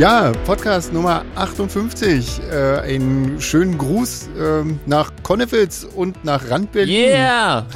Ja, 0.00 0.32
Podcast 0.46 0.94
Nummer 0.94 1.26
58. 1.34 2.40
Äh, 2.50 2.78
einen 2.78 3.38
schönen 3.38 3.76
Gruß 3.76 4.28
äh, 4.28 4.64
nach 4.86 5.12
Konnewitz 5.22 5.84
und 5.94 6.24
nach 6.24 6.48
Randberlin. 6.48 6.88
Yeah! 7.10 7.66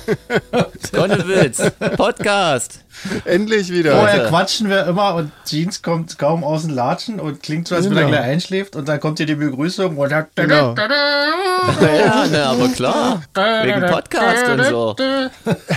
Konnewitz, 0.95 1.71
Podcast. 1.99 2.81
Endlich 3.25 3.71
wieder. 3.71 3.99
Vorher 3.99 4.29
quatschen 4.29 4.71
wir 4.71 4.87
immer 4.87 5.17
und 5.17 5.32
Jeans 5.45 5.82
kommt 5.82 6.18
kaum 6.18 6.45
aus 6.45 6.63
dem 6.63 6.71
Latschen 6.75 7.21
und 7.21 7.43
klingt 7.43 7.68
so, 7.68 7.75
als 7.75 7.91
wenn 7.91 7.96
er 7.96 8.05
Genau. 8.05 8.17
gleich 8.17 8.25
einschläft 8.25 8.77
und 8.77 8.89
dann 8.89 9.00
kommt 9.00 9.18
hier 9.18 9.27
die 9.27 9.35
Begrüßung 9.35 9.96
und 9.99 10.11
dann 10.11 10.27
Genau. 10.35 10.75
Ja, 10.77 12.27
ne, 12.27 12.45
aber 12.46 12.68
klar. 12.68 13.22
Wegen 13.35 13.81
Podcast 13.86 14.49
und 14.49 14.64
so. 14.64 14.96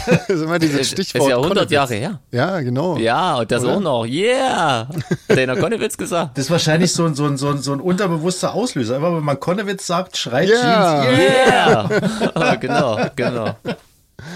Das 0.07 0.29
ist 0.29 0.41
immer 0.43 0.59
dieses 0.59 0.89
Stichwort. 0.89 1.23
ist 1.23 1.29
ja 1.29 1.35
100 1.35 1.49
Konnewitz. 1.49 1.71
Jahre 1.71 1.93
her. 1.95 2.19
Ja, 2.31 2.59
genau. 2.61 2.97
Ja, 2.97 3.37
und 3.37 3.51
das 3.51 3.63
Oder? 3.63 3.73
auch 3.75 3.79
noch. 3.79 4.05
Yeah! 4.05 4.87
Hat 5.29 5.37
einer 5.37 5.55
Konnewitz 5.57 5.97
gesagt. 5.97 6.36
Das 6.37 6.45
ist 6.45 6.51
wahrscheinlich 6.51 6.93
so 6.93 7.03
ein, 7.03 7.15
so 7.15 7.25
ein, 7.25 7.35
so 7.35 7.49
ein, 7.49 7.57
so 7.63 7.73
ein 7.73 7.79
unterbewusster 7.81 8.53
Auslöser. 8.53 8.97
Immer 8.97 9.15
wenn 9.15 9.23
man 9.23 9.39
Konnewitz 9.39 9.87
sagt, 9.87 10.17
schreit 10.17 10.47
Ja. 10.47 11.03
Jeans. 11.03 11.19
Yeah. 11.19 11.89
Yeah! 12.35 12.55
genau, 12.61 12.99
genau. 13.15 13.55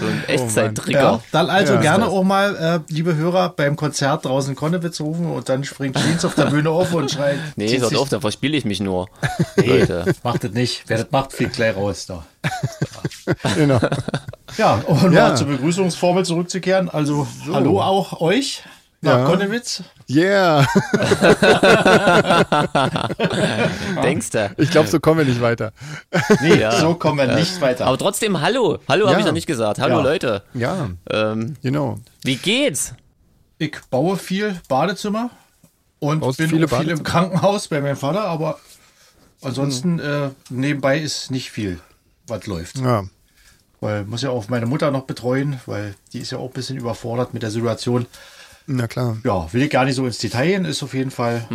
So 0.00 0.06
ein 0.06 0.24
Echtzeit-Trigger. 0.26 1.00
Ja, 1.00 1.20
dann 1.30 1.48
also 1.48 1.74
Ja, 1.74 1.80
gerne 1.80 2.08
auch 2.08 2.24
mal, 2.24 2.56
äh, 2.88 2.92
liebe 2.92 3.14
Hörer, 3.14 3.50
beim 3.50 3.76
Konzert 3.76 4.24
draußen 4.24 4.56
Konnewitz 4.56 5.00
rufen 5.00 5.30
und 5.30 5.48
dann 5.48 5.62
springt 5.62 5.96
Jeans 5.96 6.24
auf 6.24 6.34
der 6.34 6.46
Bühne 6.46 6.70
auf 6.70 6.92
und 6.92 7.08
schreit. 7.08 7.38
Nee, 7.54 7.78
hört 7.78 7.94
auf, 7.94 8.08
da 8.08 8.18
verspiele 8.18 8.56
ich 8.56 8.64
mich 8.64 8.80
nur. 8.80 9.08
Nee, 9.56 9.66
Leute. 9.78 10.12
macht 10.24 10.42
das 10.42 10.50
nicht. 10.50 10.82
Wer 10.88 10.98
das 10.98 11.12
macht, 11.12 11.32
fliegt 11.32 11.52
gleich 11.54 11.76
raus 11.76 12.06
da. 12.06 12.26
genau. 13.54 13.78
Ja, 14.56 14.82
und 14.86 15.12
Ja. 15.12 15.28
mal 15.28 15.36
zur 15.36 15.46
Begrüßungsformel 15.46 16.24
zurückzukehren. 16.24 16.88
Also, 16.88 17.28
hallo 17.52 17.80
auch 17.80 18.20
euch 18.20 18.64
nach 19.02 19.18
Ja. 19.18 19.24
Konnewitz. 19.26 19.82
Yeah. 20.08 20.66
Denkst 24.02 24.30
du? 24.30 24.50
Ich 24.58 24.70
glaube, 24.70 24.88
so 24.88 25.00
kommen 25.00 25.18
wir 25.18 25.24
nicht 25.26 25.40
weiter. 25.40 25.72
Nee, 26.40 26.60
Ja. 26.60 26.72
so 26.72 26.94
kommen 26.94 27.18
wir 27.18 27.34
nicht 27.34 27.60
weiter. 27.60 27.86
Aber 27.86 27.98
trotzdem, 27.98 28.40
hallo. 28.40 28.78
Hallo 28.88 29.04
Ja. 29.06 29.10
habe 29.10 29.20
ich 29.20 29.26
noch 29.26 29.32
nicht 29.32 29.46
gesagt. 29.46 29.80
Hallo 29.80 29.96
Ja. 29.98 30.02
Leute. 30.02 30.42
Ja, 30.54 30.90
Ähm, 31.10 31.56
genau. 31.62 31.98
wie 32.22 32.36
geht's? 32.36 32.94
Ich 33.58 33.76
baue 33.90 34.16
viel 34.16 34.60
Badezimmer 34.68 35.30
und 35.98 36.20
Baust 36.20 36.38
bin 36.38 36.48
viele 36.50 36.68
viel 36.68 36.90
im? 36.90 37.02
Krankenhaus 37.02 37.68
bei 37.68 37.80
meinem 37.80 37.96
Vater, 37.96 38.24
aber 38.24 38.58
ansonsten 39.42 39.98
äh, 40.00 40.30
nebenbei 40.50 40.98
ist 40.98 41.30
nicht 41.30 41.50
viel, 41.50 41.78
was 42.26 42.46
läuft. 42.46 42.78
Ja. 42.78 43.04
Weil 43.80 44.04
muss 44.04 44.22
ja 44.22 44.30
auch 44.30 44.48
meine 44.48 44.66
Mutter 44.66 44.90
noch 44.92 45.02
betreuen, 45.04 45.60
weil 45.66 45.94
die 46.12 46.20
ist 46.20 46.30
ja 46.30 46.38
auch 46.38 46.46
ein 46.46 46.52
bisschen 46.52 46.76
überfordert 46.76 47.34
mit 47.34 47.42
der 47.42 47.50
Situation. 47.50 48.06
Na 48.66 48.86
klar. 48.86 49.16
Ja, 49.24 49.52
will 49.52 49.62
ich 49.62 49.70
gar 49.70 49.84
nicht 49.84 49.96
so 49.96 50.06
ins 50.06 50.18
Detail 50.18 50.46
gehen, 50.46 50.64
ist 50.64 50.82
auf 50.82 50.94
jeden 50.94 51.10
Fall 51.10 51.46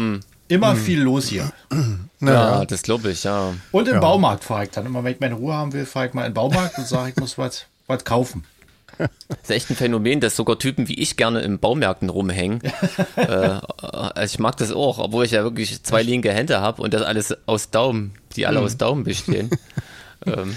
immer 0.47 0.75
viel 0.75 1.02
los 1.02 1.27
hier. 1.27 1.52
Na, 2.19 2.31
Ja, 2.33 2.59
ja. 2.59 2.66
das 2.66 2.81
glaube 2.83 3.11
ich, 3.11 3.23
ja. 3.23 3.53
Und 3.72 3.88
im 3.88 3.95
Ja. 3.95 4.00
Baumarkt 4.00 4.44
fahre 4.44 4.63
ich 4.63 4.72
dann 4.72 4.86
immer, 4.86 5.03
wenn 5.03 5.13
ich 5.13 5.19
meine 5.19 5.35
Ruhe 5.35 5.53
haben 5.53 5.73
will, 5.73 5.85
fahre 5.85 6.08
ich 6.08 6.13
mal 6.13 6.22
in 6.25 6.30
den 6.31 6.33
Baumarkt 6.35 6.78
und 6.78 6.88
sage, 6.88 7.09
ich 7.11 7.16
muss 7.17 7.38
was, 7.38 7.66
was 7.88 8.03
kaufen. 8.05 8.44
Das 8.97 9.38
ist 9.44 9.52
echt 9.52 9.69
ein 9.69 9.75
Phänomen, 9.75 10.19
dass 10.22 10.35
sogar 10.35 10.58
Typen 10.58 10.88
wie 10.88 10.95
ich 11.00 11.17
gerne 11.17 11.41
in 11.41 11.59
Baumärkten 11.59 12.09
rumhängen. 12.09 12.61
äh, 13.16 13.59
also 13.78 14.33
ich 14.33 14.39
mag 14.39 14.58
das 14.58 14.72
auch, 14.72 14.97
obwohl 14.97 15.23
ich 15.25 15.31
ja 15.31 15.44
wirklich 15.44 15.83
zwei 15.83 16.02
linke 16.02 16.33
Hände 16.33 16.61
habe 16.61 16.81
und 16.81 16.95
das 16.95 17.03
alles 17.03 17.35
aus 17.45 17.69
Daumen, 17.69 18.13
die 18.35 18.47
alle 18.47 18.59
aus 18.59 18.78
Daumen 18.78 19.03
bestehen. 19.03 19.52
ähm, 20.25 20.55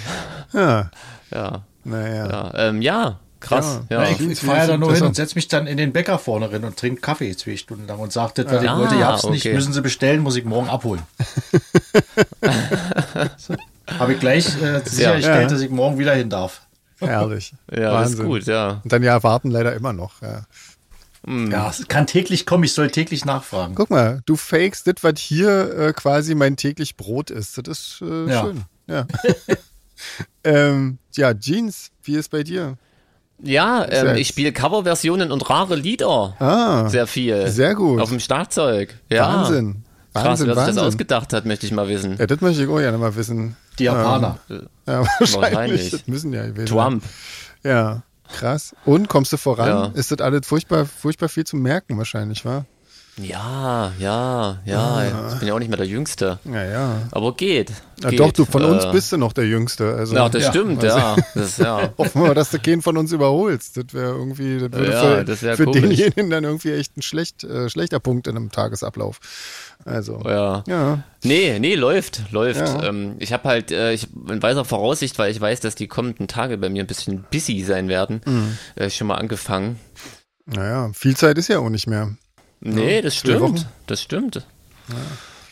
ja. 0.55 0.91
ja, 1.31 1.63
Naja. 1.85 2.27
ja, 2.31 2.53
ähm, 2.69 2.81
ja, 2.81 3.19
krass. 3.41 3.81
Ja. 3.89 4.03
Ja, 4.03 4.09
Ja, 4.09 4.11
ich 4.17 4.21
ich 4.21 4.41
fahre 4.41 4.59
ja 4.59 4.67
da 4.67 4.77
nur 4.79 4.91
das 4.91 4.99
hin 4.99 5.07
und 5.09 5.17
setze 5.17 5.35
mich 5.35 5.49
dann 5.49 5.67
in 5.67 5.77
den 5.77 5.93
Bäcker 5.93 6.19
vorne 6.19 6.53
rein 6.53 6.65
und 6.65 6.77
trinke 6.77 7.01
Kaffee 7.01 7.35
zwei 7.37 7.57
Stunden 7.57 7.87
lang 7.87 7.99
und 7.99 8.13
sage, 8.13 8.33
das, 8.37 8.47
was 8.53 8.63
ich 8.63 8.69
Ah, 8.71 8.79
wollte, 8.79 8.95
ich 8.97 9.03
hab's 9.03 9.25
nicht, 9.25 9.45
okay. 9.47 9.55
müssen 9.55 9.73
Sie 9.73 9.81
bestellen, 9.83 10.21
muss 10.21 10.37
ich 10.37 10.45
morgen 10.45 10.69
abholen. 10.69 11.03
Habe 13.99 14.13
ich 14.15 14.21
gleich 14.21 14.47
äh, 14.63 14.81
sichergestellt, 14.85 15.43
Ja. 15.43 15.49
dass 15.49 15.61
ich 15.61 15.71
morgen 15.71 15.99
wieder 15.99 16.15
hin 16.15 16.31
darf. 16.31 16.63
Herrlich. 16.99 17.53
ja 17.71 17.81
das 17.81 17.93
Wahnsinn. 17.93 18.19
ist 18.21 18.25
gut, 18.27 18.45
ja. 18.47 18.81
Und 18.85 18.93
dann 18.93 19.03
ja 19.03 19.23
warten 19.23 19.51
leider 19.51 19.75
immer 19.75 19.93
noch. 19.93 20.23
Ja. 20.23 20.43
Ja, 21.27 21.69
es 21.69 21.87
kann 21.87 22.07
täglich 22.07 22.47
kommen, 22.47 22.65
ich 22.65 22.73
soll 22.73 22.91
täglich 22.91 23.27
nachfragen. 23.27 23.75
Guck 23.75 23.91
mal, 23.91 24.23
du 24.25 24.37
fakest 24.37 24.87
das, 24.87 24.95
was 25.03 25.19
hier 25.19 25.79
äh, 25.79 25.93
quasi 25.93 26.35
mein 26.35 26.57
täglich 26.57 26.97
Brot 26.97 27.31
ist. 27.31 27.59
Das 27.59 27.69
ist 27.69 27.99
äh, 28.03 28.31
Ja. 28.31 28.41
schön. 28.41 28.65
Ja. 28.87 29.07
ähm, 30.45 30.99
ja, 31.13 31.35
Jeans, 31.35 31.91
wie 32.05 32.17
ist 32.17 32.31
bei 32.31 32.43
dir? 32.43 32.79
Ja, 33.43 33.87
ähm, 33.89 34.17
ich 34.17 34.29
spiele 34.29 34.53
Coverversionen 34.53 35.33
und 35.33 35.49
rare 35.49 35.77
Lieder. 35.77 36.35
Ah, 36.39 36.89
Sehr 36.89 37.07
viel. 37.07 37.49
Sehr 37.49 37.75
gut. 37.75 38.01
Auf 38.01 38.11
dem 38.11 38.21
Schlagzeug. 38.21 38.95
Ja. 39.09 39.27
Wahnsinn. 39.35 39.85
Krass, 40.13 40.25
Wahnsinn, 40.25 40.47
wer 40.49 40.55
sich 40.55 40.65
das 40.65 40.67
Wahnsinn. 40.77 40.85
ausgedacht 40.85 41.33
hat, 41.33 41.47
möchte 41.47 41.67
ich 41.67 41.73
mal 41.73 41.89
wissen. 41.89 42.17
Ja, 42.19 42.27
das 42.27 42.41
möchte 42.41 42.63
ich 42.65 42.69
auch 42.69 42.79
gerne 42.79 42.99
mal 42.99 43.15
wissen. 43.15 43.57
Die 43.79 43.85
Japaner. 43.85 44.39
Ja, 44.49 44.59
wahrscheinlich. 45.19 45.35
Wahrscheinlich. 45.43 45.91
Das 45.91 46.07
müssen 46.07 46.33
ja 46.33 46.47
gewesen 46.47 46.67
Trump. 46.67 47.05
Ja, 47.63 48.03
krass. 48.33 48.75
Und 48.85 49.09
kommst 49.09 49.33
du 49.33 49.37
voran? 49.37 49.69
Ja. 49.69 49.87
Ist 49.95 50.11
das 50.11 50.21
alles 50.21 50.47
furchtbar, 50.47 50.85
furchtbar 50.85 51.29
viel 51.29 51.45
zu 51.45 51.57
merken 51.57 51.97
wahrscheinlich, 51.97 52.45
wa? 52.45 52.65
Ja, 53.23 53.93
ja, 53.99 54.59
ja. 54.65 54.79
Ah. 54.81 55.31
Ich 55.33 55.39
bin 55.39 55.49
ja 55.49 55.55
auch 55.55 55.59
nicht 55.59 55.69
mehr 55.69 55.77
der 55.77 55.87
Jüngste. 55.87 56.39
Ja, 56.45 56.65
ja. 56.65 57.03
Aber 57.11 57.35
geht. 57.35 57.71
ja 58.03 58.11
geht. 58.11 58.21
doch, 58.21 58.33
du 58.33 58.45
von 58.45 58.65
uns 58.65 58.85
Äh, 58.85 58.93
bist 58.93 59.13
du 59.13 59.17
noch 59.17 59.33
der 59.33 59.47
Jüngste. 59.47 59.95
Also 59.95 60.15
Ja, 60.17 60.29
das 60.29 60.45
Ja, 60.45 60.51
stimmt, 60.51 60.83
ja. 60.83 61.17
Das, 61.35 61.59
ja. 61.59 61.91
hoffen 61.99 62.23
wir, 62.23 62.35
dass 62.35 62.51
du 62.51 62.59
keinen 62.59 62.83
von 62.83 62.97
uns 62.97 63.13
überholst. 63.13 63.77
Das 63.77 63.85
wäre 63.93 64.13
irgendwie, 64.13 64.59
das 64.59 64.73
würde 64.73 64.93
Ja, 64.93 65.01
für, 65.19 65.25
das 65.25 65.43
wär 65.43 65.57
für 65.57 65.67
denjenigen 65.67 66.31
dann 66.31 66.45
irgendwie 66.45 66.73
echt 66.73 66.97
ein 66.97 67.03
schlecht, 67.03 67.45
äh, 67.45 67.69
schlechter 67.69 68.01
Punkt 68.01 68.27
in 68.27 68.37
einem 68.37 68.51
Tagesablauf. 68.51 69.19
Also, 69.85 70.21
ja. 70.27 70.63
ja. 70.67 71.03
Nee, 71.25 71.59
nee, 71.59 71.75
läuft, 71.75 72.23
läuft. 72.33 72.61
Ja. 72.61 72.83
Ähm, 72.85 73.17
ich 73.19 73.33
habe 73.33 73.49
halt, 73.49 73.71
äh, 73.73 73.93
ich 73.93 74.09
in 74.29 74.43
weiser 74.43 74.65
Voraussicht, 74.65 75.19
weil 75.19 75.31
ich 75.31 75.41
weiß, 75.41 75.61
dass 75.61 75.75
die 75.75 75.89
kommenden 75.89 76.29
Tage 76.29 76.59
bei 76.59 76.69
mir 76.69 76.83
ein 76.85 76.87
bisschen 76.87 77.25
busy 77.33 77.63
sein 77.65 77.89
werden, 77.89 78.21
Mhm. 78.27 78.59
äh, 78.77 78.91
schon 78.91 79.07
mal 79.07 79.15
angefangen. 79.17 79.79
Naja, 80.47 80.91
viel 80.95 81.17
Zeit 81.17 81.39
ist 81.39 81.49
ja 81.49 81.61
auch 81.61 81.69
nicht 81.71 81.87
mehr. 81.87 82.11
Nee, 82.61 83.01
das 83.03 83.17
zwei 83.21 83.41
Wochen. 83.41 83.57
stimmt. 83.59 83.73
Das 83.87 84.03
stimmt. 84.03 84.47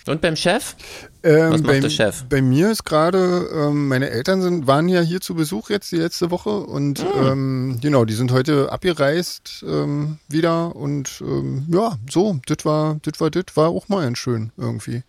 Und 0.06 0.20
beim 0.22 0.36
Chef? 0.36 0.74
Ähm, 1.22 1.52
Was 1.52 1.60
macht 1.60 1.64
bei, 1.64 1.80
der 1.80 1.90
Chef? 1.90 2.24
Bei 2.30 2.40
mir 2.40 2.70
ist 2.70 2.84
gerade, 2.84 3.46
ähm, 3.54 3.88
meine 3.88 4.08
Eltern 4.08 4.40
sind, 4.40 4.66
waren 4.66 4.88
ja 4.88 5.02
hier 5.02 5.20
zu 5.20 5.34
Besuch 5.34 5.68
jetzt 5.68 5.92
die 5.92 5.96
letzte 5.96 6.30
Woche 6.30 6.48
und 6.50 7.00
Ah. 7.04 7.32
ähm, 7.32 7.78
genau, 7.82 8.06
die 8.06 8.14
sind 8.14 8.32
heute 8.32 8.72
abgereist 8.72 9.62
ähm, 9.68 10.18
wieder 10.28 10.74
und 10.74 11.20
ähm, 11.20 11.66
ja, 11.70 11.98
so, 12.10 12.40
das 12.46 12.64
war, 12.64 12.96
das 13.02 13.20
war, 13.20 13.30
das 13.30 13.44
war 13.54 13.68
auch 13.68 13.88
mal 13.90 14.06
ein 14.06 14.16
schön 14.16 14.50
irgendwie. 14.56 15.02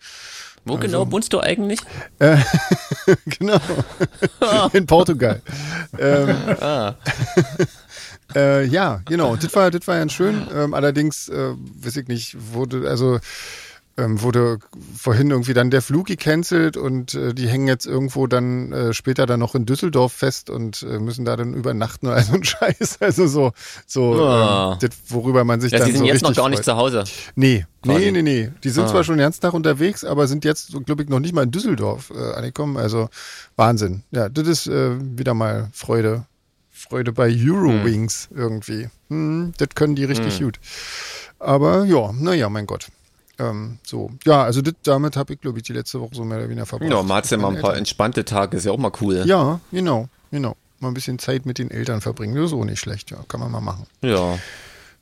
Wo 0.66 0.74
Also 0.74 0.86
genau 0.86 1.10
wohnst 1.10 1.32
du 1.32 1.40
eigentlich? 1.40 1.80
genau. 3.38 3.58
In 4.74 4.84
Portugal. 4.84 5.40
ähm, 5.98 6.36
Ah, 6.60 6.94
Äh, 8.34 8.64
ja, 8.66 9.00
genau. 9.06 9.36
Das 9.36 9.54
war, 9.54 9.70
das 9.70 9.86
war 9.86 9.96
ja 9.98 10.08
schön. 10.08 10.46
Ähm, 10.54 10.74
allerdings, 10.74 11.28
äh, 11.28 11.54
weiß 11.82 11.96
ich 11.96 12.08
nicht, 12.08 12.36
wurde, 12.52 12.88
also 12.88 13.18
ähm, 13.96 14.22
wurde 14.22 14.58
vorhin 14.96 15.30
irgendwie 15.30 15.52
dann 15.52 15.70
der 15.70 15.82
Flug 15.82 16.06
gecancelt 16.06 16.76
und 16.76 17.12
äh, 17.14 17.34
die 17.34 17.48
hängen 17.48 17.66
jetzt 17.66 17.86
irgendwo 17.86 18.26
dann 18.28 18.72
äh, 18.72 18.94
später 18.94 19.26
dann 19.26 19.40
noch 19.40 19.54
in 19.56 19.66
Düsseldorf 19.66 20.12
fest 20.12 20.48
und 20.48 20.82
äh, 20.84 20.98
müssen 21.00 21.24
da 21.24 21.36
dann 21.36 21.52
übernachten 21.54 22.06
oder 22.06 22.22
so 22.22 22.34
ein 22.34 22.44
Scheiß. 22.44 22.98
Also 23.00 23.26
so, 23.26 23.52
so 23.86 24.14
Ah. 24.24 24.72
ähm, 24.72 24.78
das, 24.80 24.96
worüber 25.08 25.44
man 25.44 25.60
sich 25.60 25.72
ja, 25.72 25.78
dann 25.80 25.88
die 25.88 25.92
sind 25.92 26.00
so 26.02 26.06
jetzt 26.06 26.22
noch 26.22 26.34
gar 26.34 26.48
nicht 26.48 26.58
freut. 26.58 26.64
zu 26.66 26.76
Hause. 26.76 27.04
Nee, 27.34 27.66
nee, 27.84 27.92
quasi. 27.94 28.12
nee, 28.12 28.22
nee. 28.22 28.50
Die 28.62 28.70
sind 28.70 28.84
Ah. 28.84 28.88
zwar 28.88 29.04
schon 29.04 29.16
den 29.16 29.22
ganzen 29.24 29.40
Tag 29.42 29.52
unterwegs, 29.54 30.04
aber 30.04 30.28
sind 30.28 30.44
jetzt, 30.44 30.72
glaube 30.86 31.02
ich, 31.02 31.08
noch 31.08 31.20
nicht 31.20 31.34
mal 31.34 31.42
in 31.42 31.50
Düsseldorf 31.50 32.10
äh, 32.16 32.32
angekommen. 32.36 32.76
Also 32.78 33.08
Wahnsinn. 33.56 34.04
Ja, 34.12 34.28
das 34.28 34.46
ist 34.46 34.66
äh, 34.68 34.92
wieder 35.18 35.34
mal 35.34 35.68
Freude. 35.74 36.24
Freude 36.90 37.12
bei 37.12 37.28
Eurowings 37.32 38.28
irgendwie. 38.34 38.88
Hm, 39.08 39.52
das 39.58 39.68
können 39.74 39.94
die 39.94 40.04
richtig 40.04 40.40
gut. 40.40 40.58
Aber 41.38 41.84
ja, 41.84 42.10
naja, 42.12 42.48
mein 42.50 42.66
Gott. 42.66 42.88
Ähm, 43.38 43.78
so, 43.84 44.10
ja, 44.26 44.42
also 44.42 44.60
das, 44.60 44.74
damit 44.82 45.16
habe 45.16 45.32
ich, 45.32 45.40
glaube 45.40 45.58
ich, 45.58 45.62
die 45.64 45.72
letzte 45.72 46.00
Woche 46.00 46.14
so 46.14 46.24
mehr 46.24 46.38
oder 46.38 46.48
weniger 46.48 46.66
verbracht. 46.66 46.90
Ja, 46.90 47.02
man 47.02 47.16
hat 47.16 47.30
ja 47.30 47.38
mal 47.38 47.54
ein 47.54 47.60
paar 47.62 47.72
den 47.72 47.78
entspannte 47.78 48.24
Tage, 48.24 48.56
ist 48.56 48.66
ja 48.66 48.72
auch 48.72 48.78
mal 48.78 48.92
cool. 49.00 49.14
Eltern. 49.14 49.28
Ja, 49.28 49.60
genau, 49.72 50.08
genau. 50.30 50.56
Mal 50.80 50.88
ein 50.88 50.94
bisschen 50.94 51.18
Zeit 51.18 51.46
mit 51.46 51.58
den 51.58 51.70
Eltern 51.70 52.00
verbringen. 52.00 52.34
Das 52.34 52.46
ist 52.46 52.52
auch 52.52 52.64
nicht 52.64 52.80
schlecht, 52.80 53.10
ja. 53.10 53.18
Kann 53.28 53.40
man 53.40 53.50
mal 53.52 53.60
machen. 53.60 53.86
Ja. 54.02 54.38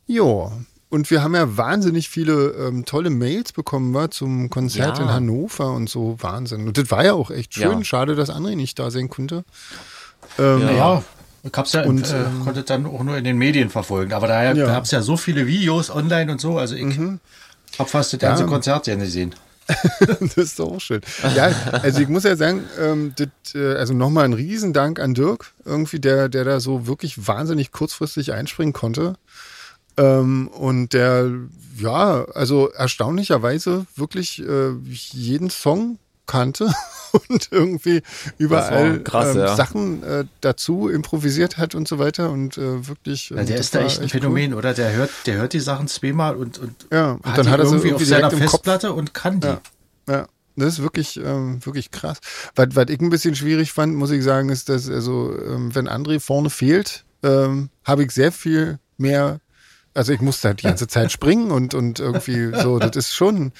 Ja, 0.06 0.52
und 0.90 1.10
wir 1.10 1.22
haben 1.22 1.34
ja 1.34 1.56
wahnsinnig 1.56 2.08
viele 2.08 2.50
ähm, 2.52 2.84
tolle 2.84 3.10
Mails 3.10 3.52
bekommen 3.52 3.92
war 3.94 4.10
zum 4.10 4.50
Konzert 4.50 4.98
Ja. 4.98 5.04
in 5.04 5.10
Hannover 5.10 5.72
und 5.72 5.88
so. 5.90 6.16
Wahnsinn. 6.20 6.66
Und 6.68 6.78
das 6.78 6.90
war 6.90 7.04
ja 7.04 7.14
auch 7.14 7.30
echt 7.30 7.54
schön. 7.54 7.78
Ja. 7.78 7.84
Schade, 7.84 8.14
dass 8.14 8.30
André 8.30 8.56
nicht 8.56 8.78
da 8.78 8.90
sein 8.90 9.08
konnte. 9.08 9.44
Ähm, 10.38 10.60
Ja. 10.60 10.66
Naja, 10.66 10.98
ich 10.98 11.17
hab's 11.56 11.72
ja, 11.72 11.82
Und, 11.84 12.10
äh, 12.10 12.24
ähm, 12.24 12.40
konnte 12.44 12.62
dann 12.62 12.86
auch 12.86 13.02
nur 13.02 13.16
in 13.16 13.24
den 13.24 13.38
Medien 13.38 13.70
verfolgen. 13.70 14.12
Aber 14.12 14.26
da 14.28 14.42
Ja. 14.44 14.54
Mhm. 14.54 14.58
gab's 14.68 14.90
ja 14.90 15.02
so 15.02 15.16
viele 15.16 15.46
Videos 15.46 15.90
online 15.90 16.30
und 16.32 16.40
so. 16.40 16.58
Also 16.58 16.74
ich 16.74 16.98
hab 17.78 17.88
fast 17.90 18.12
das 18.12 18.20
ganze 18.20 18.42
Ja. 18.44 18.48
Konzert 18.48 18.86
ja 18.86 18.94
gesehen. 18.96 19.34
das 20.00 20.36
ist 20.36 20.58
doch 20.58 20.72
auch 20.72 20.80
schön. 20.80 21.02
Ja, 21.36 21.50
also 21.82 22.00
ich 22.00 22.08
muss 22.08 22.24
ja 22.24 22.36
sagen, 22.36 22.64
ähm, 22.80 23.12
das, 23.16 23.54
äh, 23.54 23.74
also 23.74 23.92
nochmal 23.92 24.24
ein 24.24 24.32
Riesendank 24.32 24.98
an 24.98 25.12
Dirk, 25.12 25.52
irgendwie, 25.64 26.00
der, 26.00 26.30
der 26.30 26.44
da 26.44 26.58
so 26.60 26.86
wirklich 26.86 27.26
wahnsinnig 27.26 27.70
kurzfristig 27.70 28.32
einspringen 28.32 28.72
konnte. 28.72 29.16
Ähm, 29.98 30.48
und 30.48 30.94
der, 30.94 31.30
ja, 31.76 32.24
also 32.34 32.68
erstaunlicherweise 32.70 33.84
wirklich 33.94 34.42
äh, 34.42 34.70
jeden 34.86 35.50
Song 35.50 35.98
kannte 36.28 36.72
und 37.28 37.48
irgendwie 37.50 38.02
überall 38.38 39.02
krass, 39.02 39.34
ähm, 39.34 39.40
ja. 39.40 39.56
Sachen 39.56 40.02
äh, 40.04 40.24
dazu 40.40 40.88
improvisiert 40.88 41.58
hat 41.58 41.74
und 41.74 41.88
so 41.88 41.98
weiter 41.98 42.30
und 42.30 42.56
äh, 42.56 42.86
wirklich. 42.86 43.30
Ja, 43.30 43.38
ähm, 43.38 43.46
der 43.46 43.56
das 43.56 43.66
ist 43.66 43.74
da 43.74 43.80
echt 43.80 43.98
ein 43.98 44.04
cool. 44.04 44.10
Phänomen, 44.10 44.54
oder? 44.54 44.74
Der 44.74 44.92
hört, 44.92 45.10
der 45.26 45.38
hört 45.38 45.52
die 45.52 45.60
Sachen 45.60 45.88
zweimal 45.88 46.36
und, 46.36 46.58
und 46.58 46.86
Ja, 46.92 47.12
und 47.12 47.26
hat 47.26 47.38
dann 47.38 47.46
die 47.46 47.50
hat 47.50 47.58
er 47.58 47.66
irgendwie 47.66 47.88
irgendwie 47.88 48.04
auf 48.04 48.08
seiner. 48.08 48.30
Festplatte 48.30 48.92
und 48.92 49.14
kann 49.14 49.40
die. 49.40 49.48
Ja. 49.48 49.60
Ja, 50.08 50.26
das 50.56 50.74
ist 50.74 50.82
wirklich, 50.82 51.18
ähm, 51.18 51.64
wirklich 51.64 51.90
krass. 51.90 52.18
Was, 52.54 52.68
was 52.72 52.86
ich 52.88 53.00
ein 53.00 53.10
bisschen 53.10 53.34
schwierig 53.34 53.72
fand, 53.72 53.94
muss 53.94 54.10
ich 54.10 54.24
sagen, 54.24 54.48
ist, 54.48 54.68
dass 54.68 54.88
also, 54.88 55.34
ähm, 55.38 55.74
wenn 55.74 55.88
André 55.88 56.20
vorne 56.20 56.50
fehlt, 56.50 57.04
ähm, 57.22 57.70
habe 57.84 58.04
ich 58.04 58.12
sehr 58.12 58.32
viel 58.32 58.78
mehr, 58.96 59.40
also 59.94 60.12
ich 60.12 60.20
musste 60.20 60.48
halt 60.48 60.60
die 60.60 60.66
ganze 60.66 60.88
Zeit 60.88 61.12
springen 61.12 61.50
und, 61.50 61.74
und 61.74 62.00
irgendwie 62.00 62.52
so, 62.60 62.78
das 62.78 62.96
ist 62.96 63.14
schon, 63.14 63.52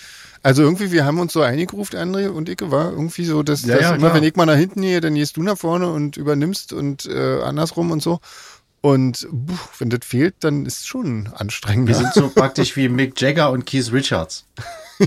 also 0.43 0.63
irgendwie, 0.63 0.93
wir 0.93 1.05
haben 1.05 1.19
uns 1.21 1.33
so 1.33 1.41
eingerufen, 1.43 1.97
André 1.99 2.29
und 2.29 2.49
ich, 2.49 2.59
war 2.63 2.91
irgendwie 2.93 3.25
so, 3.25 3.43
dass, 3.43 3.63
Ja, 3.65 3.75
dass 3.75 3.83
ja, 3.83 3.89
immer, 3.91 3.99
klar. 4.09 4.15
wenn 4.15 4.25
ich 4.25 4.37
mal 4.37 4.47
nach 4.47 4.57
hinten 4.57 4.83
gehe, 4.83 5.01
dann 5.01 5.15
gehst 5.15 5.37
du 5.37 5.43
nach 5.43 5.59
vorne 5.59 5.89
und 5.91 6.17
übernimmst 6.17 6.73
und 6.73 7.07
äh, 7.07 7.43
andersrum 7.43 7.91
und 7.91 8.03
so. 8.03 8.21
Und 8.81 9.27
puh, 9.31 9.55
wenn 9.79 9.91
das 9.91 10.01
fehlt, 10.05 10.37
dann 10.41 10.65
ist 10.65 10.79
es 10.81 10.87
schon 10.87 11.29
anstrengend. 11.35 11.89
Wir 11.89 11.97
sind 11.97 12.15
so 12.15 12.29
praktisch 12.29 12.77
wie 12.77 12.89
Mick 12.89 13.21
Jagger 13.21 13.51
und 13.51 13.67
Keith 13.67 13.93
Richards. 13.93 14.45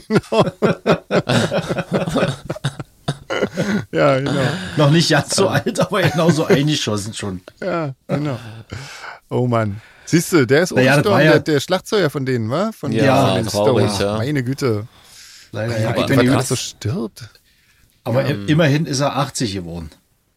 ja, 3.92 4.18
genau. 4.20 4.32
Noch 4.78 4.92
nicht 4.92 5.10
ganz 5.10 5.36
so 5.36 5.48
alt, 5.48 5.80
aber 5.80 6.02
genauso 6.02 6.46
eingeschossen 6.46 7.14
schon. 7.14 7.42
Ja, 7.62 7.94
genau. 8.08 8.38
Oh 9.30 9.48
Mann. 9.48 9.82
Siehst 10.06 10.34
du, 10.34 10.46
der 10.46 10.64
ist 10.64 10.74
Naja, 10.76 10.98
ja- 10.98 11.02
der, 11.02 11.40
der 11.40 11.60
Schlagzeuger 11.62 12.10
von 12.10 12.26
denen, 12.26 12.50
wa? 12.50 12.72
Von, 12.78 12.92
Ja, 12.92 13.28
von 13.28 13.36
den 13.38 13.48
traurig, 13.48 13.86
Stones. 13.86 14.00
ja. 14.00 14.18
Meine 14.18 14.44
Güte. 14.44 14.88
Leider, 15.52 15.80
ja. 15.80 15.90
Aber- 15.90 16.00
Ich 16.02 16.06
bin 16.08 16.30
aber 16.30 16.44
so 16.44 16.56
stirbt. 16.56 17.30
aber 18.04 18.26
immerhin 18.26 18.86
ist 18.86 19.00
er 19.00 19.16
80 19.18 19.54
geworden. 19.54 19.90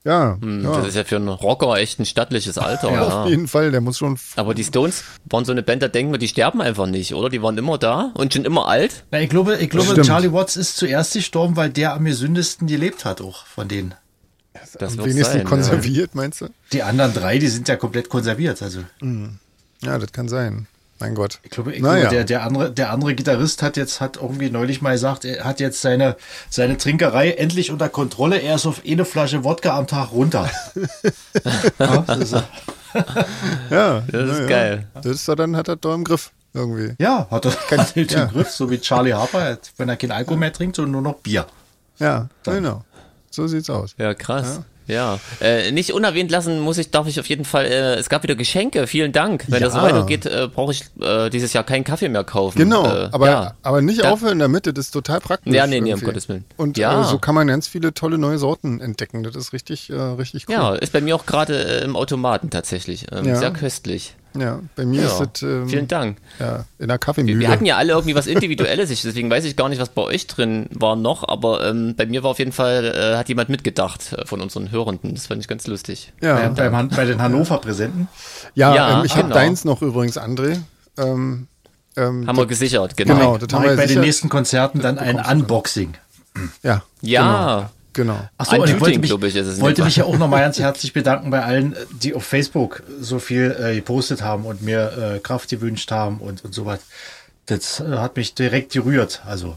Ja, 0.06 0.36
Hm, 0.38 0.62
ja. 0.64 0.76
Das 0.78 0.88
ist 0.88 0.96
ja 0.96 1.04
für 1.04 1.16
einen 1.16 1.28
Rocker 1.28 1.76
echt 1.76 1.98
ein 1.98 2.04
stattliches 2.04 2.58
Alter. 2.58 2.88
Ja, 2.90 2.94
ja. 3.08 3.22
auf 3.22 3.28
jeden 3.30 3.48
Fall, 3.48 3.70
der 3.70 3.80
muss 3.80 3.96
schon. 3.96 4.18
Aber 4.36 4.52
die 4.52 4.62
Stones 4.64 5.02
waren 5.24 5.46
so 5.46 5.52
eine 5.52 5.62
Band, 5.62 5.82
da 5.82 5.88
denken 5.88 6.12
wir, 6.12 6.18
die 6.18 6.28
sterben 6.28 6.60
einfach 6.60 6.86
nicht, 6.86 7.14
oder? 7.14 7.30
Die 7.30 7.40
waren 7.40 7.56
immer 7.56 7.78
da 7.78 8.10
und 8.12 8.34
schon 8.34 8.44
immer 8.44 8.68
alt. 8.68 9.04
Na, 9.10 9.20
ich 9.20 9.30
glaube, 9.30 9.56
ich 9.56 9.70
glaube. 9.70 10.02
Charlie 10.02 10.30
Watts 10.30 10.56
ist 10.56 10.76
zuerst 10.76 11.14
gestorben, 11.14 11.56
weil 11.56 11.70
der 11.70 11.94
am 11.94 12.04
gesündesten 12.04 12.66
gelebt 12.66 13.06
hat, 13.06 13.22
auch 13.22 13.46
von 13.46 13.66
denen. 13.66 13.94
Das 14.78 14.92
am 14.92 14.98
wird 14.98 15.08
wenigsten 15.08 15.32
sein, 15.38 15.44
konserviert, 15.46 16.14
meinst 16.14 16.42
du? 16.42 16.48
Die 16.72 16.82
anderen 16.82 17.14
drei, 17.14 17.38
die 17.38 17.48
sind 17.48 17.68
ja 17.68 17.76
komplett 17.76 18.10
konserviert. 18.10 18.60
Also 18.60 18.80
Ja, 19.82 19.98
das 19.98 20.12
kann 20.12 20.28
sein. 20.28 20.66
Mein 21.00 21.14
Gott. 21.14 21.40
ich 21.42 21.50
glaube, 21.50 21.72
ich 21.74 21.82
naja. 21.82 22.02
glaube 22.02 22.14
der, 22.14 22.24
der, 22.24 22.42
andere, 22.44 22.70
der 22.70 22.90
andere 22.92 23.14
Gitarrist 23.14 23.62
hat 23.62 23.76
jetzt 23.76 24.00
hat 24.00 24.16
irgendwie 24.16 24.48
neulich 24.50 24.80
mal 24.80 24.92
gesagt, 24.92 25.24
er 25.24 25.44
hat 25.44 25.58
jetzt 25.60 25.80
seine, 25.80 26.16
seine 26.48 26.78
Trinkerei 26.78 27.32
endlich 27.32 27.70
unter 27.70 27.88
Kontrolle. 27.88 28.38
Er 28.40 28.54
ist 28.54 28.66
auf 28.66 28.82
eine 28.86 29.04
Flasche 29.04 29.42
Wodka 29.44 29.76
am 29.76 29.86
Tag 29.86 30.12
runter. 30.12 30.48
ja, 31.78 32.04
das 32.06 32.18
ist, 32.18 32.32
ja, 33.70 34.00
Das 34.00 34.30
ist 34.30 34.38
naja. 34.38 34.46
geil. 34.46 34.86
Das 34.94 35.06
ist 35.06 35.28
er 35.28 35.36
dann, 35.36 35.56
hat 35.56 35.68
er 35.68 35.76
doch 35.76 35.94
im 35.94 36.04
Griff. 36.04 36.30
Irgendwie. 36.56 36.94
ja, 37.00 37.26
hat 37.32 37.46
er 37.46 37.52
hat 37.78 37.96
den 37.96 38.06
ja. 38.06 38.26
Griff, 38.26 38.50
so 38.50 38.70
wie 38.70 38.78
Charlie 38.78 39.12
Harper, 39.12 39.58
wenn 39.76 39.88
er 39.88 39.96
kein 39.96 40.12
Alkohol 40.12 40.38
mehr 40.38 40.52
trinkt, 40.52 40.76
sondern 40.76 40.92
nur 40.92 41.02
noch 41.02 41.16
Bier. 41.16 41.46
Ja, 41.98 42.28
genau. 42.44 42.84
So 43.30 43.48
sieht's 43.48 43.68
aus. 43.68 43.96
Ja, 43.98 44.14
krass. 44.14 44.60
Ja, 44.86 45.18
Äh, 45.40 45.72
nicht 45.72 45.92
unerwähnt 45.92 46.30
lassen 46.30 46.60
muss 46.60 46.78
ich, 46.78 46.90
darf 46.90 47.06
ich 47.06 47.18
auf 47.18 47.26
jeden 47.26 47.44
Fall, 47.44 47.64
äh, 47.66 47.94
es 47.94 48.08
gab 48.08 48.22
wieder 48.22 48.34
Geschenke, 48.34 48.86
vielen 48.86 49.12
Dank. 49.12 49.44
Wenn 49.48 49.62
das 49.62 49.72
so 49.72 49.78
Ja. 49.78 49.84
weitergeht, 49.84 50.26
äh, 50.26 50.48
brauche 50.52 50.72
ich 50.72 50.84
äh, 51.00 51.30
dieses 51.30 51.52
Jahr 51.52 51.64
keinen 51.64 51.84
Kaffee 51.84 52.08
mehr 52.08 52.24
kaufen. 52.24 52.58
Genau, 52.58 52.84
äh, 52.86 53.08
aber, 53.12 53.26
ja. 53.30 53.54
aber 53.62 53.80
nicht 53.82 54.02
Da- 54.04 54.10
aufhören 54.10 54.38
damit, 54.38 54.66
das 54.66 54.74
ist 54.76 54.90
total 54.90 55.20
praktisch. 55.20 55.54
Ja, 55.54 55.66
nee, 55.66 55.76
nee, 55.80 55.80
um 55.80 55.86
irgendwie. 55.98 56.04
Gottes 56.06 56.28
Willen. 56.28 56.44
Und 56.56 56.76
Ja. 56.76 57.00
äh, 57.00 57.04
so 57.04 57.18
kann 57.18 57.34
man 57.34 57.46
ganz 57.46 57.66
viele 57.68 57.94
tolle 57.94 58.18
neue 58.18 58.38
Sorten 58.38 58.80
entdecken. 58.80 59.22
Das 59.22 59.34
ist 59.36 59.52
richtig, 59.52 59.88
äh, 59.90 59.94
richtig 59.94 60.48
cool. 60.48 60.54
Ja, 60.54 60.74
ist 60.74 60.92
bei 60.92 61.00
mir 61.00 61.16
auch 61.16 61.24
gerade 61.26 61.80
äh, 61.80 61.84
im 61.84 61.96
Automaten 61.96 62.50
tatsächlich. 62.50 63.06
Ähm, 63.12 63.26
Ja. 63.26 63.36
Sehr 63.36 63.50
köstlich. 63.52 64.14
Ja, 64.36 64.58
bei 64.74 64.84
mir 64.84 65.02
Ja. 65.02 65.06
ist 65.06 65.18
das 65.20 65.42
ähm, 65.42 65.68
Vielen 65.68 65.86
Dank. 65.86 66.18
ja, 66.40 66.64
in 66.78 66.88
der 66.88 66.98
Kaffeemühle. 66.98 67.38
Wir 67.38 67.48
hatten 67.48 67.66
ja 67.66 67.76
alle 67.76 67.92
irgendwie 67.92 68.14
was 68.16 68.26
Individuelles, 68.26 68.90
ich, 68.90 69.02
deswegen 69.02 69.30
weiß 69.30 69.44
ich 69.44 69.54
gar 69.56 69.68
nicht, 69.68 69.80
was 69.80 69.90
bei 69.90 70.02
euch 70.02 70.26
drin 70.26 70.66
war 70.72 70.96
noch, 70.96 71.26
aber 71.28 71.64
ähm, 71.68 71.94
bei 71.96 72.06
mir 72.06 72.22
war 72.24 72.30
auf 72.32 72.38
jeden 72.40 72.50
Fall, 72.52 72.84
äh, 72.84 73.16
hat 73.16 73.28
jemand 73.28 73.48
mitgedacht 73.48 74.12
äh, 74.12 74.26
von 74.26 74.40
unseren 74.40 74.72
Hörenden. 74.72 75.14
Das 75.14 75.28
fand 75.28 75.40
ich 75.40 75.46
ganz 75.48 75.66
lustig. 75.68 76.12
ja, 76.20 76.34
Bei, 76.34 76.48
beim 76.48 76.76
Han- 76.76 76.88
bei 76.88 77.04
den 77.04 77.22
Hannover-Präsenten. 77.22 78.08
ja, 78.54 78.74
Ja, 78.74 78.98
ähm, 78.98 79.04
ich 79.06 79.12
habe 79.12 79.24
genau. 79.24 79.34
deins 79.34 79.64
noch 79.64 79.82
übrigens, 79.82 80.18
André. 80.18 80.60
Ähm, 80.98 81.46
ähm, 81.96 82.26
Haben 82.26 82.36
wir 82.36 82.46
gesichert, 82.46 82.96
genau. 82.96 83.14
genau, 83.14 83.38
das 83.38 83.52
haben 83.52 83.64
wir 83.64 83.76
bei 83.76 83.86
den 83.86 84.00
nächsten 84.00 84.28
Konzerten 84.28 84.80
dann 84.80 84.98
ein 84.98 85.20
Unboxing. 85.24 85.94
Ja, 86.64 86.82
Ja, 87.02 87.70
genau. 87.94 88.28
Ach 88.36 88.46
so, 88.46 88.56
und 88.56 88.68
ich 88.68 88.80
wollte 88.80 88.98
mich, 88.98 89.10
ich, 89.10 89.60
wollte 89.60 89.84
mich 89.84 89.96
ja 89.96 90.04
auch 90.04 90.18
nochmal 90.18 90.42
ganz 90.42 90.58
herzlich 90.58 90.92
bedanken 90.92 91.30
bei 91.30 91.42
allen, 91.42 91.74
die 91.90 92.14
auf 92.14 92.24
Facebook 92.24 92.82
so 93.00 93.18
viel 93.18 93.56
äh, 93.58 93.74
gepostet 93.76 94.22
haben 94.22 94.44
und 94.44 94.62
mir 94.62 95.14
äh, 95.16 95.18
Kraft 95.20 95.48
gewünscht 95.48 95.90
haben 95.90 96.18
und, 96.18 96.44
und 96.44 96.54
so 96.54 96.66
was. 96.66 96.80
Das 97.46 97.80
äh, 97.80 97.96
hat 97.96 98.16
mich 98.16 98.34
direkt 98.34 98.72
gerührt. 98.72 99.22
Also, 99.26 99.56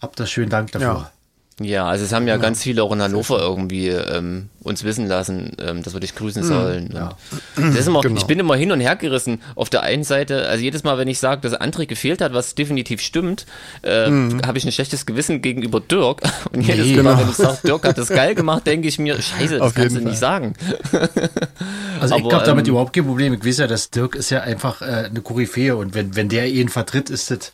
habt 0.00 0.18
das 0.18 0.30
schönen 0.30 0.50
Dank 0.50 0.72
dafür. 0.72 0.88
Hm. 0.88 0.96
Ja. 0.96 1.12
Ja, 1.60 1.86
also 1.86 2.04
es 2.04 2.12
haben 2.12 2.28
ja 2.28 2.36
ganz 2.36 2.62
viele 2.62 2.84
auch 2.84 2.92
in 2.92 3.02
Hannover 3.02 3.40
irgendwie 3.40 3.88
ähm, 3.88 4.48
uns 4.62 4.84
wissen 4.84 5.06
lassen, 5.08 5.56
ähm, 5.60 5.82
dass 5.82 5.92
wir 5.92 5.98
dich 6.00 6.14
grüßen 6.14 6.44
sollen. 6.44 6.90
ja. 6.94 7.16
Das 7.56 7.74
ist 7.74 7.88
immer, 7.88 8.00
Genau. 8.00 8.16
Ich 8.16 8.26
bin 8.26 8.38
immer 8.38 8.54
hin 8.54 8.70
und 8.70 8.80
her 8.80 8.94
gerissen. 8.94 9.40
Auf 9.56 9.68
der 9.68 9.82
einen 9.82 10.04
Seite, 10.04 10.46
also 10.48 10.62
jedes 10.62 10.84
Mal, 10.84 10.98
wenn 10.98 11.08
ich 11.08 11.18
sage, 11.18 11.40
dass 11.40 11.60
André 11.60 11.86
gefehlt 11.86 12.20
hat, 12.20 12.32
was 12.32 12.54
definitiv 12.54 13.00
stimmt, 13.00 13.44
äh, 13.82 14.06
habe 14.46 14.56
ich 14.58 14.64
ein 14.66 14.72
schlechtes 14.72 15.04
Gewissen 15.04 15.42
gegenüber 15.42 15.80
Dirk. 15.80 16.20
Und 16.52 16.62
jedes 16.62 16.86
Nee, 16.86 16.96
Mal, 17.02 17.14
genau. 17.14 17.18
wenn 17.22 17.30
ich 17.30 17.36
sage, 17.36 17.58
Dirk 17.66 17.84
hat 17.88 17.98
das 17.98 18.08
geil 18.08 18.34
gemacht, 18.36 18.64
denke 18.66 18.86
ich 18.86 18.98
mir, 19.00 19.20
scheiße, 19.20 19.54
das 19.58 19.60
Auf 19.62 19.74
kannst 19.74 19.96
du 19.96 20.00
jeden 20.00 20.10
nicht 20.10 20.18
sagen. 20.20 20.54
Also 22.00 22.14
ich 22.16 22.24
Aber, 22.24 22.32
habe 22.36 22.46
damit 22.46 22.66
ähm, 22.66 22.70
überhaupt 22.74 22.92
kein 22.92 23.04
Problem. 23.04 23.34
Ich 23.34 23.44
weiß 23.44 23.58
ja, 23.58 23.66
dass 23.66 23.90
Dirk 23.90 24.14
ist 24.14 24.30
ja 24.30 24.40
einfach 24.42 24.82
äh, 24.82 25.06
eine 25.10 25.20
Koryphäe 25.20 25.74
und 25.76 25.94
wenn, 25.94 26.14
wenn 26.14 26.28
der 26.28 26.46
ihn 26.48 26.68
vertritt, 26.68 27.10
ist 27.10 27.30
das, 27.32 27.52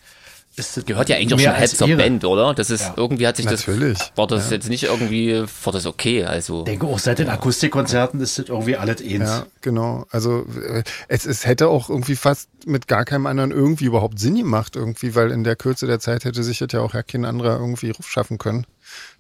ist 0.57 0.77
das 0.77 0.85
Gehört 0.85 1.09
ja 1.09 1.17
eigentlich 1.17 1.35
auch 1.35 1.39
schon 1.41 1.57
halt 1.57 1.71
zur. 1.71 1.89
Band, 1.97 2.25
oder? 2.25 2.55
Das 2.55 2.71
ist, 2.71 2.83
Ja. 2.83 2.95
irgendwie 2.97 3.27
hat 3.27 3.37
sich 3.37 3.47
Natürlich. 3.47 3.99
das, 3.99 4.13
war 4.17 4.27
das 4.27 4.51
jetzt 4.51 4.69
nicht 4.69 4.85
irgendwie, 4.85 5.43
war 5.65 5.73
das 5.73 5.87
okay, 5.87 6.25
also. 6.25 6.61
Ich 6.61 6.65
denke 6.65 6.87
auch 6.87 6.99
seit 6.99 7.19
den 7.19 7.29
Akustikkonzerten 7.29 8.21
ist 8.21 8.39
das 8.39 8.49
irgendwie 8.49 8.77
alles 8.77 9.01
eins. 9.01 9.29
Ja, 9.31 9.47
genau. 9.61 10.07
Also 10.11 10.47
äh, 10.69 10.83
es, 11.09 11.27
es 11.27 11.45
hätte 11.47 11.69
auch 11.69 11.89
irgendwie 11.91 12.17
fast 12.17 12.49
mit 12.67 12.87
gar 12.89 13.05
keinem 13.05 13.27
anderen 13.27 13.51
irgendwie 13.51 13.85
überhaupt 13.87 14.19
Sinn 14.19 14.37
gemacht, 14.37 14.77
irgendwie, 14.77 15.15
weil 15.15 15.31
in 15.31 15.45
der 15.45 15.57
Kürze 15.57 15.87
der 15.87 16.01
Zeit 16.01 16.25
hätte 16.25 16.43
sich 16.43 16.59
das 16.59 16.69
ja 16.73 16.81
auch 16.81 16.95
ja 16.95 17.03
kein 17.03 17.25
anderer 17.25 17.59
irgendwie 17.59 17.91
Ruf 17.91 18.09
schaffen 18.09 18.39
können, 18.39 18.67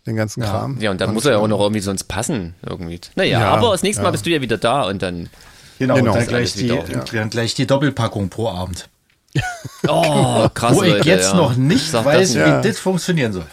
den 0.06 0.16
ganzen 0.16 0.42
Kram. 0.42 0.78
Ja, 0.80 0.90
und 0.90 1.00
dann 1.00 1.12
muss 1.14 1.24
er 1.24 1.32
ja 1.32 1.38
auch 1.38 1.48
noch 1.48 1.60
irgendwie 1.60 1.80
sonst 1.80 2.04
passen, 2.04 2.54
irgendwie. 2.64 3.00
Naja, 3.16 3.40
Ja, 3.40 3.48
aber 3.50 3.72
das 3.72 3.82
nächste 3.82 4.02
Mal 4.02 4.08
ja. 4.08 4.12
bist 4.12 4.26
du 4.26 4.30
ja 4.30 4.40
wieder 4.40 4.56
da 4.58 4.82
und 4.84 5.02
dann, 5.02 5.28
Genau, 5.78 5.96
Genau. 5.96 6.12
und 6.12 6.18
dann 6.20 6.26
gleich, 6.28 6.52
die, 6.54 6.64
wieder, 6.66 6.84
ja. 6.88 7.04
dann 7.12 7.30
gleich 7.30 7.54
die 7.54 7.66
Doppelpackung 7.66 8.28
pro 8.28 8.48
Abend. 8.48 8.88
Oh, 9.88 10.48
krass, 10.54 10.76
Wo 10.76 10.82
ich 10.82 10.94
Leute, 10.94 11.08
jetzt 11.08 11.30
ja. 11.30 11.36
noch 11.36 11.56
nicht 11.56 11.90
Sag 11.90 12.04
weiß, 12.04 12.28
das 12.28 12.34
wie 12.34 12.38
nicht. 12.38 12.48
Ja. 12.48 12.60
das 12.60 12.78
funktionieren 12.78 13.32
soll. 13.32 13.46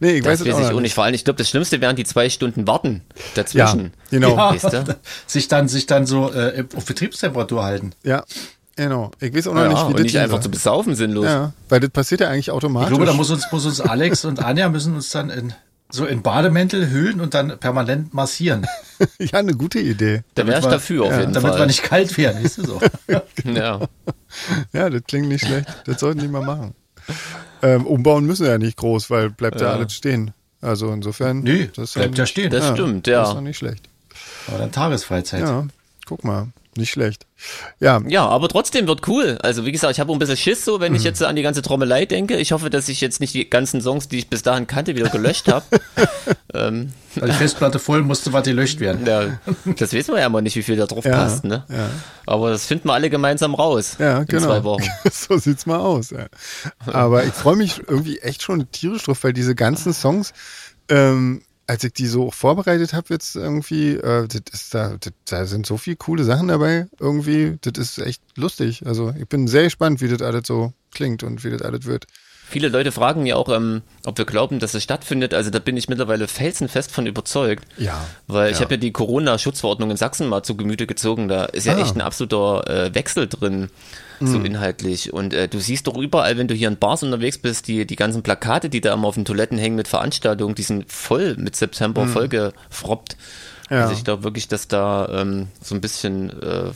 Nee, 0.00 0.18
ich 0.18 0.24
weiß 0.24 0.38
Das 0.38 0.48
es 0.48 0.54
weiß 0.54 0.68
noch 0.70 0.76
auch 0.76 0.80
nicht. 0.80 0.94
Vor 0.94 1.04
allem, 1.04 1.14
ich 1.14 1.24
glaube, 1.24 1.38
das 1.38 1.48
Schlimmste 1.48 1.80
wären 1.80 1.96
die 1.96 2.04
zwei 2.04 2.30
Stunden 2.30 2.66
Warten 2.66 3.02
dazwischen. 3.34 3.84
Ja, 3.84 3.90
genau. 4.10 4.36
Ja, 4.36 4.50
Weißt 4.52 4.72
du? 4.72 4.96
sich 5.26 5.48
dann, 5.48 5.68
sich 5.68 5.86
dann 5.86 6.06
so 6.06 6.32
äh, 6.32 6.64
auf 6.76 6.84
Betriebstemperatur 6.84 7.64
halten. 7.64 7.92
Ja, 8.02 8.24
genau. 8.76 9.10
Ich 9.20 9.34
weiß 9.34 9.48
auch 9.48 9.54
noch 9.54 9.62
Ja, 9.62 9.68
nicht, 9.68 9.80
wie 9.80 9.86
und 9.86 9.94
das 9.94 10.02
nicht 10.02 10.18
einfach 10.18 10.40
zu 10.40 10.50
besaufen 10.50 10.94
sinnlos. 10.94 11.26
Ja, 11.26 11.52
weil 11.68 11.80
das 11.80 11.90
passiert 11.90 12.20
ja 12.20 12.28
eigentlich 12.28 12.50
automatisch. 12.50 12.90
Ich 12.90 12.96
glaube, 12.96 13.06
da 13.06 13.12
muss 13.12 13.30
uns, 13.30 13.50
muss 13.50 13.66
uns 13.66 13.80
Alex 13.80 14.24
und 14.24 14.40
Anja 14.40 14.68
müssen 14.68 14.94
uns 14.94 15.10
dann 15.10 15.30
in, 15.30 15.52
so 15.90 16.04
in 16.04 16.22
Bademäntel 16.22 16.90
hüllen 16.90 17.20
und 17.20 17.34
dann 17.34 17.58
permanent 17.58 18.12
massieren. 18.12 18.66
ja, 19.18 19.38
eine 19.38 19.54
gute 19.54 19.78
Idee. 19.78 20.22
Da 20.34 20.46
wäre 20.46 20.58
ich 20.58 20.66
dafür 20.66 21.04
auf 21.04 21.18
jeden 21.18 21.32
damit 21.32 21.50
Fall. 21.50 21.60
wir 21.60 21.66
nicht 21.66 21.82
kalt 21.82 22.16
werden, 22.18 22.42
weißt 22.42 22.58
du 22.58 22.66
so. 22.66 22.80
ja. 23.44 23.80
Ja, 24.72 24.90
das 24.90 25.02
klingt 25.06 25.28
nicht 25.28 25.46
schlecht. 25.46 25.68
Das 25.86 26.00
sollten 26.00 26.20
die 26.20 26.28
mal 26.28 26.42
machen. 26.44 26.74
Ähm, 27.62 27.86
umbauen 27.86 28.26
müssen 28.26 28.44
wir 28.44 28.52
ja 28.52 28.58
nicht 28.58 28.76
groß, 28.76 29.10
weil 29.10 29.30
bleibt 29.30 29.60
ja, 29.60 29.68
Ja. 29.68 29.72
alles 29.74 29.92
stehen. 29.94 30.32
Also 30.60 30.92
insofern. 30.92 31.40
Nö, 31.40 31.68
das 31.74 31.92
bleibt 31.92 32.18
ja 32.18 32.26
stehen. 32.26 32.50
Das 32.50 32.68
stimmt, 32.68 33.06
ja. 33.06 33.20
Das 33.20 33.28
ist 33.28 33.34
doch 33.34 33.40
nicht 33.40 33.58
schlecht. 33.58 33.88
Aber 34.48 34.58
dann 34.58 34.72
Tagesfreizeit. 34.72 35.40
Ja, 35.42 35.66
guck 36.06 36.24
mal. 36.24 36.48
Nicht 36.76 36.90
schlecht. 36.90 37.26
Ja, 37.80 38.00
Ja, 38.06 38.26
aber 38.26 38.48
trotzdem 38.48 38.86
wird 38.86 39.06
cool. 39.08 39.38
Also 39.42 39.64
wie 39.66 39.72
gesagt, 39.72 39.92
ich 39.92 40.00
habe 40.00 40.12
ein 40.12 40.18
bisschen 40.18 40.36
Schiss 40.36 40.64
so, 40.64 40.80
wenn 40.80 40.94
ich 40.94 41.00
Mhm. 41.02 41.06
jetzt 41.06 41.22
an 41.22 41.36
die 41.36 41.42
ganze 41.42 41.62
Trommelei 41.62 42.06
denke. 42.06 42.36
Ich 42.36 42.52
hoffe, 42.52 42.70
dass 42.70 42.88
ich 42.88 43.00
jetzt 43.00 43.20
nicht 43.20 43.34
die 43.34 43.48
ganzen 43.48 43.80
Songs, 43.80 44.08
die 44.08 44.18
ich 44.18 44.28
bis 44.28 44.42
dahin 44.42 44.66
kannte, 44.66 44.94
wieder 44.96 45.08
gelöscht 45.10 45.48
habe. 45.48 45.64
ähm, 46.54 46.92
Weil 47.14 47.28
die 47.30 47.34
Festplatte 47.36 47.78
voll 47.78 48.02
musste 48.02 48.32
was 48.32 48.44
gelöscht 48.44 48.80
werden. 48.80 49.06
ja, 49.06 49.38
das 49.78 49.92
wissen 49.92 50.14
wir 50.14 50.20
ja 50.20 50.28
mal 50.28 50.42
nicht, 50.42 50.56
wie 50.56 50.62
viel 50.62 50.76
da 50.76 50.86
drauf 50.86 51.04
Ja, 51.04 51.12
passt. 51.12 51.44
Ne? 51.44 51.64
ja. 51.68 51.90
Aber 52.26 52.50
das 52.50 52.66
finden 52.66 52.88
wir 52.88 52.94
alle 52.94 53.10
gemeinsam 53.10 53.54
raus. 53.54 53.96
Ja, 53.98 54.18
in 54.20 54.26
genau. 54.26 54.46
zwei 54.46 54.64
Wochen. 54.64 54.84
so 55.12 55.36
sieht's 55.38 55.66
mal 55.66 55.78
aus. 55.78 56.10
Ja. 56.10 56.26
Aber 56.86 57.24
ich 57.24 57.32
freue 57.32 57.56
mich 57.56 57.80
irgendwie 57.86 58.18
echt 58.18 58.42
schon 58.42 58.70
tierisch 58.70 59.04
drauf, 59.04 59.22
weil 59.24 59.32
diese 59.32 59.54
ganzen 59.54 59.92
Songs, 59.92 60.32
ähm, 60.88 61.42
als 61.66 61.84
ich 61.84 61.92
die 61.92 62.06
so 62.06 62.30
vorbereitet 62.30 62.92
habe 62.92 63.06
jetzt 63.10 63.34
irgendwie, 63.36 63.94
äh, 63.94 64.26
ist 64.52 64.74
da, 64.74 64.96
das, 65.00 65.12
da 65.24 65.46
sind 65.46 65.66
so 65.66 65.76
viele 65.76 65.96
coole 65.96 66.24
Sachen 66.24 66.48
dabei 66.48 66.86
irgendwie. 67.00 67.58
Das 67.60 67.76
ist 67.76 67.98
echt 67.98 68.22
lustig. 68.36 68.86
Also 68.86 69.12
ich 69.18 69.28
bin 69.28 69.48
sehr 69.48 69.64
gespannt, 69.64 70.00
wie 70.00 70.08
das 70.08 70.22
alles 70.22 70.46
so 70.46 70.72
klingt 70.92 71.22
und 71.22 71.44
wie 71.44 71.50
das 71.50 71.62
alles 71.62 71.84
wird. 71.84 72.06
Viele 72.48 72.68
Leute 72.68 72.92
fragen 72.92 73.24
mir 73.24 73.36
auch, 73.36 73.48
ähm, 73.48 73.82
ob 74.04 74.18
wir 74.18 74.24
glauben, 74.24 74.60
dass 74.60 74.74
es 74.74 74.84
stattfindet. 74.84 75.34
Also 75.34 75.50
da 75.50 75.58
bin 75.58 75.76
ich 75.76 75.88
mittlerweile 75.88 76.28
felsenfest 76.28 76.92
von 76.92 77.06
überzeugt. 77.08 77.64
Ja. 77.76 78.06
Weil 78.28 78.52
ich 78.52 78.58
ja. 78.58 78.64
habe 78.64 78.74
ja 78.74 78.78
die 78.78 78.92
Corona-Schutzverordnung 78.92 79.90
in 79.90 79.96
Sachsen 79.96 80.28
mal 80.28 80.44
zu 80.44 80.56
Gemüte 80.56 80.86
gezogen. 80.86 81.26
Da 81.26 81.46
ist 81.46 81.66
ja 81.66 81.74
Ah. 81.74 81.80
echt 81.80 81.96
ein 81.96 82.00
absoluter 82.00 82.68
äh, 82.70 82.94
Wechsel 82.94 83.26
drin, 83.26 83.68
so 84.20 84.38
inhaltlich. 84.40 85.12
Und 85.12 85.34
äh, 85.34 85.48
du 85.48 85.58
siehst 85.58 85.86
doch 85.86 85.96
überall, 85.96 86.38
wenn 86.38 86.48
du 86.48 86.54
hier 86.54 86.68
in 86.68 86.76
Bars 86.76 87.02
unterwegs 87.02 87.38
bist, 87.38 87.68
die, 87.68 87.86
die 87.86 87.96
ganzen 87.96 88.22
Plakate, 88.22 88.68
die 88.68 88.80
da 88.80 88.94
immer 88.94 89.08
auf 89.08 89.14
den 89.14 89.24
Toiletten 89.24 89.58
hängen 89.58 89.76
mit 89.76 89.88
Veranstaltungen, 89.88 90.54
die 90.54 90.62
sind 90.62 90.90
voll 90.90 91.36
mit 91.36 91.56
September 91.56 92.06
vollgefroppt. 92.06 93.16
Ja. 93.70 93.82
Also 93.82 93.94
ich 93.94 94.04
glaube 94.04 94.24
wirklich, 94.24 94.48
dass 94.48 94.68
da 94.68 95.08
ähm, 95.10 95.48
so 95.60 95.74
ein 95.74 95.80
bisschen 95.80 96.30
äh, 96.42 96.70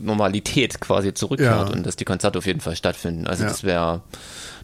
Normalität 0.00 0.80
quasi 0.80 1.12
zurückkehrt 1.14 1.68
Ja. 1.68 1.74
und 1.74 1.84
dass 1.86 1.96
die 1.96 2.04
Konzerte 2.04 2.38
auf 2.38 2.46
jeden 2.46 2.60
Fall 2.60 2.76
stattfinden. 2.76 3.26
Also 3.26 3.42
Ja. 3.44 3.48
das 3.48 3.64
wäre, 3.64 4.02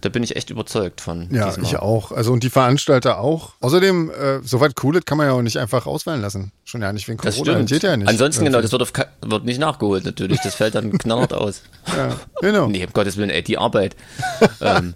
da 0.01 0.09
bin 0.09 0.23
ich 0.23 0.37
echt 0.37 0.51
überzeugt 0.51 1.01
von. 1.01 1.29
Ja, 1.33 1.47
diesmal. 1.47 1.67
ich 1.67 1.77
auch. 1.79 2.12
Also 2.12 2.33
und 2.33 2.43
die 2.43 2.51
Veranstalter 2.51 3.19
auch. 3.19 3.53
Außerdem, 3.61 4.11
äh, 4.11 4.41
soweit 4.43 4.75
cool 4.83 4.95
das 4.95 5.05
kann 5.05 5.19
man 5.19 5.27
ja 5.27 5.33
auch 5.33 5.43
nicht 5.43 5.57
einfach 5.59 5.87
auswählen 5.87 6.21
lassen. 6.21 6.53
Schon 6.65 6.83
ja 6.83 6.93
nicht 6.93 7.09
wegen 7.09 7.19
Corona. 7.19 7.59
Das 7.61 7.71
geht 7.71 7.83
ja 7.83 7.97
nicht. 7.97 8.09
Ansonsten, 8.09 8.45
genau, 8.45 8.61
das 8.61 8.73
wird, 8.73 8.83
auf, 8.83 8.93
wird 9.21 9.45
nicht 9.45 9.59
nachgeholt 9.61 10.05
natürlich. 10.05 10.41
Das 10.43 10.55
fällt 10.55 10.75
dann 10.75 10.97
knallhart 10.99 11.33
aus. 11.35 11.62
Ja, 11.97 12.17
genau. 12.41 12.67
Nee, 12.69 12.85
um 12.87 12.93
Gottes 12.93 13.17
Willen, 13.17 13.31
ey, 13.31 13.43
die 13.43 13.59
Arbeit. 13.59 13.97
ähm, 14.61 14.95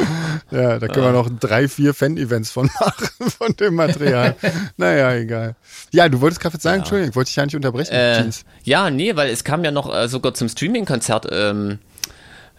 Ja, 0.50 0.80
da 0.80 0.88
können 0.88 1.06
wir 1.06 1.12
noch 1.12 1.30
drei, 1.38 1.68
vier 1.68 1.94
Fan-Events 1.94 2.50
von 2.50 2.68
machen, 2.80 3.30
von 3.38 3.52
dem 3.54 3.74
Material. 3.76 4.34
naja, 4.76 5.14
egal. 5.14 5.54
Ja, 5.92 6.08
du 6.08 6.20
wolltest 6.20 6.40
gerade 6.40 6.58
sagen, 6.58 6.80
Entschuldigung, 6.80 7.14
wollte 7.14 7.30
ich 7.30 7.36
ja 7.36 7.44
nicht 7.44 7.54
unterbrechen. 7.54 7.92
äh, 7.92 8.28
ja, 8.64 8.90
nee, 8.90 9.14
weil 9.14 9.30
es 9.30 9.44
kam 9.44 9.62
ja 9.64 9.70
noch 9.70 9.94
äh, 9.94 10.08
sogar 10.08 10.34
zum 10.34 10.48
Streaming-Konzert 10.48 11.28
ähm, 11.30 11.78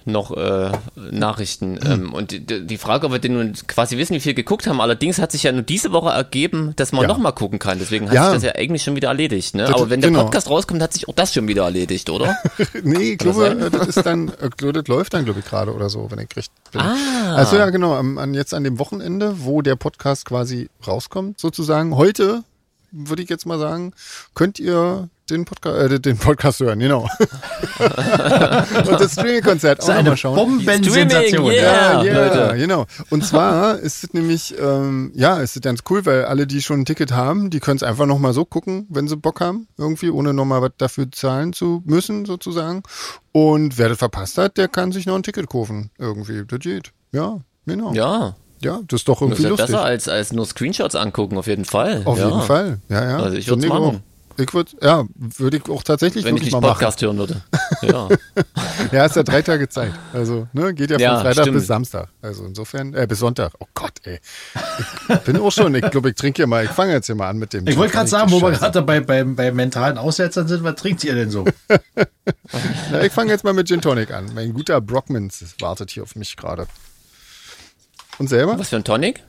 noch 0.05 0.36
äh, 0.36 0.72
Nachrichten. 0.96 1.79
Hm. 1.81 1.91
Ähm, 1.91 2.13
und 2.13 2.31
die, 2.31 2.65
die 2.65 2.77
Frage, 2.77 3.05
ob 3.08 3.12
wir 3.13 3.20
denn 3.20 3.34
nun 3.34 3.53
quasi 3.67 3.98
wissen, 3.98 4.13
wie 4.15 4.20
viel 4.20 4.34
geguckt 4.34 4.67
haben. 4.67 4.81
Allerdings 4.81 5.20
hat 5.20 5.31
sich 5.31 5.43
ja 5.43 5.51
nur 5.51 5.62
diese 5.62 5.91
Woche 5.91 6.10
ergeben, 6.10 6.74
dass 6.75 6.91
man 6.91 7.03
Ja. 7.03 7.08
noch 7.08 7.17
mal 7.17 7.31
gucken 7.31 7.60
kann. 7.60 7.79
Deswegen 7.79 8.08
hat 8.08 8.13
Ja. 8.15 8.25
sich 8.25 8.34
das 8.36 8.43
ja 8.43 8.51
eigentlich 8.55 8.84
schon 8.84 8.96
wieder 8.96 9.10
erledigt. 9.10 9.55
Ne? 9.55 9.63
Das- 9.65 9.75
Aber 9.75 9.89
wenn 9.89 10.01
der 10.01 10.10
genau. 10.12 10.24
Podcast 10.24 10.50
rauskommt, 10.50 10.81
hat 10.81 10.93
sich 10.93 11.08
auch 11.08 11.15
das 11.15 11.34
schon 11.34 11.48
wieder 11.48 11.63
erledigt, 11.63 12.10
oder? 12.10 12.36
Nee, 12.84 13.12
ich 13.13 13.17
das 13.17 13.36
glaube, 13.36 13.48
äh, 13.65 13.70
das 13.70 13.88
ist 13.88 14.05
dann, 14.05 14.29
äh, 14.29 14.72
das 14.74 14.88
läuft 14.88 15.13
dann, 15.13 15.25
glaube 15.25 15.39
ich, 15.39 15.46
gerade 15.46 15.74
oder 15.74 15.89
so, 15.89 16.10
wenn 16.12 16.20
ich 16.20 16.29
bin. 16.29 16.43
Ah. 16.81 17.36
Also 17.36 17.58
ja, 17.58 17.70
genau, 17.70 17.93
an, 17.96 18.34
jetzt 18.34 18.53
an 18.53 18.63
dem 18.63 18.79
Wochenende, 18.79 19.36
wo 19.43 19.62
der 19.62 19.75
Podcast 19.75 20.25
quasi 20.25 20.70
rauskommt, 20.88 21.39
sozusagen, 21.39 21.96
heute, 21.96 22.43
würde 22.91 23.22
ich 23.24 23.29
jetzt 23.29 23.46
mal 23.46 23.60
sagen, 23.60 23.93
könnt 24.34 24.60
ihr 24.60 25.10
den 25.31 25.45
Podcast, 25.45 25.91
äh, 25.91 26.00
den 26.00 26.17
Podcast 26.17 26.59
hören, 26.59 26.79
genau. 26.79 27.07
Und 27.79 29.00
das 29.00 29.13
Streaming-Konzert 29.13 29.81
auch 29.81 29.88
Das 29.88 29.95
nochmal 29.97 30.17
schauen. 30.17 30.35
Bombensensation. 30.35 31.27
Streaming, 31.27 31.51
Ja, 31.51 32.03
yeah. 32.03 32.03
ja, 32.03 32.25
Leute. 32.47 32.57
genau. 32.57 32.85
Und 33.09 33.25
zwar 33.25 33.79
ist 33.79 34.03
es 34.03 34.13
nämlich, 34.13 34.55
ähm, 34.59 35.11
ja, 35.15 35.38
ist 35.39 35.55
es 35.55 35.61
ganz 35.61 35.81
cool, 35.89 36.05
weil 36.05 36.25
alle, 36.25 36.47
die 36.47 36.61
schon 36.61 36.81
ein 36.81 36.85
Ticket 36.85 37.11
haben, 37.11 37.50
die 37.50 37.59
können 37.59 37.77
es 37.77 37.83
einfach 37.83 38.05
nochmal 38.05 38.33
so 38.33 38.45
gucken, 38.45 38.85
wenn 38.89 39.07
sie 39.07 39.17
Bock 39.17 39.41
haben, 39.41 39.67
irgendwie, 39.77 40.09
ohne 40.09 40.33
nochmal 40.33 40.61
was 40.61 40.71
dafür 40.77 41.11
zahlen 41.11 41.53
zu 41.53 41.81
müssen, 41.85 42.25
sozusagen. 42.25 42.83
Und 43.31 43.77
wer 43.77 43.89
das 43.89 43.97
verpasst 43.97 44.38
hat, 44.38 44.57
der 44.57 44.67
kann 44.67 44.91
sich 44.91 45.05
noch 45.05 45.15
ein 45.15 45.23
Ticket 45.23 45.50
kaufen, 45.50 45.89
irgendwie. 45.97 46.43
Das 46.47 46.59
geht. 46.59 46.91
Ja, 47.11 47.39
genau. 47.65 47.93
Ja, 47.93 48.35
Ja, 48.61 48.79
das 48.88 49.01
ist 49.01 49.07
doch 49.07 49.15
das 49.15 49.21
irgendwie 49.21 49.41
ist 49.41 49.43
ja 49.43 49.50
lustig. 49.50 49.67
besser 49.67 49.83
als, 49.83 50.07
als 50.07 50.31
nur 50.33 50.45
Screenshots 50.45 50.95
angucken, 50.95 51.38
auf 51.38 51.47
jeden 51.47 51.65
Fall. 51.65 52.01
Auf 52.05 52.17
ja. 52.19 52.27
jeden 52.27 52.41
Fall. 52.41 52.79
Ja, 52.89 53.09
ja. 53.09 53.17
Also 53.17 53.38
ich 53.38 53.47
würd's 53.47 53.65
auch. 53.69 53.79
machen. 53.79 54.03
Ich 54.41 54.53
würde, 54.53 54.71
ja, 54.81 55.03
würde 55.15 55.57
ich 55.57 55.69
auch 55.69 55.83
tatsächlich 55.83 56.24
Wenn 56.25 56.36
ich 56.36 56.41
wirklich 56.43 56.53
nicht 56.53 56.62
mal 56.62 56.62
machen. 56.62 56.74
Podcast 56.79 57.01
hören 57.01 57.17
würde. 57.17 57.41
Ja. 57.81 58.10
Ja, 58.91 59.05
ist 59.05 59.15
ja 59.15 59.24
drei 59.24 59.41
Tage 59.41 59.67
Zeit. 59.67 59.91
Also, 60.13 60.48
ne, 60.53 60.71
geht 60.74 60.91
ja 60.91 60.98
von 60.98 61.01
Ja, 61.03 61.19
Freitag 61.21 61.45
stimmt. 61.45 61.57
bis 61.57 61.65
Samstag. 61.67 62.10
Also 62.21 62.45
insofern, 62.45 62.93
äh, 62.93 63.07
bis 63.07 63.17
Sonntag. 63.19 63.53
Oh 63.60 63.65
Gott, 63.74 63.93
ey. 64.03 64.19
Ich 65.10 65.19
bin 65.21 65.38
auch 65.38 65.51
schon, 65.51 65.74
ich 65.74 65.89
glaube, 65.89 66.10
ich 66.10 66.15
trinke 66.15 66.38
hier 66.38 66.48
mal, 66.48 66.63
ich 66.65 66.69
fange 66.69 66.93
jetzt 66.93 67.07
hier 67.07 67.15
mal 67.15 67.27
an 67.29 67.38
mit 67.38 67.53
dem. 67.53 67.65
Ich 67.67 67.77
wollte 67.77 67.93
gerade 67.93 68.07
sagen, 68.07 68.29
wo 68.31 68.39
wir 68.41 68.51
gerade 68.51 68.83
bei, 68.83 69.00
bei, 69.00 69.24
bei 69.24 69.51
mentalen 69.51 69.98
Aussetzern 69.98 70.48
sind, 70.48 70.63
was 70.63 70.75
trinkt 70.75 71.03
ihr 71.03 71.15
denn 71.15 71.31
so? 71.31 71.45
Na, 72.91 73.01
ich 73.03 73.12
fange 73.12 73.31
jetzt 73.31 73.43
mal 73.43 73.53
mit 73.53 73.67
Gin 73.67 73.81
Tonic 73.81 74.12
an. 74.12 74.29
Mein 74.36 74.53
guter 74.53 74.79
Brockmans 74.79 75.43
wartet 75.60 75.89
hier 75.89 76.03
auf 76.03 76.15
mich 76.15 76.38
gerade. 76.38 76.67
Und 78.19 78.27
selber? 78.27 78.60
Was 78.60 78.69
für 78.69 78.75
ein 78.75 78.83
Tonic? 78.83 79.24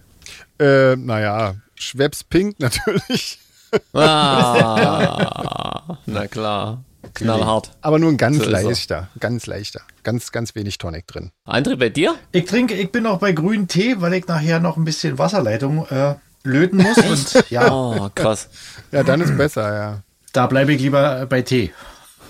Äh, 0.59 0.97
naja, 0.97 1.55
Schweppes 1.75 2.23
Pink 2.25 2.57
natürlich. 2.61 3.39
Ah, 3.95 5.99
na 6.07 6.27
klar. 6.27 6.83
Knallhart. 7.15 7.71
Aber 7.81 7.99
nur 7.99 8.11
ein 8.11 8.17
ganz 8.17 8.39
So 8.39 8.45
er. 8.45 8.51
leichter, 8.51 9.09
ganz 9.21 9.47
leichter. 9.47 9.81
Ganz, 10.03 10.33
ganz 10.33 10.55
wenig 10.55 10.79
Tonic 10.79 11.07
drin. 11.07 11.31
André, 11.47 11.77
bei 11.77 11.89
dir? 11.89 12.15
Ich 12.33 12.45
trinke, 12.47 12.75
ich 12.75 12.91
bin 12.93 13.07
auch 13.07 13.19
bei 13.19 13.33
grünen 13.33 13.69
Tee, 13.69 13.97
weil 14.01 14.15
ich 14.15 14.27
nachher 14.27 14.61
noch 14.61 14.77
ein 14.77 14.85
bisschen 14.85 15.19
Wasserleitung 15.19 15.87
äh, 15.89 16.15
löten 16.45 16.79
muss. 16.79 16.97
Und 16.99 17.51
ja, 17.51 17.71
Oh, 17.73 18.09
krass. 18.15 18.49
Ja, 18.93 19.03
dann 19.03 19.21
ist 19.21 19.37
besser, 19.37 19.75
ja. 19.75 20.03
da 20.33 20.47
bleibe 20.47 20.73
ich 20.73 20.81
lieber 20.81 21.27
bei 21.27 21.43
Tee. 21.43 21.73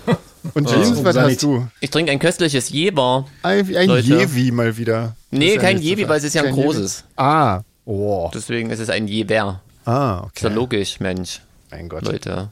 Und 0.53 0.67
Jeans, 0.69 0.97
Oh, 0.99 1.05
was 1.05 1.17
hast 1.17 1.41
du? 1.43 1.67
Ich 1.79 1.89
trinke 1.89 2.11
ein 2.11 2.19
köstliches 2.19 2.69
Jeber. 2.69 3.25
Ein, 3.43 3.65
ein 3.75 3.87
Leute. 3.87 4.07
Jevi 4.07 4.51
mal 4.51 4.75
wieder. 4.75 5.15
Nee, 5.31 5.55
ja 5.55 5.61
kein 5.61 5.77
so 5.77 5.83
Jevi, 5.83 6.07
weil 6.09 6.17
es 6.17 6.25
ist 6.25 6.33
ja 6.35 6.41
ein 6.41 6.47
Kein 6.47 6.55
Jevi. 6.55 6.67
großes. 6.67 7.03
Ah, 7.15 7.61
oh. 7.85 8.29
Deswegen 8.33 8.69
ist 8.69 8.79
es 8.79 8.89
ein 8.89 9.07
Jeber. 9.07 9.61
Ah, 9.85 10.27
Ist 10.33 10.41
ja 10.43 10.49
okay. 10.49 10.55
logisch, 10.55 10.99
Mensch. 10.99 11.41
Mein 11.71 11.89
Gott. 11.89 12.05
Leute. 12.05 12.49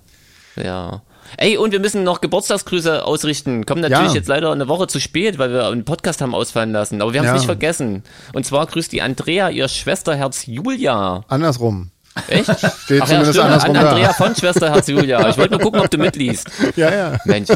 Ja. 0.55 1.01
Ey, 1.37 1.55
und 1.57 1.71
wir 1.71 1.79
müssen 1.79 2.03
noch 2.03 2.19
Geburtstagsgrüße 2.19 3.05
ausrichten. 3.05 3.65
Kommen 3.65 3.81
natürlich 3.81 4.09
Ja. 4.09 4.15
jetzt 4.15 4.27
leider 4.27 4.51
eine 4.51 4.67
Woche 4.67 4.87
zu 4.87 4.99
spät, 4.99 5.37
weil 5.37 5.51
wir 5.53 5.67
einen 5.67 5.85
Podcast 5.85 6.19
haben 6.21 6.35
ausfallen 6.35 6.73
lassen. 6.73 7.01
Aber 7.01 7.13
wir 7.13 7.21
haben 7.21 7.27
es 7.27 7.31
Ja. 7.31 7.35
nicht 7.35 7.45
vergessen. 7.45 8.03
Und 8.33 8.45
zwar 8.45 8.65
grüßt 8.65 8.91
die 8.91 9.01
Andrea 9.01 9.49
ihr 9.49 9.67
Schwesterherz 9.69 10.45
Julia. 10.45 11.23
Andersrum. 11.29 11.91
Echt? 12.27 12.45
Steht 12.49 12.63
Ach 12.63 12.89
ja, 12.89 13.05
zumindest 13.05 13.29
stimmt. 13.31 13.45
andersrum 13.45 13.75
An. 13.77 13.87
Andrea 13.87 14.11
von 14.13 14.35
Schwesterherz 14.35 14.87
Julia. 14.89 15.29
Ich 15.29 15.37
wollte 15.37 15.51
nur 15.51 15.61
gucken, 15.61 15.79
ob 15.79 15.89
du 15.89 15.97
mitliest. 15.97 16.49
Ja, 16.75 16.93
ja. 16.93 17.17
Mensch. 17.23 17.47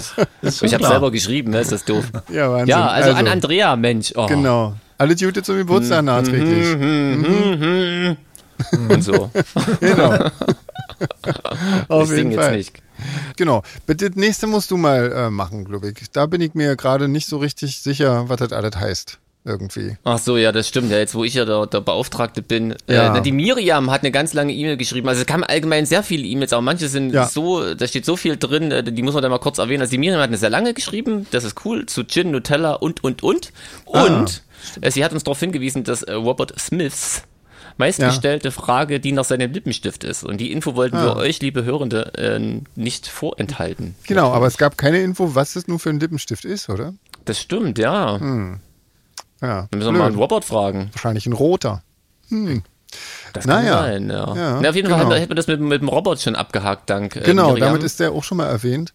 Ich 0.41 0.74
habe 0.74 0.88
selber 0.88 1.12
geschrieben, 1.12 1.51
ne? 1.51 1.60
ist 1.60 1.74
das 1.74 1.84
doof. 1.84 2.05
Ja, 2.32 2.50
Wahnsinn. 2.51 2.67
Ja, 2.70 2.88
also, 2.88 3.12
an 3.12 3.27
Andrea, 3.27 3.75
Mensch. 3.75 4.13
Oh. 4.15 4.27
Genau. 4.27 4.75
Alle 4.98 5.13
Gute 5.17 5.44
zum 5.44 5.58
Geburtstag 5.58 6.03
Mhm. 6.03 6.05
nachträglich. 6.05 8.17
Und 8.89 9.01
so. 9.03 9.29
Genau. 9.79 10.12
Auf 11.88 12.12
ich 12.12 12.17
jeden 12.17 12.31
jetzt 12.31 12.41
Fall. 12.41 12.57
nicht. 12.57 12.81
Genau. 13.36 13.63
Bitte, 13.86 14.10
das 14.10 14.15
nächste 14.17 14.48
musst 14.48 14.72
du 14.72 14.77
mal 14.77 15.12
äh, 15.12 15.29
machen, 15.29 15.65
glaube 15.65 15.89
ich. 15.89 16.10
Da 16.12 16.25
bin 16.25 16.41
ich 16.41 16.53
mir 16.53 16.75
gerade 16.75 17.07
nicht 17.07 17.27
so 17.27 17.38
richtig 17.38 17.81
sicher, 17.81 18.29
was 18.29 18.38
das 18.38 18.51
alles 18.53 18.75
heißt. 18.75 19.19
Irgendwie. 19.48 19.95
Ach 20.03 20.17
so, 20.17 20.38
ja, 20.38 20.51
das 20.51 20.67
stimmt. 20.67 20.89
Ja, 20.89 20.98
jetzt, 20.98 21.13
wo 21.13 21.24
ich 21.24 21.36
ja 21.36 21.45
der, 21.45 21.67
der 21.67 21.79
Beauftragte 21.79 22.41
bin. 22.41 22.74
Ja. 22.88 23.15
Äh, 23.15 23.22
die 23.22 23.31
Miriam 23.31 23.91
hat 23.91 24.01
eine 24.01 24.10
ganz 24.12 24.34
lange 24.34 24.51
E-Mail 24.51 24.75
geschrieben. 24.75 25.07
Also 25.07 25.22
es 25.22 25.27
kamen 25.27 25.43
allgemein 25.43 25.86
sehr 25.86 26.01
viele 26.01 26.24
E-Mails, 26.25 26.51
aber 26.51 26.63
manche 26.63 26.88
sind 26.88 27.13
Ja. 27.13 27.27
so, 27.27 27.75
da 27.75 27.88
steht 27.88 28.05
so 28.05 28.15
viel 28.15 28.38
drin, 28.38 28.72
äh, 28.72 28.84
die 28.84 29.03
muss 29.03 29.13
man 29.13 29.22
da 29.22 29.29
mal 29.29 29.38
kurz 29.38 29.60
erwähnen. 29.60 29.81
Also 29.81 29.91
die 29.91 30.00
Miriam 30.00 30.19
hat 30.19 30.29
eine 30.29 30.38
sehr 30.38 30.50
lange 30.50 30.74
geschrieben, 30.74 31.27
das 31.29 31.43
ist 31.43 31.63
cool, 31.63 31.86
zu 31.86 32.05
Gin, 32.05 32.31
Nutella 32.31 32.74
und, 32.74 33.03
und, 33.03 33.22
und. 33.22 33.53
Und 33.86 34.41
äh, 34.81 34.89
sie 34.89 35.05
hat 35.05 35.13
uns 35.13 35.24
darauf 35.24 35.39
hingewiesen, 35.39 35.84
dass 35.84 36.01
äh, 36.01 36.13
Robert 36.13 36.60
Smiths 36.60 37.22
meistgestellte 37.77 38.51
Frage, 38.51 39.00
die 39.00 39.12
nach 39.12 39.25
seinem 39.25 39.51
Lippenstift 39.51 40.03
ist. 40.03 40.24
Und 40.24 40.38
die 40.38 40.51
Info 40.51 40.75
wollten 40.75 40.97
wir 40.97 41.15
euch, 41.15 41.41
liebe 41.41 41.63
Hörende, 41.65 42.13
äh, 42.15 42.62
nicht 42.75 43.07
vorenthalten. 43.07 43.95
Genau, 44.07 44.31
aber 44.31 44.47
es 44.47 44.57
gab 44.57 44.77
keine 44.77 45.00
Info, 45.01 45.35
was 45.35 45.53
das 45.53 45.67
nun 45.67 45.79
für 45.79 45.89
ein 45.89 46.00
Lippenstift 46.00 46.45
ist, 46.45 46.69
oder? 46.69 46.93
Das 47.25 47.39
stimmt, 47.39 47.77
ja. 47.79 48.17
Ja. 49.41 49.67
Wir 49.69 49.77
müssen 49.77 49.93
wir 49.93 50.00
mal 50.00 50.07
einen. 50.07 50.15
Robert 50.15 50.45
fragen. 50.45 50.89
Wahrscheinlich 50.93 51.25
ein 51.25 51.33
roter. 51.33 51.83
Das 53.33 53.45
Naja. 53.45 53.75
kann 53.75 53.83
sein, 53.85 54.09
ja. 54.09 54.35
Ja, 54.35 54.59
Na, 54.62 54.69
auf 54.69 54.75
jeden 54.75 54.88
genau. 54.89 55.07
Fall 55.07 55.19
hätten 55.19 55.31
wir 55.31 55.35
das 55.35 55.47
mit, 55.47 55.59
mit 55.59 55.81
dem 55.81 55.89
Robot 55.89 56.21
schon 56.21 56.35
abgehakt, 56.35 56.89
dank 56.89 57.15
äh, 57.17 57.21
Genau, 57.21 57.50
Miriam. 57.51 57.67
damit 57.69 57.83
ist 57.83 58.00
der 58.00 58.12
auch 58.13 58.24
schon 58.24 58.38
mal 58.38 58.47
erwähnt. 58.47 58.93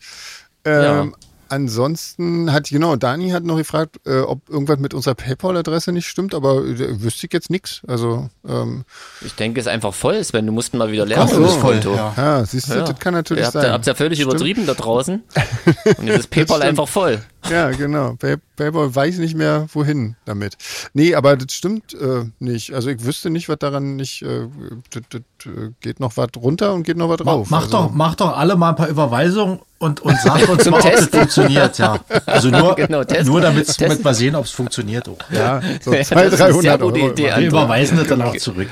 Ähm, 0.64 1.14
Ansonsten 1.50 2.52
hat, 2.52 2.68
genau, 2.68 2.96
Dani 2.96 3.30
hat 3.30 3.44
noch 3.44 3.56
gefragt, 3.56 3.96
äh, 4.06 4.20
ob 4.20 4.48
irgendwas 4.48 4.78
mit 4.78 4.94
unserer 4.94 5.14
PayPal-Adresse 5.14 5.92
nicht 5.92 6.06
stimmt, 6.06 6.34
aber 6.34 6.64
äh, 6.64 7.02
wüsste 7.02 7.26
ich 7.26 7.32
jetzt 7.32 7.50
nichts. 7.50 7.82
Also, 7.86 8.28
ähm, 8.48 8.84
Ich 9.24 9.34
denke, 9.34 9.60
es 9.60 9.66
ist 9.66 9.72
einfach 9.72 9.92
voll, 9.92 10.22
Sven. 10.24 10.46
Du 10.46 10.52
musst 10.52 10.72
mal 10.74 10.90
wieder 10.92 11.06
lernen, 11.06 11.28
Ach 11.28 11.34
so. 11.34 11.42
das 11.42 11.60
Konto. 11.60 11.94
Ja. 11.94 12.14
ja, 12.16 12.44
siehst 12.44 12.70
du, 12.70 12.74
Ja. 12.74 12.84
das 12.84 12.98
kann 12.98 13.14
natürlich 13.14 13.42
Ihr 13.42 13.46
habt, 13.46 13.52
sein. 13.54 13.64
Ihr 13.64 13.72
habt 13.72 13.86
ja 13.86 13.94
völlig 13.94 14.18
Stimmt. 14.18 14.32
übertrieben 14.34 14.66
da 14.66 14.74
draußen. 14.74 15.22
Und 15.98 16.06
jetzt 16.06 16.18
ist 16.20 16.30
PayPal 16.30 16.62
einfach 16.62 16.88
voll. 16.88 17.20
Ja, 17.48 17.70
genau. 17.70 18.14
Pay 18.16 18.36
PayPal 18.56 18.94
weiß 18.94 19.16
nicht 19.18 19.34
mehr, 19.34 19.66
wohin 19.72 20.16
damit. 20.26 20.56
Nee, 20.92 21.14
aber 21.14 21.36
das 21.36 21.54
stimmt 21.54 21.94
äh, 21.94 22.24
nicht. 22.38 22.74
Also 22.74 22.90
ich 22.90 23.02
wüsste 23.04 23.30
nicht, 23.30 23.48
was 23.48 23.58
daran 23.58 23.96
nicht, 23.96 24.20
äh, 24.22 24.46
das, 24.90 25.02
das, 25.08 25.22
äh, 25.46 25.70
geht 25.80 26.00
noch 26.00 26.16
was 26.18 26.28
runter 26.36 26.74
und 26.74 26.82
geht 26.82 26.98
noch 26.98 27.08
was 27.08 27.16
drauf. 27.16 27.48
Mach, 27.50 27.62
also, 27.64 27.70
doch, 27.70 27.90
mach 27.92 28.14
doch 28.16 28.36
alle 28.36 28.56
mal 28.56 28.70
ein 28.70 28.76
paar 28.76 28.88
Überweisungen 28.88 29.60
und, 29.78 30.00
und 30.00 30.18
sag 30.20 30.46
uns 30.48 30.68
mal, 30.68 30.76
ob 30.78 30.82
das 30.82 30.92
Testen. 30.92 31.18
funktioniert, 31.20 31.78
ja. 31.78 31.98
Also 32.26 32.50
nur, 32.50 32.74
Genau, 32.76 33.04
testen. 33.04 33.26
nur 33.28 33.40
damit 33.40 33.66
Testen. 33.66 33.88
damit 33.88 34.04
wir 34.04 34.14
sehen, 34.14 34.34
ob 34.34 34.44
es 34.44 34.50
funktioniert. 34.50 35.08
Auch. 35.08 35.16
Ja, 35.30 35.62
so 35.82 35.92
Das 35.92 36.00
ist 36.02 36.08
200, 36.08 36.26
eine 36.26 36.36
sehr 36.36 36.48
300 36.78 36.80
gute 36.82 37.00
Euro. 37.00 37.10
Idee, 37.12 37.32
Wir 37.36 37.48
überweisen 37.48 37.96
das 37.96 38.08
dann 38.08 38.20
auch 38.22 38.36
zurück. 38.36 38.68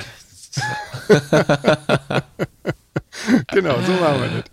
genau, 3.52 3.74
so 3.86 3.92
machen 3.92 4.20
wir 4.20 4.42
das. 4.42 4.44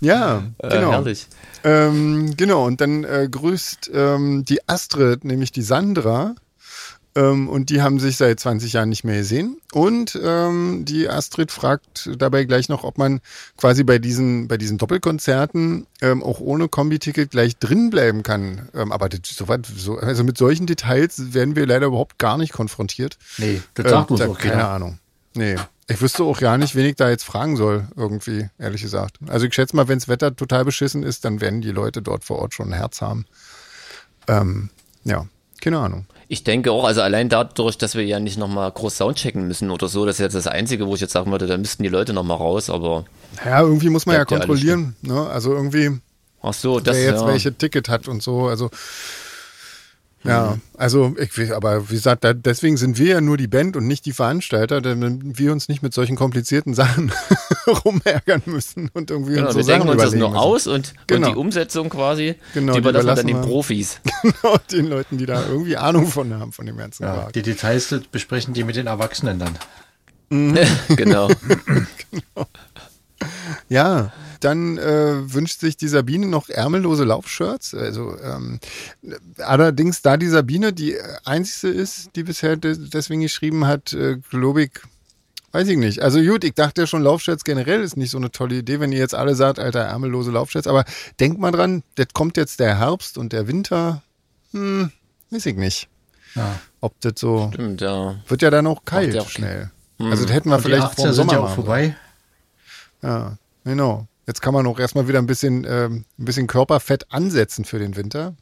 Ja, 0.00 0.42
Äh, 0.58 0.68
genau. 0.68 0.90
herrlich. 0.92 1.26
Ähm, 1.64 2.34
genau, 2.36 2.66
und 2.66 2.80
dann 2.80 3.04
äh, 3.04 3.26
grüßt 3.30 3.90
ähm, 3.92 4.44
die 4.44 4.68
Astrid, 4.68 5.24
nämlich 5.24 5.50
die 5.50 5.62
Sandra. 5.62 6.34
Ähm, 7.16 7.48
und 7.48 7.70
die 7.70 7.80
haben 7.80 8.00
sich 8.00 8.16
seit 8.16 8.40
20 8.40 8.72
Jahren 8.72 8.88
nicht 8.88 9.04
mehr 9.04 9.18
gesehen. 9.18 9.58
Und 9.72 10.18
ähm, 10.20 10.84
die 10.84 11.08
Astrid 11.08 11.52
fragt 11.52 12.10
dabei 12.18 12.44
gleich 12.44 12.68
noch, 12.68 12.82
ob 12.82 12.98
man 12.98 13.20
quasi 13.56 13.84
bei 13.84 13.98
diesen, 14.00 14.48
bei 14.48 14.56
diesen 14.58 14.78
Doppelkonzerten 14.78 15.86
ähm, 16.02 16.22
auch 16.24 16.40
ohne 16.40 16.68
Kombiticket 16.68 17.30
gleich 17.30 17.56
drin 17.56 17.90
bleiben 17.90 18.24
kann. 18.24 18.68
Ähm, 18.74 18.90
aber 18.90 19.08
das, 19.08 19.20
so, 19.24 19.46
weit- 19.46 19.64
so, 19.76 19.96
also 19.96 20.24
mit 20.24 20.36
solchen 20.36 20.66
Details 20.66 21.32
werden 21.34 21.54
wir 21.54 21.66
leider 21.66 21.86
überhaupt 21.86 22.18
gar 22.18 22.36
nicht 22.36 22.52
konfrontiert. 22.52 23.16
Nee, 23.38 23.62
das 23.74 23.88
sagt 23.90 24.10
Ähm, 24.10 24.16
uns 24.16 24.20
auch 24.26 24.36
Keine 24.38 24.54
keiner. 24.54 24.68
Ahnung. 24.70 24.98
Nee. 25.36 25.54
Ich 25.86 26.00
wüsste 26.00 26.24
auch 26.24 26.38
gar 26.38 26.56
nicht, 26.56 26.74
wen 26.74 26.86
ich 26.86 26.96
da 26.96 27.10
jetzt 27.10 27.24
fragen 27.24 27.56
soll, 27.56 27.88
irgendwie, 27.94 28.48
ehrlich 28.58 28.80
gesagt. 28.80 29.16
Also 29.26 29.46
ich 29.46 29.54
schätze 29.54 29.76
mal, 29.76 29.86
wenns 29.86 30.08
Wetter 30.08 30.34
total 30.34 30.64
beschissen 30.64 31.02
ist, 31.02 31.24
dann 31.24 31.40
werden 31.40 31.60
die 31.60 31.72
Leute 31.72 32.00
dort 32.00 32.24
vor 32.24 32.38
Ort 32.38 32.54
schon 32.54 32.68
ein 32.68 32.72
Herz 32.72 33.02
haben. 33.02 33.26
Ähm, 34.26 34.70
ja, 35.04 35.26
keine 35.60 35.78
Ahnung. 35.78 36.06
Ich 36.28 36.42
denke 36.42 36.72
auch, 36.72 36.84
also 36.84 37.02
allein 37.02 37.28
dadurch, 37.28 37.76
dass 37.76 37.94
wir 37.94 38.04
ja 38.04 38.18
nicht 38.18 38.38
nochmal 38.38 38.70
groß 38.72 38.96
Soundchecken 38.96 39.46
müssen 39.46 39.70
oder 39.70 39.88
so, 39.88 40.06
das 40.06 40.16
ist 40.16 40.20
jetzt 40.20 40.34
das 40.34 40.46
Einzige, 40.46 40.86
wo 40.86 40.94
ich 40.94 41.02
jetzt 41.02 41.12
sagen 41.12 41.30
würde, 41.30 41.46
da 41.46 41.58
müssten 41.58 41.82
die 41.82 41.90
Leute 41.90 42.14
nochmal 42.14 42.38
raus, 42.38 42.70
aber 42.70 43.04
Ja, 43.44 43.60
irgendwie 43.60 43.90
muss 43.90 44.06
man 44.06 44.16
ja 44.16 44.24
kontrollieren. 44.24 44.96
Ne? 45.02 45.26
Also 45.28 45.52
irgendwie, 45.52 46.00
ach 46.40 46.54
so, 46.54 46.80
das 46.80 46.96
wer 46.96 47.04
jetzt 47.04 47.20
ja. 47.20 47.26
welche 47.26 47.52
Ticket 47.52 47.90
hat 47.90 48.08
und 48.08 48.22
so. 48.22 48.46
Also 48.46 48.70
ja, 50.24 50.58
also 50.76 51.14
ich 51.18 51.36
will, 51.36 51.52
aber 51.52 51.90
wie 51.90 51.94
gesagt, 51.94 52.24
da, 52.24 52.32
deswegen 52.32 52.76
sind 52.76 52.98
wir 52.98 53.06
ja 53.06 53.20
nur 53.20 53.36
die 53.36 53.46
Band 53.46 53.76
und 53.76 53.86
nicht 53.86 54.06
die 54.06 54.12
Veranstalter, 54.12 54.80
denn 54.80 55.36
wir 55.38 55.52
uns 55.52 55.68
nicht 55.68 55.82
mit 55.82 55.92
solchen 55.94 56.16
komplizierten 56.16 56.74
Sachen 56.74 57.12
rumärgern 57.84 58.42
müssen 58.46 58.90
und 58.94 59.10
irgendwie 59.10 59.34
Genau, 59.34 59.46
uns 59.46 59.52
so 59.52 59.58
wir 59.58 59.64
Sachen 59.64 59.80
denken 59.86 59.92
uns 59.94 60.02
das 60.02 60.14
nur 60.14 60.30
müssen. 60.30 60.40
aus 60.40 60.66
und, 60.66 60.94
Genau. 61.06 61.28
und 61.28 61.34
die 61.34 61.38
Umsetzung 61.38 61.88
quasi, 61.90 62.36
Genau, 62.54 62.72
die 62.72 62.80
die 62.80 62.88
überlassen 62.88 63.06
wir 63.28 63.34
dann 63.34 63.42
den 63.42 63.50
Profis. 63.50 64.00
Genau, 64.22 64.56
den 64.72 64.86
Leuten, 64.86 65.18
die 65.18 65.26
da 65.26 65.46
irgendwie 65.46 65.76
Ahnung 65.76 66.06
von 66.06 66.32
haben, 66.34 66.52
von 66.52 66.64
dem 66.66 66.76
ganzen 66.76 67.02
Ja, 67.04 67.28
die 67.34 67.42
Details 67.42 67.94
besprechen 68.10 68.54
die 68.54 68.64
mit 68.64 68.76
den 68.76 68.86
Erwachsenen 68.86 69.38
dann. 69.38 69.58
genau. 70.96 71.28
Ja, 73.68 74.12
dann 74.44 74.78
äh, 74.78 75.32
wünscht 75.32 75.60
sich 75.60 75.76
die 75.76 75.88
Sabine 75.88 76.26
noch 76.26 76.48
ärmellose 76.48 77.04
Laufshirts. 77.04 77.74
Also 77.74 78.16
ähm, 78.20 78.60
allerdings, 79.38 80.02
da 80.02 80.16
die 80.16 80.28
Sabine 80.28 80.72
die 80.72 80.96
einzige 81.24 81.72
ist, 81.72 82.10
die 82.16 82.22
bisher 82.24 82.56
de 82.56 82.76
deswegen 82.78 83.22
geschrieben 83.22 83.66
hat, 83.66 83.92
äh, 83.92 84.18
glaube 84.30 84.64
ich, 84.64 84.70
weiß 85.52 85.68
ich 85.68 85.78
nicht. 85.78 86.02
Also 86.02 86.20
gut, 86.20 86.44
ich 86.44 86.54
dachte 86.54 86.82
ja 86.82 86.86
schon, 86.86 87.02
Laufshirts 87.02 87.44
generell 87.44 87.80
ist 87.82 87.96
nicht 87.96 88.10
so 88.10 88.18
eine 88.18 88.30
tolle 88.30 88.56
Idee, 88.56 88.80
wenn 88.80 88.92
ihr 88.92 88.98
jetzt 88.98 89.14
alle 89.14 89.34
sagt, 89.34 89.58
alter, 89.58 89.80
ärmellose 89.80 90.30
Laufshirts. 90.30 90.66
Aber 90.66 90.84
denkt 91.20 91.38
mal 91.40 91.52
dran, 91.52 91.82
das 91.94 92.08
kommt 92.12 92.36
jetzt 92.36 92.60
der 92.60 92.78
Herbst 92.78 93.16
und 93.18 93.32
der 93.32 93.46
Winter. 93.48 94.02
Hm, 94.52 94.90
weiß 95.30 95.46
ich 95.46 95.56
nicht. 95.56 95.88
Ja. 96.34 96.58
Ob 96.80 97.00
das 97.00 97.14
so, 97.16 97.50
Stimmt, 97.54 97.80
ja. 97.80 98.16
wird 98.28 98.42
ja 98.42 98.50
dann 98.50 98.66
auch 98.66 98.84
kalt 98.84 99.16
auch- 99.18 99.28
schnell. 99.28 99.70
Also 100.00 100.24
das 100.24 100.32
hätten 100.34 100.48
wir 100.48 100.56
Und 100.56 100.64
die 100.64 100.68
vielleicht 100.70 100.82
80er 100.88 100.94
vor 100.96 101.04
dem 101.06 101.14
sind 101.14 101.14
Sommer 101.14 101.32
ja 101.34 101.38
auch 101.38 101.54
vorbei. 101.54 101.96
ja, 103.02 103.36
genau. 103.64 104.06
Jetzt 104.26 104.40
kann 104.40 104.54
man 104.54 104.66
auch 104.66 104.78
erstmal 104.78 105.06
wieder 105.06 105.18
ein 105.18 105.26
bisschen, 105.26 105.66
ähm, 105.68 106.04
ein 106.18 106.24
bisschen 106.24 106.46
Körperfett 106.46 107.12
ansetzen 107.12 107.64
für 107.64 107.78
den 107.78 107.96
Winter. 107.96 108.34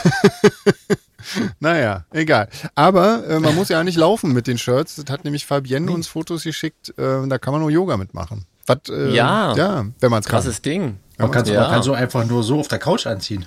naja, 1.60 2.04
egal. 2.10 2.48
Aber 2.74 3.26
äh, 3.28 3.38
man 3.38 3.54
muss 3.54 3.68
ja 3.68 3.84
nicht 3.84 3.96
laufen 3.96 4.32
mit 4.32 4.46
den 4.46 4.56
Shirts. 4.56 4.96
Das 4.96 5.10
hat 5.10 5.24
nämlich 5.24 5.44
Fabienne 5.44 5.90
uns 5.90 6.08
Fotos 6.08 6.44
geschickt. 6.44 6.90
Äh, 6.98 7.26
da 7.28 7.38
kann 7.38 7.52
man 7.52 7.60
nur 7.60 7.70
Yoga 7.70 7.96
mitmachen. 7.96 8.46
Was, 8.66 8.78
äh, 8.88 9.10
Ja. 9.10 9.54
Ja, 9.54 9.86
wenn 10.00 10.10
man 10.10 10.20
es 10.20 10.26
kann. 10.26 10.40
Krasses 10.40 10.62
Ding. 10.62 10.98
Man 11.18 11.30
kann, 11.30 11.44
ja. 11.46 11.62
man 11.62 11.70
kann 11.70 11.82
so 11.82 11.92
einfach 11.92 12.24
nur 12.24 12.42
so 12.42 12.60
auf 12.60 12.68
der 12.68 12.78
Couch 12.78 13.06
anziehen. 13.06 13.46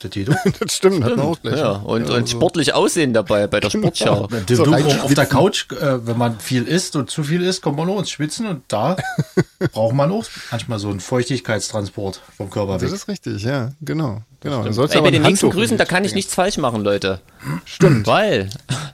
Das 0.00 0.12
geht 0.12 0.28
doch. 0.28 0.34
Das 0.60 0.76
stimmt, 0.76 1.02
hat 1.02 1.16
man 1.16 1.26
auch 1.26 1.42
gleich. 1.42 1.58
Ja, 1.58 1.72
und, 1.72 2.08
Ja, 2.08 2.14
und 2.14 2.28
so. 2.28 2.36
sportlich 2.36 2.72
aussehen 2.72 3.12
dabei 3.12 3.48
bei 3.48 3.58
der 3.58 3.68
Sportschau. 3.70 4.28
Du, 4.46 4.54
So 4.54 4.64
auf 4.64 5.14
der 5.14 5.26
Couch, 5.26 5.66
äh, 5.72 6.06
wenn 6.06 6.16
man 6.16 6.38
viel 6.38 6.62
isst 6.68 6.94
und 6.94 7.10
zu 7.10 7.24
viel 7.24 7.42
isst, 7.42 7.62
kommt 7.62 7.78
man 7.78 7.86
nur 7.86 7.98
ins 7.98 8.10
Schwitzen 8.10 8.46
und 8.46 8.62
da 8.68 8.96
braucht 9.72 9.94
man 9.94 10.12
auch 10.12 10.24
manchmal 10.52 10.78
so 10.78 10.88
einen 10.90 11.00
Feuchtigkeitstransport 11.00 12.20
vom 12.36 12.48
Körper 12.48 12.74
Das 12.74 12.82
weg. 12.82 12.92
ist 12.92 13.08
richtig, 13.08 13.42
ja, 13.42 13.72
genau. 13.80 14.22
genau. 14.40 14.64
Ey, 14.64 15.00
bei 15.00 15.10
den 15.10 15.22
nächsten 15.22 15.50
Grüßen, 15.50 15.76
da 15.78 15.84
die 15.84 15.90
kann 15.90 16.04
ich 16.04 16.14
nichts 16.14 16.32
falsch 16.32 16.58
machen, 16.58 16.82
Leute. 16.84 17.20
Stimmt. 17.64 18.06
Weil 18.06 18.50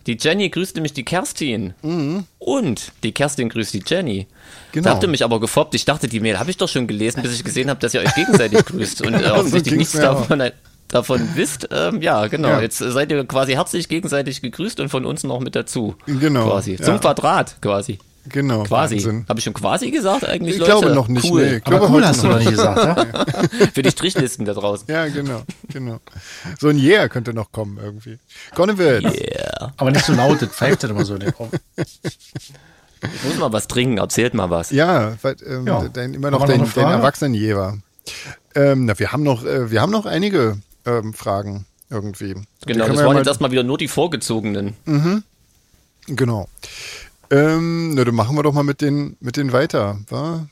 die 0.07 0.17
Jenny 0.19 0.49
grüßt 0.49 0.75
nämlich 0.77 0.95
die 0.95 1.05
Kerstin. 1.05 1.75
Und 2.39 2.93
die 3.03 3.13
Kerstin 3.13 3.51
grüßt 3.51 3.75
die 3.75 3.83
Jenny. 3.87 4.27
Genau. 4.73 4.85
Da 4.85 4.91
habt 4.95 5.03
ihr 5.03 5.09
mich 5.09 5.23
aber 5.23 5.39
gefoppt. 5.39 5.75
Ich 5.75 5.85
dachte, 5.85 6.09
die 6.09 6.21
Mail 6.21 6.39
habe 6.39 6.51
ich 6.51 6.57
doch 6.57 6.69
schon 6.69 6.87
gelesen, 6.87 7.23
bis 7.23 7.33
ich 7.35 7.45
gesehen 7.45 7.69
habe, 7.71 7.79
dass 7.81 7.93
ihr 7.95 8.01
euch 8.01 8.15
gegenseitig 8.15 8.65
grüßt 8.65 9.03
und 9.07 9.15
äh, 9.23 9.31
offensichtlich 9.31 9.77
nichts 9.77 9.95
mir 9.95 10.11
auch. 10.11 10.29
Davon, 10.95 11.29
wisst. 11.35 11.69
Ähm, 11.73 12.01
ja, 12.01 12.27
genau. 12.29 12.49
Ja. 12.49 12.61
Jetzt 12.61 12.79
seid 12.79 13.11
ihr 13.11 13.25
quasi 13.27 13.53
herzlich 13.53 13.89
gegenseitig 13.89 14.41
gegrüßt 14.43 14.81
und 14.81 14.89
von 14.89 15.05
uns 15.05 15.25
noch 15.25 15.41
mit 15.41 15.55
dazu. 15.57 15.95
Genau, 16.07 16.49
Quasi. 16.49 16.77
ja. 16.77 16.83
Zum 16.83 17.01
Quadrat, 17.01 17.57
quasi. 17.61 17.99
Genau. 18.27 18.63
Quasi. 18.63 19.01
Habe 19.29 19.39
ich 19.39 19.45
schon 19.45 19.53
quasi 19.53 19.91
gesagt 19.91 20.25
eigentlich, 20.27 20.55
Ich 20.55 20.61
Leute? 20.61 20.71
glaube 20.71 20.95
noch 20.95 21.09
nicht. 21.09 21.31
Cool. 21.31 21.43
Nee, 21.43 21.57
ich 21.57 21.67
Aber 21.67 21.77
glaube 21.79 21.87
cool 21.93 21.97
heute 21.99 22.09
hast 22.09 22.23
du 22.25 22.29
noch 22.29 22.39
nicht 22.39 22.51
gesagt, 22.53 22.79
ja? 22.87 23.67
Für 23.75 23.83
die 23.83 23.91
Strichlisten 23.91 24.47
da 24.47 24.55
draußen. 24.55 24.87
Ja, 24.89 25.07
genau, 25.09 25.43
genau. 25.71 25.99
So 26.59 26.69
ein 26.69 26.79
Yeah 26.79 27.09
könnte 27.11 27.35
noch 27.35 27.53
kommen 27.53 27.79
irgendwie. 27.83 28.19
Konnewitz. 28.55 29.05
Yeah. 29.05 29.75
Aber 29.77 29.91
nicht 29.91 30.07
so 30.07 30.15
laut, 30.15 30.41
das 30.41 30.49
pfeift 30.49 30.83
dann 30.85 30.93
immer 30.93 31.05
so 31.05 31.15
in 31.15 31.21
den 31.21 31.31
Raum. 31.35 31.51
Ich 31.77 33.25
muss 33.25 33.37
mal 33.39 33.53
was 33.53 33.67
trinken, 33.69 33.99
erzählt 33.99 34.33
mal 34.33 34.49
was. 34.49 34.71
Ja, 34.71 35.17
weil, 35.21 35.37
ähm, 35.47 35.67
Ja. 35.67 35.87
dein, 35.93 36.15
immer 36.15 36.31
noch 36.31 36.41
noch 36.41 36.47
dein, 36.47 36.61
dein 36.61 36.67
Frage? 36.69 36.93
Erwachsenenjewer. 36.95 37.77
Ähm, 38.55 38.87
na, 38.87 38.99
wir 38.99 39.13
haben 39.13 39.23
noch, 39.23 39.45
äh, 39.45 39.71
wir 39.71 39.83
haben 39.83 39.93
noch 39.93 40.07
einige 40.07 40.57
ähm, 40.87 41.15
Fragen 41.15 41.67
irgendwie. 41.91 42.35
Genau, 42.67 42.87
das 42.87 42.97
waren 42.99 43.07
ja 43.07 43.13
jetzt 43.19 43.25
mal, 43.25 43.27
erstmal 43.27 43.51
wieder 43.51 43.63
nur 43.63 43.79
die 43.79 43.89
vorgezogenen. 43.89 44.75
Genau. 46.07 46.49
Ähm, 47.31 47.95
na, 47.95 48.05
dann 48.05 48.15
machen 48.15 48.37
wir 48.37 48.43
doch 48.43 48.53
mal 48.53 48.63
mit 48.65 48.81
den, 48.81 49.17
mit 49.21 49.37
den 49.37 49.53
weiter, 49.53 49.99
wa? 50.11 50.47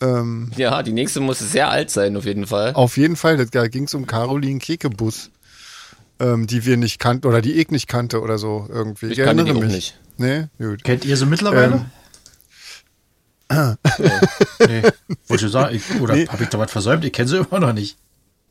Ähm, 0.00 0.50
Ja, 0.56 0.82
die 0.82 0.92
nächste 0.92 1.20
muss 1.20 1.38
sehr 1.38 1.68
alt 1.70 1.90
sein, 1.90 2.16
auf 2.16 2.24
jeden 2.24 2.46
Fall. 2.46 2.74
auf 2.74 2.96
jeden 2.96 3.16
Fall, 3.16 3.44
da 3.46 3.68
ging 3.68 3.84
es 3.84 3.94
um 3.94 4.06
Caroline 4.06 4.58
Kekebus, 4.58 5.30
ähm, 6.20 6.46
die 6.46 6.64
wir 6.64 6.76
nicht 6.76 6.98
kannten 6.98 7.26
oder 7.26 7.42
die 7.42 7.52
ich 7.52 7.70
nicht 7.70 7.86
kannte 7.88 8.20
oder 8.22 8.38
so 8.38 8.66
irgendwie. 8.70 9.06
Ich 9.06 9.18
kannte 9.18 9.44
die 9.44 9.52
mich. 9.52 9.72
nicht. 9.72 10.00
Nee, 10.16 10.46
gut. 10.58 10.82
Kennt 10.84 11.04
ihr 11.04 11.16
sie 11.16 11.26
mittlerweile? 11.26 11.86
Ähm. 13.50 13.76
nee. 14.66 14.82
Wollte 15.28 15.46
ich 15.46 15.52
sagen, 15.52 15.74
ich, 15.76 16.00
oder 16.00 16.14
Nee. 16.14 16.26
habe 16.28 16.42
ich 16.42 16.48
da 16.48 16.58
was 16.58 16.70
versäumt? 16.72 17.04
Ich 17.04 17.12
kenne 17.12 17.28
sie 17.28 17.38
immer 17.38 17.60
noch 17.60 17.72
nicht. 17.72 17.96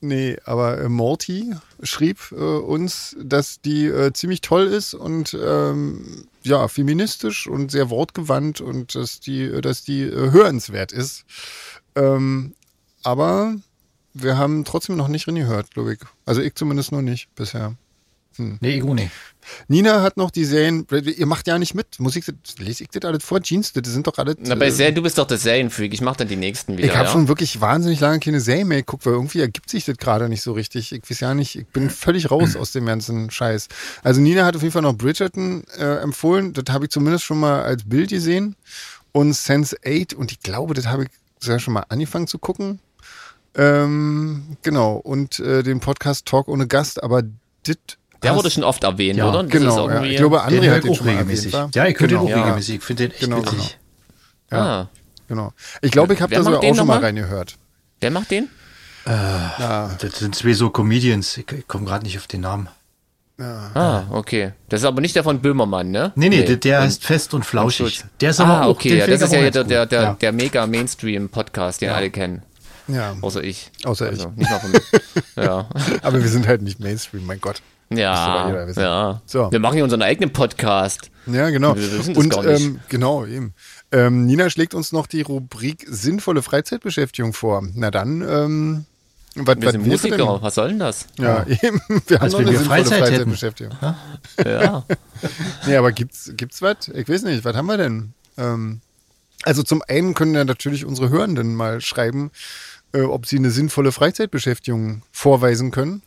Nee, 0.04 0.36
aber 0.44 0.82
äh, 0.82 0.90
Morty 0.90 1.56
schrieb 1.82 2.34
äh, 2.34 2.36
uns, 2.36 3.16
dass 3.24 3.62
die 3.62 3.86
äh, 3.86 4.12
ziemlich 4.12 4.42
toll 4.42 4.68
ist 4.68 4.94
und 4.94 5.34
ähm, 5.42 6.28
ja, 6.44 6.68
feministisch 6.68 7.48
und 7.48 7.72
sehr 7.72 7.90
wortgewandt 7.90 8.60
und 8.60 8.96
dass 8.96 9.22
die, 9.22 9.44
äh, 9.44 9.62
dass 9.62 9.86
die 9.86 10.02
äh, 10.02 10.32
hörenswert 10.32 10.92
ist. 10.92 11.24
Ähm, 11.96 12.54
aber 13.02 13.56
wir 14.14 14.38
haben 14.38 14.66
trotzdem 14.66 14.98
noch 14.98 15.08
nicht 15.08 15.26
reingehört, 15.26 15.72
glaube 15.72 15.94
ich. 15.94 16.00
Also 16.26 16.42
ich 16.42 16.54
zumindest 16.56 16.92
noch 16.92 17.02
nicht 17.02 17.34
bisher. 17.36 17.78
Nee, 18.38 18.80
ich 18.80 18.84
auch 18.84 18.94
nicht. 18.94 19.12
Nina 19.68 20.02
hat 20.02 20.18
noch 20.18 20.32
die 20.32 20.46
Serien, 20.46 20.86
ihr 20.92 21.26
macht 21.26 21.48
ja 21.48 21.58
nicht 21.60 21.74
mit. 21.74 22.00
Musik, 22.00 22.26
lese 22.58 22.84
ich 22.84 22.90
das 22.90 23.04
alles 23.04 23.24
vor? 23.24 23.42
Jeans, 23.42 23.74
das 23.74 23.88
sind 23.88 24.08
doch 24.08 24.18
alle. 24.18 24.36
Na, 24.40 24.56
bei 24.56 24.68
äh, 24.68 24.72
Serien, 24.72 24.96
du 24.96 25.02
bist 25.02 25.18
doch 25.18 25.28
der 25.28 25.38
Serienfreak. 25.38 25.94
Ich 25.94 26.02
mach 26.02 26.16
dann 26.16 26.28
die 26.28 26.36
nächsten 26.36 26.78
wieder. 26.78 26.88
Ich 26.88 26.96
habe 26.96 27.06
ja? 27.06 27.12
schon 27.12 27.28
wirklich 27.28 27.62
wahnsinnig 27.62 28.00
lange 28.00 28.20
keine 28.20 28.40
Serie 28.40 28.66
mehr 28.66 28.80
geguckt, 28.80 29.06
weil 29.06 29.14
irgendwie 29.14 29.40
ergibt 29.40 29.70
sich 29.70 29.86
das 29.86 29.98
gerade 29.98 30.30
nicht 30.30 30.42
so 30.42 30.54
richtig. 30.54 30.92
Ich 30.92 31.10
weiß 31.10 31.20
ja 31.20 31.34
nicht, 31.34 31.56
ich 31.56 31.68
bin 31.68 31.90
völlig 31.90 32.32
raus 32.32 32.56
aus 32.56 32.72
dem 32.72 32.86
ganzen 32.86 33.30
Scheiß. 33.30 33.68
Also 34.04 34.22
Nina 34.22 34.46
hat 34.46 34.56
auf 34.56 34.62
jeden 34.62 34.74
Fall 34.74 34.82
noch 34.82 34.96
Bridgerton 34.96 35.64
äh, 35.78 36.02
empfohlen. 36.02 36.54
Das 36.54 36.66
habe 36.74 36.86
ich 36.86 36.92
zumindest 36.92 37.26
schon 37.26 37.40
mal 37.40 37.64
als 37.64 37.84
Bild 37.84 38.10
gesehen. 38.10 38.56
Und 39.12 39.34
Sense 39.34 39.78
8 39.86 40.14
und 40.16 40.32
ich 40.32 40.40
glaube, 40.40 40.74
das 40.74 40.88
habe 40.88 41.04
ich 41.04 41.10
sogar 41.40 41.60
schon 41.60 41.74
mal 41.74 41.86
angefangen 41.90 42.28
zu 42.28 42.40
gucken. 42.40 42.80
Ähm, 43.56 44.58
genau. 44.64 44.96
Und 44.96 45.40
äh, 45.40 45.64
den 45.64 45.80
Podcast 45.80 46.26
Talk 46.26 46.48
ohne 46.48 46.68
Gast, 46.68 47.04
aber 47.04 47.24
das. 47.64 47.78
Der 48.24 48.36
wurde 48.36 48.50
schon 48.52 48.64
oft 48.64 48.84
erwähnt, 48.84 49.18
Ja, 49.18 49.30
oder? 49.30 49.44
Das 49.44 49.46
ist 49.46 49.52
Genau, 49.52 49.90
ja. 49.90 50.04
ich 50.04 50.18
glaube, 50.18 50.42
Den 50.50 50.60
André 50.62 50.66
höre 50.66 50.72
hat 50.72 50.78
ich 50.78 50.84
den 50.84 50.92
auch 50.92 50.96
schon 50.98 51.08
regelmäßig. 51.10 51.54
erwähnt. 51.54 51.76
Ja, 51.76 51.86
ich 51.88 52.00
höre 52.00 52.08
den 52.08 52.18
auch 52.18 52.26
Genau. 52.26 52.38
Ja. 52.38 52.44
regelmäßig. 52.44 52.76
Ich 52.76 52.84
finde 52.84 53.04
den 53.04 53.12
echt 53.12 53.20
Genau, 53.22 53.38
witzig. 53.42 53.78
Ah, 54.52 54.86
Genau. 55.28 55.54
Ich 55.82 55.92
glaube, 55.92 56.14
ich 56.14 56.22
habe 56.22 56.34
da 56.36 56.44
sogar 56.44 56.60
den 56.60 56.74
auch 56.74 56.78
schon 56.78 56.88
mal 56.88 57.00
reingehört. 57.00 57.56
wer 58.02 58.12
macht 58.12 58.32
den? 58.32 58.50
Das 59.06 60.20
sind 60.20 60.36
zwei 60.36 60.54
so 60.54 60.70
Comedians. 60.70 61.38
Ich, 61.38 61.52
ich 61.52 61.68
komme 61.68 61.86
gerade 61.86 62.06
nicht 62.06 62.18
auf 62.18 62.28
den 62.28 62.42
Namen. 62.42 62.70
Ah, 63.40 64.04
okay. 64.12 64.54
Das 64.70 64.82
ist 64.82 64.86
aber 64.86 65.02
nicht 65.02 65.16
der 65.16 65.24
von 65.24 65.40
Böhmermann, 65.42 65.92
ne? 65.92 66.12
Nee, 66.16 66.30
nee, 66.30 66.44
der, 66.44 66.56
der 66.58 66.82
heißt 66.82 67.04
fest 67.04 67.34
und 67.34 67.44
flauschig. 67.46 68.04
Der 68.22 68.30
ist 68.30 68.40
aber 68.40 68.54
Ah, 68.62 68.64
auch, 68.66 68.70
okay, 68.70 68.90
den 68.90 68.98
ja, 69.00 69.08
das 69.08 69.22
ich 69.22 69.26
ist 69.26 69.34
ja 69.34 69.50
der, 69.50 69.64
der, 69.64 69.86
der, 69.88 70.02
Ja. 70.02 70.14
der 70.14 70.32
mega 70.32 70.66
Mainstream-Podcast, 70.68 71.82
den 71.82 71.90
alle 71.90 72.10
kennen. 72.12 72.44
Ja. 72.88 73.16
Außer 73.22 73.44
ich. 73.44 73.72
Außer 73.86 74.06
Also, 74.08 74.32
nicht 74.36 74.50
mal 74.52 74.60
von 74.60 74.72
mir. 74.72 74.82
ja. 75.44 75.68
Aber 76.02 76.22
wir 76.22 76.30
sind 76.30 76.48
halt 76.48 76.62
nicht 76.62 76.80
Mainstream, 76.80 77.26
mein 77.26 77.42
Gott. 77.42 77.62
Ja, 77.90 78.66
ja. 78.72 79.22
So. 79.26 79.52
Wir 79.52 79.60
machen 79.60 79.76
hier 79.76 79.84
unseren 79.84 80.02
eigenen 80.02 80.34
Podcast. 80.34 81.12
Ja, 81.26 81.50
genau. 81.50 81.76
Wir 81.76 81.92
wissen 81.92 82.14
das 82.14 82.24
Und 82.24 82.30
gar 82.30 82.44
nicht. 82.44 82.62
Ähm, 82.62 82.80
genau, 82.90 83.26
eben. 83.26 83.54
Ähm, 83.92 84.26
Nina 84.26 84.50
schlägt 84.50 84.74
uns 84.74 84.92
noch 84.92 85.08
die 85.08 85.22
Rubrik 85.22 85.86
sinnvolle 85.88 86.42
Freizeitbeschäftigung 86.42 87.34
vor. 87.34 87.64
Na 87.76 87.92
dann, 87.92 88.22
ähm, 88.22 88.86
was, 89.36 89.58
Wir 89.62 89.72
sind 89.72 89.82
was 89.82 90.04
wäre 90.04 90.18
Musiker, 90.18 90.42
was 90.42 90.56
soll 90.56 90.70
denn 90.70 90.80
das? 90.80 91.08
Denn? 91.18 91.26
Ja, 91.26 91.46
eben. 91.48 91.82
Wir 92.08 92.18
haben 92.18 92.24
Als 92.24 92.34
noch 92.34 92.40
eine 92.40 92.52
wir 92.52 92.58
sinnvolle 92.60 92.86
Freizeit. 92.86 93.08
Freizeitbeschäftigung. 93.08 93.74
Ja. 94.46 94.84
Nee, 95.66 95.78
aber 95.78 95.94
gibt's, 95.94 96.34
gibt's 96.36 96.62
was? 96.62 96.90
Ich 96.94 97.08
weiß 97.08 97.24
nicht, 97.24 97.46
was 97.46 97.56
haben 97.56 97.68
wir 97.68 97.78
denn? 97.78 98.14
Ähm, 98.38 98.82
also 99.44 99.64
zum 99.64 99.82
einen 99.88 100.14
können 100.14 100.36
ja 100.36 100.44
natürlich 100.44 100.84
unsere 100.86 101.10
Hörenden 101.10 101.56
mal 101.56 101.80
schreiben, 101.80 102.32
äh, 102.94 103.02
ob 103.02 103.26
sie 103.26 103.38
eine 103.38 103.50
sinnvolle 103.50 103.94
Freizeitbeschäftigung 103.94 105.04
vorweisen 105.14 105.72
können. 105.72 106.02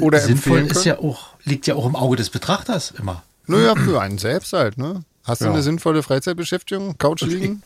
Oder 0.00 0.20
Sinnvoll 0.20 0.58
empfehlen 0.60 0.66
ist 0.78 0.84
ja 0.84 0.98
auch, 0.98 1.28
liegt 1.44 1.66
ja 1.66 1.74
auch 1.74 1.86
im 1.86 1.96
Auge 1.96 2.16
des 2.16 2.30
Betrachters 2.30 2.92
immer. 2.98 3.22
Naja, 3.46 3.74
für 3.84 4.00
einen 4.00 4.18
selbst 4.18 4.52
halt, 4.52 4.78
ne? 4.78 5.04
Hast 5.24 5.40
du 5.40 5.46
Ja. 5.46 5.52
eine 5.52 5.62
sinnvolle 5.62 6.02
Freizeitbeschäftigung? 6.02 6.98
Couch 6.98 7.22
liegen? 7.22 7.62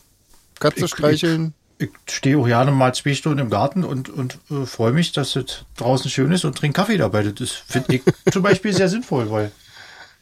Katze 0.59 0.87
streicheln? 0.87 1.53
Ich 1.77 1.89
stehe 2.07 2.37
auch 2.37 2.45
gerne 2.45 2.71
mal 2.71 2.93
zwei 2.93 3.13
Stunden 3.15 3.39
im 3.39 3.49
Garten 3.49 3.83
und, 3.83 4.09
und 4.09 4.37
äh, 4.51 4.65
freue 4.65 4.91
mich, 4.93 5.11
dass 5.13 5.35
es 5.35 5.65
draußen 5.77 6.09
schön 6.11 6.31
ist 6.31 6.45
und 6.45 6.55
trinke 6.57 6.75
Kaffee 6.81 6.97
dabei. 6.97 7.23
Das 7.23 7.49
finde 7.51 7.95
ich 7.95 8.01
zum 8.31 8.43
Beispiel 8.43 8.71
sehr 8.73 8.87
sinnvoll, 8.89 9.31
weil 9.31 9.51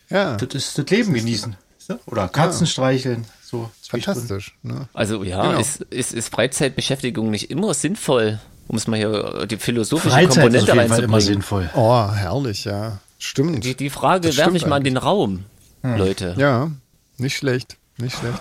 Ja, 0.09 0.37
das 0.37 0.55
ist 0.55 0.77
das 0.77 0.85
Leben 0.89 1.13
genießen. 1.13 1.55
du? 1.87 1.99
Oder 2.05 2.27
Katzen 2.29 2.65
streicheln. 2.67 3.25
So 3.43 3.69
fantastisch. 3.89 4.55
Ne? 4.63 4.87
Also 4.93 5.23
ja, 5.23 5.41
Genau. 5.47 5.59
ist, 5.59 5.81
ist, 5.89 6.13
ist 6.13 6.29
Freizeitbeschäftigung 6.33 7.29
nicht 7.31 7.49
immer 7.51 7.73
sinnvoll, 7.73 8.39
um 8.69 8.77
es 8.77 8.87
mal 8.87 8.97
hier 8.97 9.11
äh, 9.41 9.47
die 9.47 9.57
philosophische 9.57 10.11
Freizeit 10.11 10.29
ist 10.29 10.37
auf 10.37 10.43
Komponente 10.43 10.73
jeden 10.73 10.89
Fall 10.89 11.03
immer 11.03 11.21
sinnvoll. 11.21 11.69
Oh, 11.73 12.09
herrlich, 12.11 12.65
ja. 12.65 12.99
Stimmt. 13.17 13.65
Die, 13.65 13.75
die 13.75 13.89
Frage 13.89 14.35
werfe 14.37 14.55
ich 14.55 14.65
mal 14.65 14.77
in 14.77 14.83
den 14.85 14.97
Raum, 14.97 15.43
Hm. 15.81 15.97
Leute. 15.97 16.35
Ja, 16.37 16.71
nicht 17.17 17.35
schlecht. 17.35 17.77
Nicht 17.97 18.17
schlecht. 18.17 18.37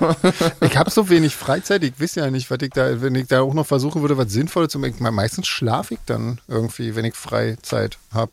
ich 0.61 0.77
habe 0.77 0.91
so 0.91 1.09
wenig 1.09 1.35
Freizeit, 1.35 1.83
ich 1.83 2.01
weiß 2.01 2.15
ja 2.17 2.31
nicht, 2.31 2.51
was 2.51 2.59
ich 2.63 2.71
da, 2.71 3.01
wenn 3.01 3.15
ich 3.15 3.27
da 3.27 3.41
auch 3.41 3.55
noch 3.55 3.67
versuchen 3.67 4.03
würde, 4.03 4.17
was 4.17 4.31
Sinnvolles 4.31 4.71
zu 4.71 4.79
machen. 4.79 4.97
Meistens 5.15 5.49
schlafe 5.49 5.95
ich 5.95 6.01
dann 6.07 6.41
irgendwie, 6.47 6.95
wenn 6.95 7.05
ich 7.05 7.15
Freizeit 7.15 7.99
habe. 8.13 8.33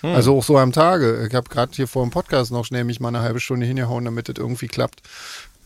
Hm. 0.00 0.14
Also 0.14 0.36
auch 0.36 0.44
so 0.44 0.58
am 0.58 0.72
Tage. 0.72 1.26
Ich 1.26 1.34
habe 1.34 1.48
gerade 1.48 1.72
hier 1.74 1.88
vor 1.88 2.04
dem 2.04 2.10
Podcast 2.10 2.50
noch 2.50 2.64
schnell 2.64 2.84
mich 2.84 3.00
mal 3.00 3.08
eine 3.08 3.20
halbe 3.20 3.40
Stunde 3.40 3.64
hingehauen, 3.64 4.04
damit 4.04 4.28
das 4.28 4.36
irgendwie 4.38 4.68
klappt. 4.68 5.02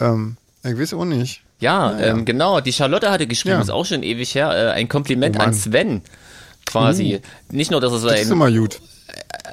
Ähm, 0.00 0.36
ich 0.62 0.78
weiß 0.78 0.94
auch 0.94 1.04
nicht. 1.04 1.42
Ja, 1.62 1.98
Ähm, 1.98 2.24
genau. 2.24 2.60
Die 2.60 2.72
Charlotte 2.72 3.10
hatte 3.10 3.26
geschrieben, 3.26 3.54
Ja. 3.56 3.60
ist 3.62 3.70
auch 3.70 3.86
schon 3.86 4.02
ewig 4.02 4.34
her, 4.34 4.50
äh, 4.50 4.70
ein 4.72 4.88
Kompliment 4.88 5.36
Oh 5.38 5.42
an 5.42 5.54
Sven. 5.54 6.02
Quasi. 6.66 7.20
Nicht 7.50 7.70
nur, 7.70 7.80
dass 7.80 7.92
er 7.92 7.98
so 7.98 8.08
Das 8.08 8.18
ein, 8.20 8.28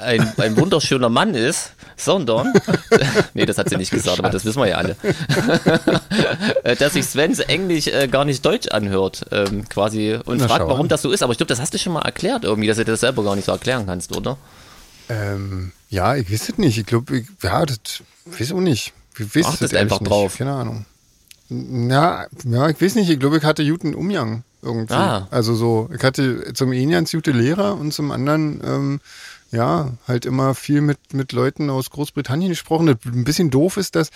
ein, 0.02 0.34
ein 0.38 0.58
wunderschöner 0.58 1.10
Mann 1.10 1.36
ist, 1.36 1.74
sondern, 1.98 2.54
nee, 3.34 3.46
das 3.46 3.58
hat 3.58 3.70
sie 3.70 3.76
nicht 3.78 3.92
gesagt, 3.92 4.20
aber 4.20 4.30
das 4.30 4.46
wissen 4.46 4.60
wir 4.62 4.68
ja 4.70 4.78
alle, 4.78 4.96
Äh, 6.64 6.76
dass 6.76 6.94
sich 6.94 7.06
Svens 7.06 7.40
Englisch 7.40 7.88
äh, 7.88 8.08
gar 8.08 8.26
nicht 8.26 8.46
Deutsch 8.46 8.68
anhört, 8.70 9.26
ähm, 9.32 9.68
quasi, 9.70 10.18
und 10.26 10.38
Na, 10.38 10.48
fragt, 10.48 10.68
warum 10.68 10.82
an. 10.84 10.88
das 10.88 11.02
so 11.02 11.12
ist. 11.12 11.22
Aber 11.24 11.32
ich 11.32 11.38
glaube, 11.38 11.50
das 11.50 11.60
hast 11.60 11.74
du 11.74 11.78
schon 11.78 11.94
mal 11.94 12.02
erklärt 12.02 12.44
irgendwie, 12.44 12.68
dass 12.68 12.78
du 12.78 12.86
das 12.86 13.02
selber 13.02 13.24
gar 13.24 13.36
nicht 13.36 13.46
so 13.46 13.52
erklären 13.52 13.86
kannst, 13.86 14.16
oder? 14.16 14.38
Ähm, 15.10 15.72
ja, 15.90 16.16
ich 16.16 16.32
weiß 16.32 16.50
es 16.50 16.58
nicht. 16.58 16.78
Ich 16.78 16.86
glaube, 16.86 17.18
ich, 17.18 17.26
ja, 17.44 17.66
das 17.66 17.80
weiß 18.26 18.52
auch 18.54 18.60
nicht. 18.60 18.94
Ich 19.18 19.36
weiß 19.36 19.48
es 19.56 19.62
ehrlich 19.62 19.80
einfach 19.80 20.00
nicht. 20.00 20.10
drauf. 20.10 20.38
Keine 20.38 20.52
Ahnung. 20.54 20.86
Ja, 21.50 22.28
ja, 22.46 22.70
ich 22.70 22.82
weiß 22.82 22.96
nicht. 22.96 23.10
Ich 23.10 23.20
glaube, 23.20 23.38
ich 23.38 23.44
hatte 23.44 23.68
guten 23.68 23.96
Umgang 23.96 24.44
irgendwie. 24.62 24.94
Ah. 24.94 25.28
Also 25.32 25.56
so, 25.56 25.90
ich 25.96 26.04
hatte 26.04 26.54
zum 26.54 26.72
einen 26.72 26.92
ganz 26.92 27.12
gute 27.12 27.32
Lehrer 27.32 27.76
und 27.76 27.94
zum 27.94 28.12
anderen, 28.12 28.62
ähm, 28.64 29.02
ja, 29.52 29.94
halt 30.08 30.26
immer 30.26 30.54
viel 30.54 30.82
mit, 30.82 31.14
mit 31.14 31.32
Leuten 31.32 31.70
aus 31.70 31.90
Großbritannien 31.90 32.50
gesprochen. 32.50 32.86
Das 32.86 32.98
ein 33.06 33.24
bisschen 33.24 33.50
doof 33.50 33.78
ist, 33.78 33.96
dass 33.96 34.12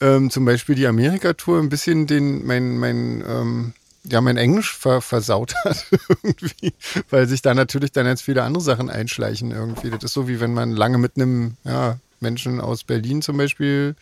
ähm, 0.00 0.30
zum 0.30 0.44
Beispiel 0.44 0.74
die 0.74 0.86
Amerika-Tour 0.86 1.58
ein 1.58 1.68
bisschen 1.68 2.06
den, 2.06 2.46
mein, 2.46 2.78
mein, 2.78 3.22
ähm, 3.28 3.74
ja, 4.04 4.22
mein 4.22 4.38
Englisch 4.38 4.74
ver 4.74 5.02
versaut 5.02 5.54
hat 5.56 5.86
irgendwie, 6.22 6.72
weil 7.10 7.26
sich 7.28 7.42
da 7.42 7.52
natürlich 7.52 7.92
dann 7.92 8.06
jetzt 8.06 8.22
viele 8.22 8.44
andere 8.44 8.62
Sachen 8.62 8.88
einschleichen 8.88 9.50
irgendwie. 9.50 9.90
Das 9.90 10.04
ist 10.04 10.14
so, 10.14 10.26
wie 10.26 10.40
wenn 10.40 10.54
man 10.54 10.72
lange 10.72 10.96
mit 10.96 11.16
einem, 11.16 11.56
ja, 11.64 11.98
Menschen 12.20 12.60
aus 12.60 12.84
Berlin 12.84 13.22
zum 13.22 13.36
Beispiel 13.36 13.94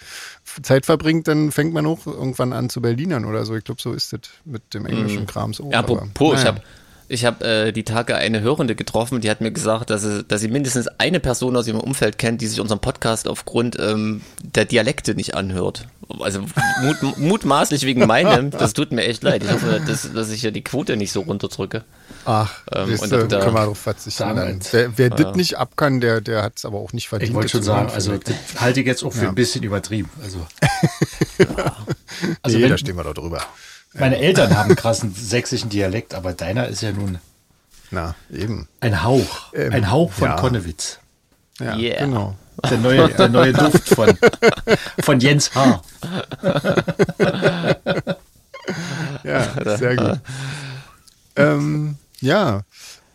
Zeit 0.62 0.86
verbringt, 0.86 1.28
dann 1.28 1.52
fängt 1.52 1.72
man 1.72 1.86
auch 1.86 2.06
irgendwann 2.06 2.52
an 2.52 2.68
zu 2.70 2.80
Berlinern 2.80 3.24
oder 3.24 3.44
so. 3.44 3.54
Ich 3.54 3.64
glaube, 3.64 3.80
so 3.80 3.92
ist 3.92 4.12
das 4.12 4.20
mit 4.44 4.74
dem 4.74 4.86
englischen 4.86 5.26
Kram 5.26 5.54
so. 5.54 5.70
Ja, 5.70 5.80
aber, 5.80 6.02
apropos, 6.02 6.38
ich 6.38 6.44
naja. 6.44 6.54
habe 6.54 6.62
ich 7.08 7.24
hab, 7.24 7.42
äh, 7.42 7.72
die 7.72 7.84
Tage 7.84 8.16
eine 8.16 8.40
Hörende 8.40 8.74
getroffen, 8.74 9.20
die 9.20 9.30
hat 9.30 9.40
mir 9.40 9.50
gesagt, 9.52 9.90
dass 9.90 10.02
sie, 10.02 10.24
dass 10.24 10.40
sie 10.40 10.48
mindestens 10.48 10.88
eine 10.98 11.20
Person 11.20 11.56
aus 11.56 11.66
ihrem 11.68 11.80
Umfeld 11.80 12.18
kennt, 12.18 12.40
die 12.40 12.46
sich 12.46 12.60
unseren 12.60 12.80
Podcast 12.80 13.28
aufgrund 13.28 13.78
ähm, 13.78 14.22
der 14.42 14.64
Dialekte 14.64 15.14
nicht 15.14 15.34
anhört. 15.34 15.86
Also 16.20 16.40
mut, 16.82 16.96
mutmaßlich 17.18 17.82
wegen 17.84 18.06
meinem. 18.06 18.50
Das 18.50 18.72
tut 18.74 18.92
mir 18.92 19.04
echt 19.04 19.22
leid. 19.22 19.42
Ich 19.44 19.50
hoffe, 19.52 19.80
dass, 19.86 20.12
dass 20.12 20.30
ich 20.30 20.42
ja 20.42 20.50
die 20.50 20.62
Quote 20.62 20.96
nicht 20.96 21.12
so 21.12 21.20
runterdrücke. 21.22 21.84
Ach, 22.24 22.52
Ähm, 22.72 22.88
wisst 22.88 23.02
und 23.04 23.12
ihr, 23.12 23.26
da- 23.26 23.40
können 23.40 23.54
wir 23.54 23.60
darauf 23.60 23.78
verzichten. 23.78 24.60
Wer, 24.72 24.98
wer 24.98 25.10
das 25.10 25.36
nicht 25.36 25.58
ab 25.58 25.76
kann, 25.76 26.00
der, 26.00 26.20
der 26.20 26.42
hat 26.42 26.54
es 26.56 26.64
aber 26.64 26.78
auch 26.78 26.92
nicht 26.92 27.08
verdient. 27.08 27.30
Ich 27.30 27.34
wollte 27.34 27.46
das 27.46 27.52
schon 27.52 27.62
zu 27.62 27.66
sagen, 27.66 27.90
also 27.92 28.16
das 28.16 28.34
halte 28.60 28.80
ich 28.80 28.86
jetzt 28.86 29.04
auch 29.04 29.12
für 29.12 29.28
ein 29.28 29.34
bisschen 29.34 29.62
übertrieben. 29.62 30.10
Also, 30.22 30.44
ich. 31.38 31.46
also 32.42 32.56
nee, 32.56 32.62
wenn- 32.64 32.70
da 32.70 32.78
stehen 32.78 32.96
wir 32.96 33.04
doch 33.04 33.14
drüber. 33.14 33.42
Meine 33.94 34.18
Eltern 34.18 34.56
haben 34.56 34.68
einen 34.68 34.76
krassen 34.76 35.14
sächsischen 35.14 35.70
Dialekt, 35.70 36.14
aber 36.14 36.32
deiner 36.32 36.68
ist 36.68 36.82
ja 36.82 36.92
nun 36.92 37.18
Na, 37.90 38.14
eben. 38.32 38.68
ein 38.80 39.02
Hauch. 39.02 39.52
Ähm, 39.54 39.72
ein 39.72 39.90
Hauch 39.90 40.12
von 40.12 40.28
ja. 40.30 40.36
Konnewitz. 40.36 40.98
Ja, 41.58 41.76
Yeah. 41.76 42.04
genau. 42.04 42.34
Der 42.70 42.78
neue, 42.78 43.08
der 43.08 43.28
neue 43.28 43.52
Duft 43.52 43.88
von, 43.88 44.16
von 45.00 45.20
Jens 45.20 45.54
H. 45.54 45.82
Ja, 49.24 49.76
sehr 49.76 49.96
gut. 49.96 50.20
ähm, 51.36 51.96
ja. 52.20 52.62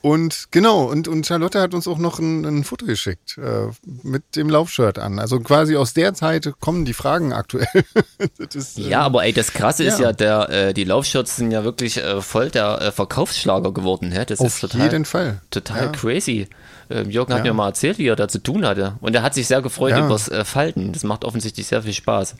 Und 0.02 0.48
genau, 0.50 0.86
und, 0.86 1.08
und 1.08 1.28
Charlotte 1.28 1.62
hat 1.62 1.76
uns 1.76 1.88
auch 1.88 2.00
noch 2.00 2.18
ein, 2.18 2.44
ein 2.44 2.64
Foto 2.64 2.88
geschickt 2.88 3.38
äh, 3.38 3.68
mit 4.02 4.36
dem 4.36 4.50
Laufshirt 4.50 4.98
an. 4.98 5.20
Also 5.20 5.40
quasi 5.40 5.78
aus 5.78 5.94
der 5.94 6.16
Zeit 6.16 6.52
kommen 6.60 6.86
die 6.86 6.94
Fragen 6.94 7.34
aktuell. 7.34 7.68
das 8.40 8.56
ist, 8.56 8.80
äh, 8.80 8.90
Ja, 8.90 9.02
aber 9.02 9.24
ey, 9.26 9.32
das 9.34 9.54
Krasse 9.54 9.84
ist 9.84 10.00
Ja. 10.00 10.06
ja, 10.08 10.14
der, 10.14 10.50
äh, 10.50 10.74
die 10.74 10.86
Laufshirts 10.86 11.36
sind 11.36 11.52
ja 11.52 11.64
wirklich 11.64 11.98
äh, 11.98 12.20
voll 12.22 12.50
der 12.50 12.82
äh, 12.82 12.92
Verkaufsschlager 12.92 13.72
geworden. 13.74 14.12
Hä? 14.12 14.26
Das 14.26 14.40
auf 14.40 14.48
ist 14.48 14.60
total, 14.62 14.82
jeden 14.82 15.06
Fall. 15.06 15.40
total 15.52 15.84
Ja. 15.86 15.92
crazy. 15.92 16.48
Ähm, 16.90 17.10
Jürgen 17.12 17.34
hat 17.34 17.46
Ja. 17.46 17.52
mir 17.52 17.54
mal 17.58 17.68
erzählt, 17.68 18.00
wie 18.00 18.08
er 18.08 18.16
da 18.16 18.28
zu 18.28 18.40
tun 18.40 18.66
hatte. 18.66 18.96
Und 19.02 19.16
er 19.16 19.22
hat 19.22 19.36
sich 19.36 19.48
sehr 19.48 19.62
gefreut 19.62 19.92
Ja. 19.92 20.04
übers 20.06 20.30
äh, 20.30 20.44
Falten. 20.46 20.94
Das 20.94 21.04
macht 21.04 21.24
offensichtlich 21.26 21.68
sehr 21.68 21.84
viel 21.84 21.94
Spaß. 21.94 22.36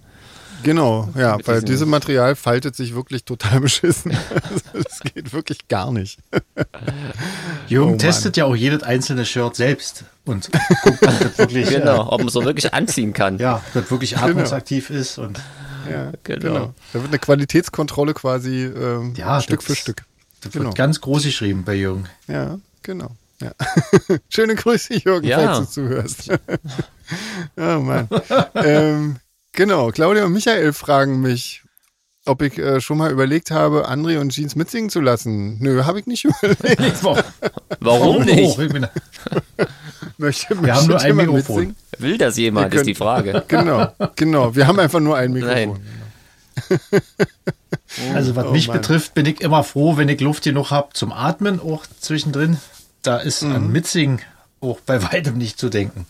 Genau, 0.64 1.10
ja, 1.16 1.38
weil 1.46 1.56
diesem- 1.62 1.66
dieses 1.66 1.88
Material 1.88 2.36
faltet 2.36 2.76
sich 2.76 2.94
wirklich 2.96 3.24
total 3.26 3.60
beschissen. 3.62 4.12
Also, 4.44 4.84
Das 4.84 5.00
geht 5.00 5.34
wirklich 5.34 5.68
gar 5.68 5.92
nicht. 5.92 6.20
Jürgen 7.68 7.88
Oh 7.88 7.90
Mann. 7.92 7.98
testet 8.00 8.38
ja 8.38 8.46
auch 8.46 8.56
jedes 8.56 8.84
einzelne 8.84 9.26
Shirt 9.26 9.56
selbst 9.56 10.04
und 10.26 10.50
guckt, 10.84 11.02
ob 11.04 11.20
das 11.20 11.38
wirklich, 11.38 11.70
Genau, 11.70 12.12
ob 12.12 12.20
man 12.22 12.30
so 12.30 12.44
wirklich 12.46 12.74
anziehen 12.74 13.14
kann. 13.14 13.40
äh, 13.40 13.44
ja, 13.44 13.56
ob 13.58 13.74
das 13.74 13.92
wirklich 13.92 14.18
atmungsaktiv 14.18 14.90
ist 14.90 15.18
und 15.18 15.40
Ja, 15.90 16.12
Genau. 16.24 16.40
genau. 16.54 16.74
Da 16.94 17.00
wird 17.00 17.08
eine 17.08 17.20
Qualitätskontrolle 17.20 18.14
quasi 18.14 18.66
ähm, 18.66 19.14
Ja, 19.16 19.42
Stück 19.42 19.60
das- 19.60 19.66
für 19.68 19.76
Stück. 19.76 20.04
das 20.42 20.52
Genau. 20.54 20.66
wird 20.66 20.76
ganz 20.76 21.02
groß 21.02 21.24
geschrieben 21.24 21.64
bei 21.64 21.76
Jürgen. 21.76 22.06
Ja, 22.28 22.60
genau. 22.84 23.12
Ja. 23.42 23.52
Schöne 24.30 24.54
Grüße, 24.56 24.94
Jürgen, 24.96 25.26
Ja. 25.28 25.40
falls 25.40 25.60
du 25.60 25.66
zuhörst. 25.88 26.30
oh 27.58 27.80
Mann. 27.80 28.08
ähm, 28.54 29.16
genau, 29.54 29.90
Claudia 29.92 30.26
und 30.26 30.34
Michael 30.34 30.74
fragen 30.74 31.22
mich, 31.22 31.64
ob 32.26 32.42
ich 32.42 32.58
äh, 32.60 32.80
schon 32.82 32.98
mal 32.98 33.12
überlegt 33.12 33.50
habe, 33.52 33.90
André 33.90 34.20
und 34.20 34.30
Jeans 34.32 34.56
mitsingen 34.56 34.90
zu 34.90 35.02
lassen. 35.02 35.58
Nö, 35.60 35.84
habe 35.86 36.00
ich 36.00 36.06
nicht 36.08 36.26
überlegt. 36.42 37.04
Warum 37.80 38.24
nicht? 38.24 38.58
Ich 38.60 38.70
bin- 38.70 38.88
Möchte, 40.18 40.62
Wir 40.64 40.76
haben 40.76 40.86
nur 40.86 40.94
möchte 40.96 41.08
ein 41.08 41.08
jemand 41.18 41.28
Mikrofon. 41.34 41.56
mitsingen? 41.56 41.76
Will 41.98 42.18
das 42.18 42.38
jemand, 42.38 42.72
Wir 42.74 42.80
ist 42.82 42.86
die 42.88 42.96
Frage. 42.96 43.44
Genau, 43.48 43.88
genau. 44.16 44.56
Wir 44.56 44.68
haben 44.68 44.80
einfach 44.80 45.00
nur 45.00 45.18
ein 45.18 45.32
Mikrofon. 45.34 45.80
Nein. 46.70 47.02
Also 48.14 48.36
was 48.36 48.46
Oh 48.48 48.52
mich 48.52 48.68
Mann. 48.68 48.78
betrifft, 48.78 49.14
bin 49.16 49.26
ich 49.26 49.42
immer 49.42 49.64
froh, 49.64 49.98
wenn 49.98 50.10
ich 50.10 50.22
Luft 50.22 50.44
genug 50.44 50.70
habe 50.72 50.90
zum 50.94 51.12
Atmen, 51.12 51.60
auch 51.60 51.86
zwischendrin. 52.00 52.58
Da 53.02 53.18
ist 53.18 53.42
Mhm. 53.44 53.52
an 53.56 53.72
Mitsingen 53.72 54.20
auch 54.60 54.80
bei 54.82 55.02
weitem 55.02 55.38
nicht 55.38 55.58
zu 55.60 55.70
denken. 55.70 56.06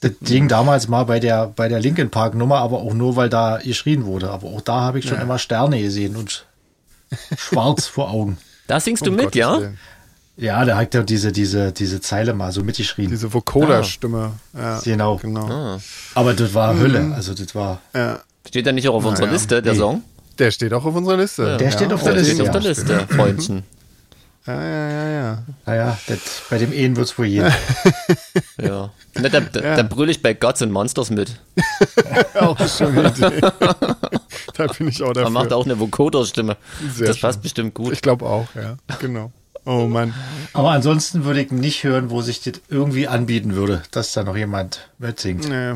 Das 0.00 0.12
ging 0.22 0.48
damals 0.48 0.88
mal 0.88 1.04
bei 1.04 1.20
der, 1.20 1.48
bei 1.48 1.68
der 1.68 1.80
Linkin 1.80 2.10
Park 2.10 2.34
Nummer, 2.34 2.56
aber 2.58 2.78
auch 2.78 2.94
nur, 2.94 3.16
weil 3.16 3.28
da 3.28 3.58
geschrien 3.62 4.06
wurde. 4.06 4.30
Aber 4.30 4.46
auch 4.48 4.60
da 4.62 4.80
habe 4.80 4.98
ich 4.98 5.06
schon 5.08 5.20
immer 5.20 5.38
Sterne 5.38 5.80
gesehen 5.82 6.16
und 6.16 6.46
schwarz 7.36 7.86
vor 7.86 8.10
Augen. 8.10 8.38
Da 8.68 8.80
singst 8.80 9.06
du 9.06 9.10
Um 9.10 9.16
mit, 9.16 9.26
Gottes 9.26 9.38
ja? 9.38 9.60
Willen. 9.60 9.78
Ja, 10.38 10.64
da 10.64 10.76
hat 10.76 10.92
er 10.92 11.04
diese, 11.04 11.30
diese, 11.30 11.70
diese 11.70 12.00
Zeile 12.00 12.34
mal 12.34 12.50
so 12.50 12.64
mitgeschrien. 12.64 13.08
Diese 13.10 13.32
Vocoder-Stimme. 13.32 14.32
Ja, 14.58 14.80
Genau. 14.80 15.16
genau. 15.18 15.46
Ah. 15.48 15.78
aber 16.16 16.34
das 16.34 16.52
war 16.52 16.74
Mhm. 16.74 16.80
Hölle. 16.80 17.12
Also 17.14 17.32
das 17.32 17.54
war. 17.54 17.80
Ja. 17.94 18.18
Steht 18.48 18.66
da 18.66 18.72
nicht 18.72 18.88
auch 18.88 18.94
auf 18.96 19.04
unserer 19.04 19.26
ja. 19.26 19.32
Liste, 19.32 19.62
der 19.62 19.72
Nee. 19.74 19.78
Song? 19.78 20.02
Der 20.40 20.50
steht 20.50 20.72
auch 20.74 20.84
auf 20.84 20.94
unserer 20.96 21.16
Liste. 21.16 21.56
Der 21.58 21.70
steht 21.70 21.92
auf 21.92 22.02
der 22.02 22.14
Der 22.14 22.22
Liste, 22.22 22.34
steht 22.34 22.48
auf 22.48 22.54
ja. 22.54 22.60
der 22.60 22.68
Liste, 22.70 23.06
Freundchen. 23.14 23.62
Ja, 24.46 24.62
ja, 24.62 24.90
ja, 24.90 25.08
ja. 25.10 25.42
Naja, 25.66 25.98
das, 26.06 26.18
bei 26.48 26.58
dem 26.58 26.72
Ehen 26.72 26.96
wird 26.96 27.08
es 27.08 27.18
wohl 27.18 27.26
gehen. 27.28 27.52
Ja. 28.62 28.90
Na, 29.14 29.28
da, 29.28 29.40
da, 29.40 29.60
Ja. 29.60 29.76
Dann 29.76 29.88
brülle 29.88 30.10
ich 30.10 30.22
bei 30.22 30.34
Gods 30.34 30.62
and 30.62 30.72
Monsters 30.72 31.10
mit. 31.10 31.40
Auch 32.34 32.58
schon 32.68 32.96
eine 32.98 33.08
Idee. 33.10 33.40
da 33.40 34.66
bin 34.78 34.88
ich 34.88 35.02
auch 35.02 35.14
Man 35.14 35.32
macht 35.32 35.46
dafür. 35.46 35.56
auch 35.58 35.64
eine 35.64 35.78
Vocoder-Stimme. 35.78 36.56
Sehr 36.94 37.08
Das 37.08 37.20
passt 37.20 37.36
schön. 37.36 37.42
bestimmt 37.42 37.74
gut. 37.74 37.92
Ich 37.92 38.02
glaube 38.02 38.24
auch, 38.26 38.46
ja. 38.54 38.76
Genau. 39.00 39.30
Oh 39.64 39.86
Mann. 39.86 40.14
Aber 40.52 40.70
ansonsten 40.70 41.24
würde 41.24 41.42
ich 41.42 41.50
nicht 41.50 41.82
hören, 41.84 42.10
wo 42.10 42.22
sich 42.22 42.40
das 42.42 42.54
irgendwie 42.68 43.08
anbieten 43.08 43.54
würde, 43.54 43.82
dass 43.90 44.12
da 44.12 44.22
noch 44.22 44.36
jemand 44.36 44.88
mitsingt. 44.98 45.48
Nee. 45.48 45.74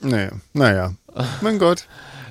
Nee. 0.00 0.28
Naja. 0.52 0.94
Mein 1.40 1.58
Gott. 1.58 1.86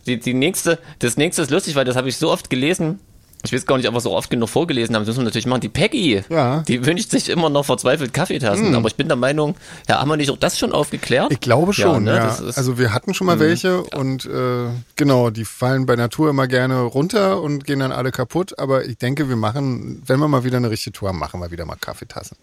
Die, 0.06 0.20
die 0.20 0.34
nächste, 0.34 0.78
das 1.00 1.16
nächste 1.18 1.42
ist 1.44 1.52
lustig, 1.52 1.76
weil 1.76 1.86
das 1.86 1.96
habe 1.96 2.10
ich 2.10 2.18
so 2.18 2.30
oft 2.32 2.50
gelesen. 2.50 3.00
Ich 3.46 3.52
weiß 3.52 3.66
gar 3.66 3.76
nicht, 3.76 3.88
ob 3.90 3.94
wir 3.94 4.00
so 4.00 4.14
oft 4.14 4.30
genug 4.30 4.48
vorgelesen 4.48 4.96
haben. 4.96 5.02
Das 5.02 5.08
müssen 5.08 5.20
wir 5.20 5.26
natürlich 5.26 5.46
machen. 5.48 5.60
Die 5.60 5.68
Peggy, 5.70 6.24
Ja. 6.30 6.62
Die 6.66 6.86
wünscht 6.86 7.12
sich 7.12 7.28
immer 7.28 7.50
noch 7.50 7.66
verzweifelt 7.66 8.14
Kaffeetassen. 8.14 8.74
Aber 8.74 8.88
ich 8.88 8.96
bin 8.96 9.10
der 9.10 9.18
Meinung, 9.18 9.56
ja, 9.90 10.00
haben 10.00 10.08
wir 10.08 10.16
nicht 10.16 10.32
auch 10.32 10.38
das 10.38 10.58
schon 10.58 10.72
aufgeklärt? 10.72 11.30
Ich 11.32 11.42
glaube 11.42 11.74
schon, 11.74 12.06
ne, 12.06 12.16
ja. 12.16 12.28
ist- 12.30 12.58
also 12.58 12.78
wir 12.78 12.94
hatten 12.94 13.14
schon 13.14 13.28
mal 13.28 13.40
welche 13.42 13.84
und 13.84 14.26
äh, 14.26 14.68
genau, 14.96 15.30
die 15.30 15.44
fallen 15.44 15.86
bei 15.86 15.98
Natur 15.98 16.30
immer 16.30 16.48
gerne 16.48 16.80
runter 16.84 17.42
und 17.42 17.66
gehen 17.66 17.80
dann 17.80 17.92
alle 17.92 18.12
kaputt. 18.12 18.58
Aber 18.60 18.86
ich 18.86 18.98
denke, 18.98 19.28
wir 19.28 19.36
machen, 19.36 20.02
wenn 20.06 20.20
wir 20.20 20.30
mal 20.30 20.46
wieder 20.46 20.58
eine 20.58 20.70
richtige 20.70 20.94
Tour 20.94 21.10
haben, 21.10 21.20
machen 21.20 21.42
wir 21.42 21.52
wieder 21.52 21.66
mal 21.66 21.76
Kaffeetassen. 21.76 22.38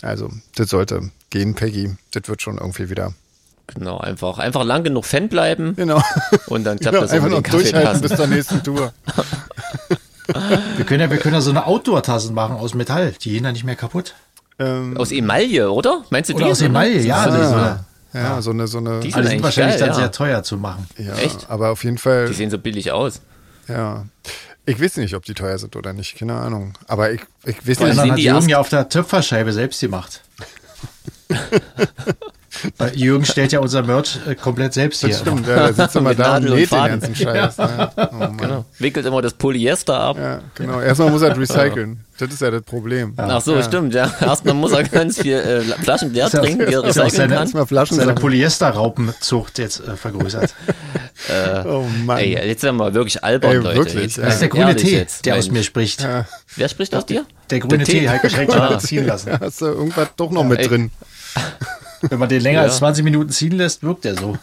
Also, 0.00 0.30
das 0.54 0.70
sollte 0.70 1.10
gehen, 1.30 1.54
Peggy. 1.56 1.96
Das 2.12 2.22
wird 2.28 2.40
schon 2.40 2.58
irgendwie 2.58 2.88
wieder. 2.88 3.14
Genau, 3.74 3.98
einfach, 3.98 4.38
einfach 4.38 4.64
lang 4.64 4.82
genug 4.84 5.04
Fan 5.04 5.28
bleiben 5.28 5.74
Genau. 5.76 6.02
und 6.46 6.64
dann 6.64 6.78
klappt 6.80 6.94
genau 6.94 7.00
das 7.02 7.10
auch 7.10 7.14
einfach 7.16 7.28
noch 7.30 7.42
durchhalten 7.42 8.00
bis 8.00 8.14
zur 8.16 8.26
nächsten 8.28 8.62
Tour. 8.62 8.92
Wir 10.76 10.84
können 10.84 11.00
ja, 11.00 11.10
wir 11.10 11.18
können 11.18 11.34
ja 11.34 11.40
so 11.40 11.50
eine 11.50 11.66
Outdoor-Tassen 11.66 12.34
machen 12.34 12.56
aus 12.56 12.74
Metall. 12.74 13.12
Die 13.20 13.30
gehen 13.30 13.44
dann 13.44 13.52
nicht 13.52 13.64
mehr 13.64 13.76
kaputt. 13.76 14.14
Ähm, 14.58 14.96
Aus 14.96 15.10
Emaille, 15.10 15.70
oder? 15.70 16.04
Meinst 16.10 16.28
du 16.28 16.34
Oder 16.34 16.44
die? 16.46 16.50
aus 16.50 16.60
Emaille, 16.60 17.00
ja. 17.00 17.16
ah, 17.16 17.30
die 17.30 17.46
so, 18.12 18.18
ja, 18.18 18.42
so 18.42 18.50
eine, 18.50 18.66
so 18.66 18.78
eine. 18.78 19.00
Die 19.00 19.08
die 19.08 19.14
eigentlich 19.14 19.30
sind 19.30 19.42
wahrscheinlich 19.42 19.78
geil, 19.78 19.88
dann 19.88 19.88
ja. 19.88 19.94
sehr 19.94 20.12
teuer 20.12 20.42
zu 20.42 20.58
machen. 20.58 20.86
ja, 20.98 21.14
Echt? 21.14 21.48
aber 21.48 21.70
auf 21.70 21.82
jeden 21.84 21.96
Fall. 21.96 22.26
Die 22.26 22.34
sehen 22.34 22.50
so 22.50 22.58
billig 22.58 22.92
aus. 22.92 23.22
Ja. 23.68 24.04
Ich 24.66 24.80
weiß 24.80 24.98
nicht, 24.98 25.14
ob 25.14 25.24
die 25.24 25.32
teuer 25.34 25.56
sind 25.58 25.74
oder 25.76 25.92
nicht. 25.92 26.18
Keine 26.18 26.34
Ahnung. 26.34 26.74
Aber 26.86 27.10
ich, 27.10 27.22
ich 27.44 27.56
weiß 27.56 27.80
nicht. 27.80 27.98
dann 27.98 28.10
hat 28.10 28.18
die 28.18 28.24
Jürgen 28.24 28.48
ja 28.48 28.58
auf 28.58 28.68
der 28.68 28.88
Töpferscheibe 28.88 29.52
selbst 29.52 29.80
gemacht. 29.80 30.20
Weil 32.78 32.96
Jürgen 32.96 33.24
stellt 33.24 33.52
ja 33.52 33.60
unser 33.60 33.82
Merch 33.82 34.18
äh, 34.26 34.34
komplett 34.34 34.74
selbst 34.74 35.00
hier. 35.00 35.10
Das 35.10 35.20
stimmt, 35.20 35.46
ja, 35.46 35.68
da 35.68 35.72
sitzt 35.72 35.96
immer 35.96 36.14
da 36.14 36.36
und 36.36 36.44
Nadel 36.44 36.50
und 36.52 36.58
näht 36.58 36.70
den 36.72 36.78
ganzen 36.86 37.14
Scheiß. 37.16 37.56
Ja. 37.56 37.92
Oh 37.96 38.14
Mann. 38.14 38.36
Genau. 38.36 38.64
Wickelt 38.78 39.06
immer 39.06 39.22
das 39.22 39.34
Polyester 39.34 39.98
ab. 39.98 40.16
Ja, 40.18 40.40
genau. 40.54 40.80
Erstmal 40.80 41.10
muss 41.10 41.22
er 41.22 41.36
recyceln. 41.38 42.00
Das 42.18 42.30
ist 42.34 42.42
ja 42.42 42.50
das 42.50 42.62
Problem. 42.62 43.14
Ach 43.16 43.40
so, 43.40 43.62
stimmt, 43.62 43.94
ja. 43.94 44.10
Erstmal 44.20 44.52
muss 44.54 44.72
er 44.72 44.82
ganz 44.84 45.20
viel 45.22 45.36
äh, 45.36 45.62
Flaschen 45.62 46.12
leer 46.12 46.26
Ist 46.26 46.34
ja- 46.34 46.40
trinken, 46.40 46.58
die 46.60 46.64
er 46.66 46.72
ja 46.72 46.80
recyceln 46.80 47.10
seine- 47.10 47.34
kann. 47.34 47.42
Erstmal 47.44 47.66
Flaschen 47.66 47.96
Seine. 47.96 48.14
Polyesterraupenzucht 48.14 49.58
jetzt 49.58 49.80
äh, 49.86 49.96
vergrößert. 49.96 50.54
Oh 51.66 51.84
Mann. 52.06 52.16
Ey, 52.18 52.32
jetzt 52.48 52.62
sind 52.62 52.76
wir 52.76 52.94
wirklich 52.94 53.22
albern, 53.22 53.50
Ey, 53.52 53.56
Leute. 53.58 53.76
wirklich, 53.76 53.94
Jetzt, 54.02 54.16
ja. 54.16 54.24
Das 54.24 54.34
ist 54.34 54.40
der 54.40 54.48
grüne 54.48 54.74
Tee, 54.74 54.96
jetzt, 54.96 55.26
der 55.26 55.36
aus 55.36 55.50
mir 55.50 55.62
spricht. 55.62 56.06
Wer 56.56 56.68
spricht 56.70 56.94
aus 56.94 57.04
dir? 57.04 57.26
Der 57.50 57.60
grüne 57.60 57.76
Der 57.78 57.86
Tee, 57.86 58.00
Tee. 58.00 58.08
Heiko 58.08 58.28
Schreck 58.30 58.48
Ah. 58.54 58.78
ziehen 58.78 59.06
lassen. 59.06 59.30
Hast 59.38 59.60
du 59.60 59.66
irgendwas 59.66 60.08
doch 60.16 60.30
noch 60.30 60.44
mit 60.44 60.60
Ey. 60.60 60.68
drin? 60.68 60.90
Wenn 62.02 62.18
man 62.18 62.28
den 62.28 62.40
länger 62.42 62.60
Ja. 62.60 62.64
als 62.64 62.78
20 62.78 63.04
Minuten 63.04 63.30
ziehen 63.30 63.52
lässt, 63.52 63.82
wirkt 63.82 64.04
er 64.04 64.14
so. 64.16 64.36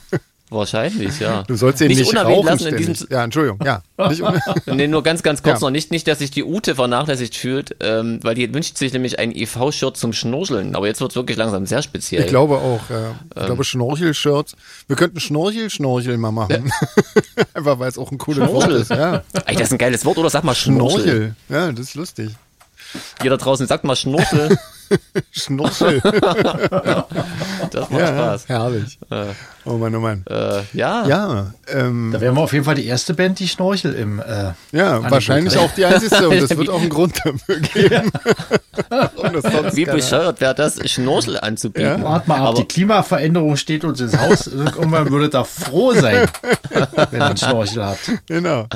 Wahrscheinlich, 0.50 1.20
ja. 1.20 1.44
Du 1.44 1.58
sollst 1.58 1.82
ihn 1.82 1.88
nicht, 1.90 1.98
nicht, 2.00 2.10
unerwähnt 2.10 2.38
rauchen 2.38 2.46
lassen 2.48 2.68
in 2.68 2.78
diesem 2.78 3.08
Ja, 3.10 3.22
Entschuldigung. 3.26 3.60
Ja, 3.66 3.82
nicht 4.08 4.24
Nee, 4.66 4.88
nur 4.88 5.04
ganz, 5.04 5.22
ganz 5.22 5.44
kurz 5.44 5.60
Ja. 5.60 5.66
noch 5.68 5.72
nicht, 5.72 5.92
nicht, 5.92 6.08
dass 6.08 6.20
sich 6.20 6.32
die 6.32 6.46
Ute 6.46 6.76
vernachlässigt 6.76 7.36
fühlt, 7.36 7.76
ähm, 7.82 8.20
weil 8.24 8.34
die 8.34 8.54
wünscht 8.54 8.78
sich 8.78 8.94
nämlich 8.94 9.20
ein 9.20 9.36
EV-Shirt 9.36 9.98
zum 9.98 10.14
Schnorcheln. 10.14 10.74
Aber 10.78 10.88
jetzt 10.88 11.02
wird 11.02 11.12
es 11.12 11.16
wirklich 11.18 11.36
langsam 11.38 11.66
sehr 11.66 11.82
speziell. 11.82 12.22
Ich 12.22 12.28
glaube 12.28 12.56
auch. 12.60 12.80
Ja. 12.90 13.16
Ich 13.36 13.42
Ähm. 13.42 13.46
glaube 13.48 13.66
Schnorchel-Shirts. 13.66 14.56
Wir 14.88 14.96
könnten 14.96 15.20
Schnorchel-Schnorchel 15.20 16.18
mal 16.18 16.32
machen. 16.32 16.72
Einfach 17.54 17.80
weil 17.80 17.90
es 17.90 17.98
auch 17.98 18.12
ein 18.14 18.18
cooles 18.18 18.48
Wort 18.48 18.70
ist. 18.72 18.90
Ja. 18.90 19.24
Ey, 19.48 19.56
das 19.56 19.64
ist 19.68 19.72
ein 19.74 19.78
geiles 19.80 20.06
Wort, 20.06 20.18
oder? 20.18 20.30
Sag 20.30 20.46
mal 20.46 20.56
Schnorchel. 20.56 21.02
Schnorchel. 21.02 21.36
Ja, 21.50 21.72
das 21.74 21.88
ist 21.88 21.96
lustig. 21.96 22.30
Ihr 23.22 23.30
da 23.32 23.36
draußen 23.36 23.68
sagt 23.68 23.84
mal 23.84 23.98
Schnorchel. 23.98 24.58
Schnorchel. 25.32 26.02
Das 27.72 27.90
macht 27.90 27.92
ja, 27.92 28.08
Spaß. 28.08 28.50
herrlich. 28.50 29.00
Oh 29.66 29.74
Mann, 29.78 29.96
oh 29.96 30.00
Mann. 30.00 30.24
Äh, 30.30 30.62
ja. 30.74 31.06
Ja, 31.08 31.54
ähm, 31.68 32.12
Da 32.14 32.22
wären 32.22 32.36
wir 32.36 32.42
auf 32.42 32.54
jeden 32.54 32.66
Fall 32.66 32.76
die 32.76 32.86
erste 32.86 33.14
Band, 33.14 33.40
die 33.40 33.48
Schnorchel 33.48 33.94
im. 33.94 34.20
Äh, 34.20 34.54
ja, 34.72 35.10
wahrscheinlich 35.12 35.56
hat. 35.56 35.64
auch 35.64 35.74
die 35.74 35.86
einzigste 35.86 36.30
und 36.30 36.38
es 36.38 36.56
wird 36.58 36.70
auch 36.70 36.80
einen 36.80 36.90
Grund 36.90 37.20
dafür 37.24 37.60
geben. 37.60 38.12
Das 38.90 39.76
Wie 39.76 39.86
bescheuert 39.86 40.40
wäre 40.40 40.56
das, 40.56 40.80
Schnorchel 40.90 41.40
anzubieten. 41.40 42.04
Wart 42.04 42.28
mal 42.28 42.36
ab, 42.36 42.42
Aber 42.48 42.58
die 42.60 42.66
Klimaveränderung 42.66 43.58
steht 43.58 43.84
uns 43.84 44.00
ins 44.00 44.18
Haus. 44.18 44.48
Irgendwann 44.48 45.10
würdet 45.10 45.36
ihr 45.36 45.46
froh 45.46 45.94
sein, 45.94 46.28
wenn 47.12 47.20
ihr 47.22 47.26
einen 47.26 47.38
Schnorchel 47.38 47.84
habt. 47.86 48.12
Genau. 48.28 48.68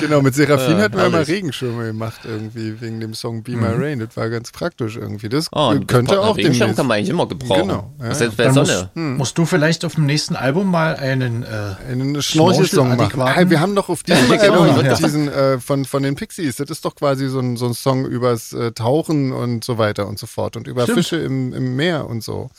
Genau, 0.00 0.22
mit 0.22 0.34
Seraphin 0.34 0.78
Äh, 0.78 0.82
hatten 0.82 0.96
wir 0.96 1.10
mal. 1.10 1.22
Regenschirme 1.22 1.86
gemacht, 1.86 2.20
irgendwie, 2.24 2.80
wegen 2.80 3.00
dem 3.00 3.14
Song 3.14 3.42
Be 3.42 3.52
My 3.52 3.68
Rain. 3.74 3.98
Das 4.00 4.16
war 4.16 4.28
ganz 4.30 4.50
praktisch 4.50 4.96
irgendwie. 4.96 5.19
Das 5.28 5.48
oh, 5.52 5.74
könnte 5.86 6.20
auch 6.20 6.36
Regenschirm 6.36 6.58
demnächst. 6.60 6.76
kann 6.76 6.86
man 6.86 6.96
eigentlich 6.96 7.10
immer 7.10 7.26
gebrauchen. 7.26 7.68
Genau, 7.68 7.92
ja, 8.00 8.14
Selbst 8.14 8.36
bei 8.36 8.50
musst, 8.50 8.72
Sonne. 8.72 8.90
musst 8.94 9.38
du 9.38 9.44
vielleicht 9.44 9.84
auf 9.84 9.94
dem 9.94 10.06
nächsten 10.06 10.36
Album 10.36 10.70
mal 10.70 10.96
einen. 10.96 11.42
Äh, 11.42 11.46
einen 11.90 12.22
Schnorchelsong 12.22 12.96
machen. 12.96 13.26
Hey, 13.26 13.50
wir 13.50 13.60
haben 13.60 13.74
doch 13.74 13.88
auf 13.88 14.02
diesem 14.02 14.28
Genau, 14.40 14.62
Album 14.62 14.84
ja. 14.84 14.94
diesen 14.94 15.28
äh, 15.28 15.58
von, 15.58 15.84
von 15.84 16.02
den 16.02 16.14
Pixies, 16.14 16.56
das 16.56 16.70
ist 16.70 16.84
doch 16.84 16.94
quasi 16.94 17.28
so 17.28 17.40
ein, 17.40 17.56
so 17.56 17.66
ein 17.66 17.74
Song 17.74 18.06
übers 18.06 18.52
äh, 18.52 18.72
Tauchen 18.72 19.32
und 19.32 19.64
so 19.64 19.78
weiter 19.78 20.06
und 20.06 20.18
so 20.18 20.26
fort 20.26 20.56
und 20.56 20.66
über 20.66 20.84
Stimmt. 20.84 20.98
Fische 20.98 21.16
im, 21.16 21.52
im 21.52 21.76
Meer 21.76 22.06
und 22.06 22.22
so. 22.22 22.50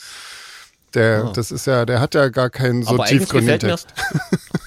Der, 0.94 1.32
das 1.32 1.52
ist 1.52 1.68
ja, 1.68 1.86
der 1.86 2.02
hat 2.02 2.16
ja 2.16 2.28
gar 2.28 2.50
keinen 2.50 2.84
so 2.84 2.90
Aber 2.90 3.06
eigentlich 3.06 3.20
tiefgründigen 3.20 3.60
Text. 3.60 3.88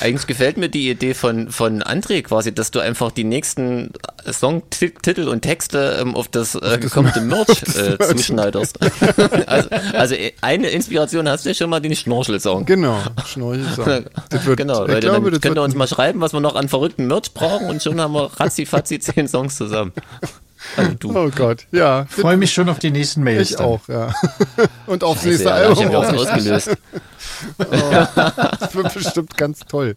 eigentlich 0.00 0.26
gefällt 0.26 0.56
mir 0.56 0.68
die 0.68 0.88
Idee 0.88 1.14
von, 1.14 1.50
von 1.50 1.82
André 1.82 2.22
quasi, 2.22 2.54
dass 2.54 2.70
du 2.70 2.80
einfach 2.80 3.10
die 3.10 3.24
nächsten 3.24 3.92
Songtitel 4.30 5.28
und 5.28 5.42
Texte 5.42 5.98
ähm, 6.00 6.14
auf 6.14 6.28
das 6.28 6.54
äh, 6.54 6.78
gekommene 6.80 7.20
Merch 7.20 7.62
äh, 7.76 7.98
zuschneiderst. 7.98 8.78
also, 9.46 9.68
also 9.92 10.14
äh, 10.14 10.32
eine 10.40 10.68
Inspiration 10.68 11.28
hast 11.28 11.44
du 11.44 11.50
ja 11.50 11.54
schon 11.54 11.70
mal 11.70 11.80
den 11.80 11.96
Schnorchel-Song. 11.96 12.66
Genau, 12.66 12.98
Schnorchelsong. 13.26 13.86
Wird, 14.30 14.56
genau, 14.56 14.84
ich 14.84 14.92
Leute, 14.92 15.08
glaube, 15.08 15.30
dann 15.30 15.40
könnt 15.40 15.58
ihr 15.58 15.62
uns 15.62 15.74
mal 15.74 15.88
schreiben, 15.88 16.20
was 16.20 16.32
wir 16.32 16.40
noch 16.40 16.54
an 16.54 16.68
verrückten 16.68 17.06
Merch 17.06 17.34
brauchen 17.34 17.68
und 17.68 17.82
schon 17.82 18.00
haben 18.00 18.14
wir 18.14 18.30
ratzi-fatzi 18.38 19.00
zehn 19.00 19.28
Songs 19.28 19.56
zusammen. 19.56 19.92
Also 20.76 20.94
du. 20.94 21.16
Oh 21.16 21.30
Gott, 21.34 21.66
ja. 21.72 22.06
Ich 22.08 22.16
freue 22.16 22.36
mich 22.36 22.52
schon 22.52 22.68
auf 22.68 22.78
die 22.78 22.90
nächsten 22.90 23.22
Mails. 23.22 23.50
Ich 23.50 23.56
dann. 23.56 23.66
auch, 23.66 23.88
ja. 23.88 24.14
Und 24.86 25.04
aufs 25.04 25.22
Scheiße, 25.22 25.28
nächste 25.28 25.48
ja, 25.48 25.70
ich 25.72 25.78
Album. 25.78 25.92
ja 25.92 25.98
was 25.98 26.08
auch. 26.08 26.14
ausgelöst. 26.14 26.76
Das 28.60 28.74
wird 28.74 28.92
bestimmt 28.92 29.36
ganz 29.36 29.60
toll. 29.60 29.96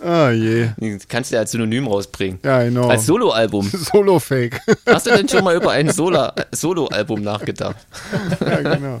Ah 0.00 0.30
je. 0.30 0.68
Kannst 1.08 1.30
du 1.30 1.34
ja 1.34 1.40
als 1.40 1.50
Synonym 1.50 1.86
rausbringen. 1.88 2.38
Ja, 2.44 2.62
genau. 2.62 2.88
Als 2.88 3.04
Soloalbum. 3.06 3.68
Solo-Fake. 3.92 4.60
Hast 4.86 5.06
du 5.06 5.10
denn 5.10 5.28
schon 5.28 5.42
mal 5.42 5.56
über 5.56 5.72
ein 5.72 5.90
Solo-Album 5.90 7.22
nachgedacht? 7.22 7.76
ja, 8.40 8.56
genau. 8.74 9.00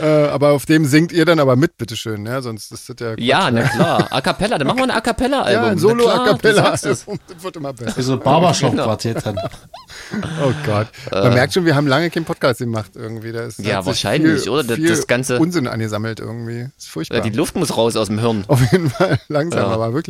äh, 0.00 0.28
aber 0.28 0.50
auf 0.52 0.66
dem 0.66 0.84
singt 0.84 1.12
ihr 1.12 1.24
dann 1.24 1.40
aber 1.40 1.56
mit, 1.56 1.76
bitteschön, 1.76 2.24
ja? 2.26 2.40
Sonst 2.42 2.70
ist 2.70 2.88
das 2.88 2.96
ja. 3.00 3.14
Quatsch. 3.14 3.20
Ja, 3.24 3.50
na 3.50 3.62
klar. 3.68 4.06
A 4.12 4.20
Cappella, 4.20 4.58
dann 4.58 4.66
machen 4.68 4.78
wir 4.78 4.84
ein 4.84 4.90
A 4.92 5.00
Cappella-Album. 5.00 5.52
Ja, 5.64 5.68
ein 5.70 5.74
Na 5.74 5.80
Solo 5.80 6.04
klar, 6.04 6.20
A 6.20 6.24
du 6.26 6.30
Cappella. 6.32 6.62
sagst 6.62 6.86
es. 6.86 7.04
Das 7.06 7.42
wird 7.42 7.56
immer 7.56 7.72
besser. 7.72 8.02
So 8.02 8.16
Barbershop-Quartett 8.18 9.26
dann. 9.26 9.36
Oh 10.44 10.52
Gott. 10.64 10.88
Man 11.10 11.34
merkt 11.34 11.54
schon, 11.54 11.64
wir 11.64 11.74
haben 11.74 11.86
lange 11.88 12.10
keinen 12.10 12.24
Podcast 12.24 12.60
gemacht 12.60 12.92
irgendwie. 12.94 13.32
Da 13.32 13.44
ist, 13.46 13.58
Äh. 13.58 13.68
Ja, 13.68 13.84
wahrscheinlich, 13.84 14.42
viel, 14.42 14.50
oder? 14.50 14.62
Das- 14.64 14.76
Viel 14.76 14.88
das 14.88 15.06
Ganze- 15.06 15.38
Unsinn 15.38 15.66
angesammelt 15.66 16.20
irgendwie. 16.20 16.68
Ist 16.76 16.88
furchtbar. 16.88 17.18
Äh, 17.18 17.22
Die 17.22 17.30
Luft 17.36 17.56
muss 17.56 17.76
raus 17.76 17.96
aus 17.96 18.06
dem 18.08 18.18
Hirn. 18.20 18.44
Auf 18.48 18.60
jeden 18.72 18.90
Fall 18.90 19.18
langsam, 19.28 19.60
Ja. 19.60 19.66
aber 19.68 19.92
wirklich. 19.92 20.03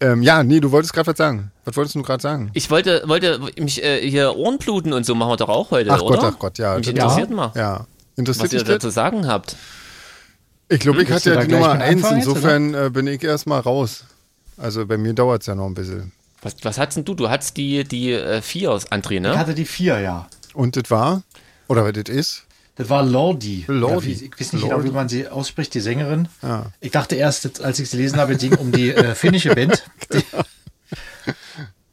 Ähm, 0.00 0.22
ja, 0.22 0.42
nee, 0.42 0.60
du 0.60 0.70
wolltest 0.70 0.92
gerade 0.92 1.06
was 1.06 1.16
sagen. 1.16 1.50
Was 1.64 1.76
wolltest 1.76 1.94
du 1.94 2.02
gerade 2.02 2.22
sagen? 2.22 2.50
Ich 2.54 2.70
wollte, 2.70 3.02
wollte 3.06 3.40
mich 3.58 3.82
äh, 3.82 4.08
hier 4.08 4.34
Ohrenbluten 4.36 4.92
und 4.92 5.04
so 5.06 5.14
machen 5.14 5.30
wir 5.32 5.36
doch 5.36 5.48
auch 5.48 5.70
heute, 5.70 5.90
Ach 5.92 6.00
oder? 6.02 6.18
Gott, 6.18 6.32
ach 6.34 6.38
Gott, 6.38 6.58
ja. 6.58 6.76
Mich 6.76 6.88
interessiert 6.88 7.30
mal, 7.30 7.52
Ja. 7.54 7.86
Interessiert 8.16 8.52
was 8.52 8.52
ihr 8.52 8.64
dazu 8.64 8.90
sagen 8.90 9.26
habt. 9.26 9.56
Ich 10.68 10.80
glaube, 10.80 11.02
ich 11.02 11.08
Willst 11.08 11.26
hatte 11.26 11.36
ja 11.38 11.44
die 11.44 11.52
Nummer 11.52 11.74
mit 11.74 11.82
eins. 11.82 12.02
anfangen 12.04 12.18
jetzt, 12.20 12.28
Insofern 12.28 12.74
äh, 12.74 12.90
bin 12.90 13.06
ich 13.06 13.22
erstmal 13.22 13.60
raus. 13.60 14.04
Also 14.56 14.86
bei 14.86 14.96
mir 14.96 15.12
dauert 15.12 15.42
es 15.42 15.46
ja 15.46 15.54
noch 15.54 15.66
ein 15.66 15.74
bisschen. 15.74 16.12
Was, 16.42 16.56
was 16.62 16.78
hattest 16.78 16.98
denn 16.98 17.04
du? 17.04 17.14
Du 17.14 17.28
hattest 17.28 17.56
die, 17.56 17.84
die 17.84 18.12
äh, 18.12 18.40
vier 18.42 18.70
aus 18.72 18.90
André, 18.90 19.14
Ich 19.14 19.20
ne? 19.20 19.38
hatte 19.38 19.54
die 19.54 19.64
vier, 19.64 19.98
ja. 20.00 20.28
Und 20.52 20.76
das 20.76 20.90
war? 20.90 21.22
Oder 21.68 21.84
was 21.84 21.92
das 21.94 22.14
ist? 22.14 22.44
Das 22.76 22.88
war 22.88 23.04
Lordi. 23.04 23.64
Lordi. 23.68 24.12
Ja, 24.12 24.22
ich 24.26 24.40
weiß 24.40 24.52
nicht 24.54 24.62
genau, 24.62 24.82
wie 24.82 24.90
man 24.90 25.08
sie 25.08 25.28
ausspricht, 25.28 25.72
die 25.74 25.80
Sängerin. 25.80 26.28
Ja. 26.42 26.72
Ich 26.80 26.90
dachte 26.90 27.14
erst, 27.14 27.62
als 27.62 27.78
ich 27.78 27.88
sie 27.88 27.96
gelesen 27.96 28.18
habe, 28.18 28.32
es 28.32 28.38
ging 28.40 28.54
um 28.54 28.72
die 28.72 28.90
äh, 28.90 29.14
finnische 29.14 29.54
Band. 29.54 29.84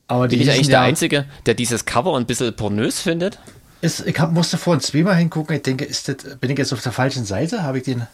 Aber 0.08 0.28
die 0.28 0.38
Bin 0.38 0.48
ich 0.48 0.52
eigentlich 0.52 0.68
ja, 0.68 0.80
der 0.80 0.82
Einzige, 0.82 1.26
der 1.46 1.54
dieses 1.54 1.86
Cover 1.86 2.18
ein 2.18 2.26
bisschen 2.26 2.54
pornös 2.56 3.00
findet? 3.00 3.40
Ist, 3.82 4.06
ich 4.06 4.20
hab, 4.20 4.32
musste 4.32 4.58
vorhin 4.58 4.82
zweimal 4.82 5.16
hingucken. 5.16 5.56
Ich 5.56 5.62
denke, 5.62 5.88
das, 5.88 6.04
bin 6.40 6.50
ich 6.50 6.58
jetzt 6.58 6.74
auf 6.74 6.82
der 6.82 6.92
falschen 6.92 7.26
Seite? 7.26 7.64
Habe 7.64 7.78
ich 7.78 7.84
den, 7.84 8.08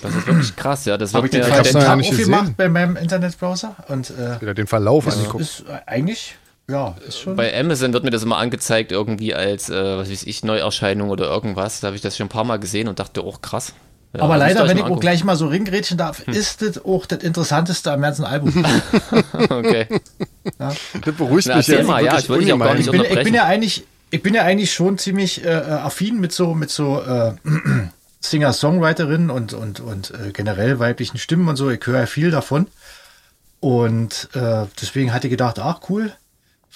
Das 0.00 0.14
ist 0.14 0.26
wirklich 0.26 0.56
krass, 0.56 0.84
ja. 0.84 0.96
Das 0.96 1.12
hab 1.12 1.24
wird 1.24 1.34
ich 1.34 1.40
den 1.40 1.50
falschen 1.50 1.76
ja 1.76 1.84
Tab 1.84 1.98
aufgemacht 2.00 2.56
bei 2.56 2.68
meinem 2.68 2.96
Internetbrowser? 2.96 3.76
Und 3.88 4.10
äh, 4.10 4.54
den 4.54 4.66
Verlauf 4.66 5.06
ist, 5.06 5.16
angeguckt. 5.16 5.42
ist 5.42 5.64
eigentlich 5.86 6.36
ja, 6.68 6.96
ist 7.06 7.20
schon. 7.20 7.36
Bei 7.36 7.58
Amazon 7.58 7.92
wird 7.92 8.04
mir 8.04 8.10
das 8.10 8.22
immer 8.22 8.38
angezeigt, 8.38 8.92
irgendwie 8.92 9.34
als, 9.34 9.70
äh, 9.70 9.98
was 9.98 10.10
weiß 10.10 10.24
ich, 10.24 10.42
Neuerscheinung 10.42 11.10
oder 11.10 11.26
irgendwas. 11.26 11.80
Da 11.80 11.88
habe 11.88 11.96
ich 11.96 12.02
das 12.02 12.16
schon 12.16 12.26
ein 12.26 12.30
paar 12.30 12.44
Mal 12.44 12.58
gesehen 12.58 12.88
und 12.88 12.98
dachte, 12.98 13.24
oh 13.24 13.34
krass. 13.40 13.72
Ja, 14.16 14.22
Aber 14.22 14.36
leider, 14.36 14.66
wenn 14.66 14.78
ich 14.78 14.84
auch 14.84 15.00
gleich 15.00 15.24
mal 15.24 15.36
so 15.36 15.46
ringrätschen 15.46 15.98
darf, 15.98 16.26
ist 16.26 16.62
das 16.62 16.84
auch 16.84 17.06
das 17.06 17.22
Interessanteste 17.22 17.92
am 17.92 18.02
ganzen 18.02 18.24
Album. 18.24 18.64
Okay. 19.48 19.86
Das 20.58 20.76
beruhigt 21.16 21.48
Na, 21.48 21.56
mich 21.56 21.66
jetzt 21.66 21.86
mal, 21.86 22.04
ja, 22.04 22.18
ich 22.18 22.30
auch 22.30 22.58
gar 22.58 22.74
nicht 22.74 22.86
ich, 22.86 22.90
bin, 22.90 23.02
ich 23.02 23.24
bin 23.24 23.34
ja 23.34 23.44
eigentlich, 23.44 23.84
ich 24.10 24.22
bin 24.22 24.34
ja 24.34 24.42
eigentlich 24.42 24.72
schon 24.72 24.98
ziemlich 24.98 25.44
äh, 25.44 25.48
äh, 25.48 25.72
affin 25.72 26.20
mit 26.20 26.32
so, 26.32 26.54
mit 26.54 26.70
so 26.70 27.02
äh, 27.02 27.34
Singer-Songwriterinnen 28.20 29.30
und, 29.30 29.54
und, 29.54 29.80
und 29.80 30.10
äh, 30.12 30.32
generell 30.32 30.78
weiblichen 30.78 31.18
Stimmen 31.18 31.48
und 31.48 31.56
so. 31.56 31.70
Ich 31.70 31.84
höre 31.86 32.00
ja 32.00 32.06
viel 32.06 32.30
davon. 32.30 32.68
Und 33.60 34.28
äh, 34.34 34.66
deswegen 34.80 35.12
hatte 35.12 35.26
ich 35.26 35.30
gedacht, 35.32 35.58
ach 35.58 35.80
cool, 35.88 36.12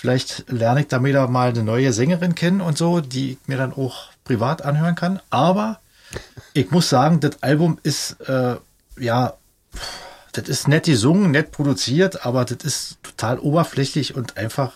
vielleicht 0.00 0.50
lerne 0.50 0.80
ich 0.80 0.88
da 0.88 1.02
wieder 1.04 1.28
mal 1.28 1.50
eine 1.50 1.62
neue 1.62 1.92
Sängerin 1.92 2.34
kennen 2.34 2.60
und 2.60 2.78
so, 2.78 3.00
die 3.00 3.32
ich 3.32 3.38
mir 3.46 3.56
dann 3.56 3.72
auch 3.72 4.08
privat 4.24 4.62
anhören 4.62 4.94
kann. 4.94 5.20
Aber 5.30 5.80
ich 6.54 6.70
muss 6.70 6.88
sagen, 6.88 7.20
das 7.20 7.42
Album 7.42 7.78
ist 7.82 8.20
äh, 8.22 8.56
ja, 9.00 9.34
das 10.32 10.48
ist 10.48 10.68
nett 10.68 10.84
gesungen, 10.84 11.32
nett 11.32 11.50
produziert, 11.50 12.24
aber 12.24 12.44
das 12.44 12.64
ist 12.64 12.98
total 13.02 13.38
oberflächlich 13.38 14.14
und 14.14 14.36
einfach, 14.36 14.74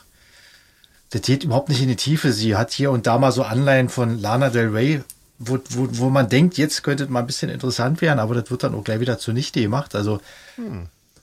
das 1.11 1.23
geht 1.23 1.45
überhaupt 1.45 1.69
nicht 1.69 1.83
in 1.83 1.89
die 1.89 1.97
Tiefe. 1.97 2.33
Sie 2.33 2.57
hat 2.57 2.73
hier 2.73 2.91
und 2.91 3.07
da 3.07 3.19
mal 3.19 3.31
so 3.31 3.45
Anleihen 3.45 3.89
von 3.89 4.19
Lana 4.21 4.51
Del 4.51 4.69
Rey, 4.69 5.03
wo, 5.39 5.59
wo, 5.71 5.89
wo 5.91 6.11
man 6.11 6.29
denkt, 6.29 6.59
jetzt 6.59 6.83
könnte 6.83 7.05
es 7.05 7.11
mal 7.11 7.21
ein 7.21 7.27
bisschen 7.27 7.51
interessant 7.51 8.01
werden, 8.01 8.19
aber 8.19 8.35
das 8.35 8.51
wird 8.51 8.65
dann 8.65 8.75
auch 8.75 8.85
gleich 8.85 9.01
wieder 9.01 9.19
zunichte 9.19 9.61
gemacht. 9.61 9.95
Also, 9.95 10.21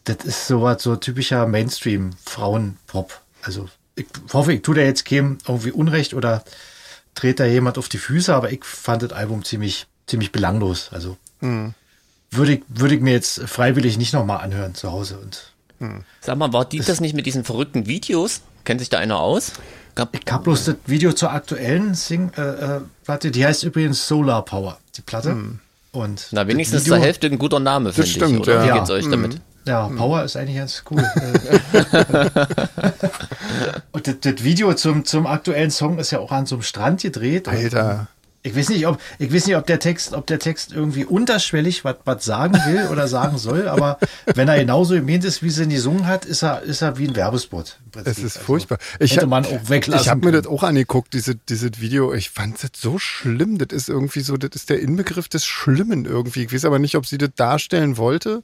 das 0.05 0.17
ist 0.23 0.47
so 0.47 0.61
was, 0.61 0.81
so 0.81 0.95
typischer 0.95 1.45
Mainstream-Frauenpop. 1.47 3.19
Also, 3.41 3.69
ich 4.01 4.33
hoffe, 4.33 4.53
ich 4.53 4.61
tue 4.61 4.75
da 4.75 4.81
jetzt 4.81 5.05
keinem 5.05 5.37
irgendwie 5.47 5.71
Unrecht 5.71 6.13
oder 6.13 6.43
trete 7.15 7.43
da 7.43 7.49
jemand 7.49 7.77
auf 7.77 7.89
die 7.89 7.97
Füße, 7.97 8.33
aber 8.33 8.51
ich 8.51 8.63
fand 8.65 9.03
das 9.03 9.11
Album 9.11 9.43
ziemlich, 9.43 9.87
ziemlich 10.07 10.31
belanglos. 10.31 10.89
Also, 10.91 11.17
würde 12.31 12.53
ich, 12.53 12.63
würde 12.67 12.95
ich 12.95 13.01
mir 13.01 13.13
jetzt 13.13 13.41
freiwillig 13.41 13.97
nicht 13.97 14.13
nochmal 14.13 14.39
anhören 14.41 14.75
zu 14.75 14.91
Hause. 14.91 15.19
Und 15.19 15.51
Sag 16.21 16.37
mal, 16.37 16.53
war 16.53 16.65
die 16.65 16.79
das 16.79 17.01
nicht 17.01 17.15
mit 17.15 17.25
diesen 17.25 17.43
verrückten 17.43 17.87
Videos? 17.87 18.41
Kennt 18.63 18.79
sich 18.79 18.89
da 18.89 18.99
einer 18.99 19.19
aus? 19.19 19.53
Gab, 19.95 20.15
ich 20.15 20.31
habe 20.31 20.43
bloß 20.45 20.65
das 20.65 20.75
Video 20.85 21.11
zur 21.11 21.31
aktuellen 21.31 21.95
Sing-Platte, 21.95 23.31
die 23.31 23.45
heißt 23.45 23.63
übrigens 23.63 24.07
Solar 24.07 24.45
Power, 24.45 24.79
die 24.95 25.01
Platte. 25.01 25.35
Und 25.91 26.27
na, 26.31 26.47
wenigstens 26.47 26.85
Video, 26.85 26.95
zur 26.95 27.03
Hälfte 27.03 27.27
ein 27.27 27.37
guter 27.37 27.59
Name, 27.59 27.91
finde 27.91 28.07
ich. 28.07 28.13
stimmt, 28.13 28.39
oder? 28.39 28.65
ja. 28.65 28.73
Wie 28.73 28.79
geht's 28.79 28.89
euch 28.89 29.09
damit? 29.09 29.41
Ja, 29.65 29.87
Power 29.89 30.23
ist 30.23 30.35
eigentlich 30.35 30.57
ganz 30.57 30.83
cool. 30.89 31.03
Und 33.91 34.07
das, 34.07 34.15
das 34.21 34.43
Video 34.43 34.73
zum, 34.73 35.05
zum 35.05 35.27
aktuellen 35.27 35.71
Song 35.71 35.99
ist 35.99 36.11
ja 36.11 36.19
auch 36.19 36.31
an 36.31 36.45
so 36.45 36.55
einem 36.55 36.63
Strand 36.63 37.01
gedreht. 37.01 37.47
Alter. 37.47 38.07
Ich 38.43 38.55
weiß 38.55 38.69
nicht, 38.69 38.87
ob, 38.87 38.99
ich 39.19 39.31
weiß 39.31 39.45
nicht, 39.45 39.55
ob 39.55 39.67
der 39.67 39.79
Text, 39.79 40.13
ob 40.13 40.25
der 40.25 40.39
Text 40.39 40.71
irgendwie 40.71 41.05
unterschwellig 41.05 41.85
was, 41.85 42.25
sagen 42.25 42.55
will 42.65 42.87
oder 42.91 43.07
sagen 43.07 43.37
soll, 43.37 43.67
aber 43.67 43.99
wenn 44.33 44.47
er 44.47 44.57
genauso 44.57 44.95
gemeint 44.95 45.23
ist, 45.25 45.43
wie 45.43 45.51
sie 45.51 45.61
ihn 45.61 45.69
gesungen 45.69 46.07
hat, 46.07 46.25
ist 46.25 46.41
er, 46.41 46.63
ist 46.63 46.81
er 46.81 46.97
wie 46.97 47.07
ein 47.07 47.15
Werbespot. 47.15 47.77
Es 48.03 48.17
ist 48.17 48.23
Also, 48.23 48.39
furchtbar. 48.39 48.79
Ich 48.97 49.11
hätte 49.11 49.21
hab- 49.23 49.29
man 49.29 49.45
auch 49.45 49.69
weglassen 49.69 50.01
Ich 50.01 50.09
habe 50.09 50.25
mir 50.25 50.31
das 50.31 50.47
auch 50.47 50.63
angeguckt, 50.63 51.13
diese, 51.13 51.35
dieses 51.35 51.81
Video. 51.81 52.15
Ich 52.15 52.31
fand 52.31 52.63
das 52.63 52.71
so 52.75 52.97
schlimm. 52.97 53.59
Das 53.59 53.67
ist 53.77 53.89
irgendwie 53.89 54.21
so, 54.21 54.37
das 54.37 54.49
ist 54.55 54.71
der 54.71 54.79
Inbegriff 54.79 55.29
des 55.29 55.45
Schlimmen 55.45 56.05
irgendwie. 56.05 56.45
Ich 56.45 56.51
weiß 56.51 56.65
aber 56.65 56.79
nicht, 56.79 56.95
ob 56.95 57.05
sie 57.05 57.19
das 57.19 57.29
darstellen 57.35 57.97
wollte. 57.97 58.41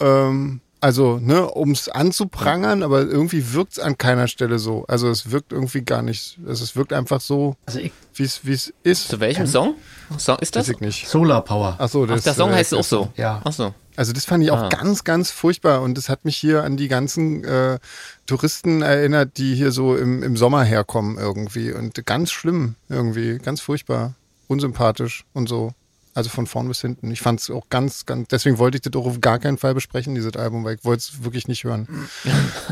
Ähm, 0.00 0.60
also, 0.82 1.18
ne, 1.18 1.46
um 1.46 1.72
es 1.72 1.90
anzuprangern, 1.90 2.82
aber 2.82 3.00
irgendwie 3.02 3.52
wirkt 3.52 3.72
es 3.72 3.78
an 3.78 3.98
keiner 3.98 4.28
Stelle 4.28 4.58
so. 4.58 4.86
Also 4.88 5.08
es 5.10 5.30
wirkt 5.30 5.52
irgendwie 5.52 5.82
gar 5.82 6.00
nicht. 6.00 6.38
Also 6.46 6.64
es 6.64 6.74
wirkt 6.74 6.94
einfach 6.94 7.20
so, 7.20 7.56
Also 7.66 7.80
ich, 7.80 7.92
wie 8.14 8.22
es 8.22 8.40
wie 8.46 8.52
es 8.52 8.72
ist. 8.82 9.08
Zu 9.08 9.20
welchem 9.20 9.46
Song? 9.46 9.74
Song 10.18 10.38
ist 10.38 10.56
das? 10.56 10.68
Weiß 10.68 10.74
ich 10.76 10.80
nicht. 10.80 11.06
Solar 11.06 11.42
Power. 11.44 11.76
Ach 11.78 11.88
so, 11.88 12.04
Ach, 12.04 12.08
das, 12.08 12.24
der 12.24 12.32
Song 12.32 12.50
äh, 12.50 12.54
heißt 12.54 12.72
auch 12.74 12.84
so. 12.84 13.10
Ja. 13.16 13.42
Ach 13.44 13.52
so. 13.52 13.74
Also 13.96 14.14
das 14.14 14.24
fand 14.24 14.42
ich 14.42 14.50
auch 14.50 14.62
Ah. 14.62 14.68
ganz, 14.70 15.04
ganz 15.04 15.30
furchtbar 15.30 15.82
und 15.82 15.98
das 15.98 16.08
hat 16.08 16.24
mich 16.24 16.38
hier 16.38 16.64
an 16.64 16.78
die 16.78 16.88
ganzen 16.88 17.44
äh, 17.44 17.78
Touristen 18.24 18.80
erinnert, 18.80 19.36
die 19.36 19.54
hier 19.54 19.72
so 19.72 19.94
im, 19.96 20.22
im 20.22 20.38
Sommer 20.38 20.62
herkommen 20.64 21.18
irgendwie 21.18 21.72
und 21.72 22.06
ganz 22.06 22.30
schlimm 22.30 22.76
irgendwie, 22.88 23.36
ganz 23.36 23.60
furchtbar, 23.60 24.14
unsympathisch 24.48 25.24
und 25.34 25.48
so. 25.50 25.74
Also 26.12 26.28
von 26.28 26.46
vorn 26.48 26.66
bis 26.66 26.80
hinten. 26.80 27.10
Ich 27.12 27.20
fand 27.20 27.40
es 27.40 27.50
auch 27.50 27.68
ganz, 27.70 28.04
ganz, 28.04 28.26
deswegen 28.28 28.58
wollte 28.58 28.76
ich 28.78 28.82
das 28.82 28.92
auch 29.00 29.06
auf 29.06 29.20
gar 29.20 29.38
keinen 29.38 29.58
Fall 29.58 29.74
besprechen, 29.74 30.14
dieses 30.16 30.34
Album, 30.36 30.64
weil 30.64 30.74
ich 30.74 30.84
wollte 30.84 31.00
es 31.02 31.22
wirklich 31.24 31.46
nicht 31.48 31.64
hören. 31.64 31.86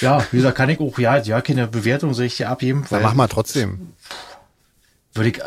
Ja, 0.00 0.24
wie 0.30 0.36
gesagt, 0.36 0.56
kann 0.56 0.68
ich 0.70 0.78
auch, 0.80 0.98
ja, 0.98 1.16
ja, 1.18 1.40
keine 1.40 1.66
Bewertung 1.66 2.14
soll 2.14 2.26
ich 2.26 2.36
dir 2.36 2.48
abgeben, 2.48 2.84
weil 2.90 3.02
mach 3.02 3.14
mal 3.14 3.26
trotzdem, 3.26 3.92
würde 5.14 5.30
ich 5.30 5.40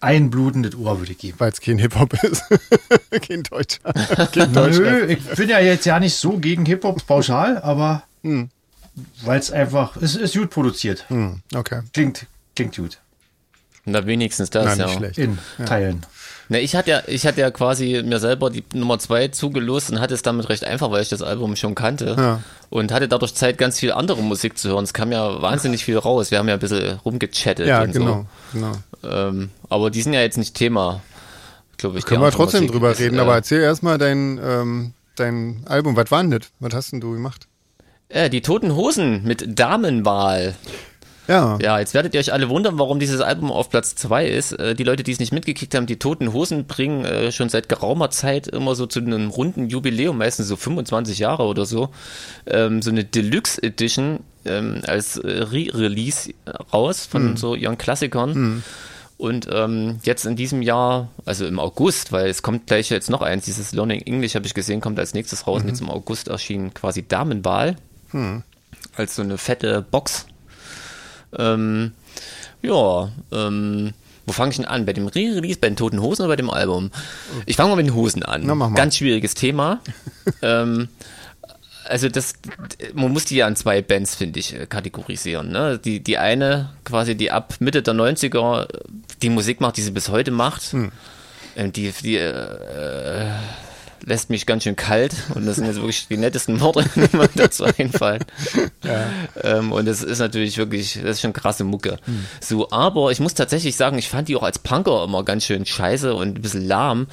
ein 0.00 0.30
blutendes 0.30 0.74
Ohr 0.76 0.98
würde 1.00 1.12
ich 1.12 1.18
geben. 1.18 1.40
weil 1.40 1.50
es 1.52 1.60
kein 1.60 1.78
Hip-Hop 1.78 2.12
ist. 2.22 2.44
kein 3.26 3.42
Deutscher. 3.44 3.92
Kein 4.32 4.52
Deutscher. 4.52 4.80
Nö, 4.82 5.06
ich 5.06 5.24
bin 5.24 5.48
ja 5.48 5.58
jetzt 5.58 5.86
ja 5.86 5.98
nicht 5.98 6.14
so 6.14 6.38
gegen 6.38 6.64
Hip-Hop 6.66 7.04
pauschal, 7.06 7.58
aber 7.62 8.04
Hm. 8.22 8.50
weil 9.22 9.38
es 9.40 9.50
einfach, 9.50 9.96
es 9.96 10.14
ist 10.16 10.34
gut 10.36 10.50
produziert. 10.50 11.04
Hm, 11.08 11.40
okay. 11.54 11.82
Klingt, 11.92 12.26
klingt 12.54 12.76
gut. 12.76 12.98
Na, 13.90 14.06
wenigstens 14.06 14.50
das, 14.50 14.76
Na, 14.76 14.76
ja. 14.76 14.86
nicht 14.86 14.96
schlecht. 14.98 15.18
In 15.18 15.38
Teilen. 15.64 16.04
Na, 16.50 16.58
ich 16.58 16.74
hatte 16.74 16.90
ja, 16.90 17.02
ich 17.06 17.26
hatte 17.26 17.40
ja 17.40 17.50
quasi 17.50 18.02
mir 18.04 18.18
selber 18.20 18.50
die 18.50 18.64
Nummer 18.72 18.98
zwei 18.98 19.28
zugelost 19.28 19.90
und 19.90 20.00
hatte 20.00 20.14
es 20.14 20.22
damit 20.22 20.48
recht 20.48 20.64
einfach, 20.64 20.90
weil 20.90 21.02
ich 21.02 21.10
das 21.10 21.20
Album 21.22 21.56
schon 21.56 21.74
kannte. 21.74 22.14
Ja. 22.16 22.40
Und 22.70 22.90
hatte 22.92 23.06
dadurch 23.08 23.34
Zeit, 23.34 23.58
ganz 23.58 23.78
viel 23.78 23.92
andere 23.92 24.22
Musik 24.22 24.56
zu 24.56 24.70
hören. 24.70 24.84
Es 24.84 24.94
kam 24.94 25.12
ja 25.12 25.42
wahnsinnig 25.42 25.84
viel 25.84 25.98
raus. 25.98 26.30
Wir 26.30 26.38
haben 26.38 26.48
ja 26.48 26.54
ein 26.54 26.60
bisschen 26.60 26.98
rumgechattet 27.04 27.66
Ja, 27.66 27.82
und 27.82 27.92
genau, 27.92 28.26
genau. 28.52 28.72
so. 29.02 29.08
Ähm, 29.08 29.50
aber 29.68 29.90
die 29.90 30.02
sind 30.02 30.14
ja 30.14 30.20
jetzt 30.20 30.38
nicht 30.38 30.54
Thema, 30.54 31.02
glaube 31.76 31.98
ich. 31.98 32.06
Können 32.06 32.22
wir 32.22 32.30
trotzdem 32.30 32.60
Musik 32.60 32.72
drüber 32.72 32.92
ist, 32.92 33.00
reden, 33.00 33.18
äh, 33.18 33.20
aber 33.20 33.34
erzähl 33.34 33.60
erstmal 33.60 33.98
dein, 33.98 34.40
ähm, 34.42 34.92
dein 35.16 35.62
Album. 35.66 35.96
Was 35.96 36.10
war 36.10 36.22
denn 36.22 36.30
das? 36.30 36.48
Was 36.60 36.74
hast 36.74 36.92
denn 36.92 37.00
du 37.00 37.12
gemacht? 37.12 37.46
Äh, 38.08 38.30
die 38.30 38.40
Toten 38.40 38.74
Hosen 38.74 39.24
mit 39.24 39.58
Damenwahl. 39.58 40.54
Ja. 41.28 41.58
Ja, 41.60 41.78
jetzt 41.78 41.92
werdet 41.92 42.14
ihr 42.14 42.20
euch 42.20 42.32
alle 42.32 42.48
wundern, 42.48 42.78
warum 42.78 42.98
dieses 42.98 43.20
Album 43.20 43.52
auf 43.52 43.68
Platz 43.68 43.94
zwei 43.94 44.26
ist. 44.26 44.52
Äh, 44.52 44.74
die 44.74 44.82
Leute, 44.82 45.02
die 45.02 45.12
es 45.12 45.20
nicht 45.20 45.32
mitgekriegt 45.32 45.74
haben, 45.74 45.86
die 45.86 45.98
Toten 45.98 46.32
Hosen 46.32 46.66
bringen 46.66 47.04
äh, 47.04 47.30
schon 47.30 47.50
seit 47.50 47.68
geraumer 47.68 48.10
Zeit 48.10 48.48
immer 48.48 48.74
so 48.74 48.86
zu 48.86 49.00
einem 49.00 49.28
runden 49.28 49.68
Jubiläum, 49.68 50.16
meistens 50.16 50.48
so 50.48 50.56
25 50.56 51.18
Jahre 51.18 51.44
oder 51.44 51.66
so, 51.66 51.90
ähm, 52.46 52.80
so 52.80 52.90
eine 52.90 53.04
Deluxe 53.04 53.62
Edition 53.62 54.20
ähm, 54.46 54.80
als 54.86 55.18
äh, 55.18 55.28
Re-Release 55.28 56.32
raus 56.72 57.06
von 57.06 57.36
so 57.36 57.54
ihren 57.54 57.76
Klassikern. 57.76 58.62
Und 59.18 59.48
ähm, 59.52 59.98
jetzt 60.04 60.24
in 60.24 60.36
diesem 60.36 60.62
Jahr, 60.62 61.08
also 61.26 61.44
im 61.44 61.58
August, 61.58 62.12
weil 62.12 62.28
es 62.28 62.42
kommt 62.42 62.68
gleich 62.68 62.88
jetzt 62.88 63.10
noch 63.10 63.20
eins, 63.20 63.44
dieses 63.44 63.72
Learning 63.72 64.00
English 64.00 64.34
habe 64.36 64.46
ich 64.46 64.54
gesehen, 64.54 64.80
kommt 64.80 64.98
als 64.98 65.12
nächstes 65.12 65.46
raus. 65.46 65.62
Und 65.62 65.68
jetzt 65.68 65.80
im 65.80 65.90
August 65.90 66.28
erschien 66.28 66.72
quasi 66.72 67.06
Damenwahl 67.06 67.76
als 68.96 69.16
so 69.16 69.22
eine 69.22 69.36
fette 69.36 69.84
Box. 69.90 70.26
Ähm, 71.36 71.92
ja, 72.62 73.10
ähm, 73.32 73.92
wo 74.26 74.32
fange 74.32 74.50
ich 74.50 74.56
denn 74.56 74.66
an? 74.66 74.84
Bei 74.84 74.92
dem 74.92 75.06
Re-Release, 75.06 75.58
bei 75.58 75.68
den 75.68 75.76
Toten 75.76 76.00
Hosen 76.00 76.22
oder 76.22 76.32
bei 76.32 76.36
dem 76.36 76.50
Album? 76.50 76.90
Ich 77.46 77.56
fange 77.56 77.70
mal 77.70 77.76
mit 77.76 77.86
den 77.86 77.94
Hosen 77.94 78.22
an. 78.22 78.42
Na, 78.44 78.54
mach 78.54 78.68
mal. 78.68 78.76
Ganz 78.76 78.96
schwieriges 78.96 79.34
Thema. 79.34 79.80
ähm, 80.42 80.88
also 81.84 82.08
das, 82.08 82.34
man 82.92 83.12
muss 83.12 83.24
die 83.24 83.36
ja 83.36 83.46
an 83.46 83.56
zwei 83.56 83.80
Bands, 83.80 84.14
finde 84.14 84.40
ich, 84.40 84.54
äh, 84.54 84.66
kategorisieren. 84.66 85.50
Ne? 85.50 85.78
Die, 85.82 86.00
die 86.00 86.18
eine, 86.18 86.70
quasi 86.84 87.14
die 87.14 87.30
ab 87.30 87.54
Mitte 87.60 87.82
der 87.82 87.94
90er 87.94 88.68
die 89.22 89.30
Musik 89.30 89.60
macht, 89.60 89.78
die 89.78 89.82
sie 89.82 89.90
bis 89.90 90.10
heute 90.10 90.30
macht. 90.30 90.62
Hm. 90.72 90.92
Die, 91.56 91.90
die 92.02 92.16
äh, 92.16 93.30
lässt 94.04 94.30
mich 94.30 94.46
ganz 94.46 94.64
schön 94.64 94.76
kalt 94.76 95.14
und 95.34 95.46
das 95.46 95.56
sind 95.56 95.66
jetzt 95.66 95.76
wirklich 95.76 96.08
die 96.08 96.16
nettesten 96.16 96.60
Worte, 96.60 96.84
die 96.94 97.16
mir 97.16 97.28
dazu 97.34 97.64
einfallen. 97.64 98.24
Ähm, 99.42 99.72
und 99.72 99.86
das 99.86 100.02
ist 100.02 100.18
natürlich 100.18 100.56
wirklich, 100.58 100.94
das 101.02 101.16
ist 101.16 101.20
schon 101.20 101.32
krasse 101.32 101.64
Mucke. 101.64 101.98
So, 102.40 102.70
aber 102.70 103.10
ich 103.10 103.20
muss 103.20 103.34
tatsächlich 103.34 103.76
sagen, 103.76 103.98
ich 103.98 104.08
fand 104.08 104.28
die 104.28 104.36
auch 104.36 104.42
als 104.42 104.58
Punker 104.58 105.04
immer 105.04 105.24
ganz 105.24 105.44
schön 105.44 105.66
scheiße 105.66 106.14
und 106.14 106.38
ein 106.38 106.42
bisschen 106.42 106.66
lahm. 106.66 107.06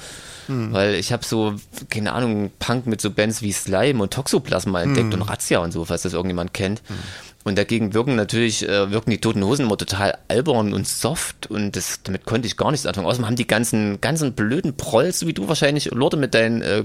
Weil 0.72 0.94
ich 0.94 1.12
habe 1.12 1.24
so, 1.24 1.54
keine 1.90 2.12
Ahnung, 2.12 2.52
Punk 2.60 2.86
mit 2.86 3.00
so 3.00 3.10
Bands 3.10 3.42
wie 3.42 3.50
Slime 3.50 4.00
und 4.00 4.12
Toxoplasma 4.12 4.80
entdeckt 4.82 5.12
und 5.12 5.22
Razzia 5.22 5.58
und 5.58 5.72
so, 5.72 5.84
falls 5.84 6.02
das 6.02 6.12
irgendjemand 6.12 6.54
kennt. 6.54 6.82
Und 7.46 7.56
dagegen 7.56 7.94
wirken 7.94 8.16
natürlich, 8.16 8.68
äh, 8.68 8.90
wirken 8.90 9.12
die 9.12 9.20
Toten 9.20 9.44
Hosen 9.44 9.66
immer 9.66 9.78
total 9.78 10.18
albern 10.26 10.74
und 10.74 10.84
soft 10.84 11.48
und 11.48 11.76
das, 11.76 12.00
damit 12.02 12.24
konnte 12.26 12.48
ich 12.48 12.56
gar 12.56 12.72
nichts 12.72 12.86
anfangen. 12.86 13.06
Außerdem 13.06 13.24
haben 13.24 13.36
die 13.36 13.46
ganzen, 13.46 14.00
ganzen 14.00 14.32
blöden 14.32 14.76
Prolls, 14.76 15.20
so 15.20 15.28
wie 15.28 15.32
du 15.32 15.46
wahrscheinlich, 15.46 15.92
Leute 15.92 16.16
mit 16.16 16.34
deinen 16.34 16.60
äh, 16.62 16.82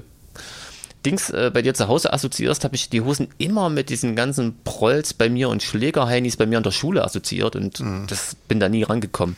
Dings 1.03 1.31
äh, 1.31 1.49
bei 1.51 1.63
dir 1.63 1.73
zu 1.73 1.87
Hause 1.87 2.13
assoziierst, 2.13 2.63
habe 2.63 2.75
ich 2.75 2.91
die 2.91 3.01
Hosen 3.01 3.29
immer 3.39 3.71
mit 3.71 3.89
diesen 3.89 4.15
ganzen 4.15 4.55
Prolls 4.63 5.15
bei 5.15 5.29
mir 5.29 5.49
und 5.49 5.63
Schlägerheinis 5.63 6.37
bei 6.37 6.45
mir 6.45 6.57
in 6.57 6.63
der 6.63 6.69
Schule 6.69 7.03
assoziiert 7.03 7.55
und 7.55 7.83
das 8.07 8.35
bin 8.47 8.59
da 8.59 8.69
nie 8.69 8.83
rangekommen. 8.83 9.37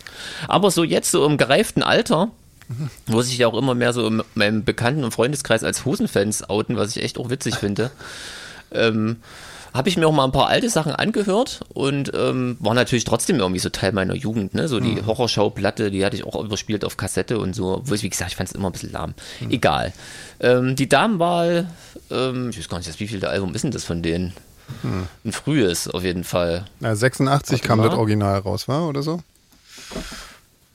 Aber 0.50 0.72
so 0.72 0.84
jetzt, 0.84 1.10
so 1.10 1.26
im 1.26 1.38
gereiften 1.38 1.84
Alter, 1.84 2.32
wo 3.08 3.22
sich 3.22 3.38
ja 3.38 3.48
auch 3.48 3.58
immer 3.58 3.76
mehr 3.76 3.94
so 3.94 4.06
in 4.06 4.24
meinem 4.36 4.66
Bekannten- 4.66 5.06
und 5.06 5.12
Freundeskreis 5.12 5.64
als 5.64 5.86
Hosenfans 5.86 6.50
outen, 6.50 6.76
was 6.76 6.98
ich 6.98 7.02
echt 7.02 7.18
auch 7.18 7.30
witzig 7.30 7.56
finde, 7.56 7.92
ähm, 8.74 9.22
habe 9.74 9.90
ich 9.90 9.98
mir 9.98 10.08
auch 10.08 10.12
mal 10.12 10.26
ein 10.26 10.32
paar 10.32 10.48
alte 10.48 10.70
Sachen 10.70 10.94
angehört 10.94 11.62
und 11.74 12.12
ähm, 12.14 12.58
war 12.60 12.74
natürlich 12.74 13.06
trotzdem 13.06 13.40
irgendwie 13.40 13.60
so 13.60 13.70
Teil 13.70 13.92
meiner 13.92 14.14
Jugend. 14.14 14.54
Ne? 14.54 14.68
So 14.68 14.80
die 14.80 14.96
mhm. 14.96 15.06
Horrorschau-Platte, 15.08 15.90
die 15.90 16.06
hatte 16.06 16.16
ich 16.16 16.26
auch 16.26 16.42
überspielt 16.44 16.86
auf 16.86 16.96
Kassette 16.96 17.40
und 17.40 17.56
so. 17.56 17.82
Wo 17.84 17.94
ich, 17.94 18.04
wie 18.04 18.10
gesagt, 18.10 18.32
ich 18.32 18.38
fand 18.38 18.50
es 18.50 18.56
immer 18.56 18.70
ein 18.70 18.72
bisschen 18.72 18.92
lahm. 18.92 19.14
Mhm. 19.40 19.52
Egal. 19.52 19.94
Ähm, 20.40 20.76
die 20.76 20.88
Damenwahl, 20.88 21.68
ähm, 22.12 22.50
ich 22.52 22.60
weiß 22.60 22.70
gar 22.70 22.78
nicht, 22.78 23.00
wie 23.00 23.08
viel 23.08 23.20
der 23.20 23.32
Album 23.32 23.56
ist 23.56 23.64
denn 23.64 23.72
das 23.72 23.84
von 23.84 24.04
denen? 24.04 24.34
Hm. 24.82 25.08
Ein 25.26 25.32
frühes 25.32 25.88
auf 25.88 26.04
jeden 26.04 26.24
Fall. 26.24 26.66
Ja, 26.80 26.96
86 26.96 27.52
Warte 27.52 27.68
kam 27.68 27.80
mal. 27.80 27.90
das 27.90 27.98
Original 27.98 28.40
raus, 28.40 28.68
war 28.68 28.88
oder 28.88 29.04
so? 29.04 29.22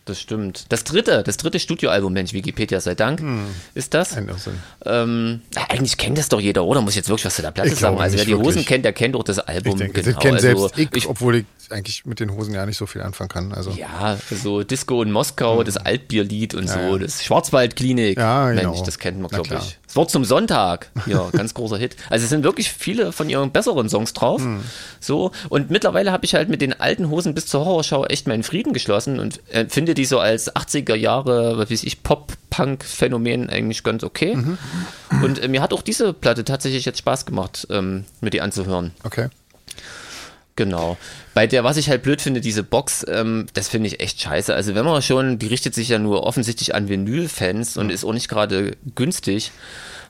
Das 0.09 0.19
stimmt. 0.19 0.65
Das 0.71 0.85
dritte, 0.85 1.23
das 1.23 1.37
dritte 1.37 1.61
Studioalbum, 1.61 2.15
Mensch, 2.15 2.33
Wikipedia 2.33 2.81
sei 2.81 2.95
Dank, 2.95 3.21
hm. 3.21 3.45
ist 3.75 3.93
das. 3.93 4.17
Ähm, 4.87 5.43
eigentlich 5.69 5.99
kennt 5.99 6.17
das 6.17 6.31
doch 6.31 6.41
jeder, 6.41 6.65
oder? 6.65 6.81
Muss 6.81 6.93
ich 6.93 6.97
jetzt 6.97 7.11
wirklich 7.11 7.27
was 7.27 7.37
zu 7.37 7.43
der 7.43 7.51
Platte 7.51 7.75
sagen? 7.77 7.99
Also 7.99 8.17
wer 8.17 8.25
die 8.25 8.35
Hosen 8.35 8.65
kennt, 8.65 8.87
der 8.87 8.95
kennt 8.95 9.15
auch 9.17 9.23
das 9.23 9.39
Album. 9.39 9.75
Ich 9.75 9.79
denke, 9.79 10.03
genau. 10.03 10.19
kennt 10.19 10.37
also, 10.37 10.69
selbst 10.69 10.79
ich, 10.79 10.89
ich, 10.97 11.07
obwohl 11.07 11.37
ich 11.37 11.45
eigentlich 11.69 12.07
mit 12.07 12.21
den 12.21 12.33
Hosen 12.33 12.55
ja 12.55 12.65
nicht 12.65 12.79
so 12.79 12.87
viel 12.87 13.03
anfangen 13.03 13.29
kann. 13.29 13.53
Also. 13.53 13.71
Ja, 13.73 14.17
so 14.31 14.63
Disco 14.63 15.03
in 15.03 15.13
Moskau, 15.13 15.59
hm. 15.59 15.67
das 15.67 15.77
Altbierlied 15.77 16.55
und 16.55 16.65
ja, 16.65 16.89
so, 16.89 16.97
das 16.97 17.23
Schwarzwaldklinik. 17.23 18.17
Ja, 18.17 18.51
genau. 18.51 18.71
Mensch, 18.71 18.83
das 18.85 18.99
kennt 18.99 19.21
man, 19.21 19.31
glaube 19.31 19.61
ich. 19.61 19.78
Das 19.89 19.97
Wort 19.97 20.11
zum 20.11 20.25
Sonntag. 20.25 20.91
Ja, 21.07 21.31
ganz 21.33 21.55
großer 21.55 21.79
Hit. 21.79 21.97
Also 22.11 22.25
es 22.25 22.29
sind 22.29 22.45
wirklich 22.45 22.71
viele 22.71 23.11
von 23.11 23.31
ihren 23.31 23.51
besseren 23.51 23.89
Songs 23.89 24.13
drauf. 24.13 24.43
Hm. 24.43 24.61
So. 25.01 25.33
Und 25.49 25.71
mittlerweile 25.71 26.13
habe 26.13 26.27
ich 26.27 26.35
halt 26.35 26.51
mit 26.51 26.61
den 26.61 26.79
alten 26.79 27.09
Hosen 27.09 27.35
bis 27.35 27.47
zur 27.47 27.65
Horrorschau 27.65 28.05
echt 28.05 28.29
meinen 28.29 28.43
Frieden 28.43 28.75
geschlossen 28.75 29.19
und 29.19 29.41
äh, 29.51 29.65
finde 29.67 29.95
die 29.95 30.05
so 30.05 30.19
als 30.19 30.55
80er 30.55 30.95
Jahre, 30.95 31.57
was 31.57 31.71
weiß 31.71 31.85
ich, 31.85 32.03
Pop-Punk-Phänomen 32.03 33.49
eigentlich 33.49 33.83
ganz 33.83 34.05
okay. 34.05 34.37
Mhm. 34.37 34.59
Und 35.23 35.43
äh, 35.43 35.49
mir 35.49 35.63
hat 35.63 35.73
auch 35.73 35.83
diese 35.83 36.13
Platte 36.13 36.45
tatsächlich 36.45 36.85
jetzt 36.85 36.99
Spaß 36.99 37.25
gemacht, 37.25 37.67
ähm, 37.71 38.05
mir 38.21 38.31
die 38.31 38.43
anzuhören. 38.43 38.93
Okay. 39.05 39.29
Genau. 40.59 40.97
Bei 41.35 41.47
der, 41.47 41.63
was 41.63 41.77
ich 41.77 41.89
halt 41.89 42.03
blöd 42.03 42.21
finde, 42.21 42.41
diese 42.41 42.65
Box, 42.65 43.07
ähm, 43.09 43.47
das 43.55 43.69
finde 43.69 43.87
ich 43.87 44.01
echt 44.01 44.21
scheiße. 44.21 44.53
Also 44.53 44.75
wenn 44.75 44.85
man 44.85 45.01
schon, 45.03 45.39
die 45.39 45.47
richtet 45.47 45.73
sich 45.73 45.89
ja 45.89 46.01
nur 46.01 46.25
offensichtlich 46.25 46.75
an 46.75 46.89
Vinyl-Fans 46.89 47.77
und 47.77 47.91
ist 47.91 48.05
auch 48.05 48.13
nicht 48.13 48.29
gerade 48.29 48.77
günstig, 48.97 49.53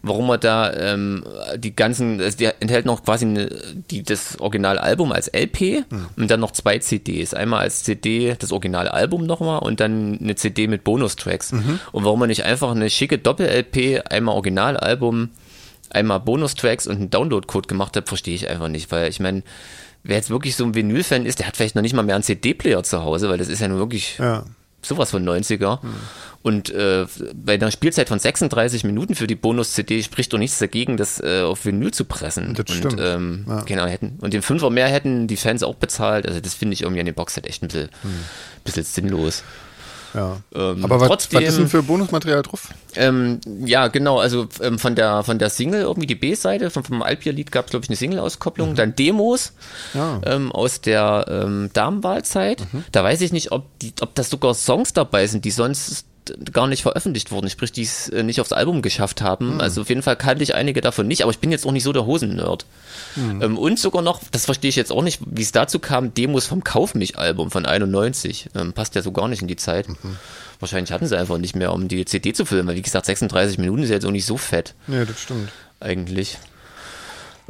warum 0.01 0.27
man 0.27 0.41
da 0.41 0.73
ähm, 0.73 1.23
die 1.57 1.77
ganzen, 1.77 2.19
also 2.23 2.39
die 2.39 2.47
enthält 2.47 2.87
noch 2.87 3.05
quasi 3.05 3.27
eine, 3.27 3.51
die, 3.91 4.03
das 4.03 4.41
Originalalbum 4.41 5.13
als 5.13 5.29
LP 5.35 5.85
mhm. 5.91 6.07
und 6.17 6.31
dann 6.31 6.41
noch 6.41 6.53
zwei 6.53 6.79
CDs. 6.79 7.35
Einmal 7.35 7.61
als 7.61 7.83
CD 7.83 8.35
das 8.39 8.51
Originalalbum 8.51 9.27
nochmal 9.27 9.59
und 9.59 9.81
dann 9.81 10.19
eine 10.19 10.35
CD 10.35 10.67
mit 10.67 10.83
Bonustracks. 10.83 11.53
Mhm. 11.53 11.79
Und 11.93 12.05
warum 12.05 12.21
man 12.21 12.31
nicht 12.31 12.45
einfach 12.45 12.71
eine 12.71 12.89
schicke 12.89 13.19
Doppel-LP, 13.19 14.11
einmal 14.11 14.35
Originalalbum, 14.35 15.29
einmal 15.91 16.21
Bonustracks 16.21 16.87
und 16.87 16.97
einen 16.97 17.11
Download-Code 17.11 17.69
gemacht 17.69 17.97
hat, 17.99 18.09
verstehe 18.09 18.35
ich 18.35 18.49
einfach 18.49 18.69
nicht, 18.69 18.91
weil 18.91 19.11
ich 19.11 19.21
meine, 19.21 19.43
wer 20.09 20.17
jetzt 20.17 20.31
wirklich 20.31 20.57
so 20.57 20.65
ein 20.65 20.75
Vinyl-Fan 20.75 21.27
ist, 21.27 21.39
der 21.39 21.47
hat 21.47 21.57
vielleicht 21.57 21.75
noch 21.75 21.83
nicht 21.83 21.95
mal 21.95 22.03
mehr 22.03 22.15
einen 22.15 22.25
CD-Player 22.25 22.83
zu 22.83 23.05
Hause, 23.05 23.29
weil 23.29 23.37
das 23.37 23.49
ist 23.49 23.61
ja 23.61 23.69
nur 23.69 23.79
wirklich 23.79 24.17
ja. 24.19 24.43
sowas 24.81 25.11
von 25.11 25.23
90er. 25.23 25.81
Mhm. 25.83 25.89
Und 26.41 26.71
äh, 26.71 27.05
bei 27.35 27.55
einer 27.55 27.71
Spielzeit 27.71 28.09
von 28.09 28.19
36 28.19 28.85
Minuten 28.85 29.15
für 29.15 29.27
die 29.27 29.35
Bonus-CD 29.35 30.03
spricht 30.03 30.33
doch 30.33 30.39
nichts 30.39 30.59
dagegen, 30.59 30.97
das 30.97 31.21
äh, 31.21 31.43
auf 31.43 31.67
Vinyl 31.67 31.93
zu 31.93 32.07
pressen. 32.07 32.55
Das 32.55 32.75
und, 32.75 32.77
stimmt. 32.79 33.01
Ähm, 33.05 33.45
ja. 33.47 33.61
Genau, 33.65 33.85
hätten. 33.85 34.19
Und 34.23 34.33
den 34.33 34.41
Fünfer 34.41 34.71
mehr 34.71 34.89
hätten 34.89 35.27
die 35.27 35.37
Fans 35.37 35.63
auch 35.63 35.75
bezahlt. 35.75 36.27
Also 36.27 36.41
das 36.41 36.55
finde 36.55 36.73
ich 36.73 36.83
irgendwie 36.83 37.01
an 37.01 37.07
den 37.07 37.15
Boxset 37.15 37.47
echt 37.47 37.63
ein 37.63 37.69
bisschen, 37.69 37.91
mhm. 38.03 38.25
bisschen 38.65 38.85
sinnlos. 38.85 39.45
Ja. 40.19 40.37
Ähm, 40.53 40.85
Aber 40.85 41.01
was, 41.01 41.07
trotzdem, 41.07 41.41
was 41.41 41.49
ist 41.51 41.59
denn 41.59 41.69
für 41.69 41.83
Bonusmaterial 41.83 42.43
drauf? 42.43 42.69
Ähm, 42.97 43.41
ja, 43.65 43.87
genau. 43.87 44.19
Also 44.19 44.49
ähm, 44.61 44.79
von 44.81 44.97
der 44.97 45.23
von 45.23 45.39
der 45.39 45.49
Single 45.49 45.83
irgendwie 45.83 46.09
die 46.09 46.17
B-Seite 46.17 46.71
vom, 46.71 46.83
vom 46.83 47.03
Alpier-Lied 47.03 47.53
gab 47.53 47.67
es 47.67 47.71
glaube 47.71 47.85
ich 47.85 47.91
eine 47.91 47.97
Single-Auskopplung, 47.97 48.71
mhm. 48.71 48.75
dann 48.75 48.97
Demos 48.97 49.53
ja. 49.95 50.21
ähm, 50.27 50.51
aus 50.51 50.81
der 50.81 51.27
ähm, 51.29 51.71
Damenwahlzeit. 51.73 52.67
Mhm. 52.73 52.85
Da 52.91 53.05
weiß 53.05 53.21
ich 53.21 53.33
nicht, 53.33 53.53
ob 53.53 53.67
die, 53.79 53.93
ob 54.01 54.17
das 54.17 54.29
sogar 54.29 54.55
Songs 54.55 54.93
dabei 54.93 55.29
sind, 55.29 55.45
die 55.45 55.53
sonst 55.53 56.07
gar 56.53 56.67
nicht 56.67 56.83
veröffentlicht 56.83 57.31
wurden, 57.31 57.51
sprich, 57.51 57.73
die 57.73 57.83
es 57.83 58.09
äh, 58.09 58.23
nicht 58.23 58.41
aufs 58.41 58.53
Album 58.53 58.83
geschafft 58.83 59.23
haben. 59.23 59.55
Mhm. 59.55 59.61
Also 59.61 59.83
auf 59.83 59.89
jeden 59.89 60.03
Fall 60.03 60.17
kannte 60.17 60.43
ich 60.43 60.55
einige 60.55 60.81
davon 60.81 61.07
nicht, 61.07 61.23
aber 61.23 61.31
ich 61.31 61.39
bin 61.39 61.51
jetzt 61.51 61.67
auch 61.67 61.73
nicht 61.73 61.85
so 61.85 61.93
der 61.93 62.07
Hosen-Nerd. 62.07 62.67
Mhm. 63.17 63.43
Ähm, 63.43 63.59
und 63.59 63.79
sogar 63.79 64.03
noch, 64.03 64.21
das 64.31 64.45
verstehe 64.45 64.69
ich 64.69 64.77
jetzt 64.77 64.93
auch 64.93 65.03
nicht, 65.03 65.21
wie 65.25 65.43
es 65.43 65.53
dazu 65.53 65.79
kam, 65.79 66.15
Demos 66.15 66.47
vom 66.47 66.65
Kauf 66.65 66.95
mich 66.95 67.19
Album 67.19 67.51
von 67.51 67.67
91. 67.67 68.51
Ähm, 68.55 68.73
passt 68.73 68.95
ja 68.95 69.03
so 69.03 69.13
gar 69.13 69.29
nicht 69.29 69.43
in 69.43 69.49
die 69.49 69.57
Zeit. 69.57 69.89
Mhm. 69.89 70.17
Wahrscheinlich 70.61 70.93
hatten 70.93 71.07
sie 71.07 71.19
einfach 71.19 71.39
nicht 71.39 71.55
mehr, 71.55 71.73
um 71.73 71.89
die 71.89 72.05
CD 72.05 72.33
zu 72.33 72.45
filmen, 72.45 72.69
weil 72.69 72.77
wie 72.77 72.83
gesagt, 72.83 73.07
36 73.07 73.59
Minuten 73.59 73.83
ist 73.83 73.91
ja 73.91 73.95
jetzt 73.95 74.07
auch 74.07 74.11
nicht 74.11 74.27
so 74.27 74.37
fett. 74.37 74.75
Ja, 74.89 75.05
das 75.05 75.21
stimmt. 75.21 75.51
Eigentlich. 75.81 76.39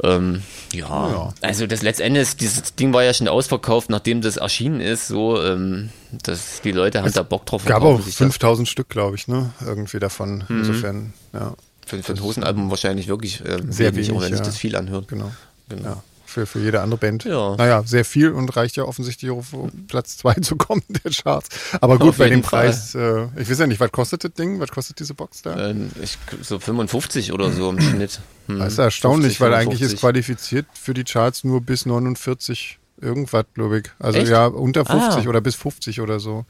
Ähm, 0.01 0.43
ja, 0.73 1.09
ja, 1.09 1.33
also 1.41 1.67
das 1.67 1.81
letztendlich, 1.81 2.37
dieses 2.37 2.75
Ding 2.75 2.93
war 2.93 3.03
ja 3.03 3.13
schon 3.13 3.27
ausverkauft, 3.27 3.89
nachdem 3.89 4.21
das 4.21 4.37
erschienen 4.37 4.79
ist, 4.79 5.07
so, 5.07 5.41
ähm, 5.43 5.89
dass 6.23 6.61
die 6.61 6.71
Leute 6.71 7.01
haben 7.01 7.11
da 7.11 7.23
Bock 7.23 7.45
drauf. 7.45 7.65
Gab 7.65 7.83
auch 7.83 7.99
5000 7.99 8.67
Stück, 8.67 8.89
glaube 8.89 9.17
ich, 9.17 9.27
ne, 9.27 9.51
irgendwie 9.65 9.99
davon, 9.99 10.45
mhm. 10.47 10.59
insofern, 10.59 11.13
ja. 11.33 11.53
Für, 11.85 12.03
für 12.03 12.13
ein 12.13 12.21
Hosenalbum 12.21 12.69
wahrscheinlich 12.69 13.07
wirklich 13.07 13.41
ähm, 13.43 13.71
sehr 13.71 13.95
wenig, 13.95 14.09
wenig, 14.09 14.21
wenn 14.21 14.29
ja. 14.29 14.37
sich 14.37 14.45
das 14.45 14.57
viel 14.57 14.75
anhört. 14.75 15.07
Genau. 15.07 15.31
genau. 15.67 15.83
Ja 15.83 16.03
für, 16.29 16.45
für 16.45 16.59
jede 16.59 16.81
andere 16.81 16.99
Band. 16.99 17.25
Ja. 17.25 17.55
Naja, 17.55 17.83
sehr 17.85 18.05
viel 18.05 18.31
und 18.31 18.55
reicht 18.55 18.77
ja 18.77 18.83
offensichtlich 18.83 19.31
auf 19.31 19.47
Platz 19.87 20.17
2 20.17 20.35
zu 20.35 20.55
kommen, 20.55 20.83
der 20.87 21.11
Charts. 21.11 21.49
Aber 21.81 21.97
gut, 21.97 22.17
bei 22.17 22.29
dem 22.29 22.43
Fall. 22.43 22.67
Preis, 22.67 22.95
äh, 22.95 23.25
ich 23.35 23.49
weiß 23.49 23.59
ja 23.59 23.67
nicht, 23.67 23.79
was 23.79 23.91
kostet 23.91 24.23
das 24.23 24.33
Ding? 24.33 24.59
Was 24.59 24.69
kostet 24.69 24.99
diese 24.99 25.13
Box 25.13 25.41
da? 25.41 25.69
Äh, 25.69 25.75
ich, 26.01 26.17
so 26.41 26.59
55 26.59 27.33
oder 27.33 27.51
so 27.51 27.69
im 27.69 27.81
Schnitt. 27.81 28.19
Hm. 28.49 28.59
Das 28.59 28.73
ist 28.73 28.79
erstaunlich, 28.79 29.37
50, 29.37 29.41
weil 29.41 29.53
eigentlich 29.53 29.81
ist 29.81 29.99
qualifiziert 29.99 30.65
für 30.73 30.95
die 30.95 31.03
Charts 31.03 31.43
nur 31.43 31.61
bis 31.61 31.85
49 31.85 32.79
irgendwas, 32.99 33.45
glaube 33.53 33.79
ich. 33.79 33.85
Also 33.99 34.19
Echt? 34.19 34.29
ja, 34.29 34.47
unter 34.47 34.85
50 34.85 35.25
ah. 35.25 35.29
oder 35.29 35.41
bis 35.41 35.55
50 35.55 36.01
oder 36.01 36.19
so. 36.19 36.45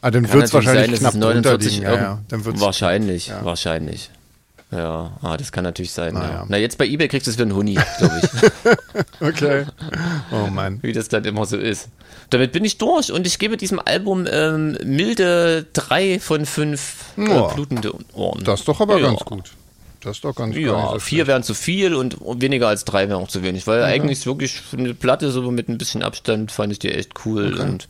Ah, 0.00 0.10
dann 0.10 0.30
wird 0.32 0.44
es 0.44 0.54
wahrscheinlich 0.54 1.00
sein, 1.00 1.10
knapp 1.10 1.14
49 1.14 1.78
ja, 1.78 1.94
ja. 1.94 2.20
Dann 2.28 2.44
wird's, 2.44 2.60
wahrscheinlich, 2.60 3.28
ja. 3.28 3.44
wahrscheinlich. 3.44 4.10
Ja, 4.70 5.16
ah, 5.22 5.36
das 5.36 5.50
kann 5.50 5.64
natürlich 5.64 5.92
sein. 5.92 6.12
Na, 6.14 6.28
ja. 6.28 6.46
Na, 6.46 6.56
jetzt 6.58 6.76
bei 6.76 6.86
eBay 6.86 7.08
kriegst 7.08 7.26
du 7.26 7.30
es 7.30 7.36
für 7.36 7.42
einen 7.42 7.54
Huni, 7.54 7.78
glaube 7.98 8.20
ich. 8.22 9.20
okay. 9.26 9.64
Oh 10.30 10.48
Mann. 10.48 10.80
Wie 10.82 10.92
das 10.92 11.08
dann 11.08 11.24
immer 11.24 11.46
so 11.46 11.56
ist. 11.56 11.88
Damit 12.30 12.52
bin 12.52 12.64
ich 12.64 12.76
durch 12.76 13.10
und 13.10 13.26
ich 13.26 13.38
gebe 13.38 13.56
diesem 13.56 13.80
Album 13.82 14.26
ähm, 14.30 14.76
milde 14.84 15.66
drei 15.72 16.20
von 16.20 16.44
fünf 16.44 17.06
äh, 17.16 17.54
blutende 17.54 17.92
Ohren. 18.12 18.44
Das 18.44 18.60
ist 18.60 18.68
doch 18.68 18.80
aber 18.80 19.00
ganz 19.00 19.20
gut. 19.20 19.52
Das 20.00 20.16
ist 20.16 20.24
doch 20.24 20.34
ganz. 20.34 20.56
Ja, 20.56 20.92
so 20.92 20.98
vier 20.98 21.26
wären 21.26 21.42
zu 21.42 21.54
viel 21.54 21.94
und 21.94 22.18
weniger 22.40 22.68
als 22.68 22.84
drei 22.84 23.08
wären 23.08 23.22
auch 23.22 23.28
zu 23.28 23.42
wenig, 23.42 23.66
weil 23.66 23.80
ja. 23.80 23.86
eigentlich 23.86 24.18
ist 24.18 24.26
wirklich 24.26 24.60
eine 24.72 24.94
Platte 24.94 25.30
so 25.30 25.50
mit 25.50 25.68
ein 25.68 25.78
bisschen 25.78 26.02
Abstand 26.02 26.52
fand 26.52 26.72
ich 26.72 26.78
die 26.78 26.92
echt 26.92 27.12
cool 27.24 27.54
okay. 27.54 27.62
und 27.62 27.88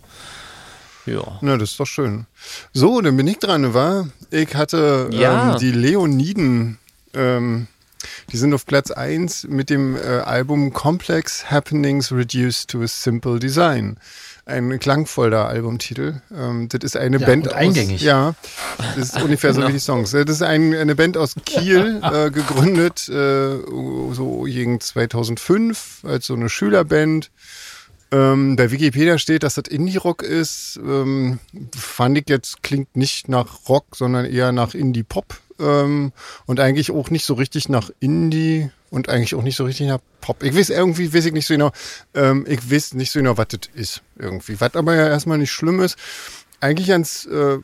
ja. 1.06 1.38
Na, 1.40 1.56
das 1.56 1.72
ist 1.72 1.80
doch 1.80 1.86
schön. 1.86 2.26
So, 2.72 3.00
dann 3.00 3.16
bin 3.16 3.26
ich 3.26 3.38
dran, 3.38 3.74
war. 3.74 4.08
Ich 4.30 4.54
hatte 4.54 5.08
ja. 5.12 5.52
ähm, 5.52 5.58
die 5.58 5.72
Leoniden. 5.72 6.78
Ähm, 7.14 7.66
die 8.30 8.36
sind 8.36 8.54
auf 8.54 8.66
Platz 8.66 8.90
1 8.90 9.44
mit 9.48 9.70
dem 9.70 9.96
äh, 9.96 10.00
Album 10.00 10.72
Complex 10.72 11.50
Happenings 11.50 12.12
Reduced 12.12 12.70
to 12.70 12.82
a 12.82 12.86
Simple 12.86 13.38
Design. 13.38 13.98
Ein 14.48 14.78
klangvoller 14.78 15.46
Albumtitel. 15.46 16.22
Ähm, 16.34 16.70
das 16.70 16.80
ist 16.82 16.96
eine 16.96 17.18
ja, 17.18 17.26
Band 17.26 17.48
aus, 17.48 17.54
eingängig. 17.54 18.00
Ja, 18.00 18.34
das 18.96 19.10
ist 19.10 19.22
ungefähr 19.22 19.52
so 19.52 19.68
wie 19.68 19.72
die 19.72 19.78
Songs. 19.78 20.12
Das 20.12 20.24
ist 20.24 20.42
ein, 20.42 20.74
eine 20.74 20.94
Band 20.94 21.18
aus 21.18 21.34
Kiel, 21.44 22.00
äh, 22.02 22.30
gegründet 22.30 23.10
äh, 23.10 23.58
so 24.12 24.44
gegen 24.46 24.80
2005 24.80 26.00
als 26.04 26.28
so 26.28 26.34
eine 26.34 26.48
Schülerband. 26.48 27.30
Ähm, 28.10 28.56
bei 28.56 28.70
Wikipedia 28.70 29.18
steht, 29.18 29.42
dass 29.42 29.56
das 29.56 29.68
Indie-Rock 29.68 30.22
ist. 30.22 30.80
Ähm, 30.82 31.40
fand 31.76 32.16
ich 32.16 32.30
jetzt, 32.30 32.62
klingt 32.62 32.96
nicht 32.96 33.28
nach 33.28 33.68
Rock, 33.68 33.96
sondern 33.96 34.24
eher 34.24 34.52
nach 34.52 34.72
Indie-Pop. 34.72 35.26
Ähm, 35.60 36.12
und 36.46 36.58
eigentlich 36.58 36.90
auch 36.90 37.10
nicht 37.10 37.26
so 37.26 37.34
richtig 37.34 37.68
nach 37.68 37.90
Indie 38.00 38.70
und 38.90 39.08
eigentlich 39.08 39.34
auch 39.34 39.42
nicht 39.42 39.56
so 39.56 39.64
richtig 39.64 39.88
nach 39.88 40.00
Pop. 40.20 40.42
Ich 40.42 40.54
weiß 40.54 40.70
irgendwie, 40.70 41.12
weiß 41.12 41.26
ich 41.26 41.32
nicht 41.32 41.46
so 41.46 41.54
genau, 41.54 41.72
ähm, 42.14 42.44
ich 42.48 42.70
weiß 42.70 42.94
nicht 42.94 43.12
so 43.12 43.20
genau, 43.20 43.36
was 43.36 43.48
das 43.48 43.60
ist 43.74 44.02
irgendwie. 44.18 44.60
Was 44.60 44.74
aber 44.74 44.94
ja 44.94 45.08
erstmal 45.08 45.38
nicht 45.38 45.52
schlimm 45.52 45.80
ist. 45.80 45.96
Eigentlich 46.60 46.88
ganz, 46.88 47.26
äh, 47.26 47.58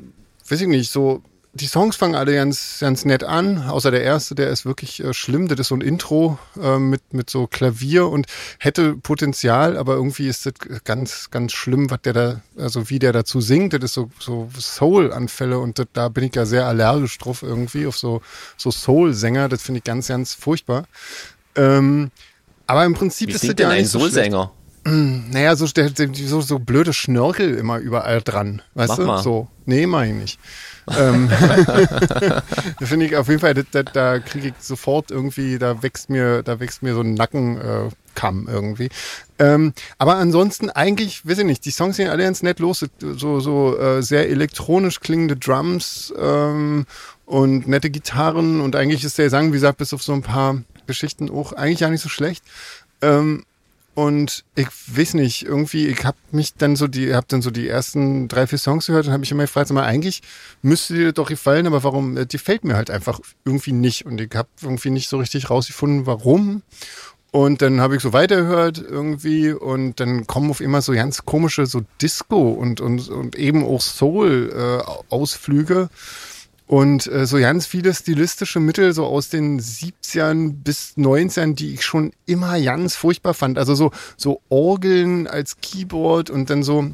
weiß 0.49 0.61
ich 0.61 0.69
nicht, 0.69 0.91
so 0.91 1.23
die 1.55 1.67
Songs 1.67 1.95
fangen 1.95 2.17
alle 2.17 2.35
ganz, 2.35 2.79
ganz 2.81 3.05
nett 3.05 3.23
an, 3.23 3.63
außer 3.69 3.93
der 3.93 4.03
erste, 4.03 4.35
der 4.35 4.51
ist 4.51 4.67
wirklich 4.67 5.03
äh, 5.03 5.15
schlimm. 5.15 5.47
Das 5.47 5.61
ist 5.61 5.69
so 5.69 5.77
ein 5.77 5.81
Intro 5.81 6.39
äh, 6.61 6.79
mit, 6.79 7.15
mit 7.15 7.31
so 7.31 7.47
Klavier 7.47 8.09
und 8.09 8.27
hätte 8.59 8.95
Potenzial, 8.95 9.77
aber 9.77 9.95
irgendwie 9.95 10.27
ist 10.27 10.47
das 10.47 10.55
ganz, 10.83 11.31
ganz 11.31 11.53
schlimm, 11.53 11.91
was 11.91 12.03
der 12.03 12.13
da, 12.13 12.41
also 12.59 12.91
wie 12.91 12.99
der 12.99 13.13
dazu 13.13 13.41
singt. 13.41 13.73
Das 13.73 13.83
ist 13.83 13.95
so, 13.95 14.11
so 14.19 14.49
Soul-Anfälle 14.59 15.59
und 15.61 15.79
das, 15.79 15.87
da 15.93 16.09
bin 16.09 16.25
ich 16.25 16.35
ja 16.35 16.45
sehr 16.45 16.67
allergisch 16.67 17.17
drauf 17.19 17.43
irgendwie, 17.43 17.87
auf 17.87 17.97
so, 17.97 18.21
so 18.57 18.73
Soul-Sänger. 18.73 19.49
Das 19.49 19.63
finde 19.63 19.79
ich 19.79 19.85
ganz, 19.85 20.09
ganz 20.09 20.35
furchtbar. 20.35 20.87
Ähm, 21.55 22.11
aber 22.67 22.85
im 22.85 22.95
Prinzip 22.95 23.29
wie 23.29 23.33
ist 23.33 23.49
das 23.49 23.55
ja 23.57 23.69
ein 23.69 23.87
Soul-Sänger. 23.87 24.51
naja, 24.85 25.55
so, 25.55 25.67
so, 25.67 26.41
so 26.41 26.59
blöde 26.59 26.93
Schnörkel 26.93 27.55
immer 27.55 27.79
überall 27.79 28.23
dran. 28.23 28.61
Weißt 28.75 28.89
Mach 28.89 28.97
du? 28.97 29.05
mal. 29.05 29.23
So. 29.23 29.49
Nee, 29.67 29.87
mach 29.87 30.03
ich 30.03 30.13
nicht. 30.13 30.39
Ähm, 30.97 31.29
da 31.31 32.43
finde 32.87 33.07
ich 33.07 33.17
auf 33.17 33.29
jeden 33.29 33.41
Fall, 33.41 33.55
da, 33.55 33.83
da, 33.83 34.19
kriege 34.19 34.49
ich 34.49 34.55
sofort 34.61 35.11
irgendwie, 35.11 35.59
da 35.59 35.83
wächst 35.83 36.11
mir, 36.11 36.43
da 36.43 36.61
wächst 36.61 36.83
mir 36.83 36.95
so 36.95 37.01
ein 37.01 37.15
Nackenkamm 37.15 38.49
äh, 38.49 38.53
irgendwie. 38.53 38.89
Ähm, 39.39 39.73
aber 39.99 40.17
ansonsten 40.17 40.71
eigentlich, 40.71 41.27
weiß 41.27 41.39
ich 41.39 41.45
nicht, 41.45 41.65
die 41.65 41.71
Songs 41.71 41.97
gehen 41.97 42.09
alle 42.09 42.25
ganz 42.25 42.43
nett 42.43 42.61
los, 42.61 42.85
so, 43.01 43.41
so 43.41 43.79
äh, 43.79 44.03
sehr 44.03 44.29
elektronisch 44.29 45.01
klingende 45.01 45.37
Drums 45.37 46.13
ähm, 46.19 46.87
und 47.27 47.67
nette 47.67 47.91
Gitarren 47.91 48.61
und 48.61 48.77
eigentlich 48.77 49.05
ist 49.05 49.19
der 49.19 49.27
Gesang, 49.27 49.49
wie 49.49 49.57
gesagt, 49.57 49.79
bis 49.79 49.95
auf 49.95 50.03
so 50.03 50.13
ein 50.13 50.23
paar 50.23 50.63
Geschichten 50.87 51.31
auch 51.31 51.53
eigentlich 51.53 51.81
gar 51.81 51.91
nicht 51.91 52.03
so 52.03 52.09
schlecht. 52.09 52.45
Ähm, 53.01 53.45
und 53.95 54.45
ich 54.57 54.67
weiß 54.89 55.15
nicht, 55.15 55.45
irgendwie, 55.45 55.87
ich 55.87 56.05
habe 56.05 56.17
mich 56.33 56.55
dann 56.55 56.75
so 56.75 56.89
die, 56.89 57.15
hab 57.15 57.29
dann 57.29 57.43
so 57.43 57.51
die 57.51 57.69
ersten 57.69 58.27
drei, 58.27 58.49
vier 58.49 58.59
Songs 58.59 58.87
gehört 58.87 59.07
und 59.07 59.13
habe 59.13 59.21
mich 59.21 59.31
immer 59.31 59.45
gefragt, 59.45 59.69
sag 59.69 59.75
mal, 59.75 59.85
eigentlich 59.85 60.23
müsste 60.63 60.95
dir 60.95 61.13
doch 61.13 61.29
gefallen, 61.29 61.69
aber 61.69 61.85
warum, 61.85 62.17
äh, 62.17 62.27
die 62.27 62.39
fällt 62.39 62.65
mir 62.65 62.75
halt 62.75 62.91
einfach 62.91 63.21
irgendwie 63.45 63.71
nicht. 63.71 64.05
Und 64.05 64.21
ich 64.21 64.35
habe 64.35 64.49
irgendwie 64.63 64.91
nicht 64.91 65.09
so 65.09 65.19
richtig 65.19 65.49
rausgefunden, 65.49 66.07
warum. 66.07 66.63
Und 67.31 67.63
dann 67.63 67.81
habe 67.81 67.95
ich 67.97 68.03
so 68.03 68.13
weitergehört 68.13 68.79
irgendwie 68.79 69.53
und 69.53 70.01
dann 70.01 70.27
kommen 70.27 70.51
auf 70.51 70.61
immer 70.61 70.83
so 70.83 70.93
ganz 70.93 71.25
komische 71.25 71.67
so 71.67 71.83
Disco 72.01 72.51
und, 72.51 72.81
und, 72.81 73.09
und 73.09 73.37
eben 73.37 73.65
auch 73.65 73.81
Soul-Ausflüge. 73.81 75.83
Äh, 75.83 75.89
und 76.67 77.07
äh, 77.07 77.27
so 77.27 77.39
ganz 77.39 77.67
viele 77.67 77.93
stilistische 77.93 78.59
Mittel 78.59 78.95
so 78.95 79.05
aus 79.05 79.29
den 79.29 79.61
70ern 79.61 80.53
bis 80.65 80.95
90ern, 80.97 81.55
die 81.55 81.75
ich 81.75 81.85
schon 81.85 82.13
immer 82.25 82.61
ganz 82.61 82.97
furchtbar 82.97 83.35
fand. 83.35 83.59
Also 83.59 83.75
so, 83.75 83.91
so 84.17 84.41
Orgeln 84.49 85.27
als 85.27 85.59
Keyboard 85.61 86.31
und 86.31 86.49
dann 86.49 86.63
so, 86.63 86.91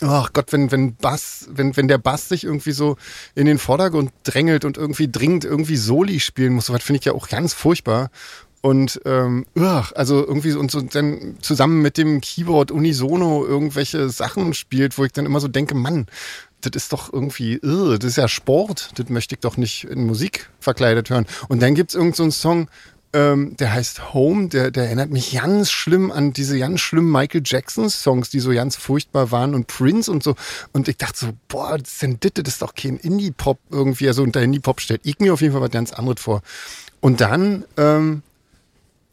ach 0.00 0.32
Gott, 0.32 0.52
wenn, 0.52 0.70
wenn 0.70 0.94
Bass, 0.94 1.48
wenn, 1.50 1.76
wenn 1.76 1.88
der 1.88 1.98
Bass 1.98 2.28
sich 2.28 2.44
irgendwie 2.44 2.72
so 2.72 2.96
in 3.34 3.46
den 3.46 3.58
Vordergrund 3.58 4.12
drängelt 4.22 4.64
und 4.64 4.76
irgendwie 4.76 5.10
dringend 5.10 5.44
irgendwie 5.44 5.76
Soli 5.76 6.20
spielen 6.20 6.54
muss, 6.54 6.66
sowas 6.66 6.84
finde 6.84 7.00
ich 7.00 7.04
ja 7.04 7.12
auch 7.12 7.28
ganz 7.28 7.52
furchtbar. 7.52 8.10
Und 8.62 9.00
ähm, 9.06 9.46
ugh, 9.56 9.90
also 9.94 10.24
irgendwie 10.24 10.50
so, 10.50 10.60
und 10.60 10.70
so 10.70 10.82
dann 10.82 11.36
zusammen 11.40 11.80
mit 11.80 11.96
dem 11.96 12.20
Keyboard 12.20 12.70
unisono 12.70 13.44
irgendwelche 13.44 14.10
Sachen 14.10 14.52
spielt, 14.52 14.98
wo 14.98 15.04
ich 15.04 15.12
dann 15.12 15.24
immer 15.24 15.40
so 15.40 15.48
denke, 15.48 15.74
Mann, 15.74 16.06
das 16.60 16.84
ist 16.84 16.92
doch 16.92 17.12
irgendwie, 17.12 17.60
uh, 17.64 17.96
das 17.96 18.10
ist 18.10 18.16
ja 18.16 18.28
Sport, 18.28 18.90
das 18.96 19.08
möchte 19.08 19.34
ich 19.34 19.40
doch 19.40 19.56
nicht 19.56 19.84
in 19.84 20.06
Musik 20.06 20.50
verkleidet 20.60 21.10
hören. 21.10 21.26
Und 21.48 21.62
dann 21.62 21.74
gibt's 21.74 21.94
irgend 21.94 22.16
so 22.16 22.22
einen 22.22 22.32
Song, 22.32 22.68
ähm, 23.12 23.56
der 23.56 23.72
heißt 23.72 24.14
Home, 24.14 24.48
der, 24.48 24.70
der 24.70 24.84
erinnert 24.84 25.10
mich 25.10 25.32
ganz 25.32 25.70
schlimm 25.70 26.12
an 26.12 26.32
diese 26.32 26.58
ganz 26.58 26.80
schlimmen 26.80 27.10
Michael 27.10 27.42
Jackson-Songs, 27.44 28.30
die 28.30 28.38
so 28.38 28.52
ganz 28.52 28.76
furchtbar 28.76 29.32
waren 29.32 29.54
und 29.54 29.66
Prince 29.66 30.10
und 30.10 30.22
so. 30.22 30.36
Und 30.72 30.86
ich 30.88 30.96
dachte 30.96 31.18
so, 31.18 31.32
boah, 31.48 31.76
das 31.76 32.02
ist 32.02 32.38
das 32.38 32.54
ist 32.54 32.62
doch 32.62 32.74
kein 32.74 32.98
Indie-Pop 32.98 33.58
irgendwie. 33.70 34.06
Also 34.06 34.22
unter 34.22 34.42
Indie-Pop 34.42 34.80
stellt 34.80 35.00
ich 35.04 35.18
mir 35.18 35.32
auf 35.32 35.40
jeden 35.40 35.52
Fall 35.52 35.62
was 35.62 35.70
ganz 35.70 35.92
anderes 35.92 36.20
vor. 36.20 36.42
Und 37.00 37.20
dann 37.20 37.64
ähm, 37.76 38.22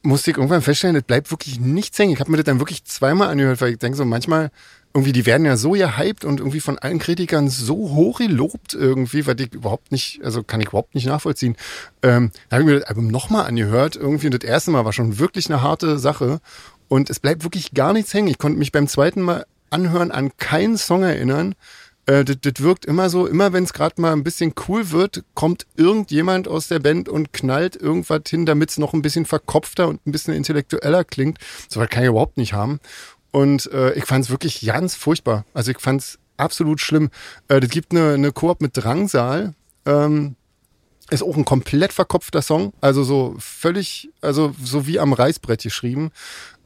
musste 0.03 0.31
ich 0.31 0.37
irgendwann 0.37 0.61
feststellen, 0.61 0.95
das 0.95 1.03
bleibt 1.03 1.31
wirklich 1.31 1.59
nichts 1.59 1.97
hängen. 1.97 2.13
Ich 2.13 2.19
habe 2.19 2.29
mir 2.29 2.37
das 2.37 2.45
dann 2.45 2.59
wirklich 2.59 2.83
zweimal 2.85 3.29
angehört, 3.29 3.61
weil 3.61 3.71
ich 3.71 3.79
denke 3.79 3.97
so, 3.97 4.05
manchmal 4.05 4.51
irgendwie, 4.97 5.11
die 5.11 5.27
werden 5.27 5.45
ja 5.45 5.57
so 5.57 5.71
gehypt 5.73 6.25
und 6.25 6.39
irgendwie 6.39 6.59
von 6.59 6.79
allen 6.79 6.97
Kritikern 6.97 7.49
so 7.49 7.75
hoch 7.75 8.17
gelobt 8.17 8.73
irgendwie, 8.73 9.27
weil 9.27 9.39
ich 9.39 9.53
überhaupt 9.53 9.91
nicht, 9.91 10.21
also 10.23 10.41
kann 10.41 10.59
ich 10.59 10.69
überhaupt 10.69 10.95
nicht 10.95 11.05
nachvollziehen. 11.05 11.55
Ähm, 12.01 12.31
da 12.49 12.55
habe 12.55 12.63
ich 12.63 12.67
mir 12.73 12.79
das 12.79 12.89
Album 12.89 13.05
nochmal 13.05 13.45
angehört 13.45 13.95
irgendwie 13.95 14.25
und 14.25 14.33
das 14.33 14.49
erste 14.49 14.71
Mal 14.71 14.85
war 14.85 14.93
schon 14.93 15.19
wirklich 15.19 15.51
eine 15.51 15.61
harte 15.61 15.99
Sache 15.99 16.41
und 16.87 17.11
es 17.11 17.19
bleibt 17.19 17.43
wirklich 17.43 17.75
gar 17.75 17.93
nichts 17.93 18.11
hängen. 18.11 18.27
Ich 18.27 18.39
konnte 18.39 18.57
mich 18.57 18.71
beim 18.71 18.87
zweiten 18.87 19.21
Mal 19.21 19.45
anhören 19.69 20.09
an 20.09 20.31
keinen 20.37 20.79
Song 20.79 21.03
erinnern. 21.03 21.53
Äh, 22.07 22.25
das, 22.25 22.37
das 22.41 22.63
wirkt 22.63 22.85
immer 22.85 23.11
so, 23.11 23.27
immer 23.27 23.53
wenn 23.53 23.65
es 23.65 23.73
gerade 23.73 24.01
mal 24.01 24.13
ein 24.13 24.23
bisschen 24.23 24.55
cool 24.67 24.89
wird, 24.89 25.23
kommt 25.35 25.67
irgendjemand 25.75 26.47
aus 26.47 26.69
der 26.69 26.79
Band 26.79 27.07
und 27.07 27.33
knallt 27.33 27.75
irgendwas 27.75 28.21
hin, 28.27 28.47
damit 28.47 28.71
es 28.71 28.79
noch 28.79 28.93
ein 28.93 29.03
bisschen 29.03 29.25
verkopfter 29.25 29.87
und 29.87 30.07
ein 30.07 30.11
bisschen 30.11 30.33
intellektueller 30.33 31.03
klingt. 31.03 31.37
So 31.69 31.81
kann 31.81 32.01
ich 32.01 32.09
überhaupt 32.09 32.37
nicht 32.37 32.53
haben. 32.53 32.79
Und 33.31 33.71
äh, 33.71 33.93
ich 33.93 34.05
fand 34.05 34.25
es 34.25 34.31
wirklich 34.31 34.65
ganz 34.65 34.95
furchtbar. 34.95 35.45
Also 35.53 35.71
ich 35.71 35.79
fand 35.79 36.01
es 36.01 36.19
absolut 36.37 36.79
schlimm. 36.79 37.09
Äh, 37.47 37.59
das 37.59 37.69
gibt 37.69 37.91
eine, 37.91 38.13
eine 38.13 38.31
Koop 38.31 38.61
mit 38.61 38.71
Drangsal. 38.75 39.53
Ähm, 39.85 40.35
ist 41.09 41.23
auch 41.23 41.37
ein 41.37 41.45
komplett 41.45 41.93
verkopfter 41.93 42.41
Song. 42.41 42.73
Also 42.81 43.03
so 43.03 43.35
völlig, 43.39 44.09
also 44.21 44.53
so 44.61 44.87
wie 44.87 44.99
am 44.99 45.13
Reißbrett 45.13 45.63
geschrieben. 45.63 46.11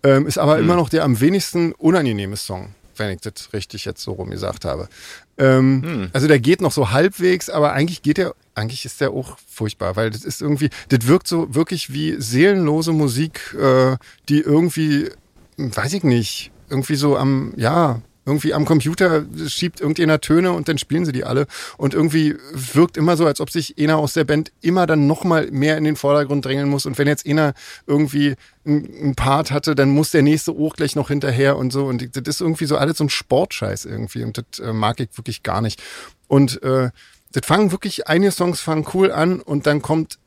Ähm, 0.03 0.25
ist 0.25 0.37
aber 0.37 0.57
mhm. 0.57 0.63
immer 0.63 0.75
noch 0.75 0.89
der 0.89 1.03
am 1.03 1.19
wenigsten 1.19 1.73
unangenehme 1.73 2.35
Song, 2.35 2.73
wenn 2.97 3.11
ich 3.11 3.21
das 3.21 3.53
richtig 3.53 3.85
jetzt 3.85 4.01
so 4.01 4.13
rum 4.13 4.31
gesagt 4.31 4.65
habe. 4.65 4.89
Ähm, 5.37 5.81
mhm. 5.81 6.09
Also 6.13 6.27
der 6.27 6.39
geht 6.39 6.61
noch 6.61 6.71
so 6.71 6.91
halbwegs, 6.91 7.49
aber 7.49 7.73
eigentlich 7.73 8.01
geht 8.01 8.17
der, 8.17 8.33
eigentlich 8.55 8.83
ist 8.85 8.99
der 8.99 9.11
auch 9.11 9.37
furchtbar, 9.47 9.95
weil 9.95 10.09
das 10.09 10.23
ist 10.23 10.41
irgendwie, 10.41 10.69
das 10.89 11.05
wirkt 11.07 11.27
so 11.27 11.53
wirklich 11.53 11.93
wie 11.93 12.19
seelenlose 12.19 12.93
Musik, 12.93 13.55
äh, 13.59 13.97
die 14.27 14.39
irgendwie, 14.39 15.09
weiß 15.57 15.93
ich 15.93 16.03
nicht, 16.03 16.50
irgendwie 16.71 16.95
so 16.95 17.17
am, 17.17 17.53
ja, 17.57 18.01
irgendwie 18.25 18.53
am 18.53 18.65
Computer 18.65 19.25
schiebt 19.47 19.81
irgendjemand 19.81 20.21
Töne 20.21 20.51
und 20.51 20.67
dann 20.67 20.77
spielen 20.77 21.05
sie 21.05 21.11
die 21.11 21.23
alle. 21.23 21.47
Und 21.77 21.93
irgendwie 21.93 22.35
wirkt 22.53 22.95
immer 22.95 23.17
so, 23.17 23.25
als 23.25 23.41
ob 23.41 23.49
sich 23.49 23.75
einer 23.79 23.97
aus 23.97 24.13
der 24.13 24.25
Band 24.25 24.51
immer 24.61 24.85
dann 24.85 25.07
nochmal 25.07 25.49
mehr 25.51 25.77
in 25.77 25.83
den 25.83 25.95
Vordergrund 25.95 26.45
drängeln 26.45 26.69
muss. 26.69 26.85
Und 26.85 26.97
wenn 26.99 27.07
jetzt 27.07 27.27
einer 27.27 27.53
irgendwie 27.87 28.35
einen 28.63 29.15
Part 29.15 29.49
hatte, 29.49 29.73
dann 29.73 29.89
muss 29.89 30.11
der 30.11 30.21
nächste 30.21 30.51
auch 30.51 30.75
gleich 30.75 30.95
noch 30.95 31.07
hinterher 31.07 31.57
und 31.57 31.73
so. 31.73 31.85
Und 31.85 32.15
das 32.15 32.23
ist 32.35 32.41
irgendwie 32.41 32.65
so 32.65 32.77
alles 32.77 32.97
so 32.97 33.05
ein 33.05 33.09
Sportscheiß 33.09 33.85
irgendwie. 33.85 34.23
Und 34.23 34.37
das 34.37 34.59
äh, 34.59 34.71
mag 34.71 34.99
ich 34.99 35.09
wirklich 35.17 35.41
gar 35.41 35.61
nicht. 35.61 35.81
Und 36.27 36.61
äh, 36.61 36.91
das 37.31 37.45
fangen 37.45 37.71
wirklich, 37.71 38.07
einige 38.07 38.31
Songs 38.31 38.61
fangen 38.61 38.85
cool 38.93 39.11
an 39.11 39.39
und 39.39 39.65
dann 39.65 39.81
kommt 39.81 40.19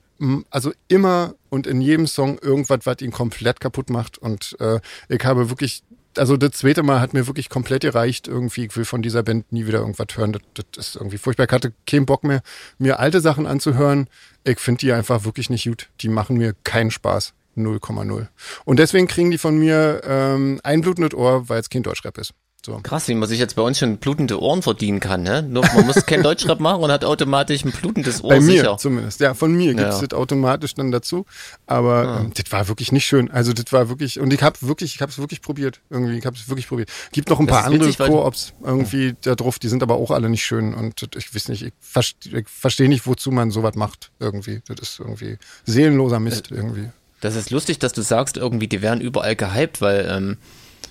also 0.51 0.73
immer 0.89 1.35
und 1.51 1.67
in 1.67 1.81
jedem 1.81 2.07
Song 2.07 2.39
irgendwas, 2.39 2.81
was 2.85 3.01
ihn 3.01 3.11
komplett 3.11 3.61
kaputt 3.61 3.91
macht. 3.91 4.17
Und 4.19 4.57
äh, 4.61 4.81
ich 5.09 5.25
habe 5.25 5.51
wirklich 5.51 5.83
also 6.19 6.37
das 6.37 6.53
zweite 6.53 6.83
Mal 6.83 7.01
hat 7.01 7.15
mir 7.15 7.27
wirklich 7.27 7.49
komplett 7.49 7.83
gereicht. 7.83 8.29
Irgendwie, 8.29 8.67
ich 8.67 8.77
will 8.77 8.85
von 8.85 9.03
dieser 9.03 9.23
Band 9.23 9.53
nie 9.53 9.67
wieder 9.67 9.81
irgendwas 9.81 10.17
hören. 10.17 10.33
Das, 10.33 10.43
das 10.73 10.89
ist 10.89 10.97
irgendwie 10.97 11.19
furchtbar. 11.19 11.47
Ich 11.47 11.53
hatte 11.53 11.73
keinen 11.87 12.07
Bock 12.07 12.25
mehr, 12.25 12.43
mir 12.79 12.99
alte 12.99 13.21
Sachen 13.21 13.47
anzuhören. 13.47 14.09
Ich 14.45 14.59
finde 14.59 14.81
die 14.81 14.93
einfach 14.93 15.25
wirklich 15.25 15.51
nicht 15.51 15.65
gut. 15.65 15.89
Die 16.01 16.09
machen 16.09 16.37
mir 16.37 16.55
keinen 16.65 16.91
Spaß. 16.91 17.35
0,0. 17.57 18.27
Und 18.65 18.79
deswegen 18.79 19.07
kriegen 19.07 19.31
die 19.31 19.39
von 19.39 19.57
mir 19.57 20.01
ähm, 20.05 20.61
ein 20.65 20.81
blutendes 20.81 21.15
Ohr, 21.15 21.49
weil 21.49 21.61
es 21.61 21.71
kein 21.71 21.85
Deutschrap 21.85 22.19
ist. 22.19 22.35
So. 22.65 22.81
Krass, 22.83 23.09
wie 23.09 23.15
man 23.15 23.29
sich 23.29 23.39
jetzt 23.39 23.57
bei 23.57 23.63
uns 23.63 23.79
schon 23.79 23.99
blutende 23.99 24.41
Ohren 24.41 24.63
verdienen 24.63 24.99
kann, 24.99 25.23
ne? 25.23 25.43
Nur, 25.43 25.67
man 25.75 25.85
muss 25.85 26.07
kein 26.07 26.23
Deutschrap 26.23 26.61
machen 26.61 26.83
und 26.83 26.91
hat 26.91 27.05
automatisch 27.05 27.63
ein 27.63 27.73
blutendes 27.73 28.25
Ohr 28.25 28.31
Bei 28.31 28.41
mir 28.41 28.63
sicher. 28.63 28.79
zumindest. 28.79 29.21
Ja, 29.21 29.35
von 29.35 29.53
mir 29.53 29.75
gibt's 29.75 30.01
ja. 30.01 30.07
das 30.07 30.19
automatisch 30.19 30.73
dann 30.73 30.91
dazu. 30.91 31.27
Aber 31.67 32.05
ja. 32.05 32.21
ähm, 32.21 32.33
das 32.35 32.51
war 32.53 32.67
wirklich 32.69 32.91
nicht 32.91 33.05
schön. 33.05 33.31
Also 33.31 33.53
das 33.53 33.71
war 33.71 33.91
wirklich, 33.91 34.19
und 34.19 34.33
ich 34.33 34.43
habe 34.43 34.57
wirklich, 34.63 34.95
ich 34.95 35.03
habe 35.03 35.13
es 35.13 35.19
wirklich 35.19 35.43
probiert. 35.43 35.83
Irgendwie, 35.91 36.17
ich 36.17 36.25
habe 36.25 36.37
es 36.37 36.49
wirklich 36.49 36.67
probiert. 36.67 36.89
Gibt 37.13 37.29
noch 37.29 37.39
ein 37.39 37.47
das 37.47 37.55
paar 37.55 37.67
andere 37.67 37.93
Co-ops 37.93 38.55
irgendwie 38.65 39.09
ja. 39.09 39.13
da 39.21 39.35
drauf, 39.35 39.59
die 39.59 39.69
sind 39.69 39.83
aber 39.83 39.97
auch 39.97 40.11
alle 40.11 40.31
nicht 40.31 40.45
schön. 40.47 40.73
Und 40.73 41.07
ich 41.17 41.35
weiß 41.35 41.49
nicht, 41.49 41.63
ich 41.67 41.73
verstehe 41.81 42.45
versteh 42.47 42.89
nicht, 42.89 43.07
wozu 43.07 43.31
man 43.31 43.51
sowas 43.51 43.75
macht. 43.75 44.11
Irgendwie. 44.21 44.63
Das 44.69 44.79
ist 44.81 45.01
irgendwie 45.01 45.37
seelenloser 45.67 46.19
Mist 46.19 46.51
das, 46.51 46.57
irgendwie. 46.57 46.89
Das 47.21 47.37
ist 47.37 47.51
lustig, 47.51 47.79
dass 47.79 47.93
du 47.93 48.01
sagst, 48.01 48.39
irgendwie, 48.39 48.69
die 48.69 48.81
werden 48.81 49.03
überall 49.03 49.37
gehypt, 49.37 49.83
weil 49.83 50.09
ähm, 50.11 50.39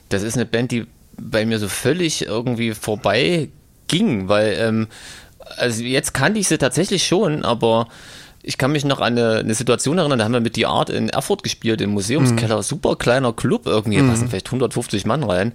das 0.10 0.22
ist 0.22 0.36
eine 0.36 0.46
Band, 0.46 0.72
die 0.72 0.86
bei 1.18 1.46
mir 1.46 1.60
so 1.60 1.68
völlig 1.68 2.26
irgendwie 2.26 2.74
vorbei 2.74 3.50
ging, 3.88 4.28
weil 4.28 4.56
ähm, 4.60 4.88
also 5.58 5.84
jetzt 5.84 6.14
kannte 6.14 6.40
ich 6.40 6.48
sie 6.48 6.58
tatsächlich 6.58 7.06
schon, 7.06 7.44
aber 7.44 7.88
ich 8.42 8.58
kann 8.58 8.72
mich 8.72 8.84
noch 8.84 9.00
an 9.00 9.18
eine, 9.18 9.40
eine, 9.40 9.54
Situation 9.54 9.98
erinnern, 9.98 10.20
da 10.20 10.26
haben 10.26 10.34
wir 10.34 10.42
mit 10.42 10.56
die 10.56 10.66
Art 10.66 10.90
in 10.90 11.10
Erfurt 11.10 11.44
gespielt, 11.44 11.80
im 11.82 11.92
Museumskeller, 11.92 12.58
mhm. 12.58 12.62
super 12.62 12.96
kleiner 12.96 13.34
Club 13.34 13.66
irgendwie, 13.66 14.00
mhm. 14.00 14.10
passen 14.10 14.28
vielleicht 14.28 14.48
150 14.48 15.06
Mann 15.06 15.24
rein 15.24 15.54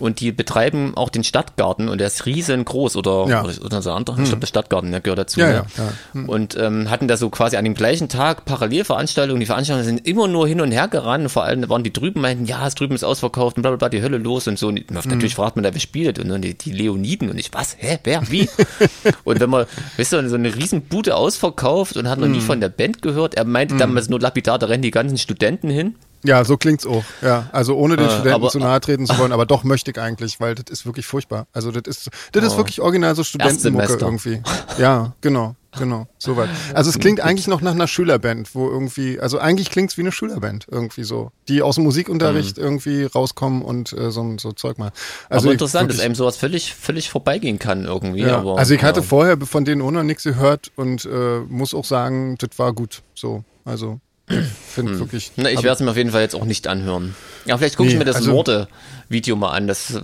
und 0.00 0.20
die 0.20 0.32
betreiben 0.32 0.96
auch 0.96 1.08
den 1.08 1.24
Stadtgarten 1.24 1.88
und 1.88 1.98
der 1.98 2.08
ist 2.08 2.26
riesengroß 2.26 2.96
oder, 2.96 3.26
ja. 3.28 3.44
oder, 3.44 3.54
oder 3.64 3.82
so 3.82 3.92
andere, 3.92 4.16
hm. 4.16 4.24
ich 4.24 4.30
glaube 4.30 4.40
der 4.40 4.46
Stadtgarten 4.46 4.90
der 4.90 5.00
gehört 5.00 5.18
dazu. 5.18 5.40
Ja, 5.40 5.48
ne? 5.48 5.66
ja. 5.76 5.92
Hm. 6.12 6.28
Und 6.28 6.56
ähm, 6.56 6.90
hatten 6.90 7.08
da 7.08 7.16
so 7.16 7.30
quasi 7.30 7.56
an 7.56 7.64
dem 7.64 7.74
gleichen 7.74 8.08
Tag 8.08 8.44
Parallelveranstaltungen. 8.44 9.40
Die 9.40 9.46
Veranstaltungen 9.46 9.84
sind 9.84 10.06
immer 10.06 10.28
nur 10.28 10.46
hin 10.48 10.60
und 10.60 10.72
her 10.72 10.88
gerannt. 10.88 11.30
Vor 11.30 11.44
allem 11.44 11.68
waren 11.68 11.82
die 11.82 11.92
drüben, 11.92 12.20
meinten, 12.20 12.46
ja, 12.46 12.66
es 12.66 12.74
drüben 12.74 12.94
ist 12.94 13.04
ausverkauft 13.04 13.56
und 13.56 13.62
bla 13.62 13.70
bla 13.70 13.76
bla, 13.76 13.88
die 13.88 14.02
Hölle 14.02 14.18
los 14.18 14.48
und 14.48 14.58
so. 14.58 14.68
Und 14.68 14.78
hm. 14.78 14.96
natürlich 15.04 15.34
fragt 15.34 15.56
man 15.56 15.62
da, 15.62 15.72
wer 15.72 15.80
spielt 15.80 16.18
und 16.18 16.28
dann 16.28 16.42
die, 16.42 16.56
die 16.56 16.72
Leoniden 16.72 17.30
und 17.30 17.38
ich, 17.38 17.52
was, 17.52 17.76
hä, 17.78 17.98
wer, 18.04 18.30
wie? 18.30 18.48
und 19.24 19.40
wenn 19.40 19.50
man, 19.50 19.66
weißt 19.96 20.12
du, 20.12 20.28
so 20.28 20.34
eine 20.36 20.54
Riesenbude 20.54 21.16
ausverkauft 21.16 21.96
und 21.96 22.08
hat 22.08 22.18
noch 22.18 22.28
nie 22.28 22.38
hm. 22.38 22.44
von 22.44 22.60
der 22.60 22.68
Band 22.68 23.02
gehört, 23.02 23.34
er 23.34 23.44
meinte 23.44 23.74
hm. 23.74 23.78
damals 23.78 24.08
nur 24.08 24.20
lapidar, 24.20 24.58
da 24.58 24.66
rennen 24.66 24.82
die 24.82 24.90
ganzen 24.90 25.18
Studenten 25.18 25.70
hin. 25.70 25.94
Ja, 26.22 26.44
so 26.44 26.56
klingt's 26.56 26.86
auch. 26.86 27.04
Ja, 27.22 27.48
also 27.52 27.76
ohne 27.76 27.96
den 27.96 28.06
äh, 28.06 28.10
Studenten 28.10 28.34
aber, 28.34 28.48
zu 28.50 28.58
nahe 28.58 28.80
treten 28.80 29.06
zu 29.06 29.16
wollen, 29.18 29.32
aber 29.32 29.46
doch 29.46 29.64
möchte 29.64 29.90
ich 29.90 29.98
eigentlich, 29.98 30.38
weil 30.40 30.54
das 30.54 30.66
ist 30.70 30.86
wirklich 30.86 31.06
furchtbar. 31.06 31.46
Also 31.52 31.70
das 31.70 31.82
ist, 31.86 32.10
das 32.32 32.42
oh. 32.42 32.46
ist 32.46 32.56
wirklich 32.56 32.80
original 32.80 33.14
so 33.14 33.24
Studentenmucke 33.24 33.96
irgendwie. 34.00 34.42
Ja, 34.78 35.14
genau. 35.22 35.54
genau, 35.78 36.08
soweit. 36.18 36.50
Also 36.74 36.90
es 36.90 36.98
klingt 37.00 37.20
eigentlich 37.20 37.46
noch 37.46 37.62
nach 37.62 37.72
einer 37.72 37.88
Schülerband, 37.88 38.54
wo 38.54 38.68
irgendwie, 38.68 39.18
also 39.18 39.38
eigentlich 39.38 39.70
klingt 39.70 39.90
es 39.92 39.96
wie 39.96 40.02
eine 40.02 40.12
Schülerband, 40.12 40.66
irgendwie 40.70 41.04
so, 41.04 41.32
die 41.48 41.62
aus 41.62 41.76
dem 41.76 41.84
Musikunterricht 41.84 42.58
mhm. 42.58 42.64
irgendwie 42.64 43.04
rauskommen 43.04 43.62
und 43.62 43.92
äh, 43.94 44.10
so, 44.10 44.36
so 44.38 44.52
Zeug 44.52 44.78
mal. 44.78 44.92
Also 45.30 45.46
aber 45.46 45.52
interessant, 45.52 45.84
wirklich, 45.84 45.98
dass 45.98 46.04
einem 46.04 46.14
sowas 46.14 46.36
völlig, 46.36 46.74
völlig 46.74 47.08
vorbeigehen 47.08 47.58
kann 47.58 47.86
irgendwie. 47.86 48.20
Ja. 48.20 48.38
Aber, 48.38 48.58
also 48.58 48.74
ich 48.74 48.82
hatte 48.82 49.00
ja. 49.00 49.06
vorher 49.06 49.38
von 49.40 49.64
denen 49.64 49.80
auch 49.80 49.90
noch 49.90 50.02
nichts 50.02 50.24
gehört 50.24 50.70
und 50.76 51.06
äh, 51.06 51.40
muss 51.48 51.72
auch 51.72 51.86
sagen, 51.86 52.36
das 52.38 52.58
war 52.58 52.74
gut, 52.74 53.02
so, 53.14 53.42
also 53.64 54.00
finde 54.30 54.92
hm. 54.92 54.98
wirklich. 55.00 55.32
Na, 55.36 55.50
ich 55.50 55.62
werde 55.62 55.74
es 55.74 55.80
mir 55.80 55.90
auf 55.90 55.96
jeden 55.96 56.10
Fall 56.10 56.22
jetzt 56.22 56.34
auch 56.34 56.44
nicht 56.44 56.66
anhören. 56.66 57.14
Ja, 57.44 57.58
vielleicht 57.58 57.76
gucke 57.76 57.88
nee, 57.88 57.94
ich 57.94 57.98
mir 57.98 58.04
das 58.04 58.16
also, 58.16 58.32
Morde-Video 58.32 59.36
mal 59.36 59.50
an. 59.50 59.66
Das 59.66 59.94
äh, 59.94 60.00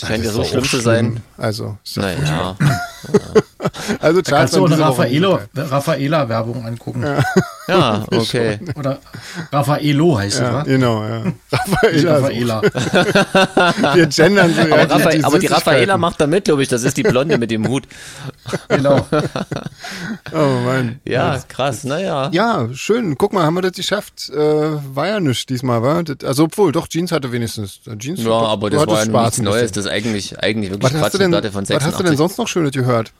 scheint 0.00 0.24
ja 0.24 0.30
so 0.30 0.44
schlimm 0.44 0.64
zu 0.64 0.78
sein. 0.78 1.20
Also, 1.36 1.76
naja. 1.96 2.56
also 4.00 4.22
da 4.22 4.38
kannst 4.38 4.56
du 4.56 4.66
eine 4.66 4.78
Raffaela-Werbung 4.78 6.64
angucken. 6.64 7.02
Ja, 7.02 7.22
ja 7.68 8.04
okay. 8.10 8.58
Oder 8.76 8.98
Raffaello 9.52 10.18
heißt 10.18 10.40
ja, 10.40 10.60
es, 10.60 10.66
Genau, 10.66 11.04
ja. 11.04 11.22
Raffaela. 11.52 12.62
Wir 12.62 14.06
gendern 14.06 14.54
so. 14.54 14.60
Aber, 14.62 14.68
ja, 14.68 14.84
Raffa 14.84 15.10
die, 15.10 15.18
die 15.18 15.24
aber 15.24 15.38
die 15.38 15.46
Raffaela 15.46 15.98
macht 15.98 16.20
da 16.20 16.26
mit, 16.26 16.44
glaube 16.44 16.62
ich. 16.62 16.68
Das 16.68 16.82
ist 16.82 16.96
die 16.96 17.02
Blonde 17.02 17.38
mit 17.38 17.50
dem 17.50 17.68
Hut. 17.68 17.84
Genau. 18.68 19.06
oh 20.32 20.60
Mann. 20.64 21.00
Ja, 21.04 21.38
krass, 21.48 21.84
naja. 21.84 22.30
Ja, 22.32 22.68
schön. 22.72 23.16
Guck 23.16 23.32
mal, 23.32 23.44
haben 23.44 23.54
wir 23.54 23.62
das 23.62 23.72
geschafft. 23.72 24.30
Äh, 24.30 24.36
war 24.38 25.06
ja 25.08 25.20
nichts 25.20 25.46
diesmal, 25.46 25.82
war? 25.82 26.04
Also, 26.24 26.44
obwohl, 26.44 26.72
doch, 26.72 26.88
Jeans 26.88 27.12
hatte 27.12 27.32
wenigstens. 27.32 27.80
Jeans, 27.98 28.22
ja, 28.22 28.30
aber 28.30 28.70
das 28.70 28.86
war 28.86 29.04
ja 29.04 29.22
nichts 29.22 29.38
Neues. 29.38 29.72
Das 29.72 29.86
ist 29.86 29.90
eigentlich, 29.90 30.38
eigentlich 30.38 30.70
wirklich 30.70 30.92
was 30.92 31.00
Quatsch. 31.00 31.20
Denn, 31.20 31.32
von 31.32 31.64
86. 31.64 31.76
Was 31.76 31.84
hast 31.84 31.98
du 31.98 32.04
denn 32.04 32.16
sonst 32.16 32.38
noch 32.38 32.48
Schönes 32.48 32.72
gehört? 32.72 33.12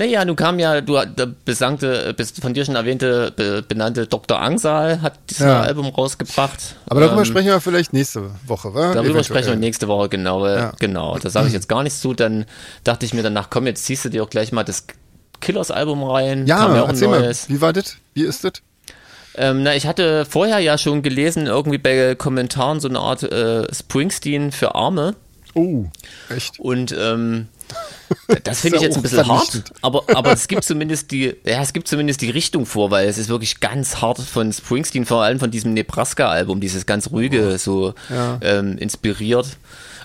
Naja, 0.00 0.24
nun 0.24 0.34
kam 0.34 0.58
ja, 0.58 0.80
du 0.80 0.98
besagte, 1.44 2.16
von 2.40 2.54
dir 2.54 2.64
schon 2.64 2.74
erwähnte, 2.74 3.34
benannte 3.68 4.06
Dr. 4.06 4.40
Angsal 4.40 5.02
hat 5.02 5.18
dieses 5.28 5.44
ja. 5.44 5.60
Album 5.60 5.88
rausgebracht. 5.88 6.76
Aber 6.86 7.00
darüber 7.00 7.18
ähm, 7.18 7.26
sprechen 7.26 7.48
wir 7.48 7.60
vielleicht 7.60 7.92
nächste 7.92 8.30
Woche, 8.46 8.72
wa? 8.72 8.80
Darüber 8.80 9.00
Eventuell. 9.00 9.24
sprechen 9.24 9.48
wir 9.48 9.56
nächste 9.56 9.88
Woche, 9.88 10.08
genau. 10.08 10.46
Ja. 10.46 10.72
Genau, 10.78 11.18
da 11.18 11.28
sage 11.28 11.48
ich 11.48 11.52
jetzt 11.52 11.68
gar 11.68 11.82
nichts 11.82 12.00
zu. 12.00 12.14
Dann 12.14 12.46
dachte 12.82 13.04
ich 13.04 13.12
mir 13.12 13.22
danach, 13.22 13.50
komm, 13.50 13.66
jetzt 13.66 13.84
ziehst 13.84 14.06
du 14.06 14.08
dir 14.08 14.22
auch 14.22 14.30
gleich 14.30 14.52
mal 14.52 14.64
das 14.64 14.86
Killers-Album 15.40 16.02
rein. 16.02 16.46
Ja, 16.46 16.74
ja 16.74 16.86
erzähl 16.86 17.08
mal, 17.08 17.30
wie 17.48 17.60
war 17.60 17.74
das? 17.74 17.98
Wie 18.14 18.22
ist 18.22 18.42
das? 18.42 18.52
Ähm, 19.34 19.64
na, 19.64 19.76
ich 19.76 19.86
hatte 19.86 20.24
vorher 20.24 20.60
ja 20.60 20.78
schon 20.78 21.02
gelesen, 21.02 21.46
irgendwie 21.46 21.76
bei 21.76 22.14
Kommentaren 22.14 22.80
so 22.80 22.88
eine 22.88 23.00
Art 23.00 23.22
äh, 23.24 23.66
Springsteen 23.70 24.50
für 24.50 24.74
Arme. 24.74 25.14
Oh, 25.52 25.84
echt? 26.30 26.58
Und 26.58 26.96
ähm, 26.98 27.48
das 28.44 28.60
finde 28.60 28.76
ich 28.76 28.82
jetzt 28.82 28.96
ein 28.96 29.02
bisschen 29.02 29.26
hart, 29.26 29.62
aber, 29.82 30.04
aber 30.14 30.32
es 30.32 30.48
gibt 30.48 30.64
zumindest 30.64 31.10
die, 31.10 31.34
ja, 31.44 31.62
es 31.62 31.72
gibt 31.72 31.88
zumindest 31.88 32.20
die 32.20 32.30
Richtung 32.30 32.66
vor, 32.66 32.90
weil 32.90 33.08
es 33.08 33.18
ist 33.18 33.28
wirklich 33.28 33.60
ganz 33.60 34.00
hart 34.00 34.18
von 34.18 34.52
Springsteen, 34.52 35.06
vor 35.06 35.22
allem 35.22 35.38
von 35.38 35.50
diesem 35.50 35.74
Nebraska-Album, 35.74 36.60
dieses 36.60 36.86
ganz 36.86 37.10
ruhige, 37.10 37.58
so 37.58 37.94
ja. 38.08 38.38
ähm, 38.42 38.78
inspiriert. 38.78 39.56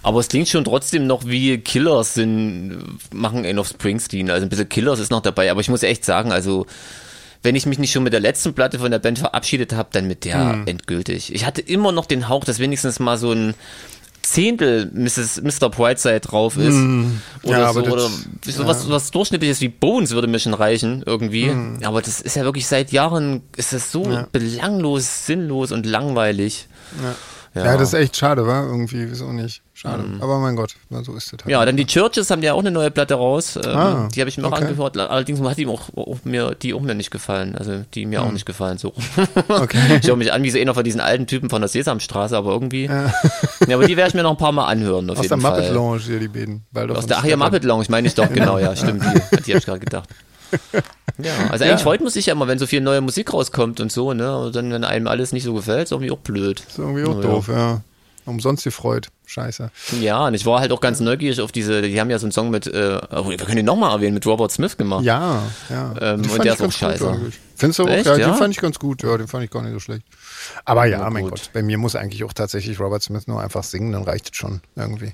Aber 0.03 0.19
es 0.19 0.27
klingt 0.27 0.47
schon 0.47 0.63
trotzdem 0.63 1.07
noch 1.07 1.25
wie 1.25 1.57
Killers 1.57 2.13
sind, 2.13 2.79
machen 3.11 3.43
einen 3.43 3.57
auf 3.57 3.67
Springsteen. 3.69 4.29
Also 4.29 4.45
ein 4.45 4.49
bisschen 4.49 4.69
Killers 4.69 4.99
ist 4.99 5.09
noch 5.09 5.21
dabei, 5.21 5.49
aber 5.49 5.61
ich 5.61 5.69
muss 5.69 5.81
echt 5.81 6.05
sagen, 6.05 6.31
also 6.31 6.67
wenn 7.45 7.55
ich 7.55 7.65
mich 7.65 7.79
nicht 7.79 7.91
schon 7.91 8.03
mit 8.03 8.11
der 8.11 8.19
letzten 8.19 8.53
Platte 8.53 8.79
von 8.79 8.91
der 8.91 8.99
Band 8.99 9.19
verabschiedet 9.19 9.73
habe, 9.73 9.89
dann 9.93 10.07
mit 10.07 10.25
der 10.25 10.51
hm. 10.51 10.67
endgültig. 10.67 11.33
Ich 11.33 11.45
hatte 11.45 11.61
immer 11.61 11.91
noch 11.91 12.05
den 12.05 12.27
Hauch, 12.27 12.43
dass 12.43 12.59
wenigstens 12.59 12.99
mal 12.99 13.17
so 13.17 13.31
ein 13.31 13.53
Zehntel 14.25 14.91
Mrs., 14.93 15.41
Mr. 15.41 15.69
Brightside 15.69 16.19
drauf 16.19 16.57
ist. 16.57 16.73
Mm, 16.73 17.21
oder 17.43 17.59
ja, 17.59 17.73
so, 17.73 17.83
oder 17.83 18.09
so 18.43 18.63
ja. 18.63 18.67
was, 18.67 19.11
durchschnittliches 19.11 19.61
wie 19.61 19.69
Bones 19.69 20.11
würde 20.11 20.27
mir 20.27 20.39
schon 20.39 20.53
reichen, 20.53 21.03
irgendwie. 21.05 21.47
Mm. 21.47 21.79
Aber 21.83 22.01
das 22.01 22.21
ist 22.21 22.35
ja 22.35 22.43
wirklich 22.43 22.65
seit 22.65 22.91
Jahren, 22.91 23.43
ist 23.55 23.71
das 23.71 23.91
so 23.91 24.09
ja. 24.09 24.27
belanglos, 24.31 25.27
sinnlos 25.27 25.71
und 25.71 25.85
langweilig. 25.85 26.67
Ja. 27.53 27.63
ja. 27.63 27.77
das 27.77 27.89
ist 27.89 27.93
echt 27.93 28.17
schade, 28.17 28.47
war 28.47 28.65
irgendwie, 28.65 29.09
wieso 29.09 29.31
nicht. 29.31 29.61
Schade. 29.77 30.03
Mhm. 30.03 30.21
Aber 30.21 30.39
mein 30.39 30.55
Gott, 30.55 30.73
so 30.89 31.13
ist 31.15 31.25
es 31.25 31.31
halt. 31.33 31.45
Ja, 31.47 31.65
dann 31.65 31.75
die 31.75 31.85
Churches 31.85 32.31
haben 32.31 32.41
ja 32.41 32.53
auch 32.53 32.61
eine 32.61 32.71
neue 32.71 32.91
Platte 32.91 33.15
raus. 33.15 33.57
Ähm, 33.57 33.75
ah, 33.75 34.07
die 34.15 34.21
habe 34.21 34.29
ich 34.29 34.37
mir 34.37 34.45
okay. 34.45 34.55
auch 34.55 34.61
angehört. 34.61 34.97
Allerdings 34.97 35.41
hat 35.41 35.57
die 35.57 35.67
auch, 35.67 35.89
auch, 35.97 36.19
mir, 36.23 36.55
die 36.55 36.73
auch 36.73 36.79
mir 36.79 36.95
nicht 36.95 37.11
gefallen. 37.11 37.57
Also 37.57 37.83
die 37.93 38.05
mir 38.05 38.21
mhm. 38.21 38.27
auch 38.27 38.31
nicht 38.31 38.45
gefallen. 38.45 38.77
So. 38.77 38.93
Okay. 39.49 39.77
ich 40.01 40.07
höre 40.07 40.15
mich 40.15 40.31
an 40.31 40.43
wie 40.43 40.49
so 40.49 40.59
einer 40.59 40.73
von 40.73 40.83
diesen 40.83 41.01
alten 41.01 41.27
Typen 41.27 41.49
von 41.49 41.61
der 41.61 41.67
Sesamstraße, 41.67 42.37
aber 42.37 42.51
irgendwie. 42.51 42.85
Ja, 42.85 43.13
ja 43.67 43.75
aber 43.75 43.85
die 43.85 43.97
werde 43.97 44.09
ich 44.09 44.13
mir 44.13 44.23
noch 44.23 44.31
ein 44.31 44.37
paar 44.37 44.53
Mal 44.53 44.65
anhören. 44.65 45.09
Auf 45.09 45.17
Aus 45.17 45.25
jeden 45.25 45.41
der 45.41 45.49
Fall. 45.49 45.59
Muppet 45.59 45.73
Lounge 45.73 45.99
hier 45.99 46.19
die 46.19 46.27
beiden. 46.29 46.63
Aus 46.95 47.05
der, 47.05 47.17
ach 47.17 47.25
ja, 47.25 47.35
Muppet 47.35 47.65
Lounge 47.65 47.85
meine 47.89 48.07
ich 48.07 48.15
doch, 48.15 48.29
genau, 48.33 48.57
ja, 48.57 48.75
stimmt. 48.77 49.03
Die, 49.03 49.41
die 49.41 49.51
habe 49.51 49.59
ich 49.59 49.65
gerade 49.65 49.79
gedacht. 49.79 50.09
Ja, 51.17 51.31
also 51.49 51.65
eigentlich 51.65 51.67
ja. 51.69 51.77
freut 51.77 51.99
man 51.99 52.09
sich 52.09 52.27
ja 52.27 52.33
immer, 52.33 52.47
wenn 52.47 52.59
so 52.59 52.65
viel 52.65 52.79
neue 52.79 53.01
Musik 53.01 53.33
rauskommt 53.33 53.81
und 53.81 53.91
so, 53.91 54.13
ne? 54.13 54.37
Und 54.37 54.55
dann, 54.55 54.71
wenn 54.71 54.85
einem 54.85 55.07
alles 55.07 55.33
nicht 55.33 55.43
so 55.43 55.53
gefällt, 55.53 55.83
ist 55.83 55.91
irgendwie 55.91 56.11
auch 56.11 56.19
blöd. 56.19 56.61
Ist 56.65 56.79
irgendwie 56.79 57.03
auch 57.03 57.15
Na, 57.15 57.21
doof, 57.21 57.47
ja. 57.49 57.55
ja 57.55 57.81
umsonst 58.25 58.63
gefreut. 58.63 59.09
Scheiße. 59.25 59.71
Ja, 60.01 60.27
und 60.27 60.33
ich 60.33 60.45
war 60.45 60.59
halt 60.59 60.71
auch 60.71 60.81
ganz 60.81 60.99
neugierig 60.99 61.41
auf 61.41 61.51
diese, 61.51 61.81
die 61.81 61.99
haben 61.99 62.09
ja 62.09 62.19
so 62.19 62.25
einen 62.25 62.31
Song 62.31 62.49
mit, 62.49 62.67
äh, 62.67 62.99
wir 63.01 63.37
können 63.37 63.57
ihn 63.57 63.65
nochmal 63.65 63.91
erwähnen, 63.91 64.13
mit 64.13 64.25
Robert 64.25 64.51
Smith 64.51 64.77
gemacht. 64.77 65.03
Ja, 65.03 65.43
ja. 65.69 65.93
Ähm, 65.99 66.29
und 66.29 66.43
der 66.43 66.53
ist 66.53 66.61
auch 66.61 66.71
scheiße. 66.71 67.05
Gut, 67.05 67.33
Findest 67.55 67.79
du 67.79 67.83
auch? 67.83 67.89
Echt, 67.89 68.05
ja, 68.05 68.17
ja, 68.17 68.27
den 68.27 68.35
fand 68.35 68.53
ich 68.53 68.61
ganz 68.61 68.79
gut, 68.79 69.03
ja, 69.03 69.17
den 69.17 69.27
fand 69.27 69.43
ich 69.43 69.49
gar 69.49 69.61
nicht 69.61 69.73
so 69.73 69.79
schlecht. 69.79 70.03
Aber 70.65 70.85
ja, 70.85 70.99
ja 70.99 71.09
mein 71.09 71.23
gut. 71.23 71.31
Gott, 71.31 71.49
bei 71.53 71.63
mir 71.63 71.77
muss 71.77 71.95
eigentlich 71.95 72.23
auch 72.23 72.33
tatsächlich 72.33 72.79
Robert 72.79 73.01
Smith 73.01 73.27
nur 73.27 73.41
einfach 73.41 73.63
singen, 73.63 73.91
dann 73.91 74.03
reicht 74.03 74.31
es 74.31 74.37
schon 74.37 74.61
irgendwie. 74.75 75.13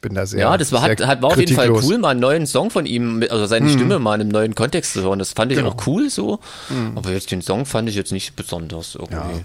Bin 0.00 0.14
da 0.14 0.26
sehr. 0.26 0.40
Ja, 0.40 0.58
das 0.58 0.72
war, 0.72 0.82
hat, 0.82 1.00
hat, 1.00 1.22
war 1.22 1.30
auf 1.30 1.38
jeden 1.38 1.54
Fall 1.54 1.70
cool, 1.70 1.96
mal 1.98 2.10
einen 2.10 2.20
neuen 2.20 2.46
Song 2.48 2.70
von 2.70 2.86
ihm, 2.86 3.24
also 3.30 3.46
seine 3.46 3.66
mhm. 3.66 3.74
Stimme 3.74 3.98
mal 4.00 4.16
in 4.16 4.22
einem 4.22 4.30
neuen 4.30 4.54
Kontext 4.56 4.94
zu 4.94 5.02
hören. 5.02 5.20
Das 5.20 5.30
fand 5.30 5.52
ich 5.52 5.58
genau. 5.58 5.70
auch 5.70 5.86
cool 5.86 6.10
so. 6.10 6.40
Mhm. 6.68 6.98
Aber 6.98 7.10
jetzt 7.12 7.30
den 7.30 7.40
Song 7.40 7.66
fand 7.66 7.88
ich 7.88 7.94
jetzt 7.94 8.10
nicht 8.10 8.34
besonders 8.34 8.96
irgendwie. 8.96 9.14
Ja. 9.14 9.44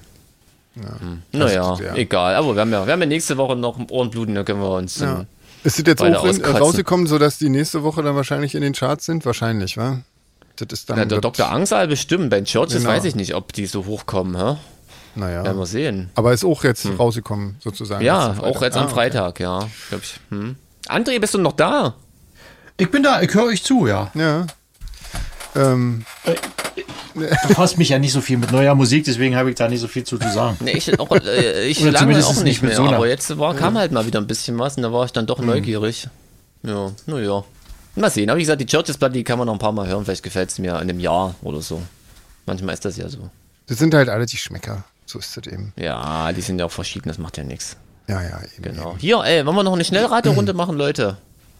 Ja. 0.83 0.99
Hm. 0.99 1.21
Naja, 1.31 1.77
ja. 1.79 1.95
egal. 1.95 2.35
Aber 2.35 2.55
wir 2.55 2.61
haben, 2.61 2.71
ja, 2.71 2.85
wir 2.85 2.93
haben 2.93 2.99
ja 3.01 3.05
nächste 3.05 3.37
Woche 3.37 3.55
noch 3.55 3.79
Ohrenbluten, 3.89 4.35
da 4.35 4.43
können 4.43 4.61
wir 4.61 4.71
uns. 4.71 4.99
Ja. 4.99 5.25
Ist 5.63 5.79
das 5.79 5.85
jetzt 5.85 6.01
auch 6.01 6.25
in, 6.25 6.45
rausgekommen, 6.45 7.07
sodass 7.07 7.37
die 7.37 7.49
nächste 7.49 7.83
Woche 7.83 8.03
dann 8.03 8.15
wahrscheinlich 8.15 8.55
in 8.55 8.61
den 8.61 8.73
Charts 8.73 9.05
sind? 9.05 9.25
Wahrscheinlich, 9.25 9.77
wa? 9.77 9.99
Das 10.55 10.67
ist 10.71 10.89
dann. 10.89 10.97
Ja, 10.97 11.05
der 11.05 11.21
Dr. 11.21 11.51
Angsal 11.51 11.87
bestimmt. 11.87 12.29
Bei 12.29 12.37
den 12.39 12.45
Churches 12.45 12.79
genau. 12.79 12.89
weiß 12.89 13.03
ich 13.05 13.15
nicht, 13.15 13.35
ob 13.35 13.53
die 13.53 13.65
so 13.65 13.85
hochkommen, 13.85 14.37
hä? 14.37 14.57
Naja. 15.15 15.43
Werden 15.43 15.57
wir 15.57 15.65
sehen. 15.65 16.09
Aber 16.15 16.31
ist 16.31 16.45
auch 16.45 16.63
jetzt 16.63 16.83
hm. 16.83 16.95
rausgekommen, 16.95 17.55
sozusagen. 17.59 18.05
Ja, 18.05 18.35
auch 18.39 18.61
jetzt 18.61 18.77
ah, 18.77 18.83
am 18.83 18.89
Freitag, 18.89 19.29
okay. 19.31 19.43
ja. 19.43 19.67
Glaub 19.89 20.01
ich. 20.01 20.19
Hm. 20.29 20.55
André, 20.87 21.19
bist 21.19 21.33
du 21.33 21.39
noch 21.39 21.53
da? 21.53 21.95
Ich 22.77 22.91
bin 22.91 23.01
da, 23.01 23.21
ich 23.21 23.33
höre 23.33 23.45
euch 23.45 23.63
zu, 23.63 23.87
ja. 23.87 24.11
Ja. 24.13 24.45
Ähm, 25.55 26.05
äh, 26.25 26.35
befasst 27.47 27.77
mich 27.77 27.89
ja 27.89 27.99
nicht 27.99 28.13
so 28.13 28.21
viel 28.21 28.37
mit 28.37 28.51
neuer 28.51 28.75
Musik, 28.75 29.05
deswegen 29.05 29.35
habe 29.35 29.49
ich 29.49 29.55
da 29.55 29.67
nicht 29.67 29.81
so 29.81 29.87
viel 29.87 30.03
zu, 30.03 30.17
zu 30.17 30.29
sagen. 30.29 30.57
Nee, 30.59 30.71
ich 30.71 30.99
auch, 30.99 31.11
äh, 31.11 31.67
ich 31.67 31.79
lange 31.81 32.25
auch 32.25 32.43
nicht 32.43 32.61
mehr, 32.61 32.75
so 32.75 32.83
aber 32.83 33.07
jetzt 33.07 33.37
war, 33.37 33.55
kam 33.55 33.77
halt 33.77 33.91
mal 33.91 34.05
wieder 34.05 34.19
ein 34.19 34.27
bisschen 34.27 34.57
was 34.59 34.77
und 34.77 34.83
da 34.83 34.93
war 34.93 35.05
ich 35.05 35.11
dann 35.11 35.25
doch 35.25 35.39
mhm. 35.39 35.47
neugierig. 35.47 36.07
Ja, 36.63 36.91
naja. 37.05 37.43
Mal 37.95 38.11
sehen. 38.11 38.29
Aber 38.29 38.37
wie 38.37 38.43
gesagt, 38.43 38.61
die 38.61 38.65
Churches 38.65 38.97
Blood, 38.97 39.15
die 39.15 39.23
kann 39.23 39.39
man 39.39 39.47
noch 39.47 39.53
ein 39.53 39.59
paar 39.59 39.71
Mal 39.71 39.87
hören. 39.87 40.05
Vielleicht 40.05 40.21
gefällt 40.21 40.49
es 40.49 40.59
mir 40.59 40.73
in 40.73 40.77
einem 40.77 40.99
Jahr 40.99 41.33
oder 41.41 41.61
so. 41.61 41.81
Manchmal 42.45 42.75
ist 42.75 42.85
das 42.85 42.95
ja 42.97 43.09
so. 43.09 43.29
Das 43.65 43.79
sind 43.79 43.93
halt 43.93 44.07
alle 44.07 44.25
die 44.25 44.37
Schmecker. 44.37 44.83
So 45.05 45.19
ist 45.19 45.35
das 45.35 45.47
eben. 45.47 45.73
Ja, 45.75 46.31
die 46.31 46.41
sind 46.41 46.59
ja 46.59 46.65
auch 46.65 46.71
verschieden, 46.71 47.09
das 47.09 47.17
macht 47.17 47.37
ja 47.37 47.43
nichts. 47.43 47.75
Ja, 48.07 48.21
ja, 48.21 48.39
eben. 48.55 48.75
Genau. 48.75 48.95
Hier, 48.99 49.21
ey, 49.23 49.45
wollen 49.45 49.55
wir 49.55 49.63
noch 49.63 49.73
eine 49.73 49.83
Schnellraterunde 49.83 50.53
machen, 50.53 50.77
Leute? 50.77 51.17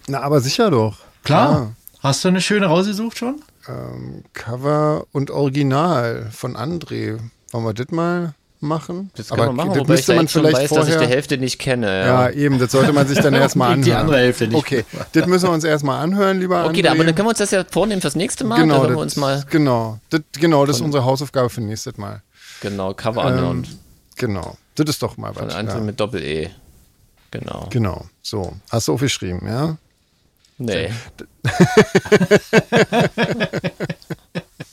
Na, 0.07 0.21
aber 0.21 0.39
sicher 0.41 0.69
doch. 0.69 0.97
Klar. 1.23 1.47
Klar. 1.49 1.75
Hast 1.99 2.23
du 2.23 2.27
eine 2.27 2.41
schöne 2.41 2.67
rausgesucht 2.67 3.17
schon? 3.17 3.41
Ähm, 3.68 4.24
Cover 4.34 5.05
und 5.11 5.32
Original 5.32 6.30
von 6.32 6.55
André. 6.55 7.20
Wollen 7.51 7.65
wir 7.65 7.74
das 7.74 7.89
mal 7.91 8.34
machen? 8.59 9.11
Das 9.15 9.30
kann 9.30 9.39
Aber 9.39 9.53
man 9.53 9.68
machen, 9.68 9.80
das 9.80 9.88
müsste 9.88 10.15
man 10.15 10.28
vielleicht 10.28 10.55
weiß, 10.55 10.70
vorher... 10.70 10.86
dass 10.86 10.95
ich 10.95 11.07
die 11.07 11.13
Hälfte 11.13 11.38
nicht 11.38 11.59
kenne. 11.59 11.88
Ja, 11.88 12.30
ja 12.30 12.30
eben, 12.32 12.59
das 12.59 12.72
sollte 12.72 12.93
man 12.93 13.07
sich 13.07 13.20
dann 13.20 13.34
erstmal 13.34 13.70
anhören. 13.70 13.84
Die 13.84 13.93
andere 13.93 14.18
Hälfte 14.18 14.47
nicht. 14.47 14.57
Okay, 14.57 14.86
das 15.11 15.28
müssen 15.28 15.47
wir 15.47 15.53
uns 15.53 15.63
erstmal 15.63 16.01
anhören, 16.01 16.39
lieber 16.39 16.65
Okay, 16.65 16.82
André. 16.82 16.91
aber 16.91 17.03
dann 17.03 17.15
können 17.15 17.28
wir 17.28 17.30
uns 17.30 17.39
das 17.39 17.51
ja 17.51 17.63
vornehmen 17.70 18.01
fürs 18.01 18.15
nächste 18.15 18.43
Mal. 18.43 18.59
Genau, 18.59 18.84
das, 18.84 18.89
wir 18.89 18.97
uns 18.97 19.15
mal 19.15 19.45
genau, 19.49 19.99
das, 20.09 20.22
genau, 20.34 20.65
das 20.65 20.78
ist 20.78 20.82
unsere 20.82 21.05
Hausaufgabe 21.05 21.49
für 21.49 21.61
nächstes 21.61 21.97
Mal. 21.97 22.22
Genau, 22.61 22.93
Cover 22.93 23.22
ähm, 23.22 23.28
anhören. 23.28 23.68
Genau, 24.15 24.57
das 24.76 24.89
ist 24.89 25.03
doch 25.03 25.18
mal 25.18 25.36
was. 25.36 25.53
Von 25.53 25.68
André 25.68 25.76
ja. 25.76 25.82
mit 25.82 25.99
Doppel-E. 25.99 26.49
Genau. 27.32 27.68
Genau, 27.70 28.05
so. 28.22 28.53
Hast 28.70 28.88
du 28.88 28.93
aufgeschrieben, 28.93 29.41
ja? 29.45 29.78
Nee. 30.57 30.91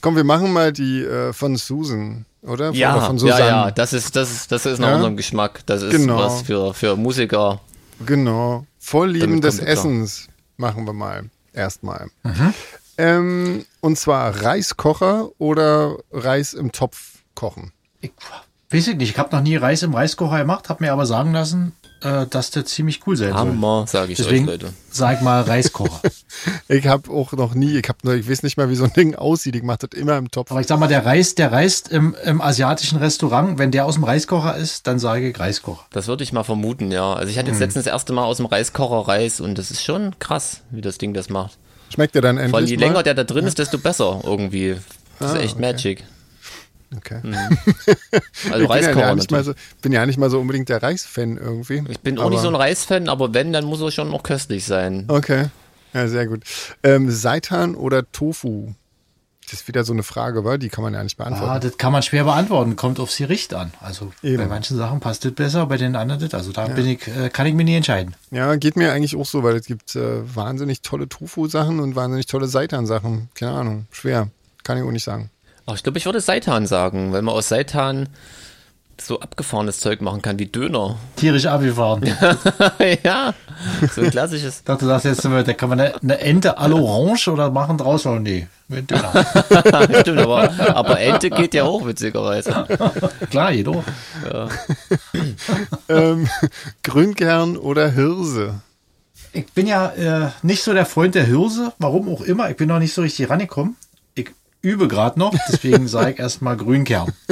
Komm, 0.01 0.17
wir 0.17 0.25
machen 0.25 0.53
mal 0.53 0.73
die 0.73 1.03
äh, 1.03 1.33
von 1.33 1.57
Susan, 1.57 2.27
oder? 2.43 2.73
Ja, 2.73 3.01
von 3.01 3.17
ja, 3.19 3.39
ja, 3.39 3.71
das 3.71 3.93
ist, 3.93 4.17
das 4.17 4.31
ist, 4.31 4.53
das 4.53 4.67
ist 4.67 4.79
nach 4.79 4.89
ja? 4.89 4.95
unserem 4.97 5.17
Geschmack. 5.17 5.61
Das 5.67 5.83
ist 5.83 5.93
genau. 5.93 6.19
was 6.19 6.43
für, 6.43 6.75
für 6.75 6.97
Musiker. 6.97 7.61
Genau. 8.05 8.67
Vorlieben 8.79 9.41
des 9.41 9.59
Essens 9.59 10.29
machen 10.57 10.87
wir 10.87 10.93
mal. 10.93 11.31
Erstmal. 11.53 12.09
Mhm. 12.23 12.55
Ähm, 12.99 13.65
und 13.81 13.99
zwar 13.99 14.43
Reiskocher 14.43 15.31
oder 15.39 15.97
Reis 16.13 16.55
im 16.55 16.73
Topf 16.73 17.19
kochen. 17.35 17.73
Ich 18.01 18.13
Weiß 18.71 18.89
ich 18.89 18.97
nicht, 18.97 19.11
ich 19.11 19.19
habe 19.19 19.35
noch 19.35 19.43
nie 19.43 19.57
Reis 19.57 19.83
im 19.83 19.95
Reiskocher 19.95 20.39
gemacht, 20.39 20.69
habe 20.69 20.83
mir 20.83 20.93
aber 20.93 21.07
sagen 21.07 21.33
lassen, 21.33 21.73
äh, 22.05 22.27
dass 22.29 22.51
der 22.53 22.65
ziemlich 22.65 23.01
cool 23.07 23.17
sein 23.17 23.31
soll. 23.31 23.39
Hammer, 23.39 23.87
sage 23.89 24.13
ich 24.13 24.19
Deswegen 24.19 24.45
euch, 24.49 24.61
Leute. 24.63 24.73
sag 24.91 25.23
mal 25.23 25.43
Reiskocher. 25.43 26.01
Ich 26.69 26.87
habe 26.89 27.11
auch 27.13 27.33
noch 27.33 27.55
nie, 27.55 27.79
ich 27.79 27.89
habe 27.89 27.99
nur, 28.03 28.15
ich 28.15 28.29
weiß 28.29 28.43
nicht 28.43 28.57
mal, 28.57 28.69
wie 28.69 28.75
so 28.75 28.85
ein 28.85 28.93
Ding 28.93 29.15
aussieht. 29.15 29.55
Ich 29.55 29.63
mache 29.63 29.87
das 29.87 29.99
immer 29.99 30.17
im 30.19 30.31
Topf. 30.31 30.51
aber 30.51 30.61
ich 30.61 30.67
sag 30.67 30.79
mal, 30.81 30.89
der 30.89 31.07
Reis, 31.07 31.35
der 31.37 31.53
reist 31.53 31.89
im, 31.91 32.17
im 32.25 32.41
asiatischen 32.41 32.99
Restaurant, 32.99 33.59
wenn 33.59 33.71
der 33.71 33.87
aus 33.87 33.95
dem 33.95 34.05
Reiskocher 34.05 34.57
ist, 34.57 34.87
dann 34.89 34.99
sage 34.99 35.29
ich 35.31 35.39
Reiskocher. 35.39 35.85
Das 35.93 36.09
würde 36.09 36.25
ich 36.25 36.33
mal 36.33 36.43
vermuten, 36.43 36.91
ja. 36.91 37.13
Also 37.15 37.31
ich 37.31 37.39
hatte 37.39 37.49
Hm. 37.49 37.55
jetzt 37.55 37.61
letztens 37.61 37.85
das 37.85 37.93
erste 37.93 38.13
Mal 38.13 38.25
aus 38.25 38.39
dem 38.39 38.47
Reiskocher 38.47 39.07
Reis 39.09 39.41
und 39.41 39.57
das 39.59 39.71
ist 39.71 39.83
schon 39.85 40.19
krass, 40.19 40.63
wie 40.71 40.81
das 40.81 40.99
Ding 40.99 41.15
das 41.15 41.29
macht. 41.29 41.57
Schmeckt 41.93 42.15
der 42.17 42.23
dann 42.23 42.39
endlich 42.39 42.71
je 42.71 42.77
mal? 42.79 42.87
länger 42.87 43.03
der 43.05 43.15
da 43.15 43.23
drin 43.25 43.47
ist, 43.47 43.59
desto 43.59 43.79
besser 43.79 44.21
irgendwie. 44.25 44.77
Das 45.21 45.31
ist 45.33 45.37
Ah, 45.37 45.41
echt 45.41 45.53
okay. 45.57 45.61
Magic. 45.63 46.05
Okay. 46.97 47.21
Also 48.51 48.65
ich 48.65 48.69
bin 48.69 48.69
ja, 48.69 48.69
Reiskocher 48.69 49.15
nicht 49.17 49.31
mal 49.31 49.45
so, 49.45 49.55
bin 49.83 49.93
ja 49.93 50.07
nicht 50.07 50.19
mal 50.19 50.31
so 50.31 50.41
unbedingt 50.41 50.69
der 50.69 50.83
Reisfan 50.83 51.37
irgendwie. 51.37 51.83
Ich 51.89 52.01
bin 52.01 52.19
auch 52.19 52.31
nicht 52.31 52.41
so 52.41 52.49
ein 52.49 52.55
Reisfan, 52.55 53.09
aber 53.09 53.33
wenn, 53.35 53.53
dann 53.53 53.65
muss 53.65 53.81
er 53.81 53.91
schon 53.91 54.11
noch 54.11 54.23
köstlich 54.23 54.65
sein. 54.65 55.05
Okay. 55.09 55.47
Ja, 55.93 56.09
sehr 56.09 56.27
gut. 56.27 56.43
Ähm, 56.83 57.11
Seitan 57.11 57.75
oder 57.75 58.11
Tofu? 58.11 58.73
Das 59.45 59.61
ist 59.61 59.69
wieder 59.69 59.85
so 59.85 59.93
eine 59.93 60.03
Frage, 60.03 60.45
wa? 60.45 60.57
Die 60.57 60.71
kann 60.71 60.83
man 60.83 60.95
ja 60.95 61.03
nicht 61.05 61.21
Ah, 61.21 61.25
beantworten. 61.25 61.61
das 61.69 61.77
kann 61.79 61.93
man 61.93 62.03
schwer 62.03 62.25
beantworten, 62.25 62.77
kommt 62.77 62.99
aufs 62.99 63.19
Gericht 63.19 63.53
an. 63.55 63.73
Also 63.81 64.11
Eben. 64.23 64.39
bei 64.39 64.47
manchen 64.47 64.77
Sachen 64.77 65.01
passt 65.01 65.25
das 65.25 65.33
besser, 65.33 65.67
bei 65.67 65.77
den 65.77 65.95
anderen 65.97 66.21
das. 66.21 66.33
Also 66.35 66.51
da 66.53 66.67
bin 66.67 66.87
ich, 66.87 67.07
äh, 67.09 67.29
kann 67.29 67.47
ich 67.47 67.55
mir 67.55 67.65
nicht 67.65 67.77
entscheiden. 67.77 68.15
Ja, 68.31 68.57
geht 68.57 68.77
mir 68.77 68.91
eigentlich 68.93 69.17
auch 69.17 69.27
so, 69.27 69.43
weil 69.43 69.55
es 69.57 69.67
gibt 69.67 69.95
äh, 69.97 70.35
wahnsinnig 70.35 70.81
tolle 70.81 71.09
Tofu-Sachen 71.09 71.79
und 71.81 71.95
wahnsinnig 71.95 72.27
tolle 72.27 72.49
Seitan-Sachen. 72.49 73.29
Keine 73.35 73.53
Ahnung. 73.53 73.87
Schwer. 73.93 74.29
Kann 74.63 74.79
ich 74.79 74.83
auch 74.85 74.91
nicht 74.91 75.05
sagen. 75.05 75.31
Ach, 75.67 75.75
ich 75.75 75.83
glaube, 75.83 75.99
ich 75.99 76.05
würde 76.05 76.21
Seitan 76.21 76.67
sagen, 76.67 77.13
weil 77.13 77.23
man 77.23 77.35
aus 77.35 77.49
Seitan 77.49 78.09
so 79.01 79.21
abgefahrenes 79.21 79.81
Zeug 79.81 80.01
machen 80.03 80.23
kann, 80.23 80.39
wie 80.39 80.47
Döner. 80.47 80.97
Tierisch 81.17 81.47
abgefahren. 81.47 82.03
ich 82.79 82.99
ja, 83.03 83.35
so 83.93 84.03
ein 84.03 84.11
klassisches. 84.11 84.63
dachte, 84.63 84.87
das 84.87 85.05
jetzt, 85.05 85.25
äh, 85.25 85.43
da 85.43 85.53
kann 85.55 85.71
man 85.71 85.81
eine, 85.81 85.95
eine 86.03 86.21
Ente 86.21 86.59
à 86.59 86.69
l'orange 86.69 87.31
oder 87.31 87.51
machen 87.51 87.79
draus? 87.79 88.07
Oh, 88.07 88.19
nee, 88.19 88.47
mit 88.69 88.91
Döner. 88.91 89.11
Stimmt, 90.01 90.21
aber, 90.21 90.51
aber 90.77 91.01
Ente 91.01 91.31
geht 91.31 91.55
ja 91.55 91.65
auch 91.65 91.87
witzigerweise. 91.87 92.67
Klar, 93.31 93.53
jedoch. 93.53 93.83
ähm, 95.89 96.29
Grünkern 96.83 97.57
oder 97.57 97.91
Hirse? 97.91 98.61
Ich 99.33 99.53
bin 99.53 99.67
ja 99.67 99.89
äh, 99.89 100.31
nicht 100.43 100.63
so 100.63 100.73
der 100.73 100.87
Freund 100.87 101.15
der 101.15 101.25
Hirse, 101.25 101.73
warum 101.79 102.09
auch 102.09 102.21
immer. 102.21 102.51
Ich 102.51 102.57
bin 102.57 102.69
noch 102.69 102.79
nicht 102.79 102.95
so 102.95 103.03
richtig 103.03 103.29
rangekommen. 103.29 103.77
Übe 104.65 104.89
gerade 104.89 105.19
noch, 105.19 105.35
deswegen 105.49 105.87
sage 105.89 106.13
ich 106.13 106.19
erstmal 106.19 106.57
Grünkern. 106.57 107.13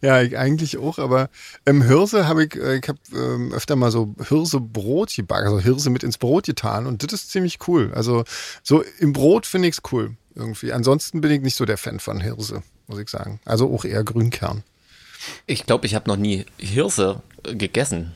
Ja, 0.00 0.22
ich 0.22 0.38
eigentlich 0.38 0.78
auch, 0.78 0.98
aber 0.98 1.28
ähm, 1.66 1.82
Hirse 1.82 2.26
habe 2.26 2.44
ich, 2.44 2.56
äh, 2.56 2.78
ich 2.78 2.88
habe 2.88 2.98
ähm, 3.14 3.52
öfter 3.52 3.76
mal 3.76 3.90
so 3.90 4.14
Hirsebrot 4.26 5.14
gebacken, 5.14 5.48
also 5.48 5.60
Hirse 5.60 5.90
mit 5.90 6.02
ins 6.02 6.16
Brot 6.16 6.46
getan 6.46 6.86
und 6.86 7.02
das 7.02 7.12
ist 7.12 7.30
ziemlich 7.30 7.58
cool. 7.68 7.92
Also 7.94 8.24
so 8.62 8.82
im 8.98 9.12
Brot 9.12 9.44
finde 9.44 9.68
ich 9.68 9.74
es 9.74 9.92
cool 9.92 10.16
irgendwie. 10.34 10.72
Ansonsten 10.72 11.20
bin 11.20 11.30
ich 11.30 11.42
nicht 11.42 11.56
so 11.56 11.66
der 11.66 11.76
Fan 11.76 12.00
von 12.00 12.20
Hirse, 12.20 12.62
muss 12.86 12.98
ich 12.98 13.10
sagen. 13.10 13.40
Also 13.44 13.70
auch 13.70 13.84
eher 13.84 14.02
Grünkern. 14.02 14.62
Ich 15.46 15.66
glaube, 15.66 15.86
ich 15.86 15.94
habe 15.94 16.08
noch 16.08 16.16
nie 16.16 16.46
Hirse 16.56 17.22
äh, 17.44 17.54
gegessen. 17.54 18.14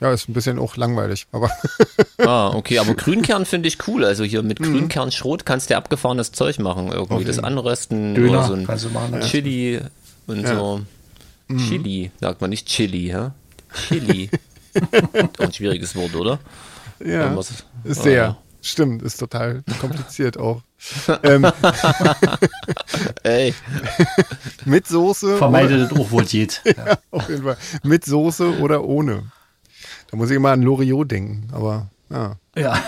Ja, 0.00 0.12
ist 0.12 0.28
ein 0.28 0.32
bisschen 0.32 0.58
auch 0.58 0.76
langweilig, 0.76 1.26
aber 1.32 1.50
Ah, 2.18 2.48
okay, 2.48 2.78
aber 2.78 2.94
Grünkern 2.94 3.46
finde 3.46 3.68
ich 3.68 3.78
cool. 3.86 4.04
Also 4.04 4.24
hier 4.24 4.42
Mhm. 4.42 4.48
mit 4.48 4.58
Grünkernschrot 4.60 5.46
kannst 5.46 5.70
du 5.70 5.74
ja 5.74 5.78
abgefahrenes 5.78 6.32
Zeug 6.32 6.58
machen. 6.58 6.90
Irgendwie 6.92 7.24
das 7.24 7.38
Anrösten 7.38 8.14
Döner 8.14 8.30
oder 8.40 8.44
so 8.46 8.54
ein 8.54 8.66
kannst 8.66 8.84
du 8.84 8.90
machen, 8.90 9.14
ja. 9.14 9.20
Chili 9.20 9.80
und 10.26 10.46
so. 10.46 10.80
Mhm. 11.48 11.58
Chili, 11.58 12.10
sagt 12.20 12.40
man 12.40 12.50
nicht 12.50 12.66
Chili, 12.66 13.08
hä? 13.14 13.30
Chili. 13.88 14.30
Auch 15.38 15.44
ein 15.44 15.52
schwieriges 15.52 15.94
Wort, 15.94 16.14
oder? 16.16 16.38
ja, 17.00 17.24
Irgendwas- 17.28 17.64
ist 17.84 18.02
sehr. 18.02 18.28
Ah. 18.30 18.36
Stimmt, 18.66 19.02
ist 19.02 19.18
total 19.18 19.62
kompliziert 19.78 20.38
auch. 20.38 20.62
ähm, 21.22 21.46
Ey, 23.22 23.54
mit 24.64 24.86
Soße. 24.86 25.36
Vermeidet 25.36 25.90
das 25.90 25.98
auch 25.98 26.10
wohl 26.10 26.24
geht. 26.24 26.62
Ja. 26.64 26.96
Auf 27.10 27.28
jeden 27.28 27.42
Fall. 27.44 27.56
Mit 27.82 28.04
Soße 28.06 28.58
oder 28.60 28.84
ohne. 28.84 29.24
Da 30.14 30.18
muss 30.18 30.30
ich 30.30 30.36
immer 30.36 30.52
an 30.52 30.62
Loriot 30.62 31.10
denken, 31.10 31.48
aber 31.50 31.88
ja. 32.08 32.36
ja. 32.54 32.80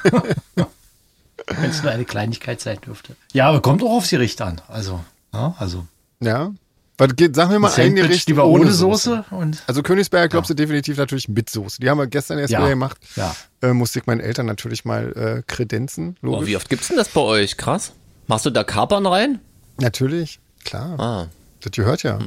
Wenn 0.54 1.68
es 1.70 1.82
nur 1.82 1.92
eine 1.92 2.06
Kleinigkeit 2.06 2.62
sein 2.62 2.78
dürfte. 2.80 3.14
Ja, 3.34 3.50
aber 3.50 3.60
kommt 3.60 3.82
auch 3.82 3.90
aufs 3.98 4.08
Gericht 4.08 4.40
an. 4.40 4.62
Also, 4.68 5.04
ja, 5.34 5.54
also 5.58 5.86
Ja. 6.20 6.52
Was 6.96 7.14
geht, 7.14 7.36
sag 7.36 7.50
mir 7.50 7.58
mal 7.58 7.70
ein 7.76 7.94
Gericht 7.94 8.26
lieber 8.28 8.46
ohne, 8.46 8.62
ohne 8.64 8.72
Soße. 8.72 9.22
Soße 9.28 9.34
und 9.34 9.62
Also 9.66 9.82
Königsberger 9.82 10.28
glaubst 10.28 10.48
du 10.48 10.54
definitiv 10.54 10.96
natürlich 10.96 11.28
mit 11.28 11.50
Soße. 11.50 11.78
Die 11.78 11.90
haben 11.90 11.98
wir 11.98 12.06
gestern 12.06 12.38
erst 12.38 12.54
Ja. 12.54 12.60
wieder 12.60 12.70
gemacht. 12.70 12.96
Ja. 13.16 13.36
Äh, 13.60 13.74
musste 13.74 13.98
ich 13.98 14.06
meinen 14.06 14.20
Eltern 14.20 14.46
natürlich 14.46 14.86
mal 14.86 15.12
äh, 15.12 15.42
kredenzen. 15.46 16.16
oh, 16.22 16.26
Logisch. 16.28 16.48
wie 16.48 16.56
oft 16.56 16.70
gibt's 16.70 16.88
denn 16.88 16.96
das 16.96 17.10
bei 17.10 17.20
euch? 17.20 17.58
Krass. 17.58 17.92
Machst 18.28 18.46
du 18.46 18.50
da 18.50 18.64
Kapern 18.64 19.04
rein? 19.04 19.40
Natürlich, 19.78 20.40
klar. 20.64 20.98
Ah, 20.98 21.26
Das 21.60 21.72
gehört 21.72 22.02
ja. 22.02 22.18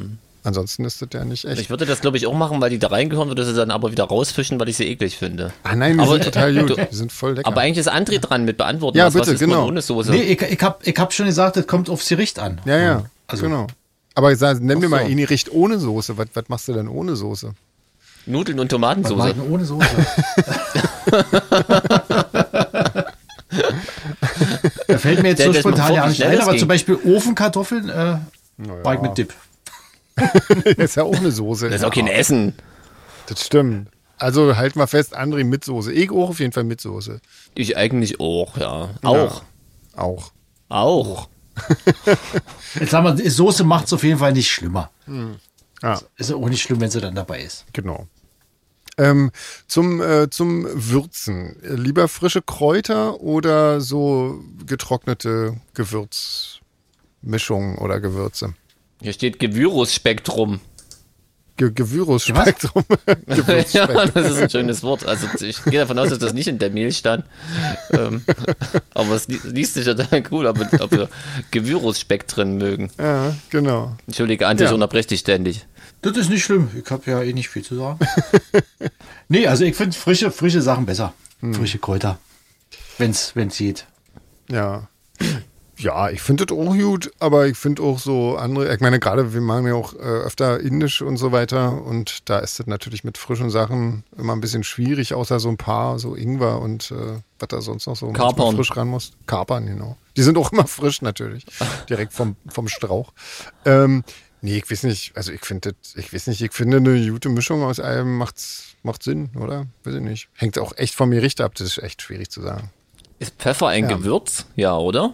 Ansonsten 0.49 0.85
ist 0.85 1.01
das 1.01 1.09
ja 1.13 1.25
nicht 1.25 1.45
echt. 1.45 1.61
ich 1.61 1.69
würde 1.69 1.85
das 1.85 2.01
glaube 2.01 2.17
ich 2.17 2.27
auch 2.27 2.33
machen, 2.33 2.59
weil 2.61 2.69
die 2.69 2.79
da 2.79 2.87
reingehören, 2.87 3.27
würde 3.29 3.45
sie 3.45 3.53
dann 3.53 3.71
aber 3.71 3.91
wieder 3.91 4.03
rausfischen, 4.03 4.59
weil 4.59 4.69
ich 4.69 4.77
sie 4.77 4.85
eklig 4.87 5.17
finde. 5.17 5.51
ah 5.63 5.75
nein, 5.75 5.97
die 5.97 6.03
Aber, 6.03 6.13
sind 6.13 6.25
total 6.25 6.53
gut. 6.55 6.69
du- 6.71 6.75
Die 6.91 6.95
sind 6.95 7.11
voll 7.11 7.33
lecker. 7.35 7.47
Aber 7.47 7.61
eigentlich 7.61 7.77
ist 7.77 7.91
André 7.91 8.19
dran 8.19 8.45
mit 8.45 8.57
beantworten. 8.57 8.97
Ja, 8.97 9.05
was, 9.05 9.13
was 9.15 9.21
bitte, 9.21 9.33
ist 9.35 9.41
man 9.41 9.49
genau. 9.51 9.67
ohne 9.67 9.81
Soße. 9.81 10.11
Nee, 10.11 10.21
ich, 10.23 10.41
ich 10.41 10.61
habe 10.61 10.77
ich 10.83 10.97
hab 10.97 11.13
schon 11.13 11.25
gesagt, 11.27 11.55
das 11.55 11.67
kommt 11.67 11.89
aufs 11.89 12.07
Gericht 12.09 12.39
an. 12.39 12.59
ja, 12.65 12.77
ja, 12.77 13.03
Also- 13.27 13.43
genau. 13.43 13.67
Aber 14.15 14.35
sag, 14.35 14.59
nenn 14.59 14.79
mir 14.79 14.87
Ach 14.87 14.89
mal 14.89 15.05
so. 15.05 15.11
ein 15.11 15.17
Gericht 15.17 15.51
ohne 15.51 15.79
Soße. 15.79 16.17
Was, 16.17 16.27
was 16.33 16.49
machst 16.49 16.67
du 16.67 16.73
denn 16.73 16.87
ohne 16.89 17.15
Soße? 17.15 17.53
Nudeln 18.25 18.59
und 18.59 18.65
Was 18.65 18.69
Tomatensoße. 18.75 19.33
denn 19.33 19.49
ohne 19.51 19.63
Soße? 19.65 19.87
da 24.87 24.97
fällt 24.97 25.21
mir 25.21 25.29
jetzt 25.29 25.39
Der- 25.39 25.47
so 25.47 25.53
mal 25.53 25.59
spontan 25.59 25.93
ja 25.93 26.07
nicht 26.07 26.17
schnell 26.17 26.31
ein, 26.35 26.41
aber 26.41 26.51
ging. 26.51 26.59
zum 26.59 26.67
Beispiel 26.67 26.95
Ofenkartoffeln 27.05 27.89
äh, 27.89 28.17
war 28.83 28.93
ich 28.95 29.01
mit 29.01 29.17
Dip. 29.17 29.33
das 30.65 30.75
ist 30.77 30.95
ja 30.95 31.03
auch 31.03 31.15
eine 31.15 31.31
Soße. 31.31 31.69
Das 31.69 31.81
ist 31.81 31.85
auch 31.85 31.93
kein 31.93 32.07
Essen. 32.07 32.53
Das 33.27 33.45
stimmt. 33.45 33.87
Also 34.17 34.57
halten 34.57 34.79
wir 34.79 34.87
fest, 34.87 35.15
André 35.17 35.45
mit 35.45 35.63
Soße. 35.63 35.93
Ich 35.93 36.11
auch 36.11 36.29
auf 36.29 36.39
jeden 36.39 36.51
Fall 36.51 36.63
mit 36.65 36.81
Soße. 36.81 37.21
Ich 37.55 37.77
eigentlich 37.77 38.19
auch, 38.19 38.57
ja. 38.57 38.89
Auch. 39.03 39.43
Auch. 39.95 40.31
Auch. 40.67 41.29
Jetzt 42.79 42.91
sagen 42.91 43.17
wir, 43.17 43.31
Soße 43.31 43.63
macht 43.63 43.85
es 43.87 43.93
auf 43.93 44.03
jeden 44.03 44.19
Fall 44.19 44.33
nicht 44.33 44.51
schlimmer. 44.51 44.91
Ja, 45.81 45.99
Ist 46.17 46.29
ja 46.29 46.35
auch 46.35 46.49
nicht 46.49 46.61
schlimm, 46.61 46.81
wenn 46.81 46.91
sie 46.91 46.99
dann 47.01 47.15
dabei 47.15 47.41
ist. 47.41 47.65
genau. 47.73 48.07
Ähm, 48.97 49.31
zum, 49.67 50.01
äh, 50.01 50.29
zum 50.29 50.67
Würzen. 50.73 51.55
Lieber 51.61 52.09
frische 52.09 52.41
Kräuter 52.41 53.21
oder 53.21 53.79
so 53.79 54.43
getrocknete 54.65 55.55
Gewürzmischungen 55.73 57.77
oder 57.77 58.01
Gewürze? 58.01 58.55
Hier 59.01 59.13
steht 59.13 59.39
Gewürusspektrum. 59.39 60.59
Ge 61.57 61.71
Gewürusspektrum. 61.73 62.83
ja, 63.73 64.05
das 64.05 64.31
ist 64.31 64.37
ein 64.41 64.49
schönes 64.49 64.81
Wort. 64.83 65.05
Also 65.05 65.27
ich 65.43 65.61
gehe 65.65 65.79
davon 65.79 65.99
aus, 65.99 66.09
dass 66.09 66.19
das 66.19 66.33
nicht 66.33 66.47
in 66.47 66.57
der 66.57 66.69
Mail 66.69 66.91
stand. 66.93 67.25
Ähm, 67.91 68.23
aber 68.93 69.15
es 69.15 69.27
li 69.27 69.39
liest 69.43 69.73
sich 69.73 69.85
ja 69.85 69.93
dann 69.93 70.23
cool, 70.31 70.45
ob, 70.47 70.57
wir- 70.59 70.81
ob 70.81 70.91
wir 70.91 71.09
Gewürusspektren 71.51 72.57
mögen. 72.57 72.91
ja, 72.97 73.35
genau. 73.49 73.95
Entschuldige, 74.07 74.47
Andi, 74.47 74.63
ich 74.63 74.69
Ja. 74.69 74.73
unterbreche 74.73 75.09
dich 75.09 75.19
ständig. 75.19 75.65
Das 76.01 76.15
ist 76.15 76.29
nicht 76.29 76.45
schlimm. 76.45 76.69
Ich 76.81 76.89
habe 76.91 77.11
ja 77.11 77.21
eh 77.21 77.33
nicht 77.33 77.49
viel 77.49 77.63
zu 77.63 77.75
sagen. 77.75 77.99
nee, 79.27 79.45
also 79.47 79.65
ich 79.65 79.75
finde 79.75 79.97
frische, 79.97 80.31
frische 80.31 80.61
Sachen 80.61 80.85
besser. 80.85 81.13
Frische 81.53 81.77
Kräuter. 81.79 82.19
Wenn's, 82.97 83.31
wenn's 83.35 83.57
geht. 83.57 83.85
Ja. 84.49 84.87
Ja, 85.79 86.09
ich 86.09 86.21
finde 86.21 86.45
das 86.45 86.57
auch 86.57 86.73
gut, 86.75 87.09
aber 87.19 87.47
ich 87.47 87.57
finde 87.57 87.83
auch 87.83 87.99
so 87.99 88.35
andere, 88.35 88.73
ich 88.73 88.81
meine, 88.81 88.99
gerade 88.99 89.33
wir 89.33 89.39
machen 89.39 89.65
ja 89.65 89.75
auch 89.75 89.93
äh, 89.93 89.99
öfter 89.99 90.59
indisch 90.59 91.01
und 91.01 91.15
so 91.15 91.31
weiter 91.31 91.81
und 91.83 92.29
da 92.29 92.39
ist 92.39 92.59
das 92.59 92.67
natürlich 92.67 93.05
mit 93.05 93.17
frischen 93.17 93.49
Sachen 93.49 94.03
immer 94.17 94.33
ein 94.33 94.41
bisschen 94.41 94.65
schwierig, 94.65 95.13
außer 95.13 95.39
so 95.39 95.47
ein 95.47 95.55
paar, 95.55 95.97
so 95.97 96.15
Ingwer 96.15 96.59
und 96.59 96.91
äh, 96.91 97.21
was 97.39 97.47
da 97.47 97.61
sonst 97.61 97.87
noch 97.87 97.95
so 97.95 98.13
frisch 98.13 98.75
ran 98.75 98.89
muss. 98.89 99.13
Kapern, 99.25 99.67
genau. 99.67 99.95
Die 100.17 100.21
sind 100.21 100.37
auch 100.37 100.51
immer 100.51 100.67
frisch 100.67 101.01
natürlich, 101.01 101.45
direkt 101.89 102.11
vom, 102.11 102.35
vom 102.49 102.67
Strauch. 102.67 103.13
Ähm, 103.63 104.03
nee, 104.41 104.57
ich 104.57 104.69
weiß 104.69 104.83
nicht, 104.83 105.13
also 105.15 105.31
ich 105.31 105.45
finde 105.45 105.73
das, 105.81 105.95
ich 105.95 106.13
weiß 106.13 106.27
nicht, 106.27 106.41
ich 106.41 106.51
finde 106.51 106.77
eine 106.77 107.09
gute 107.09 107.29
Mischung 107.29 107.63
aus 107.63 107.79
allem 107.79 108.17
macht's, 108.17 108.75
macht 108.83 109.01
Sinn, 109.01 109.29
oder? 109.39 109.65
Weiß 109.85 109.95
ich 109.95 110.01
nicht. 110.01 110.27
Hängt 110.35 110.59
auch 110.59 110.73
echt 110.75 110.93
vom 110.93 111.11
Gericht 111.11 111.39
ab, 111.39 111.55
das 111.55 111.67
ist 111.67 111.77
echt 111.83 112.01
schwierig 112.01 112.29
zu 112.29 112.41
sagen. 112.41 112.69
Ist 113.17 113.35
Pfeffer 113.39 113.67
ein 113.67 113.89
Ja. 113.89 113.95
Gewürz? 113.95 114.45
Ja, 114.57 114.77
oder? 114.77 115.13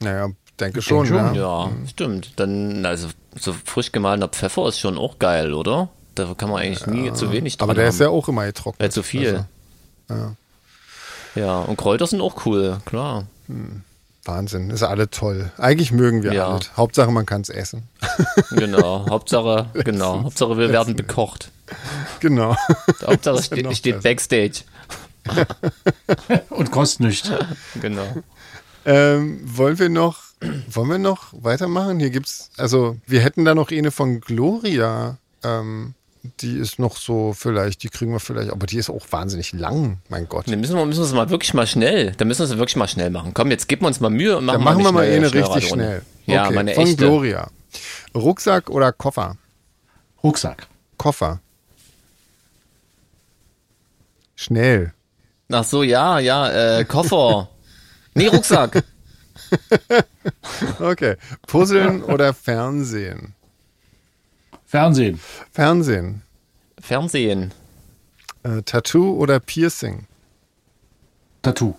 Naja, 0.00 0.28
denke 0.60 0.82
schon, 0.82 1.06
schon, 1.06 1.16
ja. 1.16 1.32
Ja, 1.34 1.70
stimmt. 1.88 2.32
Dann, 2.36 2.84
also 2.86 3.08
so 3.38 3.54
frisch 3.64 3.92
gemahlener 3.92 4.28
Pfeffer 4.28 4.68
ist 4.68 4.78
schon 4.80 4.98
auch 4.98 5.18
geil, 5.18 5.54
oder? 5.54 5.88
Da 6.14 6.32
kann 6.36 6.48
man 6.50 6.62
eigentlich 6.62 6.86
nie 6.86 7.12
zu 7.12 7.32
wenig 7.32 7.56
dran 7.56 7.68
Aber 7.68 7.74
der 7.74 7.86
haben. 7.86 7.92
ist 7.94 8.00
ja 8.00 8.08
auch 8.08 8.28
immer 8.28 8.44
getrocknet. 8.46 8.82
Ja, 8.86 8.90
zu 8.90 9.02
viel. 9.02 9.46
Also, 10.08 10.36
Ja, 11.34 11.58
und 11.60 11.76
Kräuter 11.76 12.06
sind 12.06 12.20
auch 12.20 12.46
cool, 12.46 12.78
klar. 12.84 13.24
Wahnsinn, 14.24 14.70
ist 14.70 14.82
alle 14.84 15.10
toll. 15.10 15.50
Eigentlich 15.58 15.90
mögen 15.92 16.22
wir 16.22 16.32
Ja. 16.32 16.48
alles. 16.48 16.70
Hauptsache, 16.76 17.10
man 17.10 17.26
kann 17.26 17.40
es 17.42 17.48
essen. 17.48 17.88
Genau. 18.50 19.06
Hauptsache, 19.10 19.66
genau. 19.84 20.22
Hauptsache, 20.24 20.56
wir 20.56 20.70
werden 20.70 20.94
bekocht. 20.96 21.50
Genau. 22.20 22.56
Hauptsache, 23.06 23.36
es 23.38 23.46
steht, 23.46 23.76
steht 23.76 23.94
besser. 24.02 24.08
Backstage. 24.08 24.60
Und 26.50 26.70
kostet 26.70 27.00
nichts. 27.00 27.30
Genau. 27.80 28.06
Ähm, 28.86 29.40
wollen 29.44 29.78
wir 29.78 29.88
noch, 29.88 30.18
wollen 30.68 30.88
wir 30.90 30.98
noch 30.98 31.28
weitermachen? 31.32 32.00
Hier 32.00 32.10
gibt's, 32.10 32.50
also 32.56 32.96
wir 33.06 33.20
hätten 33.20 33.44
da 33.44 33.54
noch 33.54 33.70
eine 33.70 33.90
von 33.90 34.20
Gloria. 34.20 35.16
Ähm, 35.42 35.94
die 36.40 36.56
ist 36.56 36.78
noch 36.78 36.96
so 36.96 37.34
vielleicht, 37.34 37.82
die 37.82 37.88
kriegen 37.90 38.12
wir 38.12 38.20
vielleicht, 38.20 38.50
aber 38.50 38.66
die 38.66 38.78
ist 38.78 38.88
auch 38.88 39.04
wahnsinnig 39.10 39.52
lang, 39.52 39.98
mein 40.08 40.26
Gott. 40.28 40.48
Dann 40.50 40.58
müssen 40.60 40.74
wir, 40.76 40.84
müssen 40.86 41.00
wir 41.00 41.06
es 41.06 41.12
mal 41.12 41.28
wirklich 41.28 41.52
mal 41.52 41.66
schnell. 41.66 42.12
Dann 42.12 42.28
müssen 42.28 42.40
wir 42.40 42.44
es 42.44 42.56
wirklich 42.58 42.76
mal 42.76 42.88
schnell 42.88 43.10
machen. 43.10 43.32
Komm, 43.34 43.50
jetzt 43.50 43.68
geben 43.68 43.82
wir 43.82 43.88
uns 43.88 44.00
mal 44.00 44.08
Mühe 44.10 44.36
und 44.38 44.46
machen, 44.46 44.56
Dann 44.56 44.64
machen 44.64 44.82
wir 44.84 44.92
mal 44.92 45.04
schnell- 45.04 45.16
eine 45.18 45.34
richtig 45.34 45.68
schnell. 45.68 46.02
Ja, 46.26 46.46
Okay, 46.46 46.54
meine 46.54 46.74
von 46.74 46.84
echte. 46.84 46.96
Gloria. 47.04 47.50
Rucksack 48.14 48.70
oder 48.70 48.92
Koffer? 48.92 49.36
Rucksack. 50.22 50.66
Koffer. 50.96 51.40
Schnell. 54.34 54.92
Ach 55.52 55.64
so, 55.64 55.82
ja, 55.82 56.18
ja, 56.18 56.78
äh, 56.78 56.84
Koffer. 56.84 57.48
nee, 58.14 58.28
Rucksack. 58.28 58.84
Okay. 60.80 61.16
Puzzeln 61.46 62.02
oder 62.02 62.32
Fernsehen? 62.32 63.34
Fernsehen. 64.64 65.20
Fernsehen. 65.52 66.22
Fernsehen. 66.80 67.52
Äh, 68.42 68.62
Tattoo 68.62 69.14
oder 69.16 69.40
Piercing? 69.40 70.06
Tattoo. 71.42 71.74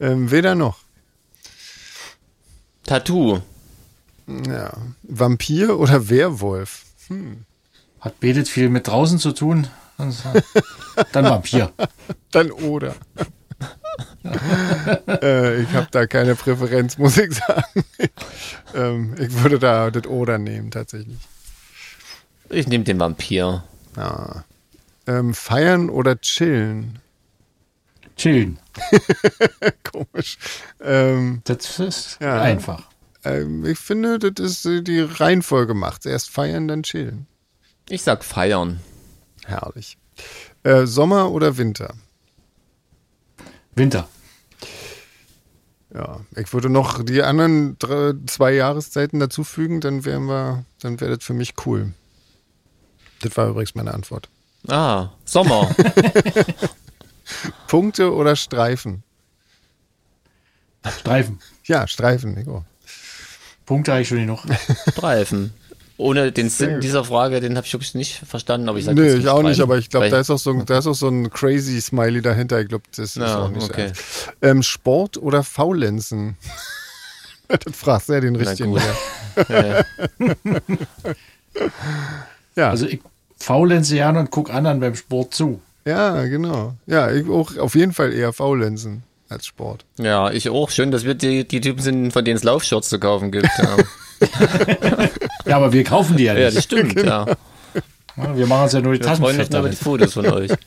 Ähm, 0.00 0.30
weder 0.30 0.54
noch. 0.54 0.78
Tattoo. 2.84 3.40
Ja. 4.26 4.72
Vampir 5.02 5.78
oder 5.78 6.08
Werwolf? 6.08 6.84
Hat 8.00 8.20
betet 8.20 8.48
viel 8.48 8.68
mit 8.68 8.86
draußen 8.86 9.18
zu 9.18 9.32
tun. 9.32 9.66
Dann 11.12 11.24
Vampir. 11.24 11.72
Dann 12.30 12.50
oder. 12.50 12.94
äh, 15.22 15.62
ich 15.62 15.72
habe 15.72 15.88
da 15.90 16.06
keine 16.06 16.34
Präferenz, 16.34 16.98
muss 16.98 17.16
ich 17.18 17.34
sagen. 17.34 17.84
ähm, 18.74 19.14
ich 19.18 19.32
würde 19.42 19.58
da 19.58 19.90
das 19.90 20.06
oder 20.06 20.38
nehmen, 20.38 20.70
tatsächlich. 20.70 21.18
Ich 22.50 22.66
nehme 22.66 22.84
den 22.84 22.98
Vampir. 23.00 23.64
Ja. 23.96 24.44
Ähm, 25.06 25.34
feiern 25.34 25.90
oder 25.90 26.20
chillen? 26.20 26.98
Chillen. 28.16 28.58
Komisch. 29.92 30.38
Ähm, 30.82 31.40
Das 31.44 31.78
ist 31.78 32.18
Ja. 32.20 32.40
einfach. 32.40 32.82
ähm, 33.24 33.64
ich 33.64 33.78
finde, 33.78 34.18
das 34.18 34.44
ist 34.44 34.64
äh, 34.66 34.82
die 34.82 35.00
Reihenfolge 35.00 35.74
macht. 35.74 36.06
Erst 36.06 36.30
feiern, 36.30 36.68
dann 36.68 36.82
chillen. 36.82 37.26
Ich 37.88 38.02
sag 38.02 38.24
feiern. 38.24 38.80
Herrlich. 39.46 39.96
Äh, 40.62 40.86
Sommer 40.86 41.30
oder 41.30 41.56
Winter? 41.56 41.94
Winter. 43.78 44.08
Ja, 45.94 46.20
ich 46.36 46.52
würde 46.52 46.68
noch 46.68 47.02
die 47.02 47.22
anderen 47.22 47.78
drei, 47.78 48.12
zwei 48.26 48.52
Jahreszeiten 48.52 49.20
dazufügen, 49.20 49.80
dann 49.80 50.04
wären 50.04 50.26
wir, 50.26 50.64
dann 50.80 51.00
wäre 51.00 51.16
das 51.16 51.24
für 51.24 51.32
mich 51.32 51.54
cool. 51.64 51.92
Das 53.22 53.36
war 53.36 53.48
übrigens 53.48 53.74
meine 53.74 53.94
Antwort. 53.94 54.28
Ah, 54.68 55.10
Sommer. 55.24 55.74
Punkte 57.68 58.12
oder 58.14 58.36
Streifen? 58.36 59.02
Streifen. 61.00 61.40
Ja, 61.64 61.86
Streifen, 61.86 62.34
Nico. 62.34 62.64
Punkte 63.66 63.92
habe 63.92 64.02
ich 64.02 64.08
schon 64.08 64.18
genug. 64.18 64.40
Streifen. 64.90 65.52
Ohne 65.98 66.30
den 66.32 66.48
Sinn 66.48 66.80
dieser 66.80 67.04
Frage, 67.04 67.40
den 67.40 67.56
habe 67.56 67.66
ich 67.66 67.72
wirklich 67.72 67.94
nicht 67.94 68.22
verstanden, 68.26 68.68
aber 68.68 68.78
ich 68.78 68.84
sage 68.84 69.00
Nee, 69.00 69.14
ich 69.14 69.28
auch 69.28 69.42
nicht, 69.42 69.56
Streifen. 69.56 69.62
aber 69.70 69.78
ich 69.78 69.90
glaube, 69.90 70.08
da 70.10 70.20
ist 70.20 70.30
auch 70.30 70.38
so 70.38 70.50
ein, 70.50 70.64
da 70.64 70.78
ist 70.78 70.86
auch 70.86 70.94
so 70.94 71.08
ein 71.08 71.28
crazy 71.28 71.80
Smiley 71.80 72.22
dahinter. 72.22 72.60
Ich 72.60 72.68
glaube, 72.68 72.84
das 72.90 73.00
ist 73.00 73.16
Ja, 73.16 73.42
auch 73.44 73.48
nicht 73.50 73.62
so 73.62 73.68
okay. 73.68 73.92
Ähm, 74.40 74.62
Sport 74.62 75.16
oder 75.18 75.42
Faulenzen? 75.42 76.36
das 77.48 77.74
fragst 77.76 78.08
du 78.08 78.12
ja 78.14 78.20
den 78.20 78.36
richtigen. 78.36 78.74
wieder. 78.76 79.44
Äh, 79.48 79.84
Ja, 82.56 82.70
Also 82.70 82.86
ich 82.86 83.00
faulenze 83.38 83.96
ja 83.96 84.10
und 84.10 84.30
gucke 84.30 84.52
anderen 84.52 84.80
beim 84.80 84.94
Sport 84.94 85.34
zu. 85.34 85.60
ja, 85.84 86.24
genau. 86.26 86.74
Ja, 86.86 87.10
ich 87.10 87.28
auch 87.28 87.56
auf 87.56 87.74
jeden 87.74 87.92
Fall 87.92 88.12
eher 88.12 88.32
Faulenzen 88.32 89.02
als 89.28 89.46
Sport. 89.46 89.84
ja, 89.98 90.30
ich 90.30 90.48
auch. 90.48 90.70
Schön, 90.70 90.90
dass 90.90 91.04
wir 91.04 91.14
die, 91.14 91.46
die 91.46 91.60
Typen 91.60 91.82
sind, 91.82 92.12
von 92.12 92.24
denen 92.24 92.36
es 92.36 92.44
Laufshirts 92.44 92.88
zu 92.88 92.98
kaufen 92.98 93.30
gibt. 93.30 93.48
Ja, 93.58 93.76
Ja, 95.48 95.56
aber 95.56 95.72
wir 95.72 95.84
kaufen 95.84 96.16
die 96.16 96.24
ja 96.24 96.34
ja 96.34 96.46
nicht. 96.46 96.56
das 96.56 96.64
stimmt. 96.64 97.00
Ja. 97.02 97.26
Ja, 98.16 98.36
wir 98.36 98.46
machen 98.46 98.64
uns 98.64 98.72
ja 98.72 98.80
nur 98.80 98.94
die 98.94 99.00
Wir 99.00 99.16
freuen 99.16 99.38
uns 99.40 99.48
Taschen 99.48 99.52
nur 99.52 99.60
über 99.60 99.70
die 99.70 99.76
Fotos 99.76 100.12
von 100.12 100.26
euch. 100.26 100.50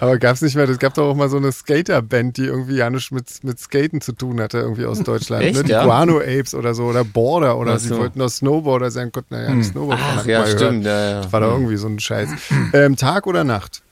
Aber 0.00 0.18
gab 0.18 0.34
es 0.34 0.42
nicht 0.42 0.54
mehr, 0.54 0.68
es 0.68 0.78
gab 0.78 0.94
doch 0.94 1.10
auch 1.10 1.14
mal 1.14 1.28
so 1.28 1.36
eine 1.36 1.52
Skaterband, 1.52 2.36
die 2.36 2.44
irgendwie 2.44 2.76
ja 2.76 2.88
nichts 2.90 3.10
mit, 3.10 3.44
mit 3.44 3.58
Skaten 3.58 4.00
zu 4.00 4.12
tun 4.12 4.40
hatte, 4.40 4.58
irgendwie 4.58 4.86
aus 4.86 5.02
Deutschland. 5.02 5.44
Echt, 5.44 5.56
ne? 5.56 5.64
Die 5.64 5.72
ja? 5.72 5.84
Guano 5.84 6.18
Apes 6.20 6.54
oder 6.54 6.74
so, 6.74 6.84
oder 6.84 7.04
Border 7.04 7.58
oder 7.58 7.74
Ach 7.74 7.78
sie 7.78 7.88
so. 7.88 7.98
wollten 7.98 8.18
doch 8.18 8.28
Snowboarder 8.28 8.90
sein, 8.90 9.12
konnten 9.12 9.34
ja 9.34 9.54
nicht 9.54 9.70
Snowboard 9.70 9.98
fahren, 9.98 10.16
Ach 10.18 10.22
ich 10.22 10.30
ja, 10.30 10.38
mal 10.40 10.44
gehört. 10.44 10.60
stimmt. 10.60 10.84
Ja, 10.86 11.10
ja. 11.10 11.22
Das 11.22 11.32
war 11.32 11.40
doch 11.40 11.52
irgendwie 11.52 11.76
so 11.76 11.88
ein 11.88 11.98
Scheiß. 11.98 12.30
Ähm, 12.72 12.96
Tag 12.96 13.26
oder 13.26 13.44
Nacht? 13.44 13.82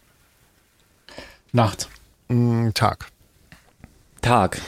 Nacht. 1.53 1.89
Mm, 2.29 2.71
Tag. 2.75 3.07
Tag. 4.23 4.61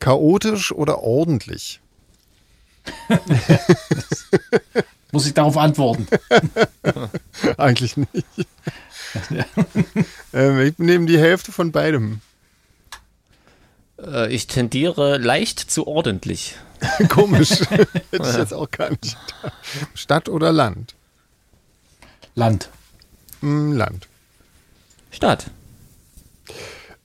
Chaotisch 0.00 0.72
oder 0.72 1.02
ordentlich? 1.02 1.80
Muss 5.12 5.26
ich 5.26 5.34
darauf 5.34 5.56
antworten? 5.56 6.06
Eigentlich 7.56 7.96
nicht. 7.96 8.26
ähm, 10.32 10.60
ich 10.60 10.78
nehme 10.78 11.06
die 11.06 11.18
Hälfte 11.18 11.52
von 11.52 11.72
beidem. 11.72 12.20
Äh, 13.98 14.32
ich 14.32 14.46
tendiere 14.46 15.18
leicht 15.18 15.58
zu 15.58 15.86
ordentlich. 15.86 16.56
Komisch. 17.08 17.60
Hätte 17.68 17.88
ich 18.12 18.36
jetzt 18.36 18.54
auch 18.54 18.70
gar 18.70 18.90
nicht. 18.90 19.16
Stadt 19.94 20.28
oder 20.28 20.52
Land? 20.52 20.94
Land. 22.34 22.70
Mm, 23.40 23.72
Land. 23.72 24.08
Stadt. 25.10 25.50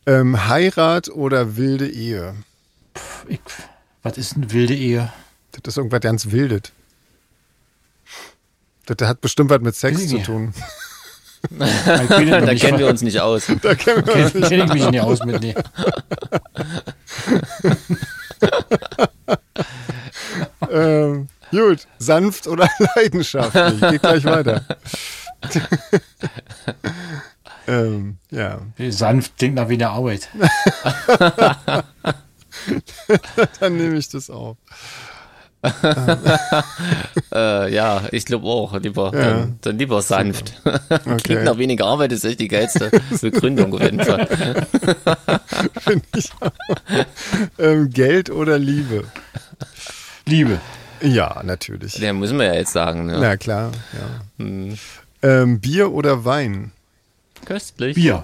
Ähm, 0.05 0.47
Heirat 0.47 1.09
oder 1.09 1.57
wilde 1.57 1.89
Ehe? 1.89 2.35
Ich, 3.27 3.39
was 4.03 4.17
ist 4.17 4.35
eine 4.35 4.51
wilde 4.51 4.75
Ehe? 4.75 5.11
Das 5.51 5.73
ist 5.73 5.77
irgendwas 5.77 6.01
ganz 6.01 6.31
Wildes. 6.31 6.71
Das 8.85 9.07
hat 9.07 9.21
bestimmt 9.21 9.49
was 9.49 9.61
mit 9.61 9.75
Sex 9.75 10.07
zu 10.07 10.15
nicht. 10.15 10.25
tun. 10.25 10.53
Da 11.57 12.41
nicht 12.41 12.61
kennen 12.61 12.79
wir 12.79 12.87
uns 12.87 13.03
nicht 13.03 13.19
aus. 13.19 13.45
Da 13.61 13.75
kennen 13.75 14.03
wir 14.03 14.13
Kenn, 14.13 14.41
kenn 14.41 14.61
ich 14.65 14.73
mich 14.73 14.89
nicht 14.89 15.01
aus 15.01 15.23
mit. 15.23 15.41
Nee. 15.41 15.53
ähm, 20.71 21.27
Gut, 21.51 21.87
sanft 21.99 22.47
oder 22.47 22.67
leidenschaftlich? 22.95 23.79
Geht 23.91 24.01
gleich 24.01 24.25
weiter. 24.25 24.65
ähm, 27.67 28.17
ja, 28.31 28.59
Sanft 28.89 29.37
klingt 29.37 29.53
nach 29.55 29.69
wie 29.69 29.75
eine 29.75 29.89
Arbeit. 29.89 30.29
dann 33.59 33.77
nehme 33.77 33.97
ich 33.97 34.09
das 34.09 34.29
auch. 34.29 34.57
Äh, 37.33 37.73
ja, 37.73 38.03
ich 38.11 38.25
glaube 38.25 38.45
auch. 38.45 38.77
Lieber, 38.79 39.09
dann, 39.11 39.57
dann 39.61 39.77
lieber 39.79 40.01
sanft. 40.01 40.53
Klingt 41.23 41.43
nach 41.43 41.57
weniger 41.57 41.85
Arbeit, 41.85 42.11
ist 42.11 42.23
echt 42.23 42.39
die 42.39 42.47
geilste 42.47 42.91
Begründung 43.19 43.73
auf 43.73 43.81
jeden 43.81 43.99
Fall. 44.03 44.67
Ähm, 47.57 47.89
Geld 47.89 48.29
oder 48.29 48.57
Liebe? 48.59 49.05
Liebe. 50.25 50.59
Ja, 51.01 51.41
natürlich. 51.43 51.93
Der 51.99 52.13
müssen 52.13 52.37
wir 52.37 52.45
ja 52.45 52.53
jetzt 52.55 52.73
sagen. 52.73 53.07
Ne? 53.07 53.17
Na 53.19 53.35
klar, 53.37 53.71
ja. 53.93 54.43
Hm, 54.45 54.77
Ähm, 55.21 55.59
Bier 55.59 55.91
oder 55.91 56.25
Wein? 56.25 56.71
köstlich. 57.45 57.95
Bier. 57.95 58.23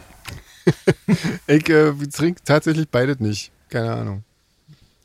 Ich 1.47 1.67
äh, 1.69 1.91
trinke 2.13 2.41
tatsächlich 2.45 2.87
beides 2.89 3.19
nicht. 3.19 3.51
Keine 3.69 3.91
Ahnung. 3.91 4.23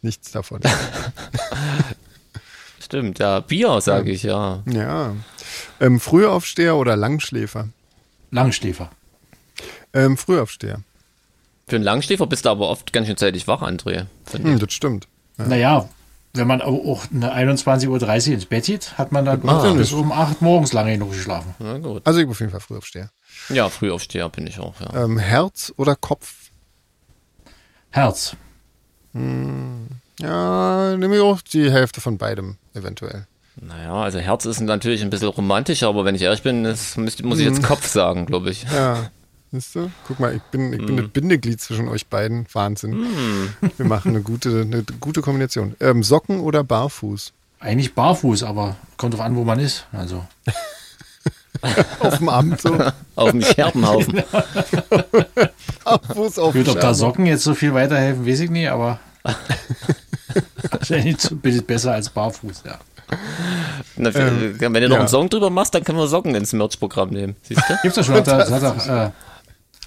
Nichts 0.07 0.30
davon. 0.30 0.61
Stimmt, 2.80 3.18
ja. 3.18 3.40
Bier, 3.40 3.80
sage 3.80 4.12
ich, 4.12 4.22
ja. 4.22 4.62
ja. 4.66 5.16
Ähm, 5.80 5.98
Frühaufsteher 5.98 6.76
oder 6.76 6.94
Langschläfer? 6.94 7.70
Langschläfer. 8.30 8.90
Ähm, 9.92 10.16
Frühaufsteher. 10.16 10.82
Für 11.66 11.74
einen 11.74 11.84
Langschläfer 11.84 12.28
bist 12.28 12.44
du 12.44 12.50
aber 12.50 12.68
oft 12.68 12.92
ganz 12.92 13.09
schön 13.09 13.16
zeitig 13.16 13.48
wach, 13.48 13.62
André. 13.62 14.07
Hm, 14.30 14.61
das 14.61 14.72
stimmt. 14.72 15.09
Naja, 15.38 15.88
wenn 16.34 16.46
man 16.46 16.62
auch 16.62 17.02
eine 17.12 17.34
21.30 17.34 18.28
Uhr 18.28 18.34
ins 18.34 18.46
Bett 18.46 18.66
geht, 18.66 18.96
hat 18.96 19.11
man 19.11 19.24
dann 19.24 19.42
er 19.42 19.74
bis 19.74 19.90
um 19.90 20.12
8 20.12 20.40
morgens 20.40 20.72
lange 20.72 20.92
genug 20.92 21.11
geschlafen. 21.11 21.52
Na 21.59 21.78
gut. 21.78 22.07
Also 22.07 22.20
ich 22.20 22.26
bin 22.26 22.30
auf 22.30 22.38
jeden 22.38 22.52
Fall 22.52 22.61
Frühaufsteher. 22.61 23.11
Ja, 23.48 23.68
Frühaufsteher 23.68 24.28
bin 24.28 24.46
ich 24.46 24.61
auch, 24.61 24.80
ja. 24.80 25.02
Ähm, 25.02 25.18
Herz 25.18 25.72
oder 25.76 25.96
Kopf? 25.96 26.52
Herz. 27.90 28.36
Ja, 30.21 30.97
nehme 30.97 31.17
ich 31.17 31.21
auch 31.21 31.41
die 31.43 31.71
Hälfte 31.71 32.01
von 32.01 32.19
beidem, 32.19 32.57
eventuell. 32.75 33.27
Naja, 33.61 33.95
also 33.95 34.19
Herz 34.19 34.45
ist 34.45 34.61
natürlich 34.61 35.03
ein 35.03 35.11
bisschen 35.11 35.29
romantischer, 35.29 35.89
aber 35.89 36.05
wenn 36.05 36.14
ich 36.14 36.23
ehrlich 36.23 36.43
bin, 36.43 36.64
das 36.64 36.97
müsst, 36.97 37.23
muss 37.25 37.39
ich 37.39 37.47
jetzt 37.47 37.62
Kopf 37.62 37.87
sagen, 37.87 38.27
glaube 38.27 38.51
ich. 38.51 38.64
Ja. 38.64 39.11
Siehst 39.53 39.75
du? 39.77 39.91
Guck 40.07 40.21
mal, 40.21 40.35
ich 40.35 40.43
bin, 40.43 40.73
ich 40.73 40.85
bin 40.85 40.97
das 40.97 41.09
Bindeglied 41.09 41.61
zwischen 41.61 41.89
euch 41.89 42.07
beiden. 42.09 42.47
Wahnsinn. 42.53 43.07
Wir 43.77 43.87
machen 43.87 44.11
eine 44.11 44.23
gute, 44.23 44.62
eine 44.62 44.85
gute 45.01 45.23
Kombination. 45.23 45.77
Ähm, 45.81 46.03
Socken 46.03 46.41
oder 46.41 46.64
barfuß? 46.64 47.33
Eigentlich 47.61 47.95
barfuß, 47.95 48.43
aber 48.43 48.77
kommt 48.97 49.14
drauf 49.14 49.23
an, 49.23 49.37
wo 49.37 49.45
man 49.45 49.59
ist. 49.59 49.87
Also. 49.93 50.25
Auf 52.00 52.18
dem 52.18 52.28
Amt 52.28 52.61
so. 52.61 52.76
Auf 53.16 53.30
dem 53.30 53.42
Scherbenhaufen. 53.42 54.22
Barfuß 55.84 56.38
auf 56.38 56.52
dem 56.52 56.64
Gut, 56.64 56.74
ob 56.74 56.80
da. 56.80 56.94
Socken 56.94 57.26
jetzt 57.26 57.44
so 57.44 57.54
viel 57.54 57.72
weiterhelfen, 57.74 58.26
weiß 58.26 58.40
ich 58.40 58.50
nicht, 58.50 58.68
aber 58.68 58.98
wahrscheinlich 60.70 61.30
ein 61.30 61.38
bisschen 61.40 61.64
besser 61.64 61.92
als 61.92 62.11
barfuß, 62.11 62.62
ja. 62.66 62.78
Na, 63.96 64.11
Ähm, 64.14 64.57
wenn 64.59 64.72
du 64.74 64.88
noch 64.88 64.94
ja. 64.96 64.98
einen 65.00 65.09
Song 65.09 65.28
drüber 65.30 65.48
machst, 65.50 65.74
dann 65.74 65.84
können 65.84 65.98
wir 65.98 66.09
Socken 66.09 66.34
ins 66.34 66.52
Merch-Programm 66.52 67.11
nehmen. 67.11 67.36
Siehst 67.42 67.62
du? 67.68 67.74
Gibt's 67.82 67.96
ja 67.96 68.02
schon, 68.04 68.14
er- 68.16 68.22
das 68.22 68.50
hat 68.50 68.64
auch, 68.64 68.86
äh, 68.86 69.11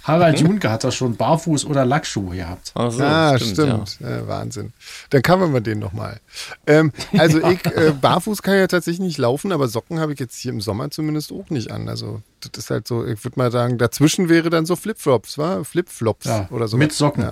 Harald 0.04 0.40
Junke 0.40 0.70
hat 0.72 0.84
doch 0.84 0.92
schon 0.92 1.16
Barfuß 1.16 1.66
oder 1.66 1.86
Lackschuhe 1.86 2.36
gehabt. 2.38 2.72
Ach 2.76 2.92
so, 2.92 3.04
Ah, 3.04 3.38
stimmt. 3.38 4.00
Ja. 4.00 4.10
Ja, 4.10 4.28
Wahnsinn. 4.28 4.74
Dann 5.12 5.22
covern 5.22 5.54
wir 5.54 5.62
den 5.62 5.80
nochmal. 5.80 6.20
Ähm, 6.66 6.92
also 7.18 7.40
ich, 7.50 7.66
äh, 7.66 7.94
barfuß 8.00 8.42
kann 8.42 8.56
ja 8.56 8.68
tatsächlich 8.68 9.02
nicht 9.06 9.18
laufen, 9.18 9.52
aber 9.52 9.68
Socken 9.68 10.00
habe 10.00 10.14
ich 10.14 10.20
jetzt 10.20 10.38
hier 10.38 10.52
im 10.52 10.62
Sommer 10.62 10.90
zumindest 10.92 11.32
auch 11.32 11.50
nicht 11.50 11.72
an. 11.72 11.90
Also 11.90 12.22
das 12.42 12.64
ist 12.64 12.70
halt 12.70 12.88
so, 12.88 13.06
ich 13.06 13.24
würde 13.24 13.38
mal 13.40 13.52
sagen, 13.52 13.78
dazwischen 13.78 14.30
wäre 14.30 14.50
dann 14.50 14.66
so 14.66 14.76
Flipflops, 14.76 15.38
wa? 15.38 15.64
Flipflops 15.64 16.26
Ja, 16.26 16.48
oder 16.52 16.68
so. 16.68 16.78
mit 16.78 16.94
Socken. 16.94 17.30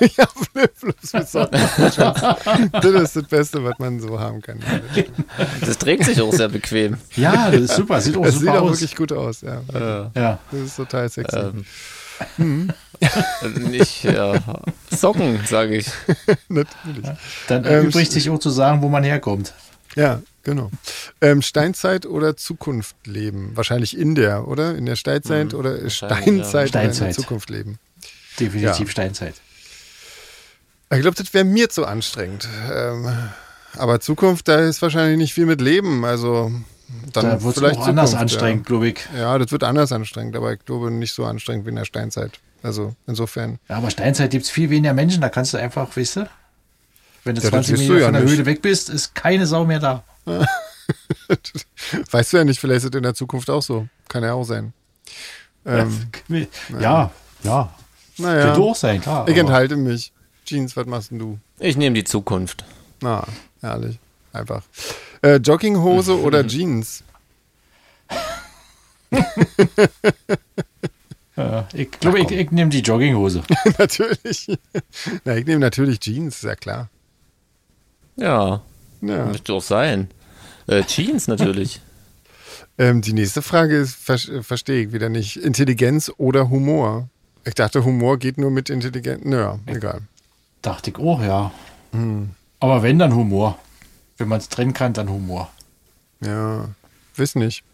Ja. 0.16 0.26
Flipflops 0.52 1.12
mit 1.12 1.28
Socken. 1.28 1.60
das 2.72 2.84
ist 3.02 3.16
das 3.16 3.24
Beste, 3.24 3.62
was 3.64 3.78
man 3.78 4.00
so 4.00 4.18
haben 4.18 4.40
kann. 4.42 4.60
Das 5.60 5.78
trägt 5.78 6.04
sich 6.04 6.20
auch 6.20 6.32
sehr 6.32 6.48
bequem. 6.48 6.96
Ja, 7.16 7.50
das 7.50 7.60
ist 7.62 7.76
super, 7.76 8.00
sieht 8.00 8.16
auch 8.16 8.22
Das 8.24 8.34
sieht 8.34 8.40
super 8.42 8.60
auch 8.62 8.70
aus. 8.70 8.80
wirklich 8.80 8.96
gut 8.96 9.12
aus, 9.12 9.40
ja. 9.42 9.62
Ja. 10.14 10.38
Das 10.50 10.60
ist 10.60 10.76
total 10.76 11.08
sexy. 11.08 11.38
Ähm, 12.38 12.72
nicht 13.70 14.02
ja, 14.04 14.34
Socken, 14.90 15.40
sage 15.46 15.76
ich. 15.76 15.86
Natürlich. 16.48 17.06
Dann 17.46 17.64
Ähm, 17.64 17.70
erübrigt 17.72 18.10
sich 18.12 18.28
auch 18.30 18.38
zu 18.40 18.50
sagen, 18.50 18.82
wo 18.82 18.88
man 18.88 19.04
herkommt. 19.04 19.54
Ja, 19.94 20.20
genau. 20.42 20.70
Ähm, 21.20 21.42
Steinzeit 21.42 22.06
oder 22.06 22.36
Zukunft 22.36 22.96
leben? 23.06 23.52
Wahrscheinlich 23.54 23.96
in 23.96 24.14
der, 24.16 24.48
oder? 24.48 24.74
In 24.76 24.86
der 24.86 24.96
Steinzeit 24.96 25.54
oder 25.54 25.82
wahrscheinlich, 25.82 25.94
Steinzeit, 25.94 26.70
ja. 26.74 26.80
oder 26.80 26.82
in 26.82 26.88
der 26.88 26.94
Steinzeit. 26.94 27.14
Zukunft 27.14 27.50
leben? 27.50 27.78
Definitiv 28.40 28.86
Ja. 28.86 28.90
Steinzeit. 28.90 29.34
Ich 30.90 31.00
glaube, 31.00 31.16
das 31.16 31.34
wäre 31.34 31.44
mir 31.44 31.68
zu 31.68 31.84
anstrengend. 31.86 32.48
Ähm, 32.72 33.08
aber 33.76 34.00
Zukunft, 34.00 34.48
da 34.48 34.60
ist 34.60 34.80
wahrscheinlich 34.80 35.18
nicht 35.18 35.34
viel 35.34 35.46
mit 35.46 35.60
Leben. 35.60 36.04
Also 36.04 36.50
dann 37.12 37.24
Da 37.24 37.42
wird 37.42 37.56
es 37.56 37.60
vielleicht 37.62 37.78
auch 37.78 37.86
anders 37.86 38.14
anstrengend, 38.14 38.66
glaube 38.66 38.88
ich. 38.88 38.98
Ja. 39.14 39.20
ja, 39.20 39.38
das 39.38 39.52
wird 39.52 39.64
anders 39.64 39.92
anstrengend, 39.92 40.36
aber 40.36 40.52
ich 40.54 40.64
glaube 40.64 40.90
nicht 40.90 41.12
so 41.12 41.24
anstrengend 41.24 41.66
wie 41.66 41.70
in 41.70 41.76
der 41.76 41.84
Steinzeit. 41.84 42.40
Also 42.62 42.94
insofern. 43.06 43.58
Ja, 43.68 43.76
aber 43.76 43.90
Steinzeit 43.90 44.30
gibt 44.30 44.44
es 44.46 44.50
viel 44.50 44.70
weniger 44.70 44.94
Menschen, 44.94 45.20
da 45.20 45.28
kannst 45.28 45.52
du 45.52 45.58
einfach, 45.58 45.94
weißt 45.96 46.16
du, 46.16 46.30
wenn 47.24 47.34
du 47.34 47.42
Ja, 47.42 47.50
das 47.50 47.66
20 47.66 47.72
wirst 47.72 47.82
du 47.88 47.92
Meter 47.92 48.00
ja 48.00 48.04
von 48.06 48.14
der 48.14 48.22
nicht. 48.22 48.32
Höhle 48.32 48.46
weg 48.46 48.62
bist, 48.62 48.88
ist 48.88 49.14
keine 49.14 49.46
Sau 49.46 49.64
mehr 49.64 49.78
da. 49.80 50.04
Weißt 52.10 52.32
du 52.32 52.38
ja 52.38 52.44
nicht, 52.44 52.60
vielleicht 52.60 52.84
ist 52.84 52.94
es 52.94 52.96
in 52.96 53.02
der 53.02 53.14
Zukunft 53.14 53.50
auch 53.50 53.62
so. 53.62 53.86
Kann 54.08 54.22
ja 54.22 54.32
auch 54.32 54.44
sein. 54.44 54.72
Ähm, 55.66 56.08
ja, 56.80 57.10
ja. 57.42 57.72
naja, 58.16 58.42
Könnte 58.46 58.60
auch 58.60 58.76
sein, 58.76 59.00
klar. 59.02 59.28
ich 59.28 59.36
enthalte 59.36 59.76
mich. 59.76 60.12
Jeans, 60.48 60.76
was 60.76 60.86
machst 60.86 61.10
denn 61.10 61.18
du? 61.18 61.38
Ich 61.58 61.76
nehme 61.76 61.94
die 61.94 62.04
Zukunft. 62.04 62.64
Na, 63.02 63.26
herrlich. 63.60 63.98
Einfach. 64.32 64.62
Äh, 65.22 65.36
Jogginghose 65.36 66.18
oder 66.22 66.46
Jeans? 66.46 67.02
Ja, 71.36 71.68
ich 71.72 71.88
glaube, 71.92 72.18
ich, 72.18 72.32
ich 72.32 72.50
nehme 72.50 72.68
die 72.68 72.80
Jogginghose. 72.80 73.44
natürlich. 73.78 74.48
Na, 75.24 75.36
ich 75.36 75.46
nehme 75.46 75.60
natürlich 75.60 76.00
Jeans, 76.00 76.34
ist 76.38 76.42
ja 76.42 76.56
klar. 76.56 76.88
Ja, 78.16 78.60
Ja. 79.00 79.26
müsste 79.26 79.52
auch 79.52 79.62
sein. 79.62 80.08
Äh, 80.66 80.82
Jeans 80.82 81.28
natürlich. 81.28 81.80
Ähm, 82.76 83.02
die 83.02 83.12
nächste 83.12 83.42
Frage 83.42 83.76
ist, 83.76 83.94
ver 83.94 84.14
äh, 84.16 84.42
verstehe 84.42 84.82
ich 84.86 84.92
wieder 84.92 85.08
nicht. 85.10 85.36
Intelligenz 85.36 86.10
oder 86.18 86.50
Humor? 86.50 87.08
Ich 87.44 87.54
dachte, 87.54 87.84
Humor 87.84 88.18
geht 88.18 88.36
nur 88.36 88.50
mit 88.50 88.68
Intelligenz. 88.68 89.24
Naja, 89.24 89.60
egal. 89.66 90.00
Dachte 90.68 90.90
ich 90.90 90.98
auch, 90.98 91.22
ja. 91.22 91.50
Hm. 91.92 92.28
Aber 92.60 92.82
wenn, 92.82 92.98
dann 92.98 93.14
Humor. 93.14 93.58
Wenn 94.18 94.28
man 94.28 94.38
es 94.38 94.50
trennen 94.50 94.74
kann, 94.74 94.92
dann 94.92 95.08
Humor. 95.08 95.50
Ja, 96.20 96.68
wiss 97.14 97.36
nicht. 97.36 97.64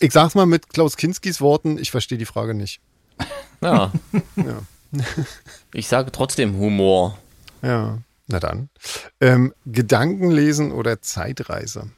Ich 0.00 0.12
sag's 0.12 0.34
mal 0.34 0.44
mit 0.44 0.68
Klaus 0.68 0.98
Kinskis 0.98 1.40
Worten, 1.40 1.78
ich 1.78 1.90
verstehe 1.90 2.18
die 2.18 2.26
Frage 2.26 2.52
nicht. 2.52 2.80
Ja. 3.62 3.90
Ja. 4.36 4.60
Ich 5.72 5.88
sage 5.88 6.12
trotzdem 6.12 6.58
Humor. 6.58 7.16
Ja, 7.62 7.98
na 8.26 8.38
dann. 8.38 8.68
Ähm, 9.18 9.54
Gedankenlesen 9.64 10.72
oder 10.72 11.00
Zeitreise? 11.00 11.90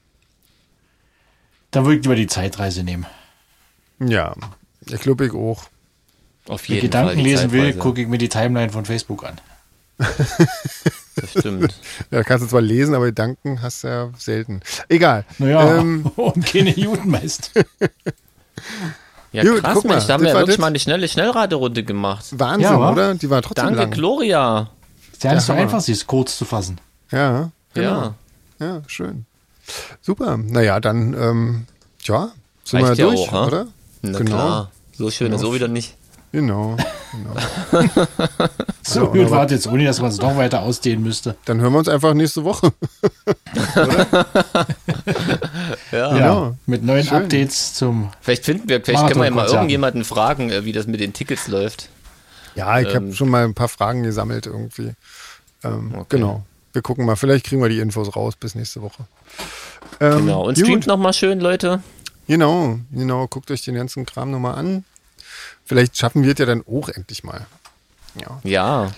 Dann 1.72 1.84
würde 1.84 1.96
ich 1.96 2.05
lieber 2.05 2.14
die 2.14 2.28
Zeitreise 2.28 2.84
nehmen. 2.84 3.07
Ja, 3.98 4.36
ich 4.86 5.00
glaube 5.00 5.26
ich 5.26 5.32
auch. 5.32 5.64
Auf 6.46 6.68
Wenn 6.68 6.76
ich 6.76 6.82
jeden 6.82 6.92
Fall. 6.92 7.02
Gedanken 7.07 7.20
lesen 7.24 7.50
will, 7.50 7.72
gucke 7.74 8.02
ich 8.02 8.07
mir 8.07 8.18
die 8.18 8.28
Timeline 8.28 8.70
von 8.70 8.84
Facebook 8.84 9.24
an. 9.24 9.40
Das 11.16 11.30
stimmt. 11.30 11.74
Ja, 12.11 12.24
kannst 12.24 12.45
du 12.45 12.49
zwar 12.49 12.61
lesen, 12.61 12.92
aber 12.95 13.07
Gedanken 13.07 13.62
hast 13.62 13.84
du 13.84 13.88
ja 13.88 14.11
selten. 14.18 14.61
Egal. 14.88 15.24
Naja, 15.38 15.76
Ähm, 15.78 16.07
und 16.16 16.45
keine 16.45 16.70
Judenmeister. 16.76 17.62
Ja, 19.32 19.45
Gut, 19.45 19.62
krass, 19.62 19.74
guck 19.74 19.84
mal, 19.84 19.95
Mensch, 19.95 20.07
da 20.07 20.14
haben 20.14 20.24
wir 20.24 20.32
war 20.32 20.40
wirklich 20.40 20.59
mal 20.59 20.66
eine 20.68 20.78
schnelle 20.80 21.07
Schnellraderunde 21.09 21.84
gemacht. 21.84 22.26
Wahnsinn, 22.32 22.62
Ja, 22.62 22.90
oder? 22.90 23.14
Die 23.14 23.30
war 23.30 23.42
trotzdem 23.42 23.66
Danke, 23.66 23.80
lang. 23.82 23.90
Gloria. 23.92 24.70
Ja, 25.22 25.32
das 25.32 25.42
ist 25.45 25.49
doch 25.49 25.55
Hammer. 25.55 25.62
einfach, 25.62 25.80
sie 25.80 25.92
ist 25.92 26.07
kurz 26.07 26.36
zu 26.36 26.45
fassen. 26.45 26.80
Ja, 27.12 27.51
genau. 27.74 28.14
Ja, 28.59 28.66
Ja, 28.66 28.82
schön. 28.88 29.26
Super. 30.03 30.36
Naja, 30.36 30.80
dann, 30.80 31.14
ähm, 31.14 31.66
tja, 32.03 32.32
sind 32.64 32.82
Reicht 32.82 32.99
wir 32.99 33.05
ja 33.07 33.11
durch, 33.14 33.32
auch, 33.32 33.47
oder? 33.47 33.66
na 34.03 34.18
Genau. 34.18 34.30
klar. 34.30 34.70
So 34.97 35.11
schön 35.11 35.32
ist 35.32 35.38
Genau. 35.40 35.51
so 35.51 35.55
wieder 35.55 35.68
nicht. 35.68 35.97
Genau. 36.35 36.76
So 38.82 39.01
Ja, 39.05 39.07
gut 39.07 39.30
war 39.30 39.45
es 39.47 39.53
jetzt, 39.53 39.66
ohne 39.68 39.85
dass 39.85 40.01
man 40.01 40.11
es 40.11 40.18
noch 40.20 40.37
weiter 40.37 40.62
ausdehnen 40.62 41.03
müsste. 41.05 41.37
Dann 41.45 41.61
hören 41.61 41.72
wir 41.72 41.78
uns 41.78 41.89
einfach 41.89 42.12
nächste 42.12 42.43
Woche. 42.45 42.72
Ja. 45.93 46.12
Genau. 46.12 46.57
Mit 46.66 46.82
neuen 46.82 47.05
Schön. 47.05 47.22
Updates 47.22 47.74
zum. 47.74 48.11
Vielleicht 48.20 48.45
finden 48.45 48.68
wir, 48.68 48.80
vielleicht 48.82 49.07
können 49.07 49.20
wir 49.20 49.26
ja 49.26 49.30
mal 49.30 49.47
irgendjemanden 49.47 50.05
fragen, 50.05 50.51
äh, 50.51 50.64
wie 50.64 50.72
das 50.72 50.87
mit 50.89 50.99
den 51.01 51.12
Tickets 51.12 51.47
läuft. 51.47 51.89
Ja, 52.57 52.80
ich 52.80 52.89
habe 52.95 53.07
Ähm. 53.07 53.14
schon 53.14 53.28
mal 53.28 53.45
ein 53.45 53.55
paar 53.55 53.68
Fragen 53.68 54.03
gesammelt 54.03 54.47
irgendwie. 54.47 54.93
Ähm, 55.62 55.93
Okay. 55.95 56.16
Genau. 56.16 56.43
Wir 56.72 56.82
gucken 56.82 57.07
mal. 57.07 57.14
Vielleicht 57.16 57.47
kriegen 57.47 57.62
wir 57.62 57.68
die 57.68 57.78
Infos 57.78 58.14
raus 58.16 58.35
bis 58.37 58.57
nächste 58.57 58.82
Woche. 58.82 59.05
Ähm, 60.01 60.26
Genau. 60.26 60.47
Und 60.49 60.59
streamt 60.59 60.87
nochmal 60.89 61.12
schön, 61.12 61.39
Leute. 61.39 61.80
Genau, 62.26 62.78
genau. 62.91 63.28
Guckt 63.28 63.51
euch 63.53 63.62
den 63.64 63.76
ganzen 63.76 64.05
Kram 64.05 64.32
nochmal 64.32 64.57
an. 64.57 64.85
Vielleicht 65.65 65.97
schaffen 65.97 66.23
wir 66.23 66.33
es 66.33 66.39
ja 66.39 66.47
dann 66.47 66.62
auch 66.67 66.89
endlich 66.89 67.25
mal. 67.25 67.47
Ja. 68.21 68.41
Ja. 68.45 68.93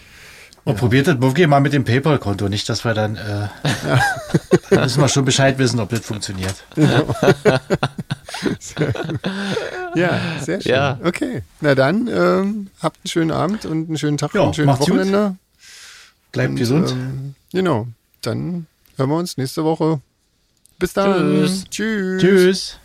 Und 0.65 0.79
probiert 0.79 1.07
das 1.07 1.17
Bufki 1.21 1.47
mal 1.47 1.61
mit 1.61 1.73
dem 1.73 1.85
PayPal-Konto, 1.85 2.49
nicht, 2.49 2.69
dass 2.69 2.85
wir 2.85 2.93
dann. 2.93 3.15
Äh, 3.15 3.49
dann 4.71 4.81
müssen 4.83 5.01
wir 5.01 5.09
schon 5.09 5.25
Bescheid 5.25 5.59
wissen, 5.59 5.79
ob 5.79 5.91
das 5.91 6.01
funktioniert. 6.01 6.57
Ja, 9.95 10.21
sehr 10.43 10.61
schön. 10.61 10.73
Ja. 10.73 10.99
Okay. 11.03 11.43
Na 11.61 11.75
dann, 11.75 12.07
ähm, 12.09 12.69
habt 12.83 12.99
einen 12.99 13.09
schönen 13.11 13.31
Abend 13.31 13.65
und 13.65 13.89
einen 13.89 13.97
schönen 13.97 14.19
Tag 14.19 14.35
Ja, 14.35 14.43
und 14.43 14.49
ein 14.49 14.55
schönes 14.55 14.67
macht's 14.67 14.87
gut. 14.87 14.97
Wochenende. 14.99 15.37
Bleibt 16.33 16.51
Und, 16.51 16.57
gesund. 16.57 16.91
Ähm, 16.91 17.35
genau. 17.53 17.87
Dann 18.21 18.67
hören 18.97 19.09
wir 19.11 19.17
uns 19.17 19.39
nächste 19.39 19.65
Woche. 19.65 20.01
Bis 20.79 20.93
dann. 20.93 21.47
Tschüss. 21.47 21.65
Tschüss. 21.71 22.21
Tschüss. 22.21 22.79